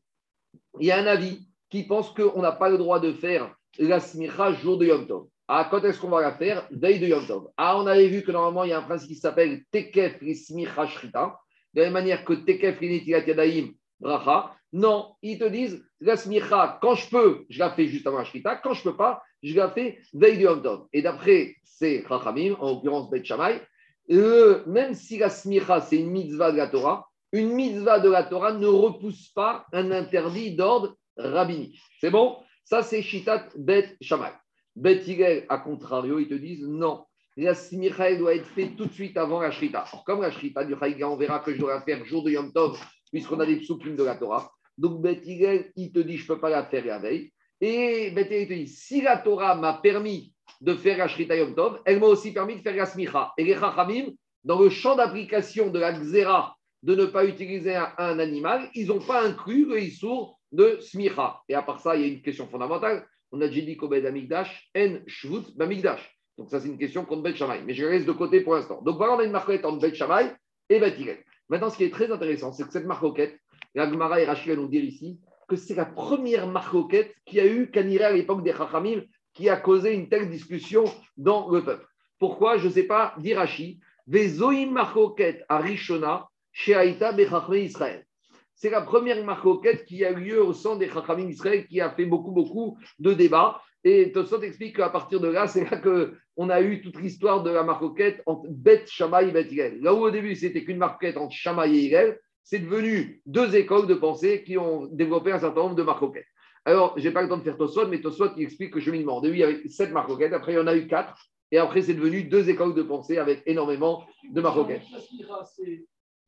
Il 0.80 0.86
y 0.86 0.90
a 0.90 0.98
un 0.98 1.06
avis 1.06 1.46
qui 1.70 1.84
pense 1.84 2.10
qu'on 2.10 2.42
n'a 2.42 2.52
pas 2.52 2.68
le 2.68 2.78
droit 2.78 3.00
de 3.00 3.12
faire 3.12 3.54
la 3.78 4.00
smicha 4.00 4.52
jour 4.52 4.78
de 4.78 4.86
Yom 4.86 5.06
Tov. 5.06 5.26
Ah, 5.48 5.68
quand 5.70 5.84
est-ce 5.84 6.00
qu'on 6.00 6.08
va 6.08 6.20
la 6.20 6.32
faire 6.32 6.66
Veille 6.70 6.98
de 6.98 7.06
Yom 7.06 7.26
Tov. 7.26 7.48
Ah, 7.56 7.78
on 7.78 7.86
avait 7.86 8.08
vu 8.08 8.22
que 8.22 8.32
normalement, 8.32 8.64
il 8.64 8.70
y 8.70 8.72
a 8.72 8.78
un 8.78 8.82
principe 8.82 9.08
qui 9.08 9.16
s'appelle 9.16 9.62
Tekef 9.70 10.18
Rismicha 10.20 10.86
Shrita. 10.86 11.38
De 11.72 11.80
la 11.80 11.86
même 11.86 11.94
manière 11.94 12.24
que 12.24 12.32
Tekef 12.32 12.78
Rinitilat 12.78 13.26
Yadaim 13.26 13.68
Bracha. 14.00 14.54
Non, 14.72 15.14
ils 15.22 15.38
te 15.38 15.44
disent 15.44 15.84
la 16.00 16.16
smicha, 16.16 16.78
quand 16.82 16.94
je 16.94 17.08
peux, 17.08 17.44
je 17.48 17.58
la 17.58 17.70
fais 17.70 17.86
juste 17.86 18.06
avant 18.06 18.18
la 18.18 18.24
shrita. 18.24 18.56
Quand 18.56 18.74
je 18.74 18.82
peux 18.82 18.96
pas, 18.96 19.22
je 19.42 19.54
la 19.54 19.70
fais 19.70 19.98
veille 20.12 20.38
du 20.38 20.44
Yom 20.44 20.62
Tov. 20.62 20.86
Et 20.92 21.02
d'après 21.02 21.54
ces 21.62 22.04
Chachamim, 22.08 22.56
en 22.60 22.72
l'occurrence 22.72 23.10
Bet 23.10 23.24
Shammai, 23.24 23.60
même 24.08 24.94
si 24.94 25.18
la 25.18 25.30
smicha, 25.30 25.80
c'est 25.80 25.96
une 25.96 26.10
mitzvah 26.10 26.52
de 26.52 26.56
la 26.56 26.68
Torah, 26.68 27.08
une 27.36 27.52
mitzvah 27.52 28.00
de 28.00 28.08
la 28.08 28.24
Torah 28.24 28.52
ne 28.52 28.66
repousse 28.66 29.28
pas 29.28 29.66
un 29.72 29.90
interdit 29.90 30.56
d'ordre 30.56 30.96
rabbinique. 31.16 31.80
C'est 32.00 32.10
bon? 32.10 32.36
Ça, 32.64 32.82
c'est 32.82 33.02
Shitat 33.02 33.48
Bet 33.56 33.96
Shammai. 34.00 34.32
Bet 34.74 35.04
Hillel, 35.06 35.46
à 35.48 35.58
contrario, 35.58 36.18
ils 36.18 36.28
te 36.28 36.34
disent 36.34 36.66
non. 36.66 37.04
La 37.36 37.54
smicha 37.54 38.10
elle 38.10 38.18
doit 38.18 38.34
être 38.34 38.46
faite 38.46 38.76
tout 38.76 38.86
de 38.86 38.92
suite 38.92 39.16
avant 39.16 39.40
la 39.40 39.50
shrita. 39.50 39.80
Alors, 39.80 40.04
comme 40.04 40.22
la 40.22 40.30
shrita 40.30 40.64
du 40.64 40.74
Chaïga, 40.78 41.08
on 41.08 41.16
verra 41.16 41.40
que 41.40 41.52
je 41.52 41.58
dois 41.58 41.74
la 41.74 41.82
faire 41.82 42.04
jour 42.06 42.24
de 42.24 42.30
Yom 42.30 42.52
Tov, 42.52 42.78
puisqu'on 43.12 43.38
a 43.40 43.46
des 43.46 43.56
psukim 43.56 43.94
de 43.94 44.04
la 44.04 44.16
Torah. 44.16 44.50
Donc, 44.78 45.02
Bet 45.02 45.20
Hillel, 45.24 45.70
il 45.76 45.92
te 45.92 45.98
dit, 45.98 46.16
je 46.16 46.22
ne 46.22 46.28
peux 46.28 46.40
pas 46.40 46.50
la 46.50 46.64
faire 46.64 46.84
la 46.84 46.98
veille. 46.98 47.30
Et 47.60 48.10
Bet 48.10 48.28
Hillel 48.30 48.48
te 48.48 48.54
dit, 48.54 48.68
si 48.68 49.02
la 49.02 49.18
Torah 49.18 49.54
m'a 49.54 49.74
permis 49.74 50.32
de 50.60 50.74
faire 50.74 50.98
la 50.98 51.08
Shrita 51.08 51.36
Yom 51.36 51.54
Tov, 51.54 51.80
elle 51.84 52.00
m'a 52.00 52.06
aussi 52.06 52.32
permis 52.32 52.56
de 52.56 52.62
faire 52.62 52.74
la. 52.74 53.34
Et 53.36 53.44
les 53.44 53.54
Chachamim, 53.54 54.06
dans 54.42 54.60
le 54.60 54.70
champ 54.70 54.96
d'application 54.96 55.70
de 55.70 55.78
la 55.78 55.92
Xéra, 55.92 56.55
de 56.86 56.94
ne 56.94 57.06
pas 57.06 57.24
utiliser 57.24 57.74
un, 57.74 58.20
animal, 58.20 58.70
ils 58.72 58.86
n'ont 58.86 59.00
pas 59.00 59.26
inclus 59.26 59.66
le 59.66 59.80
Issour 59.80 60.38
de 60.52 60.78
Smicha. 60.80 61.40
Et 61.48 61.54
à 61.56 61.62
part 61.62 61.80
ça, 61.80 61.96
il 61.96 62.02
y 62.02 62.04
a 62.04 62.06
une 62.06 62.22
question 62.22 62.46
fondamentale. 62.46 63.04
On 63.32 63.40
a 63.40 63.48
déjà 63.48 63.66
dit 63.66 63.76
qu'au 63.76 63.88
Bet 63.88 64.06
Amigdash, 64.06 64.70
En 64.76 64.98
Shvut 65.08 65.56
Bamigdash. 65.56 66.16
Donc, 66.38 66.48
ça, 66.48 66.60
c'est 66.60 66.68
une 66.68 66.78
question 66.78 67.04
contre 67.04 67.22
Bet 67.22 67.34
Shammai. 67.34 67.62
Mais 67.66 67.74
je 67.74 67.84
la 67.84 67.90
laisse 67.90 68.06
de 68.06 68.12
côté 68.12 68.40
pour 68.40 68.54
l'instant. 68.54 68.80
Donc, 68.82 68.98
voilà, 68.98 69.14
on 69.14 69.18
a 69.18 69.24
une 69.24 69.32
marquette 69.32 69.64
entre 69.64 69.80
Bet 69.80 69.96
Shammai 69.96 70.32
et 70.68 70.78
Bet 70.78 70.94
Hillel. 70.96 71.18
Maintenant, 71.48 71.70
ce 71.70 71.76
qui 71.76 71.82
est 71.82 71.92
très 71.92 72.12
intéressant, 72.12 72.52
c'est 72.52 72.64
que 72.64 72.72
cette 72.72 72.86
marquette, 72.86 73.36
la 73.74 73.90
Gemara 73.90 74.20
et 74.20 74.24
Rachel 74.24 74.56
nous 74.56 74.68
dire 74.68 74.84
ici 74.84 75.18
que 75.48 75.56
c'est 75.56 75.74
la 75.74 75.86
première 75.86 76.46
marquette 76.46 77.12
qui 77.24 77.40
a 77.40 77.46
eu 77.46 77.68
Kaniré 77.68 78.04
à 78.04 78.12
l'époque 78.12 78.44
des 78.44 78.52
Chachamim 78.52 79.02
qui 79.34 79.48
a 79.48 79.56
causé 79.56 79.92
une 79.92 80.08
telle 80.08 80.30
discussion 80.30 80.84
dans 81.16 81.50
le 81.50 81.64
peuple. 81.64 81.86
Pourquoi? 82.20 82.58
Je 82.58 82.68
ne 82.68 82.72
sais 82.72 82.84
pas, 82.84 83.12
dit 83.18 83.34
Rashi, 83.34 83.80
Vezoim 84.06 84.70
marquette 84.70 85.44
à 85.48 85.58
Rishona, 85.58 86.28
chez 86.56 86.72
Bechachmé 86.72 87.60
Israël. 87.64 88.06
C'est 88.54 88.70
la 88.70 88.80
première 88.80 89.22
marquette 89.22 89.84
qui 89.84 90.02
a 90.06 90.10
eu 90.10 90.20
lieu 90.20 90.42
au 90.42 90.54
sein 90.54 90.76
des 90.76 90.88
Chachamim 90.88 91.28
Israël 91.28 91.66
qui 91.66 91.82
a 91.82 91.90
fait 91.90 92.06
beaucoup, 92.06 92.32
beaucoup 92.32 92.78
de 92.98 93.12
débats. 93.12 93.60
Et 93.84 94.10
Tosot 94.10 94.40
explique 94.40 94.76
qu'à 94.76 94.88
partir 94.88 95.20
de 95.20 95.28
là, 95.28 95.46
c'est 95.48 95.70
là 95.70 95.76
qu'on 95.76 96.48
a 96.48 96.62
eu 96.62 96.80
toute 96.80 96.98
l'histoire 96.98 97.42
de 97.42 97.50
la 97.50 97.62
marquette 97.62 98.22
entre 98.24 98.48
Bet 98.48 98.84
Shammai 98.86 99.28
et 99.28 99.32
Bet 99.32 99.48
Hillel. 99.50 99.82
Là 99.82 99.92
où 99.92 99.98
au 99.98 100.10
début, 100.10 100.34
c'était 100.34 100.64
qu'une 100.64 100.78
marquette 100.78 101.18
entre 101.18 101.34
Shammai 101.34 101.68
et 101.68 101.84
Hillel, 101.84 102.18
c'est 102.42 102.60
devenu 102.60 103.20
deux 103.26 103.54
écoles 103.54 103.86
de 103.86 103.94
pensée 103.94 104.42
qui 104.42 104.56
ont 104.56 104.86
développé 104.86 105.32
un 105.32 105.38
certain 105.38 105.60
nombre 105.60 105.76
de 105.76 105.82
marcoquettes. 105.82 106.24
Alors, 106.64 106.94
je 106.96 107.06
n'ai 107.06 107.12
pas 107.12 107.20
le 107.20 107.28
temps 107.28 107.36
de 107.36 107.42
faire 107.42 107.58
Tosot, 107.58 107.88
mais 107.88 108.00
Tosot 108.00 108.30
il 108.38 108.44
explique 108.44 108.72
que 108.72 108.80
cheminement. 108.80 109.18
Au 109.18 109.20
début, 109.20 109.34
il 109.34 109.40
y 109.40 109.44
avait 109.44 109.68
sept 109.68 109.92
marcoquettes, 109.92 110.32
après, 110.32 110.52
il 110.52 110.56
y 110.56 110.58
en 110.58 110.66
a 110.66 110.74
eu 110.74 110.86
quatre, 110.86 111.28
et 111.52 111.58
après, 111.58 111.82
c'est 111.82 111.94
devenu 111.94 112.24
deux 112.24 112.48
écoles 112.48 112.74
de 112.74 112.82
pensée 112.82 113.18
avec 113.18 113.42
énormément 113.44 114.06
de 114.32 114.40
marcoquettes. 114.40 114.82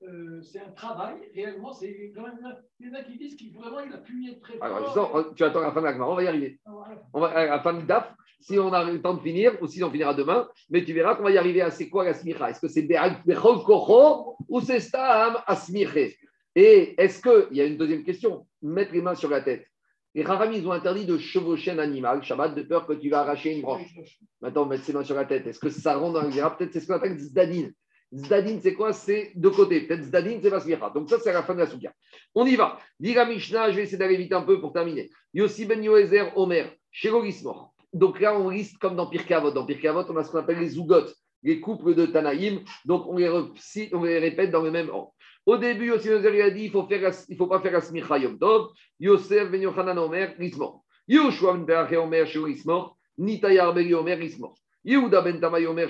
Euh, 0.03 0.41
c'est 0.43 0.61
un 0.61 0.71
travail, 0.71 1.17
réellement, 1.35 1.73
c'est 1.73 2.13
quand 2.15 2.23
même. 2.23 2.39
Il 2.79 2.87
y 2.87 2.91
en 2.91 2.95
a 2.95 3.03
qui 3.03 3.19
disent 3.19 3.35
qu'il 3.35 3.53
vraiment 3.53 3.81
il 3.81 3.93
a 3.93 3.99
pu 3.99 4.31
être 4.31 4.41
très 4.41 4.57
fort. 4.57 4.65
Alors, 4.65 4.85
justement, 4.85 5.35
tu 5.35 5.43
attends 5.43 5.61
la 5.61 5.73
fin 5.73 5.81
de 5.81 5.87
la 5.87 6.09
on 6.09 6.15
va 6.15 6.23
y 6.23 6.29
arriver. 6.29 6.61
Ah, 6.65 6.71
voilà. 6.73 7.03
On 7.13 7.21
va, 7.21 7.27
à 7.29 7.47
la 7.47 7.61
fin 7.61 7.75
de 7.75 7.85
DAF, 7.85 8.15
si 8.41 8.59
on 8.59 8.73
a 8.73 8.85
le 8.85 9.03
temps 9.03 9.15
de 9.15 9.21
finir, 9.21 9.61
ou 9.61 9.67
si 9.67 9.83
on 9.83 9.91
finira 9.91 10.15
demain, 10.15 10.49
mais 10.71 10.85
tu 10.85 10.93
verras 10.93 11.17
qu'on 11.17 11.25
va 11.25 11.33
y 11.33 11.39
arriver 11.39 11.63
à 11.63 11.71
c'est 11.71 11.89
quoi 11.89 12.05
la 12.05 12.15
smicha. 12.15 12.49
Est-ce 12.49 12.61
que 12.61 12.69
c'est 12.69 12.87
Kocho 12.87 14.37
ou 14.49 14.61
c'est 14.61 14.79
Stam 14.79 15.39
Asmiche 15.47 16.17
Et 16.55 16.95
est-ce 17.03 17.21
qu'il 17.21 17.57
y 17.57 17.61
a 17.61 17.65
une 17.65 17.77
deuxième 17.77 18.05
question 18.05 18.47
Mettre 18.63 18.93
les 18.93 19.03
mains 19.03 19.17
sur 19.17 19.31
la 19.31 19.41
tête. 19.41 19.67
Les 20.15 20.25
Haram, 20.25 20.53
ils 20.53 20.67
ont 20.67 20.73
interdit 20.73 21.07
de 21.07 21.19
chevaucher 21.19 21.73
un 21.73 21.79
animal, 21.79 22.23
Shabbat, 22.23 22.55
de 22.55 22.63
peur 22.63 22.87
que 22.87 22.95
tu 22.95 23.11
vas 23.11 23.21
arracher 23.21 23.55
une 23.55 23.63
branche. 23.63 23.95
Maintenant, 24.41 24.67
mettre 24.67 24.85
ses 24.85 24.93
mains 24.93 25.05
sur 25.05 25.15
la 25.15 25.25
tête. 25.25 25.47
Est-ce 25.47 25.59
que 25.59 25.71
ça 25.71 25.97
rentre 25.97 26.15
dans 26.15 26.23
le 26.23 26.57
Peut-être 26.57 26.73
c'est 26.73 26.81
ce 26.81 26.87
qu'on 26.87 26.95
appelle 26.95 27.19
Zdadine. 27.19 27.73
Zdadine, 28.13 28.61
c'est 28.63 28.75
quoi? 28.75 28.93
C'est 28.93 29.33
de 29.35 29.49
côté. 29.49 29.83
Peut-être 29.83 30.05
Zdadine, 30.05 30.41
c'est 30.43 30.51
Basmicha. 30.51 30.91
Donc, 30.91 31.11
ça, 31.11 31.19
c'est 31.19 31.33
la 31.33 31.43
fin 31.43 31.55
de 31.55 31.61
la 31.61 31.67
Soukia. 31.67 31.93
On 32.35 32.47
y 32.47 32.57
va. 32.57 32.79
Dira 32.99 33.27
Mishnah, 33.27 33.71
je 33.71 33.77
vais 33.77 33.83
essayer 33.83 33.99
d'aller 33.99 34.17
vite 34.17 34.33
un 34.33 34.43
peu 34.43 34.61
pour 34.61 34.73
terminer. 34.73 35.11
Yossi 35.35 35.67
ben 35.67 35.83
Yoézer, 35.83 36.33
Omer, 36.37 36.73
Shelo 36.91 37.23
Gismor. 37.25 37.75
Donc 37.93 38.21
là, 38.21 38.39
on 38.39 38.49
liste 38.49 38.79
comme 38.79 38.97
dans 38.97 39.07
Pirkei 39.07 39.35
Avot. 39.35 39.51
Dans 39.51 39.67
Pirkei 39.67 39.89
Avot, 39.89 40.05
on 40.09 40.17
a 40.17 40.25
ce 40.25 40.31
qu'on 40.31 40.39
appelle 40.39 40.59
les 40.59 40.71
Zougot, 40.71 41.07
les 41.43 41.61
couples 41.61 41.95
de 41.95 42.07
Tanaïm. 42.07 42.61
Donc, 42.85 43.07
on 43.07 43.17
les, 43.17 44.19
répète 44.19 44.51
dans 44.51 44.63
le 44.63 44.71
même 44.71 44.89
ordre. 44.89 45.13
Au 45.45 45.57
début, 45.57 45.89
Yossi 45.89 46.09
ben 46.09 46.41
a 46.41 46.51
dit 46.51 46.65
il 46.65 46.69
ne 46.69 47.37
faut 47.37 47.47
pas 47.47 47.61
faire 47.61 47.73
la 47.73 47.81
Smicha 47.81 48.19
Yom 48.19 48.39
Tov. 48.39 48.69
Yosef 49.01 49.51
ben 49.51 49.61
Yochanan, 49.61 49.99
Omer, 49.99 50.35
Gismor. 50.39 50.83
Yoshua 51.07 51.55
ben 51.59 51.99
Omer, 51.99 52.27
Shelo 52.27 52.49
Gismor. 52.49 52.97
Nitayar 53.19 53.75
ben 53.75 53.95
Omer, 53.95 54.21
Gismor. 54.21 54.55
Yehuda 54.85 55.21
ben 55.21 55.41
Tamay, 55.41 55.67
Omer. 55.67 55.89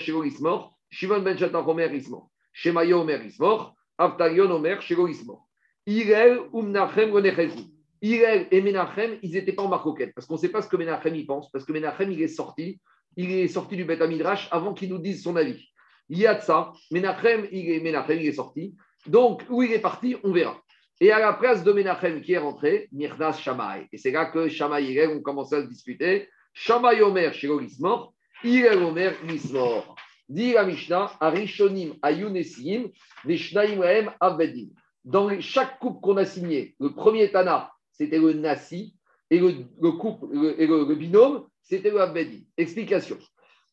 Shimon 0.90 1.20
ben 1.20 1.36
Shatan 1.36 1.64
Omer 1.66 1.92
Ismor, 1.92 2.28
Shemayo 2.52 3.00
Omer 3.00 3.24
Ismor, 3.24 3.74
Avtalion 3.98 4.50
Omer 4.50 4.80
Shelo 4.80 5.08
Ismor. 5.08 5.46
Irel 5.86 6.40
ou 6.52 6.62
Menachem 6.62 7.12
Renechezu. 7.12 7.64
Irel 8.02 8.46
et 8.50 8.60
Menachem, 8.60 9.18
ils 9.22 9.32
n'étaient 9.32 9.52
pas 9.52 9.62
en 9.62 9.68
marcoquette, 9.68 10.14
parce 10.14 10.26
qu'on 10.26 10.34
ne 10.34 10.40
sait 10.40 10.50
pas 10.50 10.62
ce 10.62 10.68
que 10.68 10.76
Menachem 10.76 11.14
y 11.14 11.24
pense, 11.24 11.50
parce 11.50 11.64
que 11.64 11.72
Menachem, 11.72 12.12
il 12.12 12.22
est 12.22 12.28
sorti, 12.28 12.80
il 13.16 13.32
est 13.32 13.48
sorti 13.48 13.76
du 13.76 13.84
Beth 13.84 14.02
Midrash 14.02 14.48
avant 14.50 14.74
qu'il 14.74 14.90
nous 14.90 14.98
dise 14.98 15.22
son 15.22 15.34
avis. 15.36 15.68
Il 16.08 16.18
y 16.18 16.26
a 16.26 16.34
de 16.34 16.42
ça, 16.42 16.72
Menachem, 16.90 17.48
il 17.50 17.70
est, 17.70 17.80
Menachem, 17.80 18.18
il 18.18 18.26
est 18.26 18.32
sorti. 18.32 18.76
Donc, 19.06 19.42
où 19.48 19.62
il 19.62 19.72
est 19.72 19.80
parti, 19.80 20.16
on 20.22 20.32
verra. 20.32 20.60
Et 21.00 21.10
à 21.10 21.18
la 21.20 21.32
place 21.32 21.64
de 21.64 21.72
Menachem 21.72 22.20
qui 22.20 22.32
est 22.32 22.38
rentré, 22.38 22.88
Mirnas 22.92 23.38
Shamaï. 23.38 23.86
Et 23.92 23.98
c'est 23.98 24.10
là 24.10 24.26
que 24.26 24.48
Shamaï 24.48 24.86
et 24.86 24.92
Irel 24.94 25.10
ont 25.16 25.22
commencé 25.22 25.56
à 25.56 25.62
se 25.62 25.68
disputer. 25.68 26.28
Shamaï 26.52 27.02
Omer 27.02 27.32
Shelo 27.32 27.60
Ismor, 27.60 28.12
Irel 28.42 28.82
Omer 28.82 29.12
Ismor. 29.28 29.96
Dit 30.28 30.52
la 30.52 30.64
Mishnah, 30.64 31.12
Arishonim 31.20 31.94
Ayunesim, 32.02 32.90
Vishnaim 33.24 34.14
Avbedim. 34.20 34.68
Dans 35.04 35.40
chaque 35.40 35.78
couple 35.78 36.00
qu'on 36.02 36.18
a 36.18 36.26
signé, 36.26 36.74
le 36.78 36.94
premier 36.94 37.30
Tana, 37.30 37.72
c'était 37.92 38.18
le 38.18 38.34
Nasi, 38.34 38.94
et 39.30 39.38
le, 39.38 40.94
binôme, 40.94 41.46
c'était 41.62 41.90
le 41.90 42.00
Avbedim. 42.00 42.42
Explication. 42.56 43.18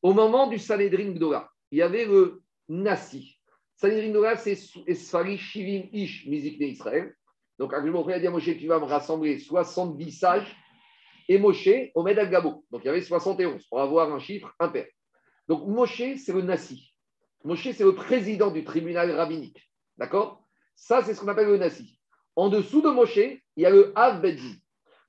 Au 0.02 0.14
moment 0.14 0.48
du 0.48 0.58
Sanhedrin 0.58 1.12
Gdola, 1.12 1.50
il 1.72 1.80
y 1.80 1.82
avait 1.82 2.06
le 2.06 2.42
Nasi. 2.70 3.38
Sanhedrin 3.76 4.12
Gdola, 4.12 4.38
c'est 4.38 4.58
Esfari 4.88 5.38
Shivim 5.38 5.90
Ish 5.92 6.26
Mizikne 6.26 6.64
Israël. 6.64 7.14
Donc, 7.60 7.74
Agrimokhe 7.74 8.12
a 8.12 8.20
dit 8.20 8.28
à 8.28 8.32
Moshe, 8.32 8.58
tu 8.58 8.68
vas 8.68 8.80
me 8.80 8.86
rassembler 8.86 9.40
70 9.40 10.12
sages 10.12 10.56
et 11.28 11.38
Moshe, 11.38 11.70
Omed 11.96 12.20
al. 12.20 12.30
Donc, 12.32 12.82
il 12.82 12.86
y 12.86 12.90
avait 12.90 13.02
71 13.02 13.66
pour 13.68 13.82
avoir 13.82 14.14
un 14.14 14.20
chiffre 14.20 14.54
impair. 14.60 14.86
Donc, 15.48 15.68
Moshe, 15.68 16.18
c'est 16.18 16.34
le 16.34 16.42
Nassi. 16.42 16.94
Moshe, 17.44 17.72
c'est 17.72 17.84
le 17.84 17.96
président 17.96 18.52
du 18.52 18.64
tribunal 18.64 19.12
rabbinique. 19.12 19.72
D'accord? 19.98 20.44
Ça, 20.76 21.04
c'est 21.04 21.14
ce 21.14 21.22
qu'on 21.22 21.28
appelle 21.28 21.48
le 21.48 21.58
Nassi. 21.58 22.00
En 22.36 22.50
dessous 22.50 22.82
de 22.82 22.90
Moshe, 22.90 23.18
il 23.18 23.42
y 23.56 23.66
a 23.66 23.70
le 23.70 23.94
Av 23.96 24.22
Bedin. 24.22 24.56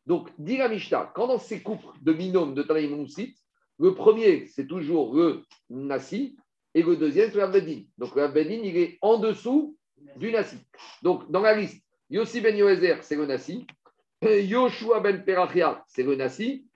Donc, 0.05 0.30
dit 0.39 0.57
la 0.57 0.68
Mishnah, 0.68 1.11
quand 1.14 1.26
dans 1.26 1.39
ces 1.39 1.62
couples 1.62 1.87
de 2.03 2.12
binômes 2.12 2.55
de 2.55 2.62
Tanaïm 2.62 2.97
Moussit, 2.97 3.37
le 3.78 3.95
premier, 3.95 4.47
c'est 4.47 4.66
toujours 4.66 5.14
le 5.14 5.43
Nassi, 5.68 6.37
et 6.74 6.82
le 6.82 6.97
deuxième, 6.97 7.30
c'est 7.30 7.37
le 7.37 7.43
Av 7.43 7.53
Bedin. 7.53 7.82
Donc, 7.99 8.14
le 8.14 8.22
Av 8.22 8.32
Bedin, 8.32 8.61
il 8.62 8.76
est 8.76 8.99
en 9.01 9.18
dessous 9.18 9.76
du 10.16 10.30
Nassi. 10.30 10.59
Donc, 11.03 11.30
dans 11.30 11.41
la 11.41 11.55
liste, 11.57 11.82
Yossi 12.11 12.41
ben 12.41 12.57
Yoézer, 12.57 13.03
c'est 13.03 13.16
le 13.16 13.26
Nassi. 13.26 13.66
Yoshua 14.22 15.01
ben 15.01 15.24
Perachia, 15.24 15.84
c'est 15.89 16.05
le 16.05 16.14
Nassi. 16.14 16.66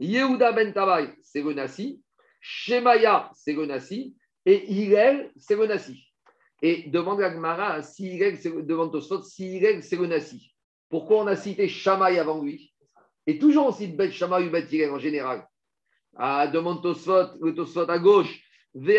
Yehuda 0.00 0.52
ben 0.52 0.72
Tabaï, 0.72 1.12
c'est 1.20 1.42
le 1.42 1.52
Nassi. 1.52 2.02
Shemaya, 2.42 3.30
c'est 3.34 3.52
le 3.52 3.78
et 4.44 4.72
Hillel, 4.72 5.30
c'est 5.36 5.54
le. 5.54 5.76
Et 6.60 6.90
demande 6.90 7.20
la 7.20 7.32
Gemara 7.32 7.82
si 7.82 8.16
Hillel, 8.16 8.36
demande 8.66 8.90
Tosfot, 8.90 9.22
si 9.22 9.60
c'est 9.80 9.96
le. 9.96 10.18
Pourquoi 10.90 11.22
on 11.22 11.26
a 11.28 11.36
cité 11.36 11.68
Shamaï 11.68 12.18
avant 12.18 12.42
lui? 12.42 12.74
Et 13.26 13.38
toujours 13.38 13.68
on 13.68 13.72
cite 13.72 13.96
Bet 13.96 14.10
Shamaï 14.10 14.48
ou 14.48 14.50
Bet 14.50 14.66
Hillel 14.70 14.90
en 14.90 14.98
général. 14.98 15.46
Ah, 16.16 16.48
demande 16.48 16.82
Tosfot, 16.82 17.38
le 17.40 17.54
Tosfot 17.54 17.88
à 17.88 17.98
gauche. 18.00 18.40
Le 18.74 18.94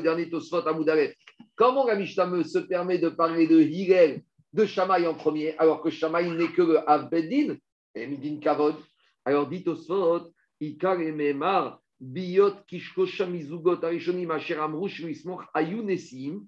dernier 0.00 0.28
Tosfot 0.28 0.66
à. 0.66 1.14
Comment 1.54 1.86
la 1.86 1.94
Mishnah 1.94 2.44
se 2.44 2.58
permet 2.58 2.98
de 2.98 3.08
parler 3.08 3.46
de 3.46 3.58
Hillel, 3.58 4.22
de 4.52 4.66
Shamaï 4.66 5.06
en 5.06 5.14
premier, 5.14 5.56
alors 5.56 5.80
que 5.80 5.88
Shamaï 5.88 6.30
n'est 6.30 6.52
que 6.52 6.60
le 6.62 6.90
Avbedin 6.90 7.54
et 7.54 7.58
Midin 7.94 8.38
Kavod. 8.40 8.76
Alors 9.24 9.48
dit 9.48 9.62
Tosfot, 9.62 10.32
Ikar 10.60 11.00
et 11.00 11.12
Memar, 11.12 11.80
Biot 12.00 12.54
Kishkosha 12.66 13.26
Mizugot 13.26 13.84
Arishonim 13.84 14.30
Asher 14.30 14.58
Amru 14.58 14.88
Shmismoch 14.88 15.44
Ayun 15.54 15.84
Nesim. 15.84 16.46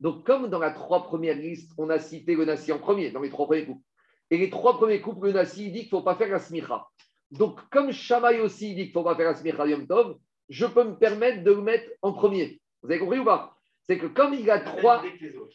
Donc, 0.00 0.26
comme 0.26 0.48
dans 0.48 0.58
la 0.58 0.70
trois 0.70 1.04
premières 1.04 1.36
listes, 1.36 1.72
on 1.78 1.88
a 1.88 1.98
cité 1.98 2.34
le 2.34 2.44
Nassi 2.44 2.72
en 2.72 2.78
premier, 2.78 3.10
dans 3.10 3.20
les 3.20 3.30
trois 3.30 3.46
premiers 3.46 3.64
coups. 3.64 3.82
Et 4.30 4.38
les 4.38 4.50
trois 4.50 4.76
premiers 4.76 5.00
couples, 5.00 5.26
le 5.26 5.32
Nassi, 5.32 5.66
il 5.66 5.72
dit 5.72 5.78
qu'il 5.80 5.86
ne 5.86 5.90
faut 5.90 6.02
pas 6.02 6.16
faire 6.16 6.30
la 6.30 6.40
smicha. 6.40 6.86
Donc, 7.30 7.60
comme 7.70 7.92
Shamaï 7.92 8.40
aussi 8.40 8.70
il 8.70 8.74
dit 8.74 8.82
qu'il 8.82 8.88
ne 8.88 8.92
faut 8.92 9.04
pas 9.04 9.14
faire 9.14 9.26
la 9.26 9.34
smicha 9.34 9.66
Yom 9.66 9.86
Tov, 9.86 10.18
je 10.48 10.66
peux 10.66 10.84
me 10.84 10.96
permettre 10.96 11.42
de 11.42 11.52
le 11.52 11.62
mettre 11.62 11.90
en 12.02 12.12
premier. 12.12 12.60
Vous 12.82 12.90
avez 12.90 12.98
compris 12.98 13.18
ou 13.18 13.24
pas? 13.24 13.56
C'est 13.82 13.98
que 13.98 14.06
comme 14.06 14.34
il 14.34 14.50
a 14.50 14.60
trois. 14.60 15.02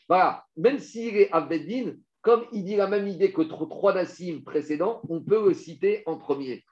Voilà, 0.08 0.46
même 0.56 0.80
s'il 0.80 1.18
est 1.18 1.32
Abedin, 1.32 1.94
comme 2.30 2.46
il 2.52 2.64
dit 2.64 2.76
la 2.76 2.86
même 2.86 3.08
idée 3.08 3.32
que 3.34 3.42
tro- 3.42 3.66
trois 3.66 3.92
Nassim 3.92 4.44
précédents, 4.44 5.02
on 5.10 5.20
peut 5.20 5.48
le 5.48 5.56
citer 5.56 6.04
en 6.06 6.16
premier. 6.16 6.64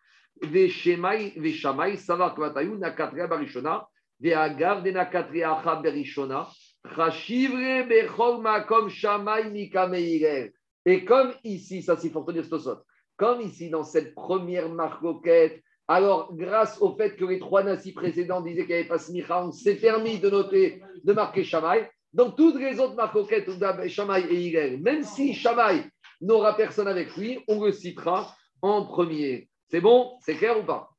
Veshemai, 0.43 1.34
Veshamai, 1.36 1.97
Savar 1.97 2.36
Kvatayu, 2.36 2.78
Nakatria 2.78 3.26
Barishona, 3.26 3.88
Veagar 4.20 4.84
de 4.84 4.91
Nakatria 4.91 5.53
Acha 5.53 5.78
Berishona, 5.78 6.47
Chashivre 6.95 7.88
Bechol 7.88 8.39
Makom 8.39 8.88
Shamai 8.88 9.49
Mika 9.49 9.88
Meirel. 9.88 10.51
Et 10.86 11.03
comme 11.03 11.34
ici, 11.43 11.82
ça 11.82 11.97
c'est 11.97 12.12
pour 12.12 12.24
te 12.24 12.34
dire 12.34 12.45
ce 12.45 12.60
sot, 12.60 12.78
comme 13.16 13.41
ici 13.41 13.72
dans 13.72 13.84
cette 13.84 14.14
première 14.14 14.70
marcoquette, 14.70 15.64
alors 15.88 16.36
grâce 16.36 16.80
au 16.84 16.95
fait 16.95 17.16
que 17.16 17.26
les 17.26 17.39
trois 17.39 17.64
Nassim 17.64 17.93
précédents 17.93 18.41
disaient 18.41 18.68
qu'il 18.68 18.76
n'y 18.76 18.82
avait 18.82 18.88
pas 18.88 18.99
Smicha, 18.99 19.43
on 19.43 19.51
s'est 19.51 19.78
permis 19.78 20.20
de 20.20 20.30
noter, 20.30 20.84
de 21.03 21.14
marquer 21.14 21.43
Shamai. 21.43 21.89
Donc, 22.14 22.36
toutes 22.36 22.60
les 22.60 22.80
autres 22.80 22.95
marcoquettes, 22.95 23.49
Shamaï 23.88 24.26
et 24.30 24.41
Hillel, 24.47 24.82
même 24.82 25.03
si 25.03 25.34
Shamaï 25.34 25.84
n'aura 26.22 26.55
personne 26.55 26.88
avec 26.88 27.16
lui, 27.16 27.39
on 27.47 27.64
le 27.64 27.72
citera 27.72 28.36
en 28.62 28.86
premier. 28.86 29.49
C'est 29.70 29.82
bon? 29.82 30.18
C'est 30.22 30.36
clair 30.36 30.60
ou 30.60 30.64
pas? 30.64 30.89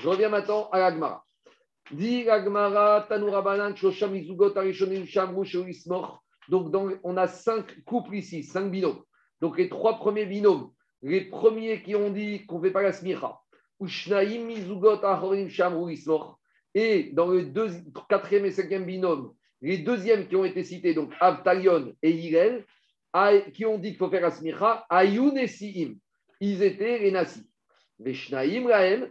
Je 0.00 0.08
reviens 0.08 0.28
maintenant 0.28 0.68
à 0.70 0.78
l'Agmara. 0.78 1.24
Dit 1.90 2.24
l'Agmara, 2.24 3.04
Tanura 3.08 3.42
Banan, 3.42 3.74
Shosham 3.76 4.14
Izugot, 4.16 4.56
Arishonim. 4.56 5.04
Donc, 6.48 6.74
on 7.02 7.16
a 7.16 7.26
cinq 7.26 7.84
couples 7.84 8.14
ici, 8.16 8.44
cinq 8.44 8.70
binômes. 8.70 9.02
Donc, 9.40 9.58
les 9.58 9.68
trois 9.68 9.98
premiers 9.98 10.26
binômes, 10.26 10.70
les 11.02 11.22
premiers 11.22 11.82
qui 11.82 11.96
ont 11.96 12.10
dit 12.10 12.46
qu'on 12.46 12.58
ne 12.58 12.64
fait 12.64 12.70
pas 12.70 12.82
la 12.82 12.92
smicha, 12.92 13.38
Ushnaim, 13.80 14.48
Izugot, 14.48 15.04
Achorim, 15.04 15.48
Shamru, 15.48 15.92
Ismor. 15.92 16.38
Et 16.74 17.10
dans 17.12 17.26
le 17.26 17.42
deuxi- 17.42 17.84
quatrième 18.08 18.46
et 18.46 18.52
cinquième 18.52 18.86
binôme, 18.86 19.34
les 19.62 19.78
deuxièmes 19.78 20.26
qui 20.26 20.36
ont 20.36 20.44
été 20.44 20.64
cités, 20.64 20.92
donc 20.92 21.12
Avtalion 21.20 21.94
et 22.02 22.10
Hillel, 22.10 22.64
qui 23.54 23.64
ont 23.64 23.78
dit 23.78 23.90
qu'il 23.90 23.98
faut 23.98 24.10
faire 24.10 24.22
la 24.22 24.30
smicha, 24.30 24.84
Ayun 24.90 25.36
et. 25.36 25.96
Ils 26.40 26.62
étaient 26.62 26.98
les 26.98 27.12
Nassi. 27.12 27.48
Les 28.00 28.16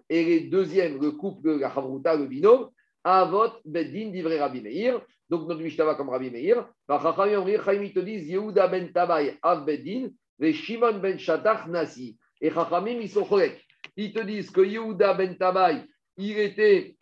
et 0.10 0.26
les 0.26 0.42
deuxièmes, 0.42 1.02
le 1.02 1.12
couple, 1.12 1.60
la 1.60 1.70
Havruta, 1.70 2.16
le 2.16 2.26
binôme, 2.26 2.70
Avot, 3.04 3.54
Beddin, 3.64 4.10
d'Ivre 4.10 4.36
Rabbi 4.36 4.62
Meir. 4.62 5.02
Donc 5.30 5.48
notre 5.48 5.62
Mishnah 5.62 5.86
va 5.86 5.96
comme 5.96 6.10
Rabbi 6.10 6.30
Meir. 6.30 6.68
Chaim, 6.90 7.84
ils 7.84 7.94
te 7.94 8.00
disent 8.00 8.28
Yehuda 8.28 8.68
ben 8.68 8.92
Tabai, 8.92 9.38
Av 9.42 9.70
et 9.70 10.54
Shimon 10.54 11.00
ben 11.00 11.18
Shatach, 11.18 11.68
Nassi. 11.68 12.18
Et 12.42 12.52
Chachamim, 12.52 13.00
ils 13.00 13.10
sont 13.10 13.24
corrects. 13.24 13.62
Ils 13.96 14.12
te 14.12 14.22
disent 14.22 14.52
que 14.52 14.62
Yehuda 14.62 15.14
ben 15.14 15.38
Tabai, 15.38 15.86
il 16.18 16.38
était 16.38 16.98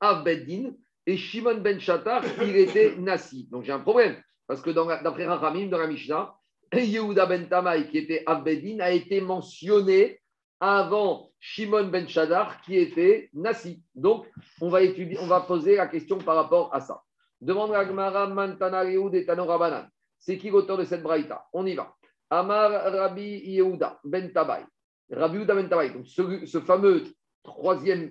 Av 0.00 0.22
Beddin, 0.22 0.74
et 1.08 1.16
Shimon 1.16 1.62
ben 1.62 1.80
Shatach, 1.80 2.26
il 2.42 2.54
était 2.54 2.94
Nassi. 2.98 3.48
Donc 3.50 3.64
j'ai 3.64 3.72
un 3.72 3.78
problème. 3.78 4.16
Parce 4.46 4.60
que 4.60 4.68
d'après 4.68 5.24
Rachamim, 5.24 5.68
dans 5.68 5.78
la 5.78 5.86
Mishnah, 5.86 6.34
Yehuda 6.74 7.24
ben 7.24 7.48
Tamay, 7.48 7.88
qui 7.88 7.96
était 7.96 8.22
Abedin, 8.26 8.80
a 8.80 8.90
été 8.90 9.22
mentionné 9.22 10.20
avant 10.60 11.30
Shimon 11.40 11.84
ben 11.84 12.06
Shadar, 12.06 12.60
qui 12.60 12.76
était 12.76 13.30
Nassi. 13.32 13.82
Donc, 13.94 14.26
on 14.60 14.68
va, 14.68 14.82
étudier, 14.82 15.18
on 15.18 15.26
va 15.26 15.40
poser 15.40 15.76
la 15.76 15.86
question 15.86 16.18
par 16.18 16.36
rapport 16.36 16.74
à 16.74 16.80
ça. 16.80 17.00
Demande 17.40 17.72
à 17.72 17.86
Gmara 17.86 18.26
Mantana 18.26 18.84
et 18.84 19.24
Tano 19.24 19.46
Rabanan. 19.46 19.88
C'est 20.18 20.36
qui 20.36 20.50
l'auteur 20.50 20.76
de 20.76 20.84
cette 20.84 21.02
braïta? 21.02 21.46
On 21.54 21.64
y 21.64 21.74
va. 21.74 21.94
Amar 22.28 22.70
Rabbi 22.70 23.40
Yehuda 23.46 23.98
ben 24.04 24.30
Tabay. 24.30 24.62
Rabbi 25.10 25.38
Yehuda 25.38 25.54
ben 25.54 25.68
Tabay, 25.70 25.88
donc 25.88 26.06
ce 26.06 26.60
fameux 26.60 27.04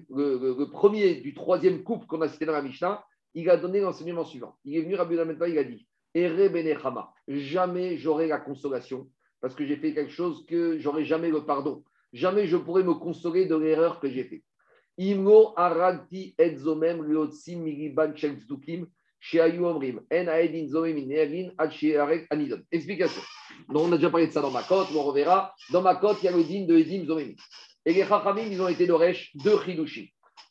le, 0.10 0.64
premier 0.66 1.16
du 1.16 1.34
troisième 1.34 1.84
couple 1.84 2.06
qu'on 2.06 2.22
a 2.22 2.28
cité 2.28 2.46
dans 2.46 2.54
la 2.54 2.62
Mishnah, 2.62 3.04
il 3.34 3.50
a 3.50 3.58
donné 3.58 3.80
l'enseignement 3.80 4.26
suivant. 4.26 4.56
Il 4.66 4.78
est 4.78 4.82
venu, 4.82 4.96
Rabbi 4.96 5.16
Yehuda 5.16 5.34
ben 5.34 5.48
il 5.50 5.58
a 5.58 5.64
dit 5.64 5.88
Ere 6.14 6.50
Benechama, 6.50 7.14
jamais 7.28 7.98
j'aurai 7.98 8.28
la 8.28 8.40
consolation 8.40 9.10
parce 9.42 9.54
que 9.54 9.66
j'ai 9.66 9.76
fait 9.76 9.94
quelque 9.94 10.12
chose 10.12 10.46
que 10.48 10.80
j'aurai 10.80 11.06
jamais 11.06 11.30
le 11.30 11.46
pardon. 11.46 11.84
Jamais 12.14 12.48
je 12.48 12.58
pourrai 12.58 12.84
me 12.84 12.94
consoler 12.94 13.46
de 13.46 13.56
l'erreur 13.56 14.00
que 14.00 14.10
j'ai 14.10 14.24
faite. 14.24 14.44
Explication. 22.72 23.22
Donc 23.70 23.84
on 23.84 23.92
a 23.92 23.98
déjà 23.98 24.10
parlé 24.10 24.28
de 24.28 24.32
ça 24.32 24.42
dans 24.42 24.52
ma 24.52 24.64
côte, 24.64 24.88
on 24.96 25.04
reverra. 25.04 25.54
Dans 25.72 25.82
ma 25.82 25.96
côte, 25.96 26.18
il 26.22 26.26
y 26.26 26.30
a 26.30 26.32
le 26.32 26.44
din 26.44 26.66
de 26.66 26.78
Edim 26.78 27.06
Zomemi. 27.06 27.36
Et 27.88 27.94
les 27.94 28.04
Chachamim, 28.04 28.42
ils 28.52 28.62
ont 28.62 28.68
été 28.68 28.86
d'Oresh 28.86 29.32
deux 29.36 29.58
Chidushim. 29.64 30.08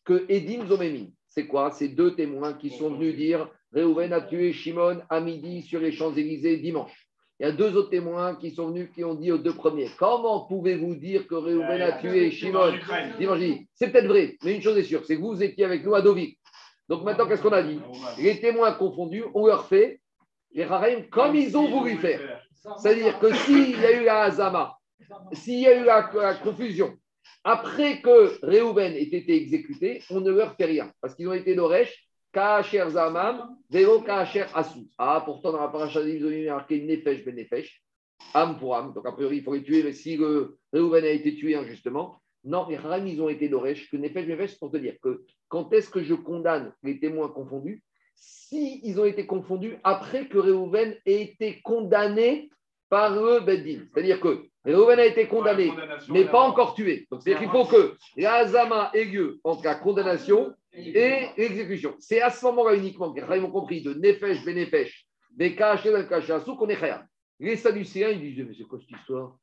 Que 0.07 0.25
Edim 0.31 0.67
Zomemi, 0.67 1.13
c'est 1.29 1.47
quoi? 1.47 1.71
C'est 1.71 1.89
deux 1.89 2.15
témoins 2.17 2.55
qui 2.55 2.71
sont 2.71 2.89
venus 2.89 3.15
dire 3.15 3.47
Réhouven 3.75 4.11
a 4.15 4.23
tué 4.23 4.55
Shimon 4.55 5.03
à 5.11 5.21
midi 5.21 5.61
sur 5.61 5.79
les 5.79 5.93
Champs-Élysées 5.93 6.57
dimanche? 6.57 7.09
Il 7.39 7.45
y 7.45 7.47
a 7.47 7.53
deux 7.53 7.77
autres 7.77 7.91
témoins 7.91 8.37
qui 8.37 8.53
sont 8.53 8.69
venus 8.69 8.89
qui 8.95 9.05
ont 9.05 9.15
dit 9.15 9.31
aux 9.33 9.37
deux 9.37 9.53
premiers 9.53 9.91
Comment 9.99 10.47
pouvez-vous 10.47 10.95
dire 10.95 11.27
que 11.27 11.35
Réhouven 11.35 11.83
a 11.83 11.93
tué 12.01 12.31
Shimon 12.31 12.73
dimanche 13.19 13.41
C'est 13.75 13.93
peut-être 13.93 14.07
vrai, 14.07 14.39
mais 14.43 14.55
une 14.55 14.63
chose 14.63 14.79
est 14.79 14.85
sûre 14.85 15.05
c'est 15.05 15.17
que 15.17 15.21
vous 15.21 15.43
étiez 15.43 15.67
avec 15.67 15.85
nous 15.85 15.95
à 15.95 16.01
Deauville. 16.01 16.37
Donc 16.89 17.05
maintenant, 17.05 17.27
qu'est-ce 17.27 17.43
qu'on 17.43 17.53
a 17.53 17.63
dit? 17.63 17.81
Les 18.19 18.41
témoins 18.41 18.73
confondus, 18.73 19.25
on 19.35 19.47
leur 19.47 19.67
fait 19.67 20.01
les 20.55 20.67
Chachamim 20.67 21.03
comme 21.11 21.35
ils 21.35 21.55
ont 21.55 21.69
voulu 21.69 21.99
faire. 21.99 22.41
C'est-à-dire 22.79 23.19
que 23.19 23.35
s'il 23.35 23.79
y 23.79 23.85
a 23.85 24.01
eu 24.01 24.05
la 24.07 24.23
hazama, 24.23 24.79
s'il 25.33 25.61
y 25.61 25.67
a 25.67 25.79
eu 25.79 25.85
la, 25.85 26.11
la 26.15 26.35
confusion, 26.37 26.97
après 27.45 28.01
que 28.01 28.45
Réhouven 28.45 28.93
ait 28.95 29.03
été 29.03 29.37
exécuté, 29.37 30.03
on 30.11 30.21
ne 30.21 30.33
leur 30.33 30.57
fait 30.57 30.65
rien. 30.65 30.93
Parce 31.01 31.15
qu'ils 31.15 31.29
ont 31.29 31.33
été 31.33 31.55
d'Oresh, 31.55 32.09
Kaacher 32.33 32.85
Zamam, 32.91 33.57
Velo 33.71 34.01
Kaacher 34.01 34.47
Asou. 34.55 34.89
Ah, 34.99 35.23
pourtant, 35.25 35.53
dans 35.53 35.61
la 35.61 35.69
paracha 35.69 36.03
ils 36.03 36.25
ont 36.27 36.31
mis 36.31 36.45
marqué 36.45 36.83
Nefesh 36.83 37.25
Ben 37.25 37.37
Nefesh, 37.37 37.83
âme 38.35 38.59
pour 38.59 38.77
âme. 38.77 38.93
Donc, 38.93 39.07
a 39.07 39.13
priori, 39.13 39.37
il 39.39 39.43
faut 39.43 39.55
les 39.55 39.63
tuer, 39.63 39.83
mais 39.83 39.93
si 39.93 40.19
Réhouven 40.73 41.05
a 41.05 41.09
été 41.09 41.35
tué 41.37 41.55
injustement. 41.55 42.21
Non, 42.45 42.69
les 42.69 42.77
Haram, 42.77 43.07
ils 43.07 43.21
ont 43.23 43.29
été 43.29 43.49
d'Oresh, 43.49 43.91
que 43.91 43.97
Nefesh 43.97 44.27
Ben 44.27 44.37
Nefesh, 44.37 44.59
pour 44.59 44.71
te 44.71 44.77
dire 44.77 44.97
que 45.01 45.25
quand 45.49 45.73
est-ce 45.73 45.89
que 45.89 46.03
je 46.03 46.15
condamne 46.15 46.73
les 46.83 46.99
témoins 46.99 47.29
confondus? 47.29 47.83
Si 48.17 48.81
ils 48.83 48.99
ont 49.01 49.05
été 49.05 49.27
confondus 49.27 49.77
après 49.85 50.27
que 50.27 50.39
Réhouven 50.39 50.97
ait 51.07 51.23
été 51.23 51.61
condamné 51.63 52.51
par 52.89 53.15
le 53.15 53.41
Beddin. 53.41 53.85
C'est-à-dire 53.93 54.21
que 54.21 54.47
Réhouven 54.67 54.99
a 54.99 55.07
été 55.07 55.29
condamné, 55.29 55.73
mais 56.09 56.25
pas 56.25 56.41
encore 56.41 56.75
tué. 56.75 57.07
Donc, 57.11 57.23
c'est-à-dire 57.23 57.41
qu'il 57.41 57.51
faut 57.51 57.67
que 57.67 57.97
la 58.17 58.35
Hazama 58.35 58.91
ait 58.95 59.05
lieu 59.05 59.39
entre 59.45 59.65
la 59.65 59.77
condamnation 59.77 60.53
et 60.73 61.29
l'exécution. 61.37 61.95
C'est 62.01 62.21
à 62.21 62.31
ce 62.31 62.45
moment-là 62.47 62.75
uniquement 62.75 63.15
Chaim 63.15 63.45
ont 63.45 63.51
compris 63.51 63.83
de 63.83 63.95
Nefesh, 63.95 64.45
Benefesh, 64.45 65.07
des 65.31 65.55
Kaché, 65.55 65.93
del 65.93 66.09
Kachassou, 66.09 66.57
qu'on 66.57 66.69
est 66.69 66.77
Chayam. 66.77 67.07
Les 67.39 67.57
Sadducéens, 67.57 68.11
ils 68.11 68.21
disent 68.21 68.45
Mais 68.45 68.55
c'est 68.59 68.65
quoi 68.65 68.81
cette 68.81 68.99
histoire? 68.99 69.37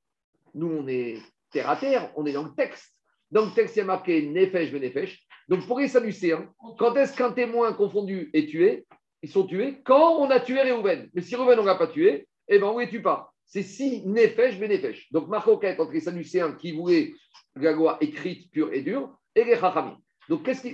Nous, 0.53 0.67
on 0.67 0.88
est 0.88 1.19
terre 1.51 1.69
à 1.69 1.78
terre, 1.78 2.11
on 2.17 2.26
est 2.26 2.34
dans 2.34 2.43
le 2.43 2.53
texte. 2.53 2.93
Dans 3.32 3.45
le 3.45 3.51
texte, 3.51 3.78
il 3.78 3.80
y 3.80 3.82
a 3.84 3.86
marqué 3.86 4.28
Nefesh, 4.28 4.71
Benefesh. 4.74 5.26
Donc, 5.47 5.65
pour 5.67 5.80
les 5.80 5.88
Sadducéens, 5.88 6.49
quand 6.78 6.95
est-ce 6.95 7.15
qu'un 7.15 7.32
témoin 7.32 7.71
confondu 7.74 8.30
est 8.34 8.47
tué? 8.49 8.86
Ils 9.21 9.30
sont 9.30 9.45
tués 9.45 9.82
quand 9.86 10.17
on 10.19 10.30
a 10.30 10.41
tué 10.41 10.61
Réhouven. 10.61 11.09
Mais 11.13 11.21
si 11.21 11.36
Réhouven, 11.36 11.59
on 11.59 11.63
ne 11.63 11.67
l'a 11.67 11.76
pas 11.76 11.88
tué, 11.88 12.28
eh 12.49 12.57
bien, 12.59 12.67
on 12.67 12.78
ne 12.78 12.84
les 12.84 12.89
tue 12.89 13.01
pas. 13.01 13.32
C'est 13.45 13.63
si 13.63 14.05
Nefesh, 14.05 14.59
Benefesh. 14.59 15.11
Donc, 15.11 15.27
Marcoquette 15.27 15.79
entre 15.79 15.91
les 15.91 15.99
Sadducéens 16.01 16.53
qui 16.53 16.71
voulaient 16.71 17.13
la 17.55 17.71
loi 17.71 17.97
écrite, 18.01 18.49
pure 18.51 18.73
et 18.73 18.81
dure, 18.81 19.17
et 19.35 19.43
les 19.43 19.55
Chachamim. 19.55 19.97
Donc, 20.29 20.43
qu'est-ce 20.43 20.61
qui. 20.61 20.73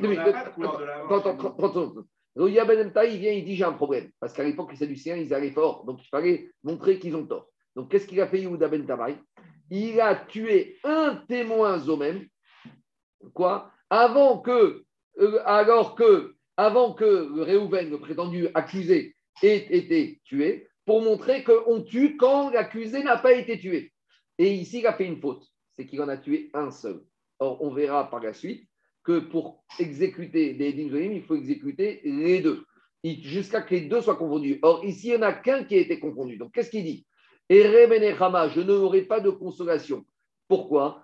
Yabben 2.37 2.87
Emta, 2.87 3.05
il 3.05 3.19
vient, 3.19 3.31
il 3.31 3.43
dit 3.43 3.55
j'ai 3.55 3.63
un 3.63 3.73
problème. 3.73 4.11
Parce 4.19 4.33
qu'à 4.33 4.43
l'époque, 4.43 4.71
les 4.71 4.77
Sadducéens, 4.77 5.17
ils 5.17 5.33
allaient 5.33 5.51
fort. 5.51 5.83
Donc, 5.85 5.99
il 6.03 6.07
fallait 6.07 6.51
montrer 6.63 6.99
qu'ils 6.99 7.15
ont 7.15 7.25
tort. 7.25 7.47
Donc, 7.75 7.91
qu'est-ce 7.91 8.07
qu'il 8.07 8.21
a 8.21 8.27
fait 8.27 8.39
Yehuda 8.39 8.67
Ben 8.67 8.85
Tabaï 8.85 9.17
Il 9.69 9.99
a 9.99 10.15
tué 10.15 10.77
un 10.83 11.23
témoin 11.27 11.79
Zomem. 11.79 12.25
Quoi? 13.33 13.71
Avant 13.89 14.39
que. 14.39 14.83
euh, 15.19 15.41
alors 15.45 15.95
que. 15.95 16.35
Avant 16.55 16.93
que 16.93 17.39
Réhouven, 17.41 17.89
le 17.89 17.99
prétendu 17.99 18.49
accusé, 18.53 19.15
ait 19.41 19.65
été 19.69 20.19
tué, 20.25 20.67
pour 20.89 21.03
montrer 21.03 21.43
qu'on 21.43 21.83
tue 21.83 22.17
quand 22.17 22.49
l'accusé 22.49 23.03
n'a 23.03 23.15
pas 23.15 23.33
été 23.33 23.59
tué. 23.59 23.93
Et 24.39 24.51
ici, 24.51 24.79
il 24.79 24.87
a 24.87 24.93
fait 24.93 25.05
une 25.05 25.21
faute. 25.21 25.45
C'est 25.77 25.85
qu'il 25.85 26.01
en 26.01 26.09
a 26.09 26.17
tué 26.17 26.49
un 26.55 26.71
seul. 26.71 27.03
Or, 27.37 27.63
on 27.63 27.69
verra 27.69 28.09
par 28.09 28.23
la 28.23 28.33
suite 28.33 28.67
que 29.03 29.19
pour 29.19 29.63
exécuter 29.77 30.55
des 30.55 30.89
Zolim, 30.89 31.11
il 31.11 31.21
faut 31.21 31.35
exécuter 31.35 32.01
les 32.03 32.41
deux, 32.41 32.65
jusqu'à 33.03 33.61
que 33.61 33.75
les 33.75 33.81
deux 33.81 34.01
soient 34.01 34.15
confondus. 34.15 34.57
Or, 34.63 34.83
ici, 34.83 35.09
il 35.09 35.11
n'y 35.11 35.17
en 35.17 35.27
a 35.27 35.33
qu'un 35.33 35.63
qui 35.63 35.75
a 35.75 35.77
été 35.77 35.99
confondu. 35.99 36.37
Donc, 36.37 36.53
qu'est-ce 36.55 36.71
qu'il 36.71 36.83
dit? 36.83 37.05
Je 37.51 38.61
n'aurai 38.61 39.03
pas 39.03 39.19
de 39.19 39.29
consolation. 39.29 40.03
Pourquoi? 40.47 41.03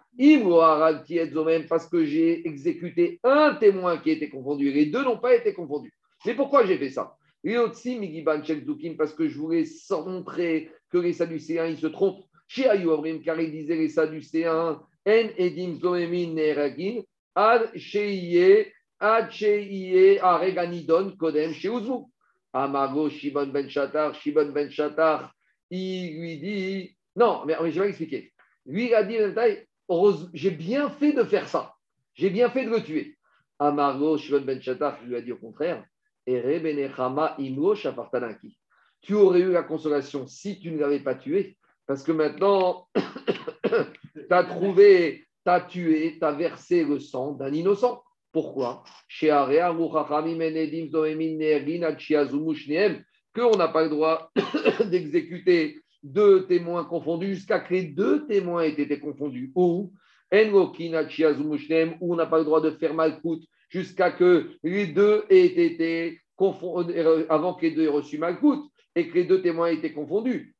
Parce 1.70 1.88
que 1.88 2.04
j'ai 2.04 2.48
exécuté 2.48 3.20
un 3.24 3.54
témoin 3.54 4.00
qui 4.00 4.10
a 4.10 4.14
été 4.14 4.30
confondu. 4.30 4.72
Les 4.72 4.88
deux 4.88 5.04
n'ont 5.04 5.20
pas 5.20 5.36
été 5.36 5.54
confondus. 5.54 5.94
Mais 6.26 6.34
pourquoi 6.34 6.66
j'ai 6.66 6.80
fait 6.80 6.90
ça 6.90 7.16
Parce 8.98 9.14
que 9.14 9.28
je 9.28 9.38
voulais 9.38 9.66
montrer 9.92 10.72
que 10.90 10.98
les 10.98 11.14
Sadducéens, 11.14 11.68
ils 11.68 11.78
se 11.78 11.88
trompent. 11.88 12.26
Chez 12.48 12.68
Ayuavrim, 12.68 13.22
car 13.22 13.40
il 13.40 13.52
disait 13.52 13.76
les 13.76 13.90
Sadducéens, 13.90 14.82
En 15.08 15.28
Edim 15.38 15.78
Gomemin 15.80 16.34
Neragin, 16.34 17.02
Ad 17.36 17.72
Sheiye, 17.76 18.72
Ad 19.00 19.32
Sheiye, 19.32 20.20
Areganidon, 20.20 21.16
Kodem, 21.18 21.54
Sheuzvu. 21.54 22.06
Amago, 22.56 23.10
Shibon 23.10 23.48
Ben 23.48 23.70
Shatar, 23.70 24.16
Shibon 24.16 24.54
Ben 24.54 24.72
Shatar, 24.72 25.34
il 25.70 26.20
lui 26.20 26.38
dit. 26.38 26.98
Non, 27.16 27.44
mais, 27.46 27.56
je 27.70 27.82
vais 27.82 27.90
expliquer. 27.90 28.32
Lui, 28.66 28.88
il 28.88 28.96
a 28.96 29.04
dit, 29.04 29.18
j'ai 30.34 30.52
bien 30.52 30.90
fait 30.90 31.12
de 31.12 31.24
faire 31.24 31.48
ça. 31.48 31.74
J'ai 32.14 32.30
bien 32.30 32.50
fait 32.50 32.66
de 32.66 32.70
le 32.70 32.82
tuer. 32.82 33.18
Amargo, 33.60 34.18
Shimon 34.18 34.42
Ben 34.42 34.62
Shatar, 34.62 35.04
lui 35.04 35.16
a 35.16 35.22
dit 35.22 35.34
au 35.34 35.38
contraire, 35.38 35.84
Tu 39.02 39.14
aurais 39.14 39.42
eu 39.42 39.52
la 39.52 39.64
consolation 39.64 40.28
si 40.28 40.60
tu 40.60 40.72
ne 40.72 40.80
l'avais 40.80 41.00
pas 41.02 41.16
tué, 41.16 41.58
parce 41.86 42.04
que 42.04 42.12
maintenant, 42.12 42.88
tu 42.96 44.26
as 44.30 44.44
trouvé, 44.44 45.28
tu 45.46 45.52
as 45.52 45.62
tué, 45.62 46.18
tu 46.18 46.26
as 46.26 46.32
versé 46.32 46.84
le 46.84 47.00
sang 47.00 47.34
d'un 47.34 47.54
innocent. 47.54 48.02
Pourquoi? 48.32 48.84
Qu'on 53.36 53.58
n'a 53.58 53.68
pas 53.68 53.84
le 53.84 53.90
droit 53.90 54.32
d'exécuter 54.90 55.80
deux 56.04 56.46
témoins 56.48 56.86
confondus 56.86 57.36
jusqu'à 57.36 57.60
que 57.60 57.74
les 57.74 57.84
deux 57.84 58.26
témoins 58.28 58.64
aient 58.64 58.82
été 58.82 59.00
confondus. 59.00 59.52
Ou 59.56 59.94
où 60.34 62.14
on 62.14 62.16
n'a 62.16 62.26
pas 62.26 62.40
le 62.40 62.44
droit 62.44 62.62
de 62.62 62.72
faire 62.72 62.94
malcoute 62.94 63.44
jusqu'à 63.70 64.12
que 64.12 64.52
les 64.64 64.88
deux 64.88 65.24
aient 65.30 65.46
été 65.46 66.20
confondus, 66.36 66.94
avant 67.30 67.54
que 67.54 67.66
les 67.66 67.72
deux 67.72 67.84
aient 67.84 67.88
reçu 67.88 68.18
malcoute 68.18 68.64
et 68.96 69.08
que 69.08 69.16
les 69.16 69.26
deux 69.26 69.42
témoins 69.42 69.68
aient 69.68 69.76
été 69.76 69.94
confondus. 69.94 70.56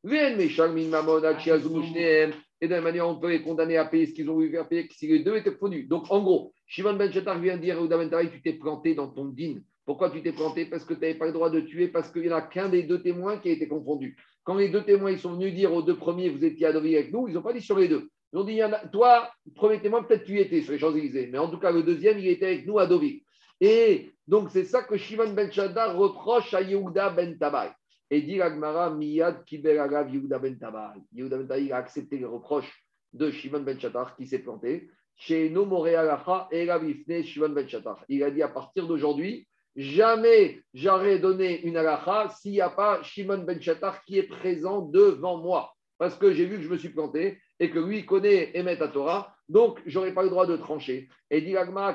Shneem, 1.84 2.34
et 2.62 2.68
de 2.68 2.72
la 2.72 2.78
même 2.78 2.86
manière, 2.86 3.08
on 3.08 3.16
peut 3.16 3.30
les 3.30 3.42
condamner 3.42 3.78
à 3.78 3.86
payer 3.86 4.08
ce 4.08 4.14
qu'ils 4.14 4.30
ont 4.30 4.34
voulu 4.34 4.50
faire 4.50 4.68
payer 4.68 4.88
si 4.92 5.08
les 5.08 5.20
deux 5.20 5.36
étaient 5.36 5.52
confondus. 5.52 5.84
Donc, 5.84 6.06
en 6.10 6.22
gros, 6.22 6.54
Shimon 6.68 6.94
Ben 6.94 7.12
Shatar 7.12 7.40
vient 7.40 7.58
dire 7.58 7.82
au 7.82 7.88
Daventari, 7.88 8.30
tu 8.32 8.42
t'es 8.42 8.54
planté 8.54 8.96
dans 8.96 9.10
ton 9.10 9.26
din. 9.26 9.56
Pourquoi 9.86 10.10
tu 10.10 10.22
t'es 10.22 10.32
planté? 10.32 10.66
Parce 10.66 10.84
que 10.84 10.94
tu 10.94 11.02
n'avais 11.02 11.16
pas 11.16 11.28
le 11.28 11.34
droit 11.34 11.50
de 11.50 11.60
tuer, 11.60 11.88
parce 11.90 12.12
qu'il 12.12 12.24
n'y 12.24 12.30
en 12.30 12.38
a 12.38 12.42
qu'un 12.42 12.70
des 12.70 12.84
deux 12.84 13.02
témoins 13.02 13.38
qui 13.38 13.50
a 13.50 13.52
été 13.52 13.68
confondu. 13.68 14.18
Quand 14.44 14.56
les 14.56 14.70
deux 14.70 14.84
témoins 14.84 15.12
ils 15.12 15.20
sont 15.20 15.34
venus 15.34 15.54
dire 15.54 15.74
aux 15.74 15.82
deux 15.82 15.96
premiers, 15.96 16.30
vous 16.30 16.44
étiez 16.44 16.68
à 16.68 16.74
Deauville 16.74 16.96
avec 16.96 17.12
nous, 17.12 17.28
ils 17.28 17.34
n'ont 17.34 17.42
pas 17.42 17.54
dit 17.54 17.62
sur 17.62 17.78
les 17.78 17.88
deux. 17.88 18.10
Ils 18.36 18.40
ont 18.40 18.44
dit, 18.44 18.60
toi, 18.92 19.32
premier 19.56 19.80
témoin, 19.80 20.04
peut-être 20.04 20.26
tu 20.26 20.34
y 20.34 20.40
étais 20.40 20.62
sur 20.62 20.74
les 20.74 20.78
Champs-Élysées, 20.78 21.30
mais 21.32 21.38
en 21.38 21.50
tout 21.50 21.58
cas, 21.58 21.72
le 21.72 21.84
deuxième, 21.84 22.20
il 22.20 22.28
était 22.28 22.48
avec 22.48 22.68
nous 22.68 22.78
à 22.80 22.86
Deauville. 22.86 23.22
Et 23.62 24.12
donc, 24.28 24.50
c'est 24.52 24.66
ça 24.66 24.84
que 24.84 24.98
Shimon 24.98 25.32
Ben 25.32 25.50
Shaddar 25.50 25.96
reproche 25.96 26.54
à 26.54 26.62
Yehuda 26.62 27.12
Ben 27.12 27.38
Tabai. 27.38 27.70
Et 28.12 28.22
dit 28.22 28.42
Agmara, 28.42 28.90
Miyad 28.90 29.46
Kibel 29.46 29.80
Agav 29.80 30.14
Yehuda 30.14 30.40
Ben 30.40 30.58
Tabai. 30.58 31.00
Yehuda 31.14 31.38
Ben 31.38 31.48
Tabai 31.48 31.72
a 31.72 31.78
accepté 31.78 32.18
les 32.18 32.26
reproches 32.26 32.84
de 33.14 33.32
Shimon 33.32 33.62
Ben 33.62 33.80
Shaddar 33.80 34.18
qui 34.18 34.28
s'est 34.28 34.40
planté. 34.40 34.90
Chez 35.16 35.50
No 35.50 35.66
et 35.88 37.24
Shimon 37.24 37.50
Ben 37.50 37.70
Shaddar. 37.70 38.04
Il 38.10 38.22
a 38.22 38.32
dit 38.32 38.42
à 38.42 38.50
partir 38.50 38.86
d'aujourd'hui, 38.86 39.48
jamais 39.78 40.62
j'aurais 40.74 41.20
donné 41.20 41.62
une 41.62 41.78
alacha 41.78 42.28
s'il 42.38 42.52
n'y 42.52 42.60
a 42.60 42.70
pas 42.70 43.02
Shimon 43.02 43.46
Ben 43.46 43.62
Shaddar 43.62 44.04
qui 44.04 44.18
est 44.18 44.28
présent 44.28 44.82
devant 44.82 45.38
moi. 45.38 45.72
Parce 45.98 46.18
que 46.18 46.34
j'ai 46.34 46.46
vu 46.46 46.58
que 46.58 46.64
je 46.64 46.70
me 46.70 46.78
suis 46.78 46.90
planté 46.90 47.38
et 47.60 47.70
que 47.70 47.80
lui 47.80 48.06
connaît 48.06 48.52
Emet 48.58 48.82
à 48.82 48.88
Torah, 48.88 49.36
donc 49.48 49.82
j'aurais 49.86 50.14
pas 50.14 50.24
le 50.24 50.30
droit 50.30 50.46
de 50.46 50.58
trancher. 50.58 51.10
Et 51.30 51.42
dit 51.42 51.54
Ben. 51.54 51.90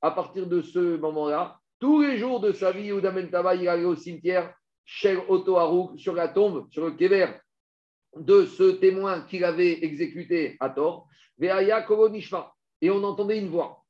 À 0.00 0.10
partir 0.10 0.46
de 0.46 0.62
ce 0.62 0.96
moment-là, 0.98 1.58
tous 1.80 2.02
les 2.02 2.18
jours 2.18 2.40
de 2.40 2.52
sa 2.52 2.72
vie, 2.72 2.86
Yehuda 2.86 3.10
Ben 3.10 3.28
il 3.54 3.68
allait 3.68 3.84
au 3.84 3.96
cimetière, 3.96 4.54
Oto 5.28 5.56
Harouk, 5.56 5.98
sur 5.98 6.14
la 6.14 6.28
tombe, 6.28 6.66
sur 6.70 6.84
le 6.84 6.92
kever 6.92 7.26
de 8.16 8.44
ce 8.44 8.72
témoin 8.72 9.22
qu'il 9.22 9.44
avait 9.44 9.84
exécuté 9.84 10.56
à 10.60 10.70
tort. 10.70 11.08
Et 11.40 12.90
on 12.90 13.02
entendait 13.02 13.38
une 13.38 13.48
voix. 13.48 13.82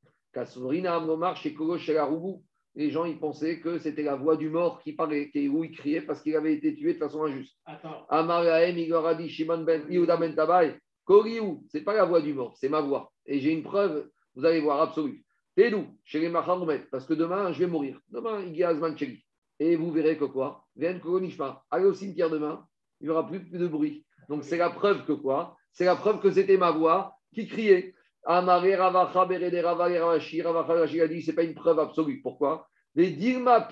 Les 2.77 2.91
gens, 2.91 3.05
ils 3.05 3.19
pensaient 3.19 3.61
que 3.61 3.79
c'était 3.79 4.03
la 4.03 4.17
voix 4.17 4.37
du 4.37 4.49
mort 4.49 4.83
qui 4.83 4.93
parlait, 4.93 5.31
qui- 5.31 5.49
où 5.49 5.63
il 5.63 5.71
criait 5.71 6.03
parce 6.03 6.23
qu'il 6.23 6.35
avait 6.35 6.55
été 6.55 6.75
tué 6.75 6.95
de 6.95 6.99
façon 6.99 7.25
injuste. 7.25 7.57
Attends. 7.65 8.05
Amarahem, 8.09 8.77
il 8.79 8.89
leur 8.89 9.07
a 9.07 9.15
dit 9.15 9.29
Shimon 9.29 9.63
ben 9.63 9.83
Yehuda 9.89 10.17
ben 10.17 10.35
Tabai, 10.35 10.77
Koriou, 11.05 11.65
c'est 11.69 11.83
pas 11.83 11.95
la 11.95 12.05
voix 12.05 12.21
du 12.21 12.33
mort, 12.35 12.57
c'est 12.57 12.69
ma 12.69 12.81
voix. 12.81 13.13
Et 13.27 13.39
j'ai 13.39 13.53
une 13.53 13.63
preuve, 13.63 14.11
vous 14.35 14.45
allez 14.45 14.61
voir, 14.61 14.81
absolue. 14.81 15.25
Tédou, 15.55 15.87
chez 16.05 16.19
les 16.19 16.31
parce 16.91 17.07
que 17.07 17.15
demain, 17.15 17.53
je 17.53 17.61
vais 17.61 17.71
mourir. 17.71 18.01
Demain, 18.11 18.43
il 18.45 18.57
y 18.57 18.65
a 18.65 18.71
Azman. 18.71 18.97
Et 19.61 19.77
vous 19.77 19.93
verrez 19.93 20.19
que 20.19 20.25
quoi? 20.25 20.65
Viens 20.75 20.99
Koronishma, 20.99 21.63
allez 21.71 21.85
au 21.85 21.95
cimetière 21.95 22.29
demain, 22.29 22.67
il 23.01 23.05
n'y 23.05 23.11
aura 23.11 23.27
plus 23.27 23.39
de 23.39 23.67
bruit. 23.69 24.05
Donc 24.29 24.43
c'est 24.43 24.57
la 24.57 24.71
preuve 24.71 25.05
que 25.05 25.13
quoi? 25.13 25.57
C'est 25.71 25.85
la 25.85 25.95
preuve 25.95 26.21
que 26.21 26.31
c'était 26.31 26.57
ma 26.57 26.73
voix 26.73 27.15
qui 27.33 27.47
criait. 27.47 27.95
Amaré 28.27 28.75
Ravacha 28.75 29.27
Berede 29.27 29.63
Ravale 29.63 29.99
Ravashi, 29.99 30.43
Ravacha 30.43 30.75
a 30.75 31.09
dit 31.09 31.23
c'est 31.23 31.35
pas 31.35 31.43
une 31.43 31.55
preuve 31.55 31.79
absolue. 31.79 32.21
Pourquoi? 32.23 32.69
Dilma 32.95 33.69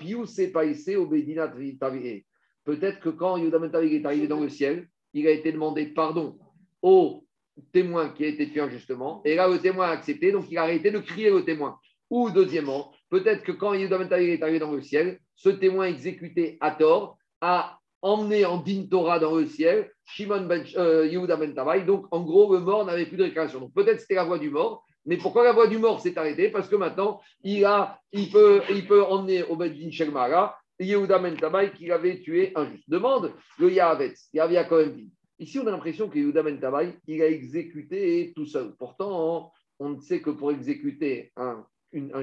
Tavi'e. 1.79 2.25
Peut-être 2.65 2.99
que 2.99 3.09
quand 3.09 3.37
Yehuda 3.37 3.59
Ben 3.59 3.71
est 3.73 4.05
arrivé 4.05 4.27
dans 4.27 4.39
le 4.39 4.49
ciel, 4.49 4.87
il 5.13 5.27
a 5.27 5.31
été 5.31 5.51
demandé 5.51 5.87
pardon 5.87 6.37
au 6.81 7.25
témoin 7.71 8.09
qui 8.09 8.23
a 8.25 8.27
été 8.27 8.49
tué 8.49 8.61
injustement. 8.61 9.21
Et 9.25 9.35
là, 9.35 9.47
le 9.47 9.59
témoin 9.59 9.87
a 9.87 9.91
accepté, 9.91 10.31
donc 10.31 10.45
il 10.49 10.57
a 10.57 10.63
arrêté 10.63 10.91
de 10.91 10.99
crier 10.99 11.31
au 11.31 11.41
témoin. 11.41 11.77
Ou 12.09 12.29
deuxièmement, 12.29 12.93
peut-être 13.09 13.43
que 13.43 13.51
quand 13.51 13.73
Yehuda 13.73 13.97
Ben 13.97 14.11
est 14.11 14.41
arrivé 14.41 14.59
dans 14.59 14.71
le 14.71 14.81
ciel, 14.81 15.19
ce 15.35 15.49
témoin 15.49 15.85
exécuté 15.85 16.57
à 16.61 16.71
tort 16.71 17.17
a 17.41 17.79
emmené 18.01 18.45
en 18.45 18.57
din 18.57 18.85
Torah 18.89 19.19
dans 19.19 19.35
le 19.35 19.45
ciel 19.45 19.92
Shimon 20.05 20.45
ben, 20.45 20.63
euh, 20.77 21.07
Yehuda 21.07 21.37
Ben. 21.37 21.53
Donc, 21.85 22.05
en 22.11 22.21
gros, 22.21 22.53
le 22.53 22.59
mort 22.59 22.85
n'avait 22.85 23.05
plus 23.05 23.17
de 23.17 23.23
récréation. 23.23 23.59
Donc, 23.59 23.73
peut-être 23.73 24.01
c'était 24.01 24.15
la 24.15 24.25
voix 24.25 24.39
du 24.39 24.49
mort. 24.49 24.85
Mais 25.05 25.17
pourquoi 25.17 25.43
la 25.43 25.51
voix 25.51 25.67
du 25.67 25.77
mort 25.77 25.99
s'est 25.99 26.17
arrêtée? 26.17 26.49
Parce 26.49 26.69
que 26.69 26.75
maintenant, 26.75 27.19
il, 27.43 27.65
a, 27.65 27.99
il, 28.11 28.29
peut, 28.29 28.61
il 28.69 28.87
peut 28.87 29.03
emmener 29.03 29.43
au 29.43 29.55
Beddin 29.55 29.91
Shelmara 29.91 30.57
Yehuda 30.79 31.19
Ben 31.19 31.71
qu'il 31.71 31.91
avait 31.91 32.21
tué 32.21 32.51
injuste. 32.55 32.89
Demande 32.89 33.33
le 33.59 33.71
Yahavetz. 33.71 34.29
Il 34.33 34.37
y 34.37 34.39
avait 34.39 34.65
quand 34.67 34.77
même. 34.77 35.09
Ici, 35.39 35.59
on 35.59 35.67
a 35.67 35.71
l'impression 35.71 36.09
que 36.09 36.17
Yehuda 36.17 36.43
Ben 36.43 36.59
il 37.07 37.21
a 37.21 37.27
exécuté 37.27 38.31
tout 38.35 38.45
seul. 38.45 38.73
Pourtant, 38.77 39.51
on 39.79 39.99
sait 39.99 40.21
que 40.21 40.29
pour 40.29 40.51
exécuter 40.51 41.31
un, 41.35 41.65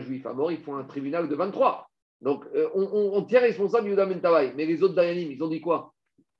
juif 0.00 0.26
à 0.26 0.32
mort, 0.32 0.50
il 0.50 0.58
faut 0.58 0.74
un 0.74 0.84
tribunal 0.84 1.28
de 1.28 1.34
23. 1.34 1.86
Donc, 2.22 2.44
euh, 2.54 2.68
on, 2.74 3.22
tient 3.22 3.40
responsable 3.40 3.88
Yehuda 3.88 4.06
Ben. 4.06 4.52
Mais 4.56 4.66
les 4.66 4.82
autres 4.82 4.94
Dayanim, 4.94 5.32
ils 5.32 5.42
ont 5.42 5.48
dit 5.48 5.60
quoi? 5.60 5.92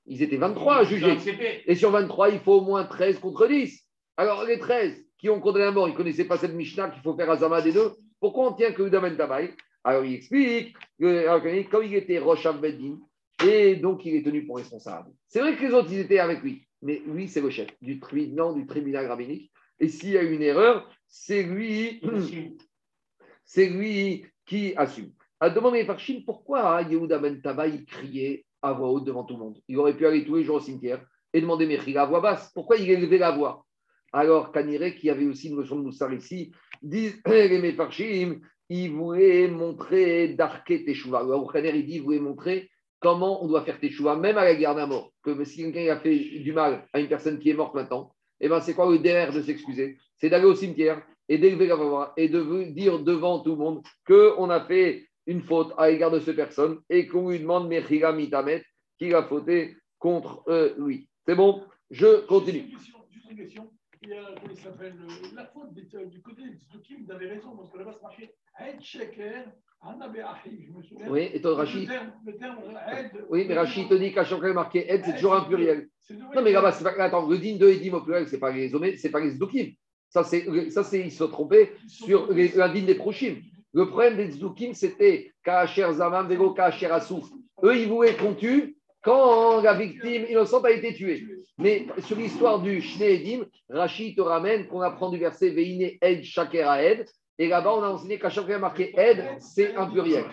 Ils 0.05 0.23
étaient 0.23 0.37
23 0.37 0.77
à 0.77 0.83
juger. 0.83 1.17
Et 1.65 1.75
sur 1.75 1.91
23, 1.91 2.29
il 2.29 2.39
faut 2.39 2.53
au 2.53 2.61
moins 2.61 2.83
13 2.85 3.19
contre 3.19 3.47
10. 3.47 3.87
Alors, 4.17 4.43
les 4.43 4.59
13 4.59 5.05
qui 5.17 5.29
ont 5.29 5.39
condamné 5.39 5.65
à 5.65 5.71
mort, 5.71 5.87
ils 5.87 5.91
ne 5.91 5.97
connaissaient 5.97 6.25
pas 6.25 6.37
cette 6.37 6.53
Mishnah 6.53 6.89
qu'il 6.89 7.01
faut 7.01 7.15
faire 7.15 7.29
Azama 7.29 7.61
des 7.61 7.71
deux. 7.71 7.91
Pourquoi 8.19 8.51
on 8.51 8.53
tient 8.53 8.71
que 8.71 8.81
Yehuda 8.81 8.99
Ben 8.99 9.15
Tabai 9.15 9.53
Alors, 9.83 10.03
il 10.03 10.15
explique, 10.15 10.75
que, 10.99 11.27
alors, 11.27 11.41
comme 11.69 11.83
il 11.83 11.95
était 11.95 12.19
Rosh 12.19 12.47
Beddin, 12.59 12.99
et 13.45 13.75
donc 13.75 14.05
il 14.05 14.15
est 14.15 14.23
tenu 14.23 14.45
pour 14.45 14.57
responsable. 14.57 15.11
C'est 15.27 15.39
vrai 15.39 15.55
que 15.55 15.63
les 15.63 15.73
autres, 15.73 15.91
ils 15.91 15.99
étaient 15.99 16.19
avec 16.19 16.41
lui, 16.41 16.67
mais 16.81 17.01
lui, 17.05 17.27
c'est 17.27 17.41
le 17.41 17.49
chef 17.49 17.69
du 17.81 17.99
tribunal, 17.99 18.53
du 18.55 18.65
tribunal 18.65 19.07
rabbinique. 19.07 19.51
Et 19.79 19.87
s'il 19.87 20.11
y 20.11 20.17
a 20.17 20.21
une 20.21 20.43
erreur, 20.43 20.89
c'est 21.07 21.43
lui, 21.43 22.01
c'est 23.45 23.69
lui 23.69 24.25
qui 24.45 24.73
assume. 24.75 25.11
À 25.39 25.49
demander 25.49 25.83
par 25.85 25.99
Chine, 25.99 26.23
pourquoi 26.23 26.83
Yehuda 26.83 27.17
Ben 27.17 27.41
Tabai 27.41 27.69
il 27.69 27.85
criait 27.85 28.45
à 28.61 28.73
voix 28.73 28.89
haute 28.89 29.05
devant 29.05 29.23
tout 29.23 29.35
le 29.35 29.39
monde 29.39 29.57
Il 29.67 29.77
aurait 29.77 29.95
pu 29.95 30.05
aller 30.05 30.25
tous 30.25 30.35
les 30.35 30.43
jours 30.43 30.57
au 30.57 30.59
cimetière 30.59 31.03
et 31.33 31.41
demander 31.41 31.65
Mechila 31.65 32.03
à 32.03 32.05
voix 32.05 32.21
basse. 32.21 32.51
Pourquoi 32.53 32.77
il 32.77 32.89
élevait 32.89 33.17
la 33.17 33.31
voix? 33.31 33.65
Alors, 34.13 34.51
Kanire, 34.51 34.95
qui 34.95 35.09
avait 35.09 35.25
aussi 35.25 35.49
une 35.49 35.55
notion 35.55 35.77
de 35.77 35.83
Moussar 35.83 36.13
ici, 36.13 36.51
disent 36.81 37.21
les 37.25 37.59
Mefarshim, 37.59 38.41
il 38.69 38.91
voulait 38.91 39.47
montrer 39.47 40.29
d'Arké 40.29 40.83
Teshuva. 40.83 41.23
Le 41.23 41.33
Aruchaner, 41.33 41.75
il 41.75 41.85
dit, 41.85 41.95
il 41.95 42.01
voulait 42.01 42.19
montrer 42.19 42.69
comment 42.99 43.43
on 43.43 43.47
doit 43.47 43.63
faire 43.63 43.79
Teshuva, 43.79 44.15
même 44.17 44.37
à 44.37 44.43
la 44.43 44.55
garde 44.55 44.79
à 44.79 44.85
mort. 44.85 45.13
Que 45.23 45.43
si 45.45 45.63
quelqu'un 45.71 45.93
a 45.93 45.99
fait 45.99 46.17
du 46.17 46.51
mal 46.51 46.87
à 46.91 46.99
une 46.99 47.07
personne 47.07 47.39
qui 47.39 47.49
est 47.49 47.53
morte 47.53 47.73
maintenant, 47.73 48.13
eh 48.41 48.49
ben, 48.49 48.59
c'est 48.59 48.73
quoi 48.73 48.89
le 48.91 48.99
derrière 48.99 49.31
de 49.31 49.41
s'excuser? 49.41 49.97
C'est 50.17 50.29
d'aller 50.29 50.45
au 50.45 50.55
cimetière 50.55 51.01
et 51.29 51.37
d'élever 51.37 51.67
la 51.67 51.75
voix 51.75 52.13
et 52.17 52.27
de 52.27 52.63
dire 52.71 52.99
devant 52.99 53.39
tout 53.39 53.51
le 53.51 53.57
monde 53.57 53.81
qu'on 54.05 54.49
a 54.49 54.65
fait 54.65 55.07
une 55.27 55.41
faute 55.41 55.73
à 55.77 55.89
l'égard 55.89 56.11
de 56.11 56.19
cette 56.19 56.35
personne 56.35 56.81
et 56.89 57.07
qu'on 57.07 57.29
lui 57.29 57.39
demande 57.39 57.67
Mechila 57.67 58.11
Mitamet 58.11 58.63
qu'il 58.97 59.13
a 59.15 59.23
fauté 59.23 59.75
contre 59.99 60.43
euh, 60.47 60.73
lui. 60.77 61.07
C'est 61.27 61.35
bon? 61.35 61.63
Je 61.89 62.25
continue. 62.25 62.65
Juste 62.69 62.71
une 62.71 62.77
question, 62.77 62.99
juste 63.11 63.31
une 63.31 63.37
question. 63.37 63.71
Il 64.03 64.09
y 64.09 64.13
a, 64.13 64.23
comment 64.35 64.53
il 64.53 64.57
s'appelle, 64.57 64.95
euh, 64.99 65.35
la 65.35 65.45
faute 65.45 65.69
euh, 65.93 66.05
du 66.05 66.21
côté 66.21 66.41
des 66.41 66.55
Tzdukim, 66.57 67.05
vous 67.05 67.11
avez 67.11 67.27
raison, 67.27 67.55
parce 67.55 67.71
que 67.71 67.77
là-bas, 67.77 67.93
ça 67.93 68.01
marchait. 68.01 68.33
Aed 68.59 68.81
Sheker, 68.81 69.45
je 69.83 70.71
me 70.71 70.83
souviens. 70.83 71.07
Oui, 71.09 71.29
et 71.33 71.41
toi, 71.41 71.55
Rachid? 71.55 71.89
Le 72.25 72.35
terme, 72.37 72.57
Aed. 72.87 73.25
Oui, 73.29 73.45
mais 73.47 73.55
Rachid 73.55 73.89
te 73.89 73.95
dit 73.95 74.13
qu'à 74.13 74.23
chaque 74.23 74.39
fois 74.39 74.53
marqué 74.53 74.91
aide, 74.91 75.03
c'est 75.05 75.15
toujours 75.15 75.35
un 75.35 75.41
pluriel. 75.41 75.87
Non, 76.35 76.41
mais 76.43 76.51
là-bas, 76.51 76.71
c'est 76.71 76.83
pas. 76.83 76.91
Attends, 77.03 77.27
le 77.27 77.37
din 77.37 77.57
de 77.57 77.67
Edim 77.67 77.93
au 77.93 78.01
pluriel, 78.01 78.27
c'est 78.27 78.39
pas 78.39 78.51
les 78.51 78.73
hommes, 78.75 78.85
c'est 78.97 79.09
pas 79.09 79.19
les 79.19 79.31
Zdukim. 79.31 79.73
Ça, 80.09 80.23
c'est, 80.23 80.69
ça, 80.69 80.83
c'est, 80.83 80.99
ils 80.99 81.11
se 81.11 81.19
sont 81.19 81.29
trompés 81.29 81.71
sur 81.87 82.33
din 82.33 82.85
des 82.85 82.95
Prochim. 82.95 83.35
Le 83.73 83.87
problème 83.87 84.17
des 84.17 84.31
Zdukim, 84.31 84.73
c'était 84.73 85.31
Kaacher 85.43 85.93
Zaman, 85.93 86.27
Vego 86.27 86.53
Kaacher 86.53 86.87
Assouf. 86.87 87.25
Eux, 87.63 87.77
ils 87.77 87.87
voulaient 87.87 88.15
qu'on 88.15 88.33
tue 88.33 88.75
quand 89.01 89.61
la 89.61 89.73
victime 89.73 90.25
innocente 90.29 90.65
a 90.65 90.71
été 90.71 90.93
tuée. 90.93 91.25
Mais 91.57 91.85
sur 91.99 92.17
l'histoire 92.17 92.59
du 92.59 92.81
Shne 92.81 93.03
Edim, 93.03 93.45
Rachid 93.69 94.15
te 94.15 94.21
ramène 94.21 94.67
qu'on 94.67 94.81
apprend 94.81 95.09
du 95.09 95.17
verset 95.17 95.49
Veine 95.49 95.91
Ed 96.01 96.23
Shakera 96.23 96.83
Ed. 96.83 97.05
Et 97.37 97.47
là-bas, 97.47 97.73
on 97.73 97.83
a 97.83 97.89
enseigné 97.89 98.19
qu'à 98.19 98.29
chaque 98.29 98.45
fois 98.45 98.59
marqué 98.59 98.93
Ed, 98.99 99.25
c'est 99.39 99.75
un 99.75 99.87
pluriel. 99.87 100.25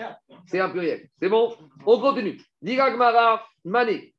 C'est 0.46 0.60
un 0.60 0.68
pluriel. 0.68 1.08
C'est 1.20 1.28
bon? 1.28 1.54
On 1.86 1.98
continue. 2.00 2.40
Diragmara 2.60 3.46
Mané. 3.64 4.14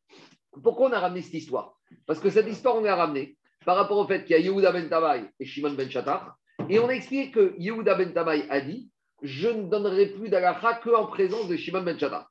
Pourquoi 0.63 0.89
on 0.89 0.93
a 0.93 0.99
ramené 0.99 1.21
cette 1.21 1.33
histoire? 1.33 1.75
Parce 2.07 2.19
que 2.19 2.29
cette 2.29 2.47
histoire, 2.47 2.77
on 2.77 2.81
l'a 2.81 2.95
ramenée 2.95 3.35
par 3.65 3.75
rapport 3.75 3.97
au 3.97 4.07
fait 4.07 4.23
qu'il 4.23 4.35
y 4.35 4.39
a 4.39 4.41
Yehuda 4.41 4.71
ben 4.71 4.89
Tabaï 4.89 5.29
et 5.39 5.45
Shimon 5.45 5.73
ben 5.73 5.89
Shatar. 5.89 6.35
Et 6.69 6.79
on 6.79 6.87
a 6.87 6.93
expliqué 6.93 7.31
que 7.31 7.53
Yehuda 7.57 7.95
ben 7.95 8.13
Tabaï 8.13 8.45
a 8.49 8.61
dit 8.61 8.89
Je 9.21 9.49
ne 9.49 9.69
donnerai 9.69 10.07
plus 10.07 10.29
d'alacha 10.29 10.75
qu'en 10.75 11.07
présence 11.07 11.47
de 11.47 11.55
Shimon 11.55 11.83
ben 11.83 11.97
Shatar. 11.97 12.29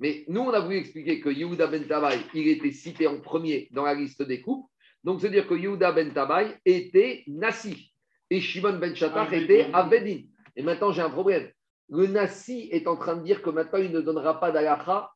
Mais 0.00 0.24
nous, 0.28 0.42
on 0.42 0.50
a 0.50 0.60
voulu 0.60 0.76
expliquer 0.76 1.20
que 1.20 1.28
Yehuda 1.28 1.66
ben 1.66 1.86
Tabaï, 1.86 2.20
il 2.34 2.48
était 2.48 2.70
cité 2.70 3.06
en 3.06 3.20
premier 3.20 3.68
dans 3.72 3.84
la 3.84 3.94
liste 3.94 4.22
des 4.22 4.40
coupes. 4.40 4.70
Donc, 5.02 5.20
c'est-à-dire 5.20 5.48
que 5.48 5.54
Yehuda 5.54 5.92
ben 5.92 6.12
Tabaï 6.12 6.56
était 6.64 7.24
Nassi 7.26 7.92
et 8.30 8.40
Shimon 8.40 8.78
ben 8.78 8.94
Shatar 8.94 9.32
était 9.32 9.68
Avedin. 9.72 10.22
Et 10.54 10.62
maintenant, 10.62 10.92
j'ai 10.92 11.02
un 11.02 11.10
problème. 11.10 11.50
Le 11.88 12.06
Nassi 12.06 12.68
est 12.70 12.86
en 12.86 12.96
train 12.96 13.16
de 13.16 13.24
dire 13.24 13.42
que 13.42 13.50
maintenant, 13.50 13.78
il 13.78 13.90
ne 13.90 14.00
donnera 14.00 14.38
pas 14.38 14.50
d'alacha 14.50 15.10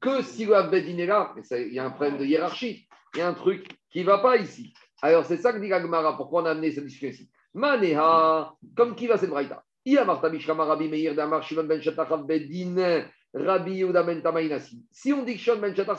que 0.00 0.22
si 0.22 0.44
le 0.44 0.54
Avedin 0.54 0.98
est 0.98 1.06
là. 1.06 1.32
Mais 1.34 1.42
ça, 1.42 1.58
il 1.58 1.72
y 1.72 1.78
a 1.78 1.84
un 1.84 1.90
problème 1.90 2.18
de 2.18 2.24
hiérarchie. 2.24 2.86
Il 3.14 3.18
y 3.18 3.22
a 3.22 3.28
un 3.28 3.34
truc 3.34 3.66
qui 3.90 4.00
ne 4.00 4.04
va 4.04 4.18
pas 4.18 4.36
ici. 4.36 4.72
Alors, 5.00 5.24
c'est 5.24 5.36
ça 5.36 5.52
que 5.52 5.58
dit 5.58 5.68
Gagmara. 5.68 6.16
Pourquoi 6.16 6.42
on 6.42 6.46
a 6.46 6.50
amené 6.50 6.70
cette 6.70 6.84
discussion 6.84 7.08
ici? 7.08 7.30
Maneha, 7.54 8.54
comme 8.76 8.94
qui 8.94 9.06
va 9.06 9.18
cette 9.18 9.30
braïta? 9.30 9.64
Rabbi 13.34 13.76
Yehuda 13.78 14.02
ben 14.02 14.20
Tamaï 14.20 14.48
Nassi. 14.48 14.84
Si 14.90 15.12
on 15.12 15.22
dit 15.22 15.34
que 15.34 15.40
Shon 15.40 15.56
ben 15.56 15.74
c'était 15.74 15.90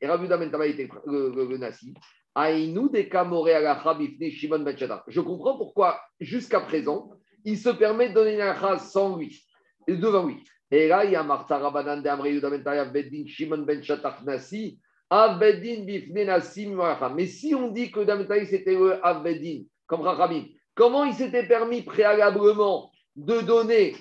et 0.00 0.06
Rabbi 0.06 0.24
Yehuda 0.24 0.36
ben 0.36 0.50
Tamaï 0.50 0.70
était 0.72 0.88
le, 1.06 1.32
le 1.34 1.56
Nassi, 1.56 1.94
Aïnou 2.34 2.90
de 2.90 3.00
Kamore 3.02 3.48
Alacha 3.48 3.94
Bifne 3.94 4.30
Shimon 4.30 4.58
ben. 4.60 4.76
Je 5.08 5.20
comprends 5.20 5.56
pourquoi 5.56 5.98
jusqu'à 6.20 6.60
présent 6.60 7.12
il 7.44 7.56
se 7.56 7.70
permet 7.70 8.10
de 8.10 8.14
donner 8.14 8.34
une 8.34 8.42
alacha 8.42 8.78
sans 8.78 9.16
lui, 9.16 9.42
devant 9.88 10.26
lui. 10.26 10.44
Et 10.70 10.86
là, 10.86 11.04
il 11.06 11.12
y 11.12 11.16
a 11.16 11.22
Martha 11.22 11.56
Rabbanan 11.56 12.02
de 12.02 12.08
Amre 12.08 12.26
Yehuda 12.26 12.50
ben 12.50 12.62
Tamaï 12.62 12.90
Bedin 12.92 13.26
Shimon 13.26 13.62
ben 13.62 13.82
Shatar 13.82 14.22
Nassi. 14.24 14.78
Abedin 15.08 15.84
Bifne 15.84 16.26
Nassi 16.26 16.68
Mais 17.14 17.26
si 17.26 17.54
on 17.54 17.68
dit 17.68 17.90
que 17.90 18.00
Dametaï 18.00 18.46
c'était 18.46 18.76
le 18.76 19.04
Abedin, 19.04 19.62
comme 19.86 20.02
Rachamim, 20.02 20.44
comment 20.74 21.04
il 21.04 21.14
s'était 21.14 21.48
permis 21.48 21.82
préalablement 21.82 22.89
de 23.16 23.40
donner 23.40 23.96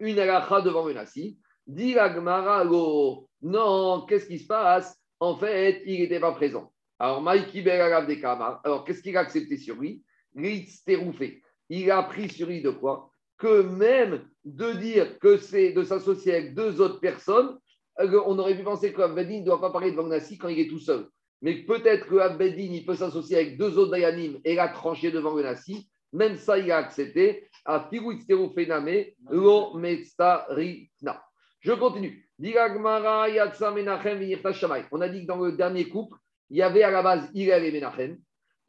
une 0.00 0.18
alacha 0.18 0.60
devant 0.60 0.86
le 0.86 0.94
Nassi 0.94 1.38
Dit 1.66 1.94
la 1.94 2.12
non, 3.44 4.06
qu'est-ce 4.06 4.26
qui 4.26 4.38
se 4.38 4.46
passe? 4.46 4.98
En 5.20 5.36
fait, 5.36 5.82
il 5.86 6.00
n'était 6.00 6.20
pas 6.20 6.32
présent. 6.32 6.72
Alors, 6.98 7.20
Maïki 7.20 7.62
des 7.62 7.70
Alors, 7.70 8.84
qu'est-ce 8.86 9.02
qu'il 9.02 9.16
a 9.16 9.20
accepté 9.20 9.56
sur 9.56 9.76
lui? 9.76 10.02
Il 10.36 11.90
a 11.90 12.02
pris 12.02 12.28
sur 12.28 12.48
lui 12.48 12.62
de 12.62 12.70
quoi? 12.70 13.10
Que 13.38 13.62
même 13.62 14.26
de 14.44 14.72
dire 14.72 15.18
que 15.18 15.36
c'est 15.36 15.72
de 15.72 15.82
s'associer 15.82 16.34
avec 16.34 16.54
deux 16.54 16.80
autres 16.80 17.00
personnes, 17.00 17.58
euh, 18.00 18.22
on 18.26 18.38
aurait 18.38 18.56
pu 18.56 18.62
penser 18.62 18.92
que 18.92 19.02
Abedin 19.02 19.40
ne 19.40 19.44
doit 19.44 19.60
pas 19.60 19.70
parler 19.70 19.90
devant 19.90 20.06
Nassi 20.06 20.38
quand 20.38 20.48
il 20.48 20.60
est 20.60 20.68
tout 20.68 20.78
seul. 20.78 21.08
Mais 21.42 21.64
peut-être 21.64 22.06
que 22.06 22.16
Abedin, 22.16 22.72
il 22.72 22.84
peut 22.86 22.96
s'associer 22.96 23.36
avec 23.36 23.58
deux 23.58 23.78
autres 23.78 23.92
Dayanim 23.92 24.40
et 24.44 24.54
la 24.54 24.68
trancher 24.68 25.10
devant 25.10 25.34
Nassi. 25.36 25.88
Même 26.14 26.36
ça, 26.36 26.58
il 26.58 26.70
a 26.70 26.78
accepté. 26.78 27.50
Lo. 29.30 29.80
Je 31.60 31.72
continue. 31.72 32.28
On 32.38 32.44
a 35.00 35.08
dit 35.08 35.22
que 35.22 35.26
dans 35.26 35.36
le 35.36 35.52
dernier 35.52 35.88
couple, 35.88 36.18
il 36.50 36.58
y 36.58 36.62
avait 36.62 36.82
à 36.84 36.90
la 36.90 37.02
base 37.02 37.30
Hillel 37.34 37.64
et 37.64 37.72
Menachem. 37.72 38.18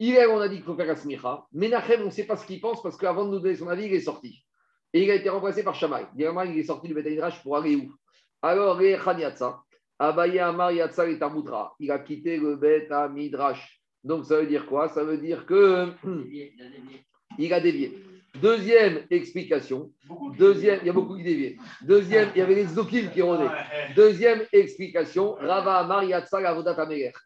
Hillel, 0.00 0.30
on 0.30 0.40
a 0.40 0.48
dit 0.48 0.56
qu'il 0.56 0.64
faut 0.64 0.74
faire 0.74 0.86
la 0.86 0.96
smicha. 0.96 1.46
Menachem, 1.52 2.02
on 2.02 2.06
ne 2.06 2.10
sait 2.10 2.26
pas 2.26 2.36
ce 2.36 2.44
qu'il 2.44 2.60
pense 2.60 2.82
parce 2.82 2.96
qu'avant 2.96 3.24
de 3.24 3.30
nous 3.30 3.38
donner 3.38 3.54
son 3.54 3.68
avis, 3.68 3.84
il 3.84 3.94
est 3.94 4.00
sorti. 4.00 4.44
Et 4.92 5.04
il 5.04 5.10
a 5.10 5.14
été 5.14 5.28
remplacé 5.28 5.62
par 5.62 5.76
Shamaï. 5.76 6.06
il 6.16 6.58
est 6.58 6.64
sorti 6.64 6.88
du 6.88 6.94
Betaïdrash 6.94 7.40
pour 7.42 7.56
aller 7.56 7.76
où? 7.76 7.94
Alors, 8.42 8.82
Yatsa, 8.82 9.62
Abaye 10.00 10.40
Amar 10.40 10.72
Yatsa 10.72 11.08
et 11.08 11.18
Tarmutra. 11.18 11.76
Il 11.78 11.92
a 11.92 12.00
quitté 12.00 12.38
le 12.38 12.56
Bet 12.56 12.88
Midrash. 13.12 13.80
Donc, 14.02 14.24
ça 14.24 14.40
veut 14.40 14.46
dire 14.46 14.66
quoi? 14.66 14.88
Ça 14.88 15.04
veut 15.04 15.18
dire 15.18 15.46
que. 15.46 15.92
Il 17.38 17.52
a 17.52 17.60
dévié. 17.60 18.02
Deuxième 18.40 19.00
explication. 19.10 19.90
Deuxième, 20.38 20.80
il 20.82 20.86
y 20.86 20.90
a 20.90 20.92
beaucoup 20.92 21.16
qui 21.16 21.22
déviaient. 21.22 21.56
Deuxième, 21.82 22.30
il 22.34 22.38
y 22.38 22.42
avait 22.42 22.54
les 22.54 22.66
Zokim 22.66 23.10
qui 23.10 23.22
rôdaient. 23.22 23.48
Deuxième 23.94 24.42
explication, 24.52 25.32
Rava 25.34 25.78
Amar 25.78 26.04
Yatsal 26.04 26.44
Avodat. 26.44 26.76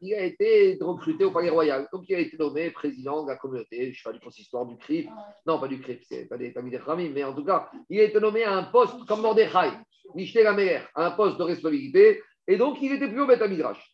Il 0.01 0.15
a 0.15 0.25
été 0.25 0.79
recruté 0.81 1.25
au 1.25 1.33
palais 1.33 1.51
royal. 1.51 1.89
Donc, 1.93 2.05
il 2.09 2.15
a 2.15 2.21
été 2.21 2.37
nommé 2.37 2.71
président 2.71 3.25
de 3.25 3.31
la 3.31 3.37
communauté, 3.37 3.93
je 3.93 3.97
sais 3.97 4.09
pas 4.09 4.13
du 4.13 4.21
consistoire 4.21 4.67
du 4.67 4.77
CRIP. 4.77 5.09
Non, 5.47 5.59
pas 5.59 5.69
du 5.69 5.81
CRIP, 5.81 6.03
c'est 6.05 6.29
pas 6.29 6.39
des 6.39 6.53
Tamid 6.53 6.77
Ramim, 6.77 7.11
mais 7.13 7.25
en 7.25 7.35
tout 7.35 7.45
cas, 7.45 7.69
il 7.89 8.01
a 8.01 8.05
été 8.05 8.21
nommé 8.21 8.45
à 8.45 8.57
un 8.57 8.65
poste 8.65 9.05
comme 9.07 9.23
Mordechai, 9.23 9.71
Michel 10.15 10.47
à 10.47 11.07
un 11.07 11.11
poste 11.13 11.39
de 11.39 11.43
responsabilité. 11.43 12.23
Et 12.47 12.57
donc, 12.57 12.79
il 12.81 12.93
était 12.93 13.09
plus 13.09 13.21
au 13.21 13.27
Beth 13.27 13.43
Midrash. 13.43 13.90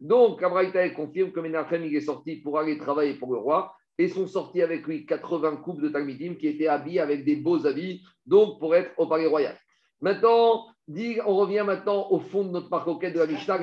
Donc, 0.00 0.42
Abraïta 0.42 0.88
confirme 0.90 1.32
que 1.32 1.40
Menachem 1.40 1.82
est 1.84 2.00
sorti 2.00 2.36
pour 2.36 2.58
aller 2.58 2.76
travailler 2.78 3.14
pour 3.14 3.32
le 3.32 3.38
roi 3.38 3.74
et 3.98 4.08
sont 4.08 4.26
sortis 4.26 4.62
avec 4.62 4.86
lui 4.86 5.06
80 5.06 5.56
couples 5.56 5.82
de 5.82 5.88
Talmidim 5.88 6.34
qui 6.34 6.48
étaient 6.48 6.66
habillés 6.66 7.00
avec 7.00 7.24
des 7.24 7.36
beaux 7.36 7.66
habits, 7.66 8.02
donc 8.26 8.58
pour 8.58 8.74
être 8.74 8.90
au 8.98 9.06
palais 9.06 9.26
royal. 9.26 9.56
Maintenant, 10.00 10.66
on 10.88 11.36
revient 11.36 11.62
maintenant 11.64 12.10
au 12.10 12.18
fond 12.18 12.44
de 12.44 12.50
notre 12.50 12.68
marcoquette 12.68 13.14
de 13.14 13.20
la 13.20 13.26
Mishnah, 13.26 13.58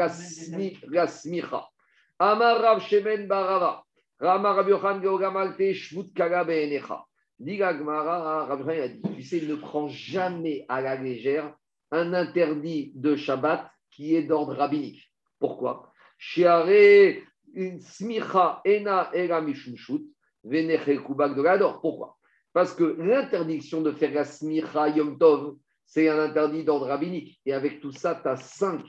la 0.87 1.07
smicha. 1.07 1.67
Amar 2.17 2.61
Rav 2.61 2.81
Shemen 2.81 3.27
Barava, 3.27 3.83
Rama 4.19 4.53
Rav 4.53 5.01
Geogamalte 5.01 5.73
Shvut 5.73 6.11
Kaga 6.15 6.43
Be'enecha. 6.43 7.05
Dit 7.39 7.63
a 7.63 7.73
dit, 7.73 9.01
tu 9.15 9.23
sais, 9.23 9.41
ne 9.41 9.55
prends 9.55 9.87
jamais 9.87 10.65
à 10.67 10.81
la 10.81 10.95
légère 10.95 11.55
un 11.91 12.13
interdit 12.13 12.91
de 12.95 13.15
Shabbat 13.15 13.71
qui 13.91 14.15
est 14.15 14.23
d'ordre 14.23 14.55
rabbinique. 14.55 15.11
Pourquoi? 15.39 15.93
Pourquoi? 21.81 22.17
Parce 22.53 22.73
que 22.73 22.83
l'interdiction 22.99 23.81
de 23.81 23.91
faire 23.91 24.13
la 24.13 24.25
smicha 24.25 24.89
yom 24.89 25.17
tov, 25.17 25.55
c'est 25.85 26.09
un 26.09 26.19
interdit 26.19 26.63
d'ordre 26.63 26.87
rabbinique. 26.87 27.39
Et 27.45 27.53
avec 27.53 27.79
tout 27.79 27.91
ça, 27.91 28.19
tu 28.21 28.27
as 28.27 28.35
cinq 28.35 28.81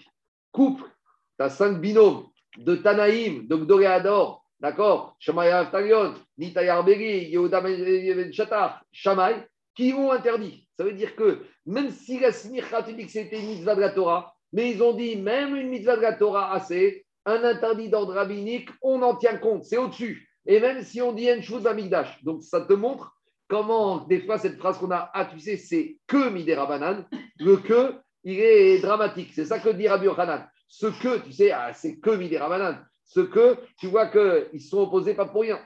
couples, 0.50 0.90
tu 1.38 1.44
as 1.44 1.50
cinq 1.50 1.80
binômes 1.80 2.26
de 2.58 2.74
Tanaïm, 2.76 3.46
de 3.46 3.56
Gdoréador, 3.56 4.39
d'accord? 4.60 5.16
Shamaya 5.18 5.60
Aftalion, 5.60 6.14
Nitayar 6.38 6.84
Beri, 6.84 7.30
Yehuda 7.30 7.60
Ben 7.60 8.32
Shatar, 8.32 8.82
Shamay, 8.92 9.46
qui 9.74 9.92
ont 9.92 10.12
interdit. 10.12 10.66
Ça 10.76 10.84
veut 10.84 10.92
dire 10.92 11.16
que 11.16 11.40
même 11.66 11.90
si 11.90 12.20
la 12.20 12.32
smicha, 12.32 12.82
tu 12.82 12.92
dis 12.94 13.06
que 13.06 13.12
c'était 13.12 13.40
une 13.40 13.48
mitzvah 13.48 13.74
de 13.74 13.80
la 13.80 13.90
Torah, 13.90 14.34
mais 14.52 14.70
ils 14.70 14.82
ont 14.82 14.92
dit 14.92 15.16
même 15.16 15.56
une 15.56 15.68
mitzvah 15.68 15.96
de 15.96 16.02
la 16.02 16.12
Torah 16.12 16.52
assez, 16.52 17.06
un 17.26 17.44
interdit 17.44 17.88
d'ordre 17.88 18.14
rabbinique, 18.14 18.68
on 18.82 19.02
en 19.02 19.14
tient 19.14 19.36
compte, 19.36 19.64
c'est 19.64 19.76
au-dessus. 19.76 20.28
Et 20.46 20.58
même 20.60 20.82
si 20.82 21.02
on 21.02 21.12
dit 21.12 21.30
Enshud 21.30 21.66
Amigdash, 21.66 22.22
donc 22.24 22.42
ça 22.42 22.62
te 22.62 22.72
montre 22.72 23.14
comment, 23.48 24.06
des 24.06 24.20
fois, 24.20 24.38
cette 24.38 24.58
phrase 24.58 24.78
qu'on 24.78 24.90
a, 24.90 25.10
ah, 25.12 25.26
tu 25.26 25.38
sais, 25.38 25.56
c'est 25.56 25.98
que 26.06 26.30
Midera 26.30 26.66
Banan, 26.66 27.04
le 27.38 27.56
que, 27.56 27.94
il 28.24 28.38
est 28.38 28.80
dramatique. 28.80 29.32
C'est 29.34 29.44
ça 29.44 29.58
que 29.58 29.70
dit 29.70 29.88
Rabbi 29.88 30.06
Yochanan. 30.06 30.46
Ce 30.68 30.86
que, 30.86 31.18
tu 31.18 31.32
sais, 31.32 31.50
ah, 31.50 31.72
c'est 31.72 31.98
que 31.98 32.10
Midera 32.10 32.48
Banan 32.48 32.78
ce 33.10 33.20
que 33.20 33.56
tu 33.76 33.88
vois 33.88 34.06
qu'ils 34.06 34.60
sont 34.60 34.82
opposés 34.82 35.14
pas 35.14 35.26
pour 35.26 35.42
rien. 35.42 35.58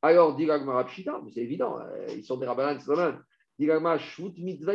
Alors, 0.00 0.34
dit 0.34 0.46
mais 0.46 1.30
c'est 1.30 1.40
évident, 1.40 1.78
euh, 1.78 2.06
ils 2.16 2.24
sont 2.24 2.38
des 2.38 2.46
rabbins, 2.46 2.78
c'est 2.78 2.90
rabbins. 2.90 3.20
Dit 3.58 3.68
Shvut 3.98 4.32
mitzvah 4.38 4.74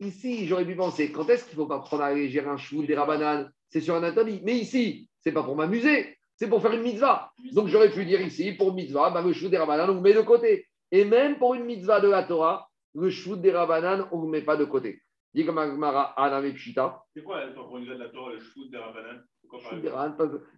Ici, 0.00 0.46
j'aurais 0.46 0.64
pu 0.64 0.74
penser, 0.74 1.12
quand 1.12 1.28
est-ce 1.30 1.44
qu'il 1.44 1.56
ne 1.56 1.62
faut 1.62 1.68
pas 1.68 1.78
prendre 1.78 2.02
à 2.02 2.12
légère 2.12 2.48
un 2.48 2.56
shvut 2.56 2.84
des 2.84 2.96
rabbanan 2.96 3.48
C'est 3.68 3.80
sur 3.80 3.94
un 3.94 4.02
interdit. 4.02 4.40
Mais 4.44 4.56
ici, 4.56 5.08
c'est 5.20 5.30
pas 5.30 5.44
pour 5.44 5.54
m'amuser, 5.54 6.16
c'est 6.34 6.48
pour 6.48 6.60
faire 6.60 6.72
une 6.72 6.82
mitzvah. 6.82 7.30
Donc, 7.52 7.68
j'aurais 7.68 7.90
pu 7.90 8.04
dire 8.04 8.20
ici, 8.20 8.52
pour 8.52 8.74
mitzvah, 8.74 9.10
bah, 9.10 9.22
le 9.22 9.32
shvut 9.32 9.50
des 9.50 9.58
rabbanan, 9.58 9.90
on 9.90 9.94
le 9.94 10.00
met 10.00 10.14
de 10.14 10.22
côté. 10.22 10.66
Et 10.90 11.04
même 11.04 11.38
pour 11.38 11.54
une 11.54 11.64
mitzvah 11.64 12.00
de 12.00 12.08
la 12.08 12.24
Torah, 12.24 12.68
le 12.94 13.08
shvut 13.08 13.36
des 13.36 13.52
rabbanan, 13.52 14.08
on 14.10 14.18
ne 14.18 14.24
le 14.24 14.30
met 14.32 14.42
pas 14.42 14.56
de 14.56 14.64
côté. 14.64 15.00
C'est 15.34 17.22
quoi 17.24 17.40
pour 17.54 17.76
une 17.78 17.82
mitzvah 17.82 17.96
de 17.96 18.02
la 18.04 18.08
Torah, 18.08 18.32
le 18.32 18.40
shvut 18.40 18.68
des 18.70 18.78
rabbanan? 18.78 19.22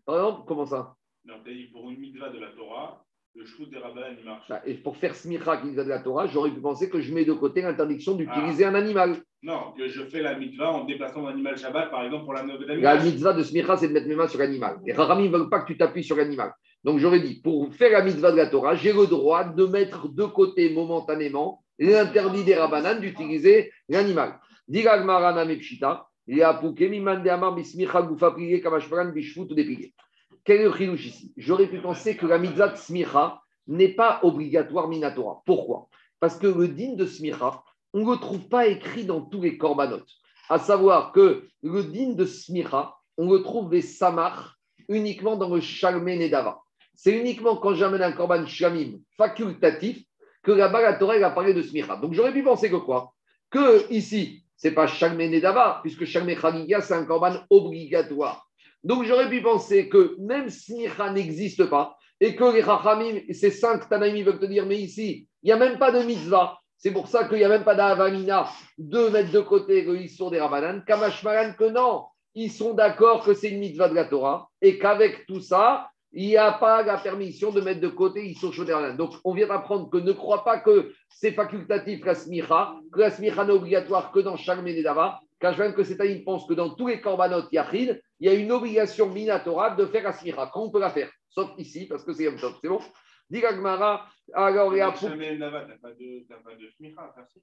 Par 0.04 0.14
exemple, 0.16 0.42
comment 0.46 0.66
ça? 0.66 0.94
Non, 1.24 1.34
tu 1.44 1.50
as 1.50 1.54
dit 1.54 1.64
pour 1.72 1.90
une 1.90 1.98
mitzvah 1.98 2.28
de 2.28 2.38
la 2.38 2.48
Torah, 2.48 3.04
le 3.34 3.44
shvut 3.44 3.66
des 3.66 3.78
rabbins, 3.78 4.14
il 4.18 4.24
marche. 4.24 4.48
Bah, 4.48 4.62
et 4.64 4.74
pour 4.74 4.96
faire 4.96 5.14
smicha 5.14 5.56
qui 5.58 5.72
de 5.72 5.82
la 5.82 6.00
Torah, 6.00 6.26
j'aurais 6.26 6.50
pu 6.50 6.60
penser 6.60 6.88
que 6.90 7.00
je 7.00 7.12
mets 7.12 7.24
de 7.24 7.32
côté 7.32 7.62
l'interdiction 7.62 8.14
d'utiliser 8.14 8.64
ah. 8.64 8.70
un 8.70 8.74
animal. 8.74 9.16
Non, 9.42 9.72
que 9.76 9.88
je 9.88 10.04
fais 10.04 10.22
la 10.22 10.38
mitzvah 10.38 10.72
en 10.72 10.84
déplaçant 10.84 11.22
l'animal 11.26 11.56
Shabbat, 11.56 11.90
par 11.90 12.04
exemple, 12.04 12.24
pour 12.24 12.34
la 12.34 12.42
d'animal. 12.42 12.80
La 12.80 13.02
mitzvah 13.02 13.32
de 13.32 13.42
smicha, 13.42 13.76
c'est 13.76 13.88
de 13.88 13.92
mettre 13.92 14.08
mes 14.08 14.14
mains 14.14 14.28
sur 14.28 14.38
l'animal. 14.38 14.78
Et 14.86 14.92
Rarami 14.92 15.28
ne 15.28 15.36
veulent 15.36 15.50
pas 15.50 15.60
que 15.60 15.66
tu 15.66 15.76
t'appuies 15.76 16.04
sur 16.04 16.16
l'animal. 16.16 16.52
Donc 16.84 16.98
j'aurais 16.98 17.20
dit, 17.20 17.40
pour 17.40 17.74
faire 17.74 17.92
la 17.92 18.02
mitzvah 18.02 18.30
de 18.30 18.36
la 18.36 18.46
Torah, 18.46 18.74
j'ai 18.74 18.92
le 18.92 19.06
droit 19.06 19.44
de 19.44 19.66
mettre 19.66 20.08
de 20.08 20.24
côté 20.24 20.72
momentanément 20.72 21.62
l'interdit 21.78 22.44
des 22.44 22.54
Rabanan 22.54 23.00
d'utiliser 23.00 23.72
l'animal. 23.88 24.38
Quel 24.68 24.86
est 30.60 30.64
le 30.64 30.94
ici? 30.94 31.32
J'aurais 31.36 31.68
pu 31.68 31.80
penser 31.80 32.16
que 32.16 32.26
la 32.26 32.38
mitzvah 32.38 32.68
de 32.68 32.76
smicha 32.76 33.40
n'est 33.68 33.94
pas 33.94 34.20
obligatoire 34.22 34.88
minatora. 34.88 35.42
Pourquoi? 35.46 35.88
Parce 36.18 36.36
que 36.36 36.46
le 36.46 36.68
din 36.68 36.94
de 36.94 37.06
smicha, 37.06 37.62
on 37.92 38.04
ne 38.04 38.10
le 38.10 38.18
trouve 38.18 38.48
pas 38.48 38.66
écrit 38.66 39.04
dans 39.04 39.20
tous 39.20 39.40
les 39.40 39.56
corbanotes. 39.56 40.10
À 40.48 40.58
savoir 40.58 41.12
que 41.12 41.48
le 41.62 41.84
din 41.84 42.14
de 42.14 42.24
smicha, 42.24 42.96
on 43.16 43.30
le 43.30 43.42
trouve 43.42 43.70
des 43.70 43.82
samach 43.82 44.56
uniquement 44.88 45.36
dans 45.36 45.54
le 45.54 45.60
shalmé 45.60 46.16
nedava. 46.16 46.60
C'est 46.94 47.16
uniquement 47.16 47.56
quand 47.56 47.74
j'amène 47.74 48.02
un 48.02 48.12
korban 48.12 48.46
shamim 48.46 48.98
facultatif 49.16 50.02
que 50.42 50.52
la 50.52 50.94
Torah 50.94 51.16
elle 51.16 51.24
a 51.24 51.30
parlé 51.30 51.54
de 51.54 51.62
smicha. 51.62 51.96
Donc 51.96 52.14
j'aurais 52.14 52.32
pu 52.32 52.42
penser 52.42 52.70
que 52.70 52.76
quoi? 52.76 53.12
Que 53.50 53.92
ici, 53.92 54.45
c'est 54.56 54.72
pas 54.72 54.86
shalmé 54.86 55.28
nedava, 55.28 55.80
puisque 55.82 56.04
shalmé 56.04 56.36
chagiga, 56.36 56.80
c'est 56.80 56.94
un 56.94 57.04
korban 57.04 57.34
obligatoire. 57.50 58.46
Donc 58.84 59.04
j'aurais 59.04 59.28
pu 59.28 59.42
penser 59.42 59.88
que 59.88 60.16
même 60.18 60.48
smicha 60.48 61.10
n'existe 61.10 61.66
pas 61.66 61.96
et 62.20 62.34
que 62.34 62.44
les 62.54 62.62
chachamim, 62.62 63.20
ces 63.30 63.50
cinq 63.50 63.88
tanaïm 63.88 64.24
veulent 64.24 64.38
te 64.38 64.46
dire, 64.46 64.64
mais 64.64 64.78
ici, 64.78 65.28
il 65.42 65.46
n'y 65.46 65.52
a 65.52 65.56
même 65.56 65.78
pas 65.78 65.92
de 65.92 66.02
mitzvah. 66.02 66.58
C'est 66.78 66.92
pour 66.92 67.08
ça 67.08 67.24
qu'il 67.24 67.38
n'y 67.38 67.44
a 67.44 67.48
même 67.48 67.64
pas 67.64 67.74
d'avamina 67.74 68.48
de 68.78 69.08
mettre 69.08 69.32
de 69.32 69.40
côté 69.40 69.82
le 69.82 70.00
histoire 70.00 70.30
des 70.30 70.40
rabanan. 70.40 70.82
Kamashmalan 70.86 71.54
que 71.54 71.70
non, 71.70 72.04
ils 72.34 72.50
sont 72.50 72.74
d'accord 72.74 73.24
que 73.24 73.34
c'est 73.34 73.48
une 73.48 73.60
mitzvah 73.60 73.88
de 73.88 73.94
la 73.94 74.04
Torah 74.04 74.48
et 74.60 74.78
qu'avec 74.78 75.26
tout 75.26 75.40
ça, 75.40 75.88
il 76.18 76.28
n'y 76.28 76.36
a 76.38 76.50
pas 76.50 76.82
la 76.82 76.96
permission 76.96 77.50
de 77.50 77.60
mettre 77.60 77.82
de 77.82 77.88
côté 77.88 78.26
Issur 78.26 78.50
Shoderlan. 78.50 78.94
Donc, 78.94 79.12
on 79.22 79.34
vient 79.34 79.48
d'apprendre 79.48 79.90
que 79.90 79.98
ne 79.98 80.12
crois 80.12 80.44
pas 80.44 80.60
que 80.60 80.90
c'est 81.10 81.32
facultatif 81.32 82.02
la 82.06 82.14
smicha, 82.14 82.74
que 82.90 83.00
la 83.00 83.10
smicha 83.10 83.44
n'est 83.44 83.52
obligatoire 83.52 84.10
que 84.10 84.20
dans 84.20 84.38
chaque 84.38 84.62
Ménédava, 84.62 85.20
car 85.38 85.52
je 85.52 85.70
que 85.72 85.84
c'est 85.84 85.98
il 86.08 86.24
pense 86.24 86.46
que 86.46 86.54
dans 86.54 86.70
tous 86.70 86.86
les 86.86 87.02
korbanot 87.02 87.42
yachid, 87.52 88.00
il 88.18 88.26
y 88.26 88.30
a 88.30 88.34
une 88.34 88.50
obligation 88.50 89.10
minatora 89.10 89.76
de 89.76 89.84
faire 89.84 90.04
la 90.04 90.14
smicha. 90.14 90.50
Quand 90.54 90.62
on 90.62 90.70
peut 90.70 90.80
la 90.80 90.88
faire? 90.88 91.10
Sauf 91.28 91.50
ici, 91.58 91.84
parce 91.84 92.02
que 92.02 92.14
c'est 92.14 92.24
Yom 92.24 92.36
Tov. 92.36 92.54
C'est 92.62 92.68
bon 92.68 92.80
Dit 93.28 93.42
Gagmara, 93.42 94.08
alors 94.32 94.72
smicha. 94.72 95.20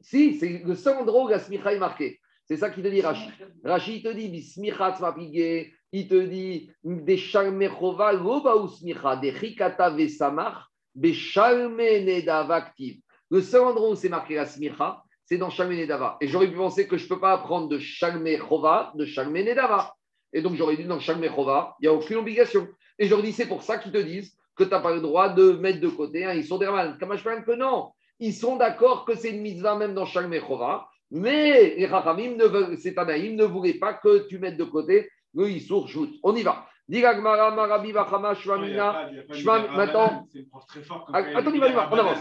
Si, 0.01 0.39
c'est 0.39 0.63
le 0.65 0.73
seul 0.73 0.97
endroit 0.97 1.25
où 1.25 1.27
la 1.27 1.37
smicha 1.37 1.73
est 1.73 1.79
marquée. 1.79 2.19
C'est 2.45 2.57
ça 2.57 2.71
qu'il 2.71 2.81
te 2.83 2.87
dit 2.87 3.01
Rachid. 3.01 3.31
Rachid, 3.63 3.97
il 3.97 4.03
te 4.03 4.13
dit, 4.13 4.29
bismichat 4.29 4.97
mapigé, 4.99 5.73
il 5.93 6.07
te 6.07 6.15
dit, 6.15 6.71
des 6.83 7.17
shalmechova 7.17 8.13
des 9.21 9.31
vesamach, 9.31 10.65
des 10.95 11.13
nedava 12.03 12.55
active. 12.55 12.99
Le 13.29 13.41
seul 13.41 13.61
endroit 13.61 13.91
où 13.91 13.95
c'est 13.95 14.09
marqué 14.09 14.35
la 14.35 14.47
smicha, 14.47 15.03
c'est 15.25 15.37
dans 15.37 15.51
shalme 15.51 15.73
nedava. 15.73 16.17
Et 16.19 16.27
j'aurais 16.27 16.49
pu 16.49 16.55
penser 16.55 16.87
que 16.87 16.97
je 16.97 17.03
ne 17.03 17.09
peux 17.09 17.19
pas 17.19 17.33
apprendre 17.33 17.67
de 17.67 17.77
shalmechova, 17.77 18.91
de 18.95 19.05
shalme 19.05 19.33
nedava. 19.33 19.93
Et 20.33 20.41
donc 20.41 20.55
j'aurais 20.55 20.77
dit 20.77 20.85
dans 20.85 20.99
shalmechova, 20.99 21.75
il 21.79 21.83
n'y 21.83 21.87
a 21.87 21.93
aucune 21.93 22.17
obligation. 22.17 22.67
Et 22.97 23.07
j'aurais 23.07 23.21
dit, 23.21 23.31
c'est 23.31 23.47
pour 23.47 23.61
ça 23.61 23.77
qu'ils 23.77 23.91
te 23.91 23.99
disent 23.99 24.35
que 24.55 24.63
tu 24.63 24.71
n'as 24.71 24.79
pas 24.79 24.95
le 24.95 25.01
droit 25.01 25.29
de 25.29 25.53
mettre 25.53 25.79
de 25.79 25.89
côté 25.89 26.25
un 26.25 26.41
sont 26.41 26.57
dermal. 26.57 26.97
Kamash 26.99 27.23
que 27.23 27.55
non. 27.55 27.91
Ils 28.19 28.33
sont 28.33 28.55
d'accord 28.55 29.05
que 29.05 29.15
c'est 29.15 29.29
une 29.29 29.41
mitzvah 29.41 29.75
même 29.75 29.93
dans 29.93 30.05
shalmechova. 30.05 30.87
Mais 31.11 31.75
les 31.75 31.87
Chachamim, 31.87 32.35
ne 32.35 32.75
ces 32.77 32.95
Tanaïm, 32.95 33.35
ne 33.35 33.43
voulaient 33.43 33.75
pas 33.75 33.93
que 33.93 34.27
tu 34.27 34.39
mettes 34.39 34.57
de 34.57 34.63
côté 34.63 35.07
le 35.33 35.49
Issour 35.49 35.87
Jout. 35.87 36.09
On 36.23 36.35
y 36.35 36.43
va. 36.43 36.65
Diragmara, 36.87 37.51
Marabi, 37.51 37.93
Vachama, 37.93 38.33
Il 38.33 38.35
y 38.35 38.37
a 38.37 38.43
Shvamina. 38.43 39.09
il 39.33 39.49
Rabanan, 39.49 39.75
maintenant- 39.77 40.27
Ah, 41.13 41.17
attends, 41.37 41.49
on 41.49 41.53
y 41.53 41.59
va, 41.59 41.65
on 41.67 41.69
y 41.69 41.73
va, 41.75 41.89
on 41.89 41.95
avance. 41.97 42.17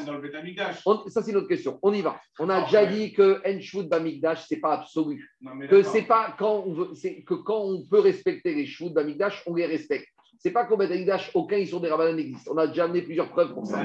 On- 0.87 1.09
ça, 1.09 1.21
c'est 1.23 1.33
une 1.33 1.37
autre 1.39 1.49
question. 1.49 1.81
On 1.83 1.93
y 1.93 2.01
va. 2.01 2.21
On 2.39 2.49
a 2.49 2.63
déjà 2.63 2.83
ouais. 2.85 2.89
dit 2.91 3.13
que 3.13 3.43
Enshvut 3.45 3.89
Bamikdash, 3.89 4.47
ce 4.47 4.55
n'est 4.55 4.61
pas 4.61 4.75
absolu. 4.75 5.29
Non, 5.41 5.59
Que 5.67 5.83
c'est 5.83 6.03
pas 6.03 6.35
quand 6.39 6.63
on 6.65 6.73
veut, 6.75 6.91
c'est 6.95 7.23
que 7.25 7.35
quand 7.35 7.59
on 7.61 7.83
peut 7.91 7.99
respecter 7.99 8.55
les 8.55 8.67
Shvut 8.67 8.91
Bamikdash, 8.91 9.43
on 9.47 9.55
les 9.57 9.67
respecte. 9.67 10.07
C'est 10.39 10.53
pas 10.53 10.65
qu'au 10.65 10.77
Bamikdash, 10.77 11.33
aucun 11.35 11.57
Issour 11.57 11.81
des 11.81 11.89
Rabbanan 11.91 12.15
n'existe. 12.15 12.49
On 12.49 12.57
a 12.57 12.69
déjà 12.69 12.85
amené 12.85 13.03
plusieurs 13.03 13.31
preuves 13.31 13.53
pour 13.55 13.67
ça. 13.67 13.83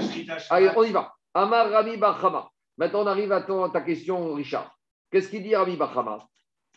Allez, 0.51 0.69
on 0.75 0.83
y 0.83 0.91
va. 0.91 1.11
Amar 1.33 1.71
Rami 1.71 1.97
Bachama. 1.97 2.49
Maintenant, 2.77 3.01
on 3.01 3.07
arrive 3.07 3.31
à 3.31 3.41
ton- 3.41 3.67
ta 3.69 3.81
question, 3.81 4.33
Richard. 4.35 4.71
Qu'est-ce 5.11 5.29
qu'il 5.29 5.41
dit 5.41 5.55
Rami 5.55 5.75
Bachama? 5.75 6.19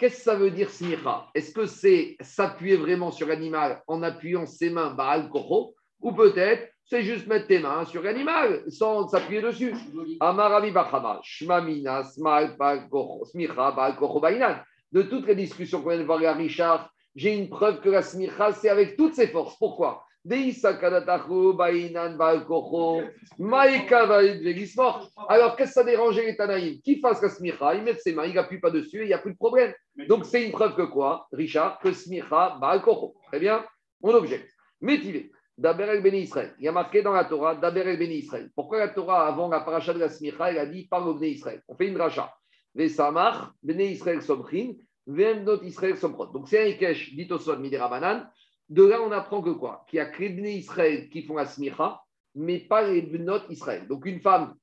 Qu'est-ce 0.00 0.16
que 0.16 0.22
ça 0.22 0.34
veut 0.34 0.50
dire 0.50 0.70
smicha? 0.70 1.26
Est-ce 1.34 1.52
que 1.52 1.66
c'est 1.66 2.16
s'appuyer 2.22 2.78
vraiment 2.78 3.10
sur 3.12 3.26
l'animal 3.28 3.82
en 3.86 4.02
appuyant 4.02 4.46
ses 4.46 4.70
mains 4.70 4.94
Baal 4.94 5.28
Kocho 5.28 5.74
Ou 6.00 6.12
peut-être 6.12 6.72
c'est 6.86 7.02
juste 7.02 7.26
mettre 7.26 7.48
tes 7.48 7.58
mains 7.58 7.84
sur 7.84 8.02
l'animal 8.02 8.64
sans 8.70 9.06
s'appuyer 9.08 9.42
dessus? 9.42 9.74
Smicha. 13.24 14.64
De 14.90 15.02
toutes 15.02 15.26
les 15.26 15.34
discussions 15.34 15.82
qu'on 15.82 15.90
vient 15.90 15.98
de 15.98 16.04
voir 16.04 16.24
à 16.24 16.32
Richard, 16.32 16.90
j'ai 17.14 17.36
une 17.36 17.50
preuve 17.50 17.82
que 17.82 17.90
la 17.90 18.00
smicha, 18.00 18.52
c'est 18.54 18.70
avec 18.70 18.96
toutes 18.96 19.14
ses 19.14 19.26
forces. 19.26 19.58
Pourquoi? 19.58 20.02
Alors, 20.28 20.50
qu'est-ce 25.56 25.68
que 25.68 25.74
ça 25.74 25.84
dérangeait 25.84 26.26
les 26.26 26.36
Tanaïm? 26.36 26.78
Qu'il 26.82 27.00
fasse 27.00 27.22
la 27.22 27.30
smicha, 27.30 27.74
il 27.74 27.82
met 27.82 27.94
ses 27.94 28.12
mains, 28.12 28.26
il 28.26 28.34
n'appuie 28.34 28.60
pas 28.60 28.70
dessus, 28.70 29.00
il 29.00 29.06
n'y 29.06 29.14
a 29.14 29.18
plus 29.18 29.32
de 29.32 29.38
problème. 29.38 29.72
Donc, 30.08 30.26
c'est 30.26 30.44
une 30.44 30.52
preuve 30.52 30.76
que 30.76 30.82
quoi, 30.82 31.26
Richard? 31.32 31.78
Que 31.78 31.92
smicha, 31.92 32.58
baal 32.60 32.82
koro. 32.82 33.14
Très 33.28 33.38
bien, 33.38 33.64
on 34.02 34.12
objecte. 34.12 34.50
Métivé. 34.82 35.32
Daber 35.56 35.88
el 35.88 36.02
Béni 36.02 36.20
Israël. 36.20 36.54
Il 36.58 36.64
y 36.64 36.68
a 36.68 36.72
marqué 36.72 37.00
dans 37.02 37.12
la 37.12 37.24
Torah, 37.24 37.54
Daber 37.54 37.88
el 37.88 37.98
Béni 37.98 38.16
Israël. 38.16 38.50
Pourquoi 38.54 38.78
la 38.78 38.88
Torah, 38.88 39.26
avant 39.26 39.48
la 39.48 39.60
paracha 39.60 39.94
de 39.94 40.00
la 40.00 40.10
smicha, 40.10 40.50
elle 40.50 40.58
a 40.58 40.66
dit 40.66 40.86
parle 40.86 41.08
au 41.08 41.14
Béni 41.14 41.32
Israël? 41.32 41.62
On 41.66 41.74
fait 41.74 41.86
une 41.86 41.94
dracha. 41.94 42.30
Vesamach, 42.74 43.52
Béni 43.62 43.92
Israël 43.92 44.20
somchin, 44.20 44.74
Vemdot 45.06 45.62
Israël 45.62 45.96
somprot. 45.96 46.26
Donc, 46.26 46.48
c'est 46.48 46.62
un 46.62 46.66
Ikesh, 46.66 47.14
dit 47.14 47.26
au 47.30 47.56
Midera 47.56 47.88
Banan. 47.88 48.26
De 48.70 48.84
là, 48.84 49.02
on 49.02 49.10
apprend 49.10 49.42
que 49.42 49.50
quoi? 49.50 49.84
Qu'il 49.88 49.98
y 49.98 50.00
a 50.00 50.06
que 50.06 50.20
les 50.20 50.30
Béni 50.30 50.52
Israël 50.58 51.10
qui 51.10 51.22
font 51.22 51.34
la 51.34 51.44
smicha, 51.44 52.00
mais 52.34 52.60
pas 52.60 52.82
les 52.82 53.02
Bnot 53.02 53.50
Israël. 53.50 53.86
Donc, 53.88 54.06
une 54.06 54.20
femme, 54.20 54.54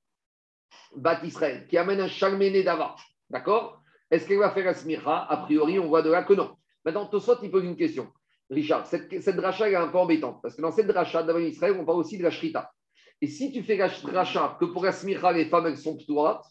Bat 0.95 1.19
Israël, 1.23 1.67
qui 1.67 1.77
amène 1.77 1.99
un 1.99 2.07
Shalméné 2.07 2.63
d'Ava, 2.63 2.95
d'accord? 3.29 3.81
Est-ce 4.09 4.25
qu'elle 4.25 4.39
va 4.39 4.51
faire 4.51 4.65
la 4.65 4.73
smicha? 4.73 5.27
A 5.29 5.37
priori, 5.37 5.77
on 5.77 5.87
voit 5.87 6.01
de 6.01 6.09
là 6.09 6.23
que 6.23 6.33
non. 6.33 6.55
Maintenant, 6.85 7.05
Tosot, 7.05 7.43
il 7.43 7.51
pose 7.51 7.65
une 7.65 7.75
question. 7.75 8.07
Richard, 8.49 8.87
cette, 8.87 9.21
cette 9.21 9.37
est 9.37 9.75
un 9.75 9.87
peu 9.89 9.97
embêtante, 9.97 10.39
parce 10.41 10.55
que 10.55 10.61
dans 10.61 10.71
cette 10.71 10.87
dracha 10.87 11.21
d'Avan 11.21 11.39
Israël, 11.39 11.75
on 11.77 11.83
parle 11.83 11.99
aussi 11.99 12.17
de 12.17 12.23
la 12.23 12.31
shrita. 12.31 12.71
Et 13.19 13.27
si 13.27 13.51
tu 13.51 13.61
fais 13.61 13.75
la 13.75 13.89
dracha 13.89 14.55
que 14.57 14.65
pour 14.65 14.85
la 14.85 14.93
smicha, 14.93 15.33
les 15.33 15.47
femmes, 15.47 15.67
elles 15.67 15.77
sont 15.77 15.97
ptorat, 15.97 16.41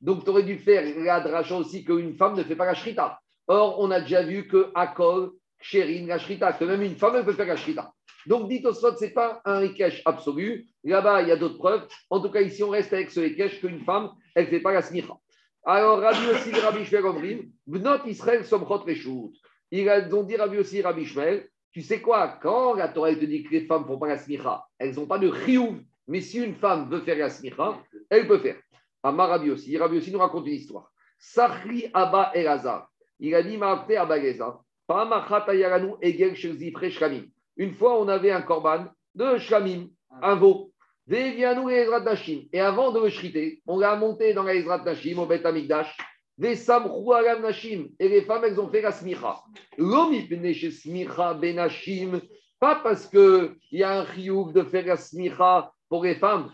donc 0.00 0.22
tu 0.22 0.30
aurais 0.30 0.44
dû 0.44 0.58
faire 0.58 0.84
la 0.96 1.20
dracha 1.20 1.56
aussi 1.56 1.84
qu'une 1.84 2.14
femme 2.14 2.36
ne 2.36 2.44
fait 2.44 2.54
pas 2.54 2.66
la 2.66 2.74
shrita. 2.74 3.18
Or, 3.48 3.80
on 3.80 3.90
a 3.90 4.00
déjà 4.00 4.22
vu 4.22 4.46
que 4.46 4.70
Akol, 4.76 5.32
Sherin, 5.60 6.06
la 6.06 6.18
shrita, 6.18 6.52
que 6.52 6.64
même 6.64 6.82
une 6.82 6.96
femme, 6.96 7.16
elle 7.16 7.24
peut 7.24 7.32
faire 7.32 7.46
la 7.46 7.56
shrita. 7.56 7.92
Donc, 8.26 8.48
dit 8.48 8.62
Tosot, 8.62 8.96
ce 8.96 9.04
n'est 9.04 9.10
pas 9.10 9.40
un 9.44 9.62
Ikesh 9.62 10.02
absolu. 10.04 10.66
Là-bas, 10.84 11.22
il 11.22 11.28
y 11.28 11.32
a 11.32 11.36
d'autres 11.36 11.58
preuves. 11.58 11.86
En 12.10 12.20
tout 12.20 12.30
cas, 12.30 12.40
ici, 12.40 12.62
on 12.62 12.70
reste 12.70 12.92
avec 12.92 13.10
ce 13.10 13.20
Ikesh 13.20 13.60
qu'une 13.60 13.80
femme, 13.80 14.10
elle 14.34 14.44
ne 14.44 14.50
fait 14.50 14.60
pas 14.60 14.72
la 14.72 14.82
smicha. 14.82 15.14
Alors, 15.64 16.00
Rabbi 16.00 16.26
aussi, 16.26 16.52
Rabbi 16.52 16.84
Shmuel 16.84 17.06
Omrim, 17.06 17.50
Bnot 17.66 18.06
Israël 18.06 18.44
somchot 18.44 18.78
reshut. 18.78 19.30
Ils 19.70 19.88
ont 20.12 20.22
dit 20.22 20.36
Rabbi 20.36 20.58
aussi, 20.58 20.82
Rabbi 20.82 21.04
Shmuel, 21.04 21.48
tu 21.72 21.82
sais 21.82 22.00
quoi, 22.00 22.38
quand 22.42 22.74
la 22.74 22.88
Torah 22.88 23.14
te 23.14 23.24
dit 23.24 23.44
que 23.44 23.50
les 23.50 23.66
femmes 23.66 23.82
ne 23.82 23.86
font 23.86 23.98
pas 23.98 24.08
la 24.08 24.18
smicha, 24.18 24.64
elles 24.78 24.94
n'ont 24.94 25.06
pas 25.06 25.18
de 25.18 25.30
chiyuv. 25.44 25.82
Mais 26.08 26.20
si 26.20 26.38
une 26.38 26.56
femme 26.56 26.90
veut 26.90 27.00
faire 27.00 27.16
la 27.18 27.30
smicha, 27.30 27.78
elle 28.08 28.26
peut 28.26 28.38
faire. 28.38 28.56
Amar 29.02 29.28
Rabbi 29.28 29.50
aussi, 29.50 29.76
Rabbi 29.78 29.98
aussi 29.98 30.10
nous 30.10 30.18
raconte 30.18 30.46
une 30.46 30.54
histoire. 30.54 30.90
Sachri 31.18 31.90
Abba 31.92 32.32
Elazar. 32.34 32.90
Il 33.20 33.34
a 33.34 33.42
dit 33.42 33.56
Maakte 33.56 33.92
Abba 33.92 34.18
Elazar. 34.18 34.62
Une 37.56 37.74
fois, 37.74 38.00
on 38.00 38.08
avait 38.08 38.32
un 38.32 38.42
korban 38.42 38.86
de 39.14 39.38
shlamim, 39.38 39.88
un 40.20 40.34
veau. 40.34 40.72
Et 41.12 41.44
avant 41.44 42.90
de 42.90 43.00
le 43.00 43.08
shriter, 43.08 43.62
on 43.66 43.78
l'a 43.78 43.94
monté 43.94 44.34
dans 44.34 44.42
la 44.42 44.54
Ezrat 44.54 44.82
Nashim, 44.84 45.18
au 45.18 45.26
Bet 45.26 45.46
Amigdash. 45.46 45.96
Et 46.42 46.54
les 48.08 48.22
femmes, 48.22 48.42
elles 48.44 48.58
ont 48.58 48.68
fait 48.68 48.80
la 48.80 48.90
smicha. 48.90 49.42
Smicha 49.78 51.34
benashim. 51.34 52.20
Pas 52.58 52.80
parce 52.82 53.06
qu'il 53.06 53.56
y 53.72 53.82
a 53.84 54.00
un 54.00 54.06
chiouk 54.06 54.52
de 54.52 54.62
faire 54.62 54.86
la 54.86 54.96
smicha 54.96 55.72
pour 55.88 56.02
les 56.02 56.16
femmes. 56.16 56.50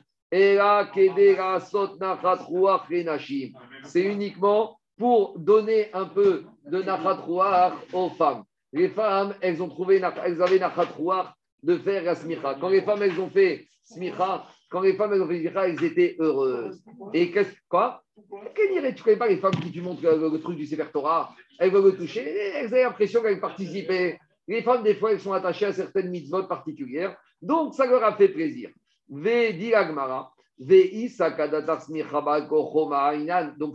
Nashim. 3.04 3.52
C'est 3.84 4.02
uniquement 4.02 4.78
pour 4.98 5.38
donner 5.38 5.90
un 5.92 6.06
peu 6.06 6.44
de 6.66 6.82
nachat 6.82 7.14
ruach 7.14 7.74
aux 7.92 8.10
femmes. 8.10 8.44
Les 8.72 8.88
femmes, 8.88 9.34
elles 9.40 9.62
ont 9.62 9.68
trouvé, 9.68 9.96
elles 9.96 10.42
avaient 10.42 10.58
nachat 10.58 10.88
ruach 10.98 11.32
de 11.62 11.78
faire 11.78 12.02
la 12.04 12.14
smicha. 12.14 12.56
Quand 12.60 12.68
les 12.68 12.82
femmes, 12.82 13.02
elles 13.02 13.18
ont 13.20 13.30
fait 13.30 13.66
smicha, 13.82 14.46
quand 14.70 14.80
les 14.80 14.94
femmes, 14.94 15.14
elles 15.14 15.22
ont 15.22 15.28
fait 15.28 15.40
smicha, 15.40 15.68
elles 15.68 15.84
étaient 15.84 16.16
heureuses. 16.18 16.82
Et 17.12 17.30
qu'est-ce 17.30 17.54
quoi? 17.68 18.02
Dirait 18.72 18.94
Tu 18.94 19.02
connais 19.02 19.16
pas 19.16 19.28
les 19.28 19.38
femmes 19.38 19.54
qui 19.54 19.70
tu 19.70 19.80
montres 19.80 20.02
le, 20.02 20.28
le 20.30 20.40
truc 20.40 20.56
du 20.56 20.66
Sefer 20.66 20.86
Torah? 20.92 21.34
Elles 21.58 21.70
veulent 21.70 21.84
le 21.84 21.96
toucher, 21.96 22.22
elles 22.54 22.72
ont 22.72 22.76
l'impression 22.76 23.22
qu'elles 23.22 23.40
participaient. 23.40 24.18
Les 24.48 24.62
femmes, 24.62 24.82
des 24.82 24.94
fois, 24.94 25.12
elles 25.12 25.20
sont 25.20 25.32
attachées 25.32 25.66
à 25.66 25.72
certaines 25.72 26.10
mitzvot 26.10 26.44
particulières. 26.44 27.16
Donc, 27.42 27.74
ça 27.74 27.86
leur 27.86 28.04
a 28.04 28.12
fait 28.12 28.28
plaisir. 28.28 28.70
Ve 29.08 29.52
Donc, 30.58 30.76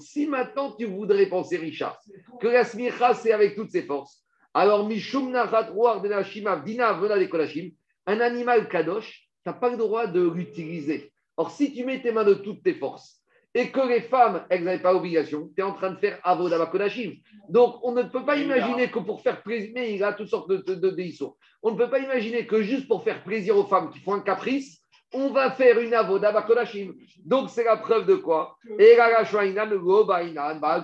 si 0.02 0.28
maintenant 0.28 0.72
tu 0.72 0.86
voudrais 0.86 1.28
penser, 1.28 1.58
Richard, 1.58 2.00
que 2.40 2.48
la 2.48 2.64
smicha, 2.64 3.14
c'est 3.14 3.32
avec 3.32 3.56
toutes 3.56 3.72
ses 3.72 3.84
forces, 3.84 4.24
alors, 4.54 4.88
Mishum 4.88 5.32
de 5.32 6.10
la 6.10 6.24
Shima, 6.24 6.58
Dina 6.58 6.94
Vena 6.94 7.18
de 7.18 7.26
Kolashim, 7.26 7.70
un 8.06 8.20
animal 8.20 8.68
kadosh, 8.68 9.30
tu 9.44 9.50
n'as 9.50 9.54
pas 9.54 9.70
le 9.70 9.78
droit 9.78 10.08
de 10.08 10.22
l'utiliser. 10.22 11.14
Or, 11.38 11.52
si 11.52 11.74
tu 11.74 11.86
mets 11.86 12.02
tes 12.02 12.12
mains 12.12 12.26
de 12.26 12.34
toutes 12.34 12.62
tes 12.62 12.74
forces 12.74 13.22
et 13.54 13.70
que 13.70 13.88
les 13.88 14.02
femmes, 14.02 14.46
elles 14.50 14.64
n'avaient 14.64 14.82
pas 14.82 14.94
obligation, 14.94 15.50
tu 15.56 15.62
es 15.62 15.64
en 15.64 15.74
train 15.74 15.92
de 15.92 15.98
faire 15.98 16.20
Avodama 16.24 16.66
Kodashim. 16.66 17.14
Donc, 17.48 17.76
on 17.84 17.94
ne 17.94 18.04
peut 18.04 18.26
pas 18.26 18.38
imaginer 18.38 18.90
que 18.90 19.00
pour 19.00 19.22
faire 19.22 19.42
plaisir, 19.42 19.72
mais 19.74 19.94
il 19.94 20.04
a 20.04 20.14
toutes 20.14 20.28
sortes 20.28 20.50
de, 20.50 20.58
de, 20.58 20.76
de 20.76 20.90
déissons. 20.90 21.36
On 21.64 21.72
ne 21.72 21.78
peut 21.78 21.90
pas 21.90 22.00
imaginer 22.00 22.46
que 22.46 22.62
juste 22.62 22.88
pour 22.88 23.04
faire 23.04 23.24
plaisir 23.24 23.56
aux 23.56 23.66
femmes 23.66 23.90
qui 23.90 24.00
font 24.00 24.14
un 24.14 24.22
caprice, 24.22 24.81
on 25.14 25.30
va 25.30 25.52
faire 25.52 25.80
une 25.80 25.94
Avodama 25.94 26.42
Kodashim. 26.44 26.94
Donc, 27.26 27.50
c'est 27.50 27.64
la 27.64 27.78
preuve 27.78 28.06
de 28.06 28.16
quoi? 28.16 28.58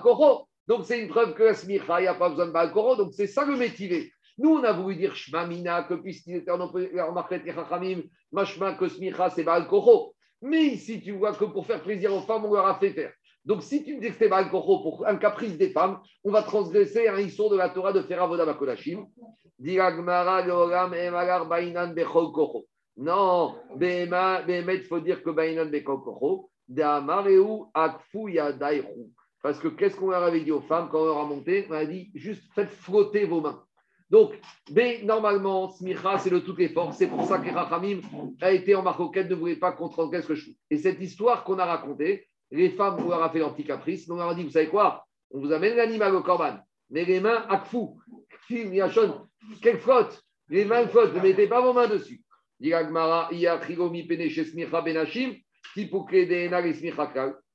Koro. 0.02 0.48
Donc, 0.66 0.84
c'est 0.84 1.00
une 1.00 1.08
preuve 1.08 1.34
que 1.34 1.44
la 1.44 1.54
smicha, 1.54 2.00
il 2.00 2.02
n'y 2.02 2.08
a 2.08 2.14
pas 2.14 2.28
besoin 2.28 2.46
de 2.46 2.52
Balkoro. 2.52 2.94
Donc, 2.96 3.14
c'est 3.14 3.26
ça 3.26 3.44
le 3.46 3.56
métier. 3.56 4.12
Nous, 4.36 4.50
on 4.50 4.62
a 4.62 4.72
voulu 4.72 4.96
dire 4.96 5.16
Shmamina, 5.16 5.84
que 5.84 5.94
puisqu'il 5.94 6.36
était 6.36 6.52
et 6.52 7.52
Chachamim, 7.52 8.02
Mashma, 8.30 8.74
que 8.74 8.88
smicha, 8.88 9.30
c'est 9.30 9.44
Balkoro. 9.44 10.14
Mais 10.42 10.64
ici, 10.64 11.00
tu 11.00 11.12
vois 11.12 11.32
que 11.32 11.46
pour 11.46 11.66
faire 11.66 11.82
plaisir 11.82 12.14
aux 12.14 12.20
femmes, 12.20 12.44
on 12.44 12.52
leur 12.54 12.66
a 12.66 12.78
fait 12.78 12.90
faire. 12.90 13.12
Donc, 13.44 13.62
si 13.62 13.82
tu 13.82 13.96
me 13.96 14.00
dis 14.00 14.10
que 14.10 14.16
c'est 14.18 14.28
Balkoro 14.28 14.82
pour 14.82 15.06
un 15.06 15.16
caprice 15.16 15.56
des 15.56 15.70
femmes, 15.70 16.00
on 16.22 16.30
va 16.30 16.42
transgresser 16.42 17.08
un 17.08 17.18
histoire 17.18 17.48
de 17.48 17.56
la 17.56 17.70
Torah 17.70 17.94
de 17.94 18.02
faire 18.02 18.22
Avodah 18.22 18.44
Bakodashim. 18.44 19.06
Non, 22.98 23.54
il 23.80 24.84
faut 24.88 24.98
dire 24.98 25.22
que 25.22 25.30
Bainan, 25.30 25.66
Bechol 25.66 26.02
Koro. 26.02 26.50
Damareu, 26.68 27.66
Akfu, 27.72 28.32
Yadairu. 28.32 29.10
Parce 29.40 29.60
que 29.60 29.68
qu'est-ce 29.68 29.96
qu'on 29.96 30.10
leur 30.10 30.24
avait 30.24 30.40
dit 30.40 30.50
aux 30.50 30.60
femmes 30.60 30.88
quand 30.90 31.02
on 31.02 31.04
leur 31.04 31.18
a 31.18 31.24
monté? 31.24 31.66
On 31.70 31.74
a 31.74 31.86
dit 31.86 32.10
juste 32.14 32.42
faites 32.54 32.70
flotter 32.70 33.24
vos 33.24 33.40
mains. 33.40 33.62
Donc, 34.10 34.32
mais 34.72 35.00
normalement, 35.04 35.68
smicha, 35.68 36.18
c'est 36.18 36.30
le 36.30 36.42
toutes 36.42 36.58
les 36.58 36.70
forces. 36.70 36.96
C'est 36.96 37.06
pour 37.06 37.24
ça 37.24 37.38
que 37.38 37.48
Rachamim 37.50 38.00
a 38.40 38.50
été 38.50 38.74
en 38.74 38.82
marcoquette, 38.82 39.30
ne 39.30 39.34
voulait 39.36 39.56
pas 39.56 39.72
qu'on 39.72 39.88
transgresse 39.88 40.28
le 40.28 40.34
chou. 40.34 40.50
Et 40.68 40.76
cette 40.76 41.00
histoire 41.00 41.44
qu'on 41.44 41.58
a 41.58 41.64
racontée, 41.64 42.26
les 42.50 42.70
femmes, 42.70 42.96
on 42.98 43.08
leur 43.08 43.22
a 43.22 43.30
fait 43.30 43.38
leur 43.38 43.54
petit 43.54 43.64
caprice. 43.64 44.10
On 44.10 44.16
leur 44.16 44.30
a 44.30 44.34
dit, 44.34 44.42
vous 44.42 44.50
savez 44.50 44.68
quoi? 44.68 45.06
On 45.30 45.38
vous 45.38 45.52
amène 45.52 45.76
l'animal 45.76 46.14
au 46.14 46.22
corban, 46.22 46.58
mais 46.90 47.04
les 47.04 47.20
mains 47.20 47.44
à 47.48 47.60
fou. 47.60 48.00
Quelle 48.48 49.78
flotte 49.78 50.22
Les 50.48 50.64
mains 50.64 50.88
flottent, 50.88 51.14
ne 51.14 51.20
mettez 51.20 51.46
pas 51.46 51.60
vos 51.60 51.74
mains 51.74 51.86
dessus. 51.86 52.22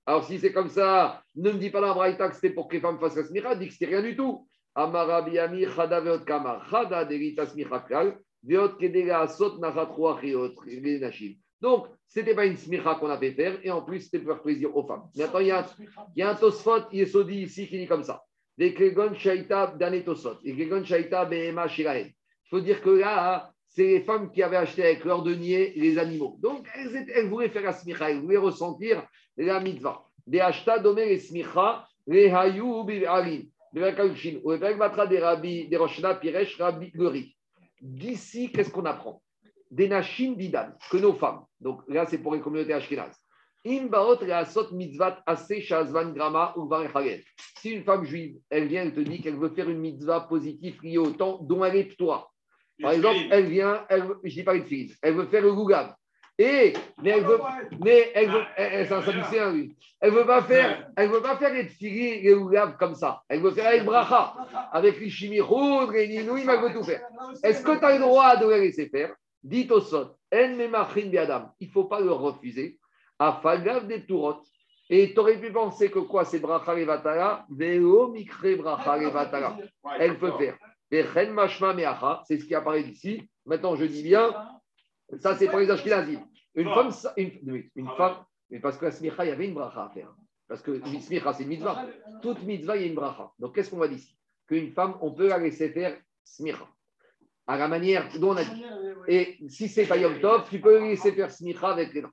Alors, 0.05 0.25
si 0.25 0.39
c'est 0.39 0.51
comme 0.51 0.69
ça, 0.69 1.21
ne 1.35 1.51
me 1.51 1.57
dis 1.57 1.69
pas 1.69 1.81
la 1.81 1.93
braïta 1.93 2.29
que 2.29 2.35
c'était 2.35 2.51
pour 2.51 2.67
que 2.67 2.75
les 2.75 2.81
femmes 2.81 2.99
fassent 2.99 3.15
la 3.15 3.23
smicha, 3.23 3.55
dis 3.55 3.67
que 3.67 3.73
c'était 3.73 3.85
rien 3.85 4.01
du 4.01 4.15
tout. 4.15 4.47
Donc, 11.61 11.87
ce 12.07 12.19
n'était 12.19 12.35
pas 12.35 12.45
une 12.45 12.57
smicha 12.57 12.95
qu'on 12.95 13.09
avait 13.09 13.31
fait 13.31 13.43
faire, 13.43 13.59
et 13.63 13.71
en 13.71 13.81
plus, 13.81 14.01
c'était 14.01 14.19
pour 14.19 14.33
faire 14.33 14.43
plaisir 14.43 14.75
aux 14.75 14.85
femmes. 14.85 15.03
Maintenant, 15.15 15.39
il 15.39 15.47
y 15.47 15.51
a, 15.51 15.65
il 16.15 16.19
y 16.19 16.21
a 16.21 16.31
un 16.31 16.35
tosfot, 16.35 16.89
Yesodi 16.91 17.43
ici, 17.43 17.67
qui 17.67 17.77
dit 17.77 17.87
comme 17.87 18.03
ça. 18.03 18.23
Il 18.57 18.73
faut 22.49 22.59
dire 22.59 22.81
que 22.81 22.89
là, 22.89 23.52
c'est 23.75 23.87
les 23.87 24.01
femmes 24.01 24.31
qui 24.31 24.43
avaient 24.43 24.57
acheté 24.57 24.83
avec 24.83 25.03
leur 25.03 25.23
denier 25.23 25.73
les 25.75 25.97
animaux. 25.97 26.37
Donc, 26.39 26.67
elles, 26.75 26.95
étaient, 26.95 27.13
elles 27.15 27.29
voulaient 27.29 27.49
faire 27.49 27.63
la 27.63 27.73
smicha, 27.73 28.09
elles 28.09 28.21
voulaient 28.21 28.37
ressentir 28.37 29.03
la 29.35 29.59
mitzvah. 29.59 30.05
Des 30.27 30.39
achta 30.39 30.77
domé 30.79 31.05
les 31.05 31.19
smicha, 31.19 31.87
les 32.05 32.29
hayou 32.29 32.83
bi'arim, 32.83 33.43
de 33.73 33.79
la 33.79 33.93
kalchin, 33.93 34.39
ou 34.43 34.51
les 34.51 34.75
matra 34.75 35.07
des 35.07 35.19
rabbi, 35.19 35.67
des 35.67 35.77
roshna, 35.77 36.15
piresh, 36.15 36.57
rabbi, 36.57 36.91
gori. 36.91 37.35
D'ici, 37.81 38.51
qu'est-ce 38.51 38.69
qu'on 38.69 38.85
apprend? 38.85 39.21
Des 39.71 39.87
nachim 39.87 40.33
didan, 40.33 40.69
que 40.91 40.97
nos 40.97 41.13
femmes. 41.13 41.41
Donc 41.59 41.81
là, 41.87 42.05
c'est 42.05 42.19
pour 42.19 42.35
les 42.35 42.41
communautés 42.41 42.73
ashkenazes. 42.73 43.17
Imbaot 43.65 44.17
reasot 44.17 44.71
mitzvat 44.71 45.23
ase 45.25 45.61
shazvan 45.61 46.13
grama 46.13 46.53
ou 46.57 46.69
Si 47.57 47.71
une 47.71 47.83
femme 47.83 48.03
juive, 48.03 48.37
elle 48.49 48.67
vient, 48.67 48.83
elle 48.83 48.93
te 48.93 48.99
dit 48.99 49.21
qu'elle 49.21 49.37
veut 49.37 49.49
faire 49.49 49.69
une 49.69 49.79
mitzvah 49.79 50.21
positive 50.21 50.77
liée 50.83 50.97
au 50.97 51.11
temps 51.11 51.39
dont 51.41 51.63
elle 51.63 51.77
est 51.77 51.97
toi. 51.97 52.32
Par 52.81 52.91
exemple, 52.91 53.19
elle 53.31 53.45
vient, 53.45 53.85
elle, 53.89 54.03
je 54.23 54.29
ne 54.29 54.29
dis 54.29 54.43
pas 54.43 54.55
une 54.55 54.65
fille, 54.65 54.93
elle 55.01 55.13
veut 55.13 55.27
faire 55.27 55.41
le 55.41 55.53
gougab. 55.53 55.93
Et, 56.39 56.73
mais 57.03 57.11
elle 57.11 57.23
veut, 57.23 57.39
mais 57.83 58.11
elle 58.15 58.31
veut, 58.31 58.41
elle, 58.57 58.87
c'est 58.87 58.93
un 58.93 59.03
Sadducéen, 59.03 59.51
lui. 59.51 59.75
Elle 60.01 60.11
veut 60.11 60.25
pas 60.25 60.41
faire, 60.41 60.89
elle 60.97 61.09
veut 61.09 61.21
pas 61.21 61.37
faire 61.37 61.53
les 61.53 61.67
tfili, 61.67 62.21
les 62.21 62.33
gougab 62.33 62.75
comme 62.77 62.95
ça. 62.95 63.21
Elle 63.29 63.41
veut 63.41 63.51
faire 63.51 63.67
avec 63.67 63.85
bracha, 63.85 64.33
avec 64.71 64.99
les 64.99 65.09
chimichoud, 65.09 65.91
les 65.91 66.07
ninouim, 66.07 66.47
elle 66.49 66.59
veut 66.59 66.73
tout 66.73 66.83
faire. 66.83 67.01
Est-ce 67.43 67.63
que 67.63 67.77
tu 67.77 67.85
as 67.85 67.93
le 67.93 67.99
droit 67.99 68.35
de 68.37 68.47
la 68.47 68.57
laisser 68.57 68.89
faire? 68.89 69.13
Dites 69.43 69.71
au 69.71 69.81
son, 69.81 70.15
en 70.33 70.55
memachin 70.55 71.07
biadam. 71.07 71.51
Il 71.59 71.67
ne 71.67 71.71
faut 71.71 71.83
pas 71.85 71.99
le 71.99 72.11
refuser. 72.11 72.79
À 73.19 73.39
fagav 73.43 73.85
des 73.87 74.03
tourotes. 74.03 74.45
Et 74.89 75.13
tu 75.13 75.19
aurais 75.19 75.37
pu 75.39 75.51
penser 75.51 75.91
que 75.91 75.99
quoi, 75.99 76.25
c'est 76.25 76.39
bracha 76.39 76.73
levatala, 76.73 77.45
veo 77.49 78.07
mikre 78.07 78.57
bracha 78.57 78.97
levatala. 78.97 79.57
Elle 79.99 80.17
peut 80.17 80.31
faire. 80.37 80.57
C'est 82.25 82.37
ce 82.37 82.45
qui 82.45 82.53
apparaît 82.53 82.83
ici. 82.83 83.27
Maintenant, 83.45 83.75
je 83.75 83.85
dis 83.85 84.03
bien, 84.03 84.31
ça 85.17 85.35
c'est 85.35 85.47
pour 85.47 85.59
les 85.59 85.71
Ashkenazim. 85.71 86.21
Une 86.53 86.69
femme, 86.69 86.91
une, 87.17 87.63
une 87.75 87.89
femme, 87.97 88.17
mais 88.51 88.59
parce 88.59 88.77
que 88.77 88.85
la 88.85 88.91
smicha, 88.91 89.25
il 89.25 89.29
y 89.29 89.31
avait 89.31 89.47
une 89.47 89.55
bracha 89.55 89.85
à 89.85 89.89
faire. 89.89 90.13
Parce 90.47 90.61
que 90.61 90.79
smicha, 90.99 91.33
c'est 91.33 91.43
une 91.43 91.49
mitzvah. 91.49 91.87
Toute 92.21 92.43
mitzvah, 92.43 92.77
il 92.77 92.81
y 92.83 92.85
a 92.85 92.87
une 92.87 92.93
bracha. 92.93 93.31
Donc, 93.39 93.55
qu'est-ce 93.55 93.71
qu'on 93.71 93.77
va 93.77 93.87
dire 93.87 93.97
ici 93.97 94.15
Qu'une 94.47 94.71
femme, 94.71 94.95
on 95.01 95.11
peut 95.11 95.29
la 95.29 95.39
laisser 95.39 95.69
faire 95.69 95.97
smicha. 96.23 96.67
À 97.47 97.57
la 97.57 97.67
manière 97.67 98.07
dont 98.19 98.33
on 98.33 98.37
a 98.37 98.43
dit. 98.43 98.63
Et 99.07 99.39
si 99.49 99.67
c'est 99.67 99.87
pas 99.87 99.97
Yom 99.97 100.19
Tov, 100.21 100.47
tu 100.49 100.61
peux 100.61 100.79
laisser 100.79 101.11
faire 101.13 101.31
smicha 101.31 101.69
avec 101.69 101.91
les 101.93 102.03
dents. 102.03 102.11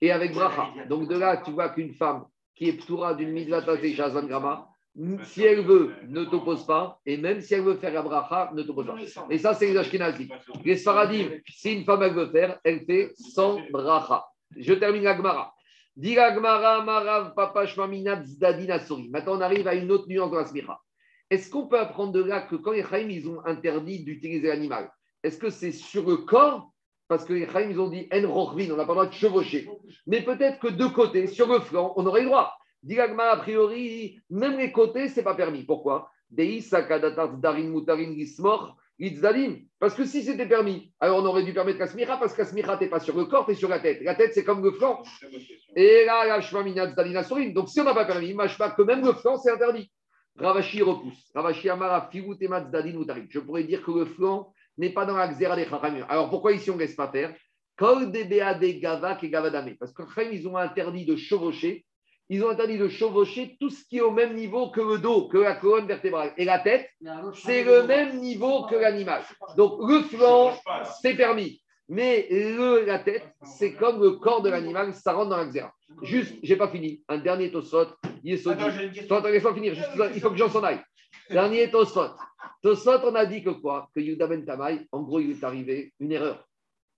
Et 0.00 0.10
avec 0.10 0.32
bracha. 0.32 0.72
Donc, 0.88 1.08
de 1.08 1.18
là, 1.18 1.36
tu 1.36 1.50
vois 1.50 1.68
qu'une 1.68 1.92
femme 1.92 2.24
qui 2.54 2.70
est 2.70 2.78
ptoura 2.78 3.14
d'une 3.14 3.32
mitzvah 3.32 3.62
tazé 3.62 3.94
shazan 3.94 4.26
grama, 4.26 4.69
si 5.24 5.42
elle 5.42 5.62
veut, 5.62 5.94
ne 6.08 6.24
t'oppose 6.24 6.66
pas. 6.66 6.98
Et 7.06 7.16
même 7.16 7.40
si 7.40 7.54
elle 7.54 7.62
veut 7.62 7.76
faire 7.76 7.92
la 7.92 8.02
bracha, 8.02 8.50
ne 8.54 8.62
t'oppose 8.62 8.86
pas. 8.86 8.96
Et 9.30 9.38
ça, 9.38 9.54
c'est 9.54 9.66
les 9.66 9.76
Ashkenazim. 9.76 10.28
Les 10.64 10.76
Sfaradim, 10.76 11.28
si 11.48 11.74
une 11.74 11.84
femme 11.84 12.02
elle 12.02 12.14
veut 12.14 12.30
faire, 12.30 12.58
elle 12.64 12.84
fait 12.84 13.12
sans 13.14 13.60
bracha. 13.70 14.26
Je 14.56 14.74
termine 14.74 15.04
la 15.04 15.16
Gemara. 15.16 15.54
Dit 15.96 16.14
la 16.14 16.34
Gemara, 16.34 16.82
Marav, 16.84 17.34
Papa. 17.34 17.64
Maintenant, 17.64 19.36
on 19.36 19.40
arrive 19.40 19.68
à 19.68 19.74
une 19.74 19.90
autre 19.92 20.08
nuance 20.08 20.30
de 20.30 20.36
la 20.36 20.44
smicha. 20.44 20.78
Est-ce 21.30 21.48
qu'on 21.48 21.68
peut 21.68 21.78
apprendre 21.78 22.12
de 22.12 22.22
là 22.22 22.40
que 22.42 22.56
quand 22.56 22.72
les 22.72 22.82
Chaim, 22.82 23.08
ils 23.08 23.28
ont 23.28 23.44
interdit 23.46 24.02
d'utiliser 24.02 24.48
l'animal, 24.48 24.90
est-ce 25.22 25.38
que 25.38 25.50
c'est 25.50 25.72
sur 25.72 26.08
le 26.08 26.18
corps? 26.18 26.72
Parce 27.06 27.24
que 27.24 27.32
les 27.32 27.48
Chaim, 27.48 27.68
ils 27.70 27.80
ont 27.80 27.88
dit 27.88 28.08
En 28.12 28.24
on 28.24 28.54
n'a 28.54 28.56
pas 28.56 28.66
le 28.66 28.84
droit 28.84 29.06
de 29.06 29.12
chevaucher. 29.12 29.68
Mais 30.06 30.22
peut-être 30.22 30.58
que 30.58 30.68
de 30.68 30.86
côté, 30.86 31.28
sur 31.28 31.46
le 31.46 31.60
flanc, 31.60 31.92
on 31.96 32.06
aurait 32.06 32.22
le 32.22 32.26
droit. 32.26 32.56
Diragma, 32.82 33.30
a 33.30 33.36
priori, 33.36 34.18
même 34.30 34.58
les 34.58 34.72
côtés, 34.72 35.08
ce 35.08 35.16
n'est 35.16 35.22
pas 35.22 35.34
permis. 35.34 35.64
Pourquoi? 35.64 36.10
Parce 39.78 39.94
que 39.94 40.04
si 40.04 40.22
c'était 40.22 40.46
permis, 40.46 40.92
alors 41.00 41.22
on 41.22 41.26
aurait 41.26 41.42
dû 41.42 41.52
permettre 41.52 41.78
Kasmira, 41.78 42.18
parce 42.18 42.32
que 42.32 42.38
Kasmira, 42.38 42.76
tu 42.76 42.88
pas 42.88 43.00
sur 43.00 43.16
le 43.16 43.24
corps, 43.24 43.46
tu 43.46 43.52
es 43.52 43.54
sur 43.54 43.68
la 43.68 43.80
tête. 43.80 44.02
La 44.02 44.14
tête, 44.14 44.34
c'est 44.34 44.44
comme 44.44 44.62
le 44.62 44.72
flanc. 44.72 45.02
Et 45.74 46.04
là, 46.04 46.26
la 46.26 46.40
Shmamina 46.40 46.92
Zdalina 46.92 47.22
Sorin. 47.22 47.50
Donc 47.50 47.68
si 47.68 47.80
on 47.80 47.84
n'a 47.84 47.94
pas 47.94 48.04
permis, 48.04 48.34
Mashma, 48.34 48.70
que 48.70 48.82
même 48.82 49.04
le 49.04 49.14
flanc, 49.14 49.36
c'est 49.38 49.50
interdit. 49.50 49.90
Ravashi 50.36 50.82
repousse. 50.82 51.30
Ravashi 51.34 51.68
Amara, 51.68 52.08
Figoutema 52.10 52.62
Zdalin 52.64 53.02
Je 53.28 53.40
pourrais 53.40 53.64
dire 53.64 53.82
que 53.82 53.90
le 53.90 54.04
flanc 54.04 54.52
n'est 54.78 54.92
pas 54.92 55.04
dans 55.06 55.16
la 55.16 55.28
Xera 55.28 55.56
des 55.56 55.64
Chachamim. 55.64 56.06
Alors 56.08 56.30
pourquoi 56.30 56.52
ici 56.52 56.70
on 56.70 56.74
ne 56.74 56.80
laisse 56.80 56.94
pas 56.94 57.10
faire? 57.10 57.34
Parce 57.76 58.04
que 58.04 60.02
Chachamim, 60.14 60.30
ils 60.32 60.46
ont 60.46 60.56
interdit 60.56 61.04
de 61.06 61.16
chevaucher 61.16 61.84
ils 62.32 62.44
ont 62.44 62.48
interdit 62.48 62.78
de 62.78 62.88
chevaucher 62.88 63.56
tout 63.58 63.70
ce 63.70 63.84
qui 63.84 63.98
est 63.98 64.02
au 64.02 64.12
même 64.12 64.36
niveau 64.36 64.70
que 64.70 64.80
le 64.80 64.98
dos, 64.98 65.26
que 65.26 65.38
la 65.38 65.56
colonne 65.56 65.88
vertébrale. 65.88 66.32
Et 66.36 66.44
la 66.44 66.60
tête, 66.60 66.88
c'est 67.34 67.64
le 67.64 67.82
même 67.82 68.20
niveau 68.20 68.66
que 68.66 68.76
l'animal. 68.76 69.22
Donc 69.56 69.80
le 69.80 70.00
flanc, 70.02 70.56
c'est 71.02 71.16
permis. 71.16 71.60
Mais 71.88 72.28
le, 72.30 72.84
la 72.86 73.00
tête, 73.00 73.24
c'est 73.42 73.74
comme 73.74 74.00
le 74.00 74.12
corps 74.12 74.42
de 74.42 74.48
l'animal, 74.48 74.94
ça 74.94 75.12
rentre 75.12 75.30
dans 75.30 75.38
la 75.38 75.72
Juste, 76.02 76.36
j'ai 76.44 76.54
pas 76.54 76.68
fini. 76.68 77.02
Un 77.08 77.18
dernier 77.18 77.50
tosot. 77.50 77.88
Attends, 79.10 79.28
laisse-moi 79.28 79.54
finir. 79.54 79.74
Juste, 79.74 79.90
il 80.14 80.20
faut 80.20 80.30
que 80.30 80.36
j'en 80.36 80.48
s'en 80.48 80.62
aille. 80.62 80.80
Dernier 81.30 81.68
tosot. 81.68 82.10
Tosot, 82.62 83.00
on 83.02 83.14
a 83.16 83.26
dit 83.26 83.42
que 83.42 83.50
quoi? 83.50 83.90
Que 83.92 83.98
Yuda 83.98 84.28
Ben 84.28 84.44
Tamay, 84.44 84.86
en 84.92 85.02
gros, 85.02 85.18
il 85.18 85.32
est 85.32 85.42
arrivé 85.42 85.92
une 85.98 86.12
erreur. 86.12 86.46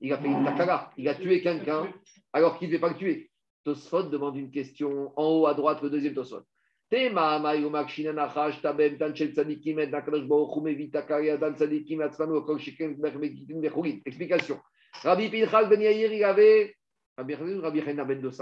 Il 0.03 0.13
a 0.13 0.19
fait 0.19 0.29
une 0.29 0.45
takara. 0.45 0.91
Il 0.99 1.09
a 1.09 1.15
tué 1.15 1.41
quelqu'un 1.41 1.89
alors 2.35 2.59
qu'il 2.59 2.69
ne 2.69 2.73
devait 2.75 2.81
pas 2.81 2.91
le 2.91 2.97
tuer. 2.97 3.31
Tosfot 3.65 4.05
demande 4.05 4.37
une 4.37 4.51
question 4.51 5.13
en 5.17 5.27
haut 5.27 5.47
à 5.47 5.55
droite, 5.55 5.83
le 5.83 5.91
deuxième 5.91 6.15
Tosfot. 6.15 6.43
Explication. 14.05 14.59
Rabbi 15.03 15.31
Pinchas 15.31 15.65
Ben 15.65 15.81
Yair, 15.81 16.13
il 16.13 16.23
avait 16.25 16.75
Rabbi 17.17 17.35
Rabbi 17.35 17.81
ben 17.81 18.33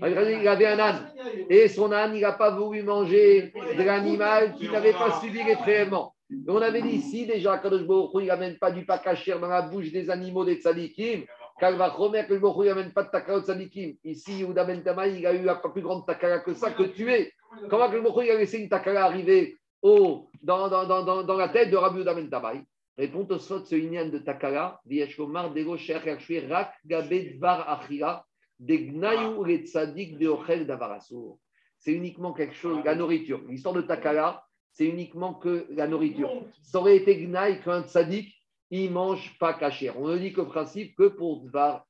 il 0.00 0.48
avait 0.48 0.66
un 0.66 0.78
âne. 0.78 1.12
Et 1.50 1.68
son 1.68 1.92
âne, 1.92 2.16
il 2.16 2.22
n'a 2.22 2.32
pas 2.32 2.50
voulu 2.50 2.82
manger 2.82 3.52
de 3.54 3.82
l'animal 3.82 4.54
qui 4.54 4.68
n'avait 4.70 4.92
pas 4.92 5.18
suivi 5.20 5.42
les 5.44 5.56
prélèvements. 5.56 6.14
On 6.46 6.56
avait 6.56 6.82
dit 6.82 6.96
ici 6.96 7.26
déjà, 7.26 7.58
Kadosh 7.58 7.86
Baruch 7.86 8.10
il 8.20 8.26
n'amène 8.26 8.58
pas 8.58 8.70
du 8.70 8.84
pakacher 8.84 9.38
dans 9.38 9.48
la 9.48 9.62
bouche 9.62 9.90
des 9.90 10.10
animaux 10.10 10.44
des 10.44 10.56
tzadikim. 10.56 11.24
Kalvachomer, 11.58 12.26
que 12.26 12.34
Hu, 12.34 12.40
il 12.64 12.68
n'amène 12.68 12.92
pas 12.92 13.04
de 13.04 13.10
takara 13.10 13.38
aux 13.38 13.42
tzadikim. 13.42 13.96
Ici, 14.04 14.40
Yehuda 14.40 14.64
Ben 14.64 14.82
Tamaï, 14.82 15.18
il 15.18 15.26
a 15.26 15.34
eu 15.34 15.42
la 15.44 15.56
plus 15.56 15.82
grande 15.82 16.06
takara 16.06 16.40
que 16.40 16.54
ça, 16.54 16.70
que 16.70 16.84
tuer. 16.84 17.32
Comment 17.68 17.90
que 17.90 17.96
Hu, 17.96 18.24
il 18.24 18.30
a 18.30 18.38
laissé 18.38 18.58
une 18.58 18.68
takara 18.68 19.04
arriver 19.04 19.56
au, 19.82 20.28
dans, 20.42 20.68
dans, 20.68 20.86
dans, 20.86 21.22
dans, 21.22 21.36
la 21.36 21.48
tête 21.48 21.70
de 21.70 21.76
Rabbi 21.76 21.98
Yehuda 21.98 22.14
Ben 22.14 22.28
Tamaï 22.30 22.62
Répond 22.96 23.26
au 23.30 23.38
sot 23.38 23.64
ce 23.64 23.76
inyan 23.76 24.08
de 24.08 24.18
takara, 24.18 24.80
Vieshomar 24.84 25.52
Dego 25.52 25.76
Sher 25.76 26.04
Yakshue 26.04 26.48
Rak 26.50 26.74
Gabe 26.84 27.36
Dvar 27.36 27.68
Achira, 27.70 28.24
de 28.58 28.74
Gnayu 28.74 29.44
le 29.44 29.58
Tzadik 29.58 30.18
de 30.18 30.26
Ochel 30.26 30.66
Davarasur. 30.66 31.38
C'est 31.78 31.92
uniquement 31.92 32.32
quelque 32.32 32.54
chose, 32.54 32.80
la 32.84 32.96
nourriture. 32.96 33.40
L'histoire 33.48 33.74
de 33.74 33.82
takara, 33.82 34.44
c'est 34.72 34.86
uniquement 34.86 35.34
que 35.34 35.66
la 35.70 35.86
nourriture. 35.86 36.28
Ça 36.62 36.80
aurait 36.80 36.96
été 36.96 37.24
Gnaï 37.24 37.60
qu'un 37.62 37.82
Tzadik, 37.82 38.34
il 38.70 38.90
mange 38.90 39.36
pas 39.38 39.54
caché. 39.54 39.90
On 39.96 40.08
ne 40.08 40.18
dit 40.18 40.32
que 40.32 40.40
principe 40.40 40.94
que 40.96 41.08
pour 41.08 41.42
Dvar 41.44 41.86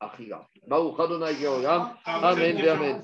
Adonai 1.00 1.34
Geolam. 1.34 1.90
Amen, 2.04 2.68
amen. 2.68 3.02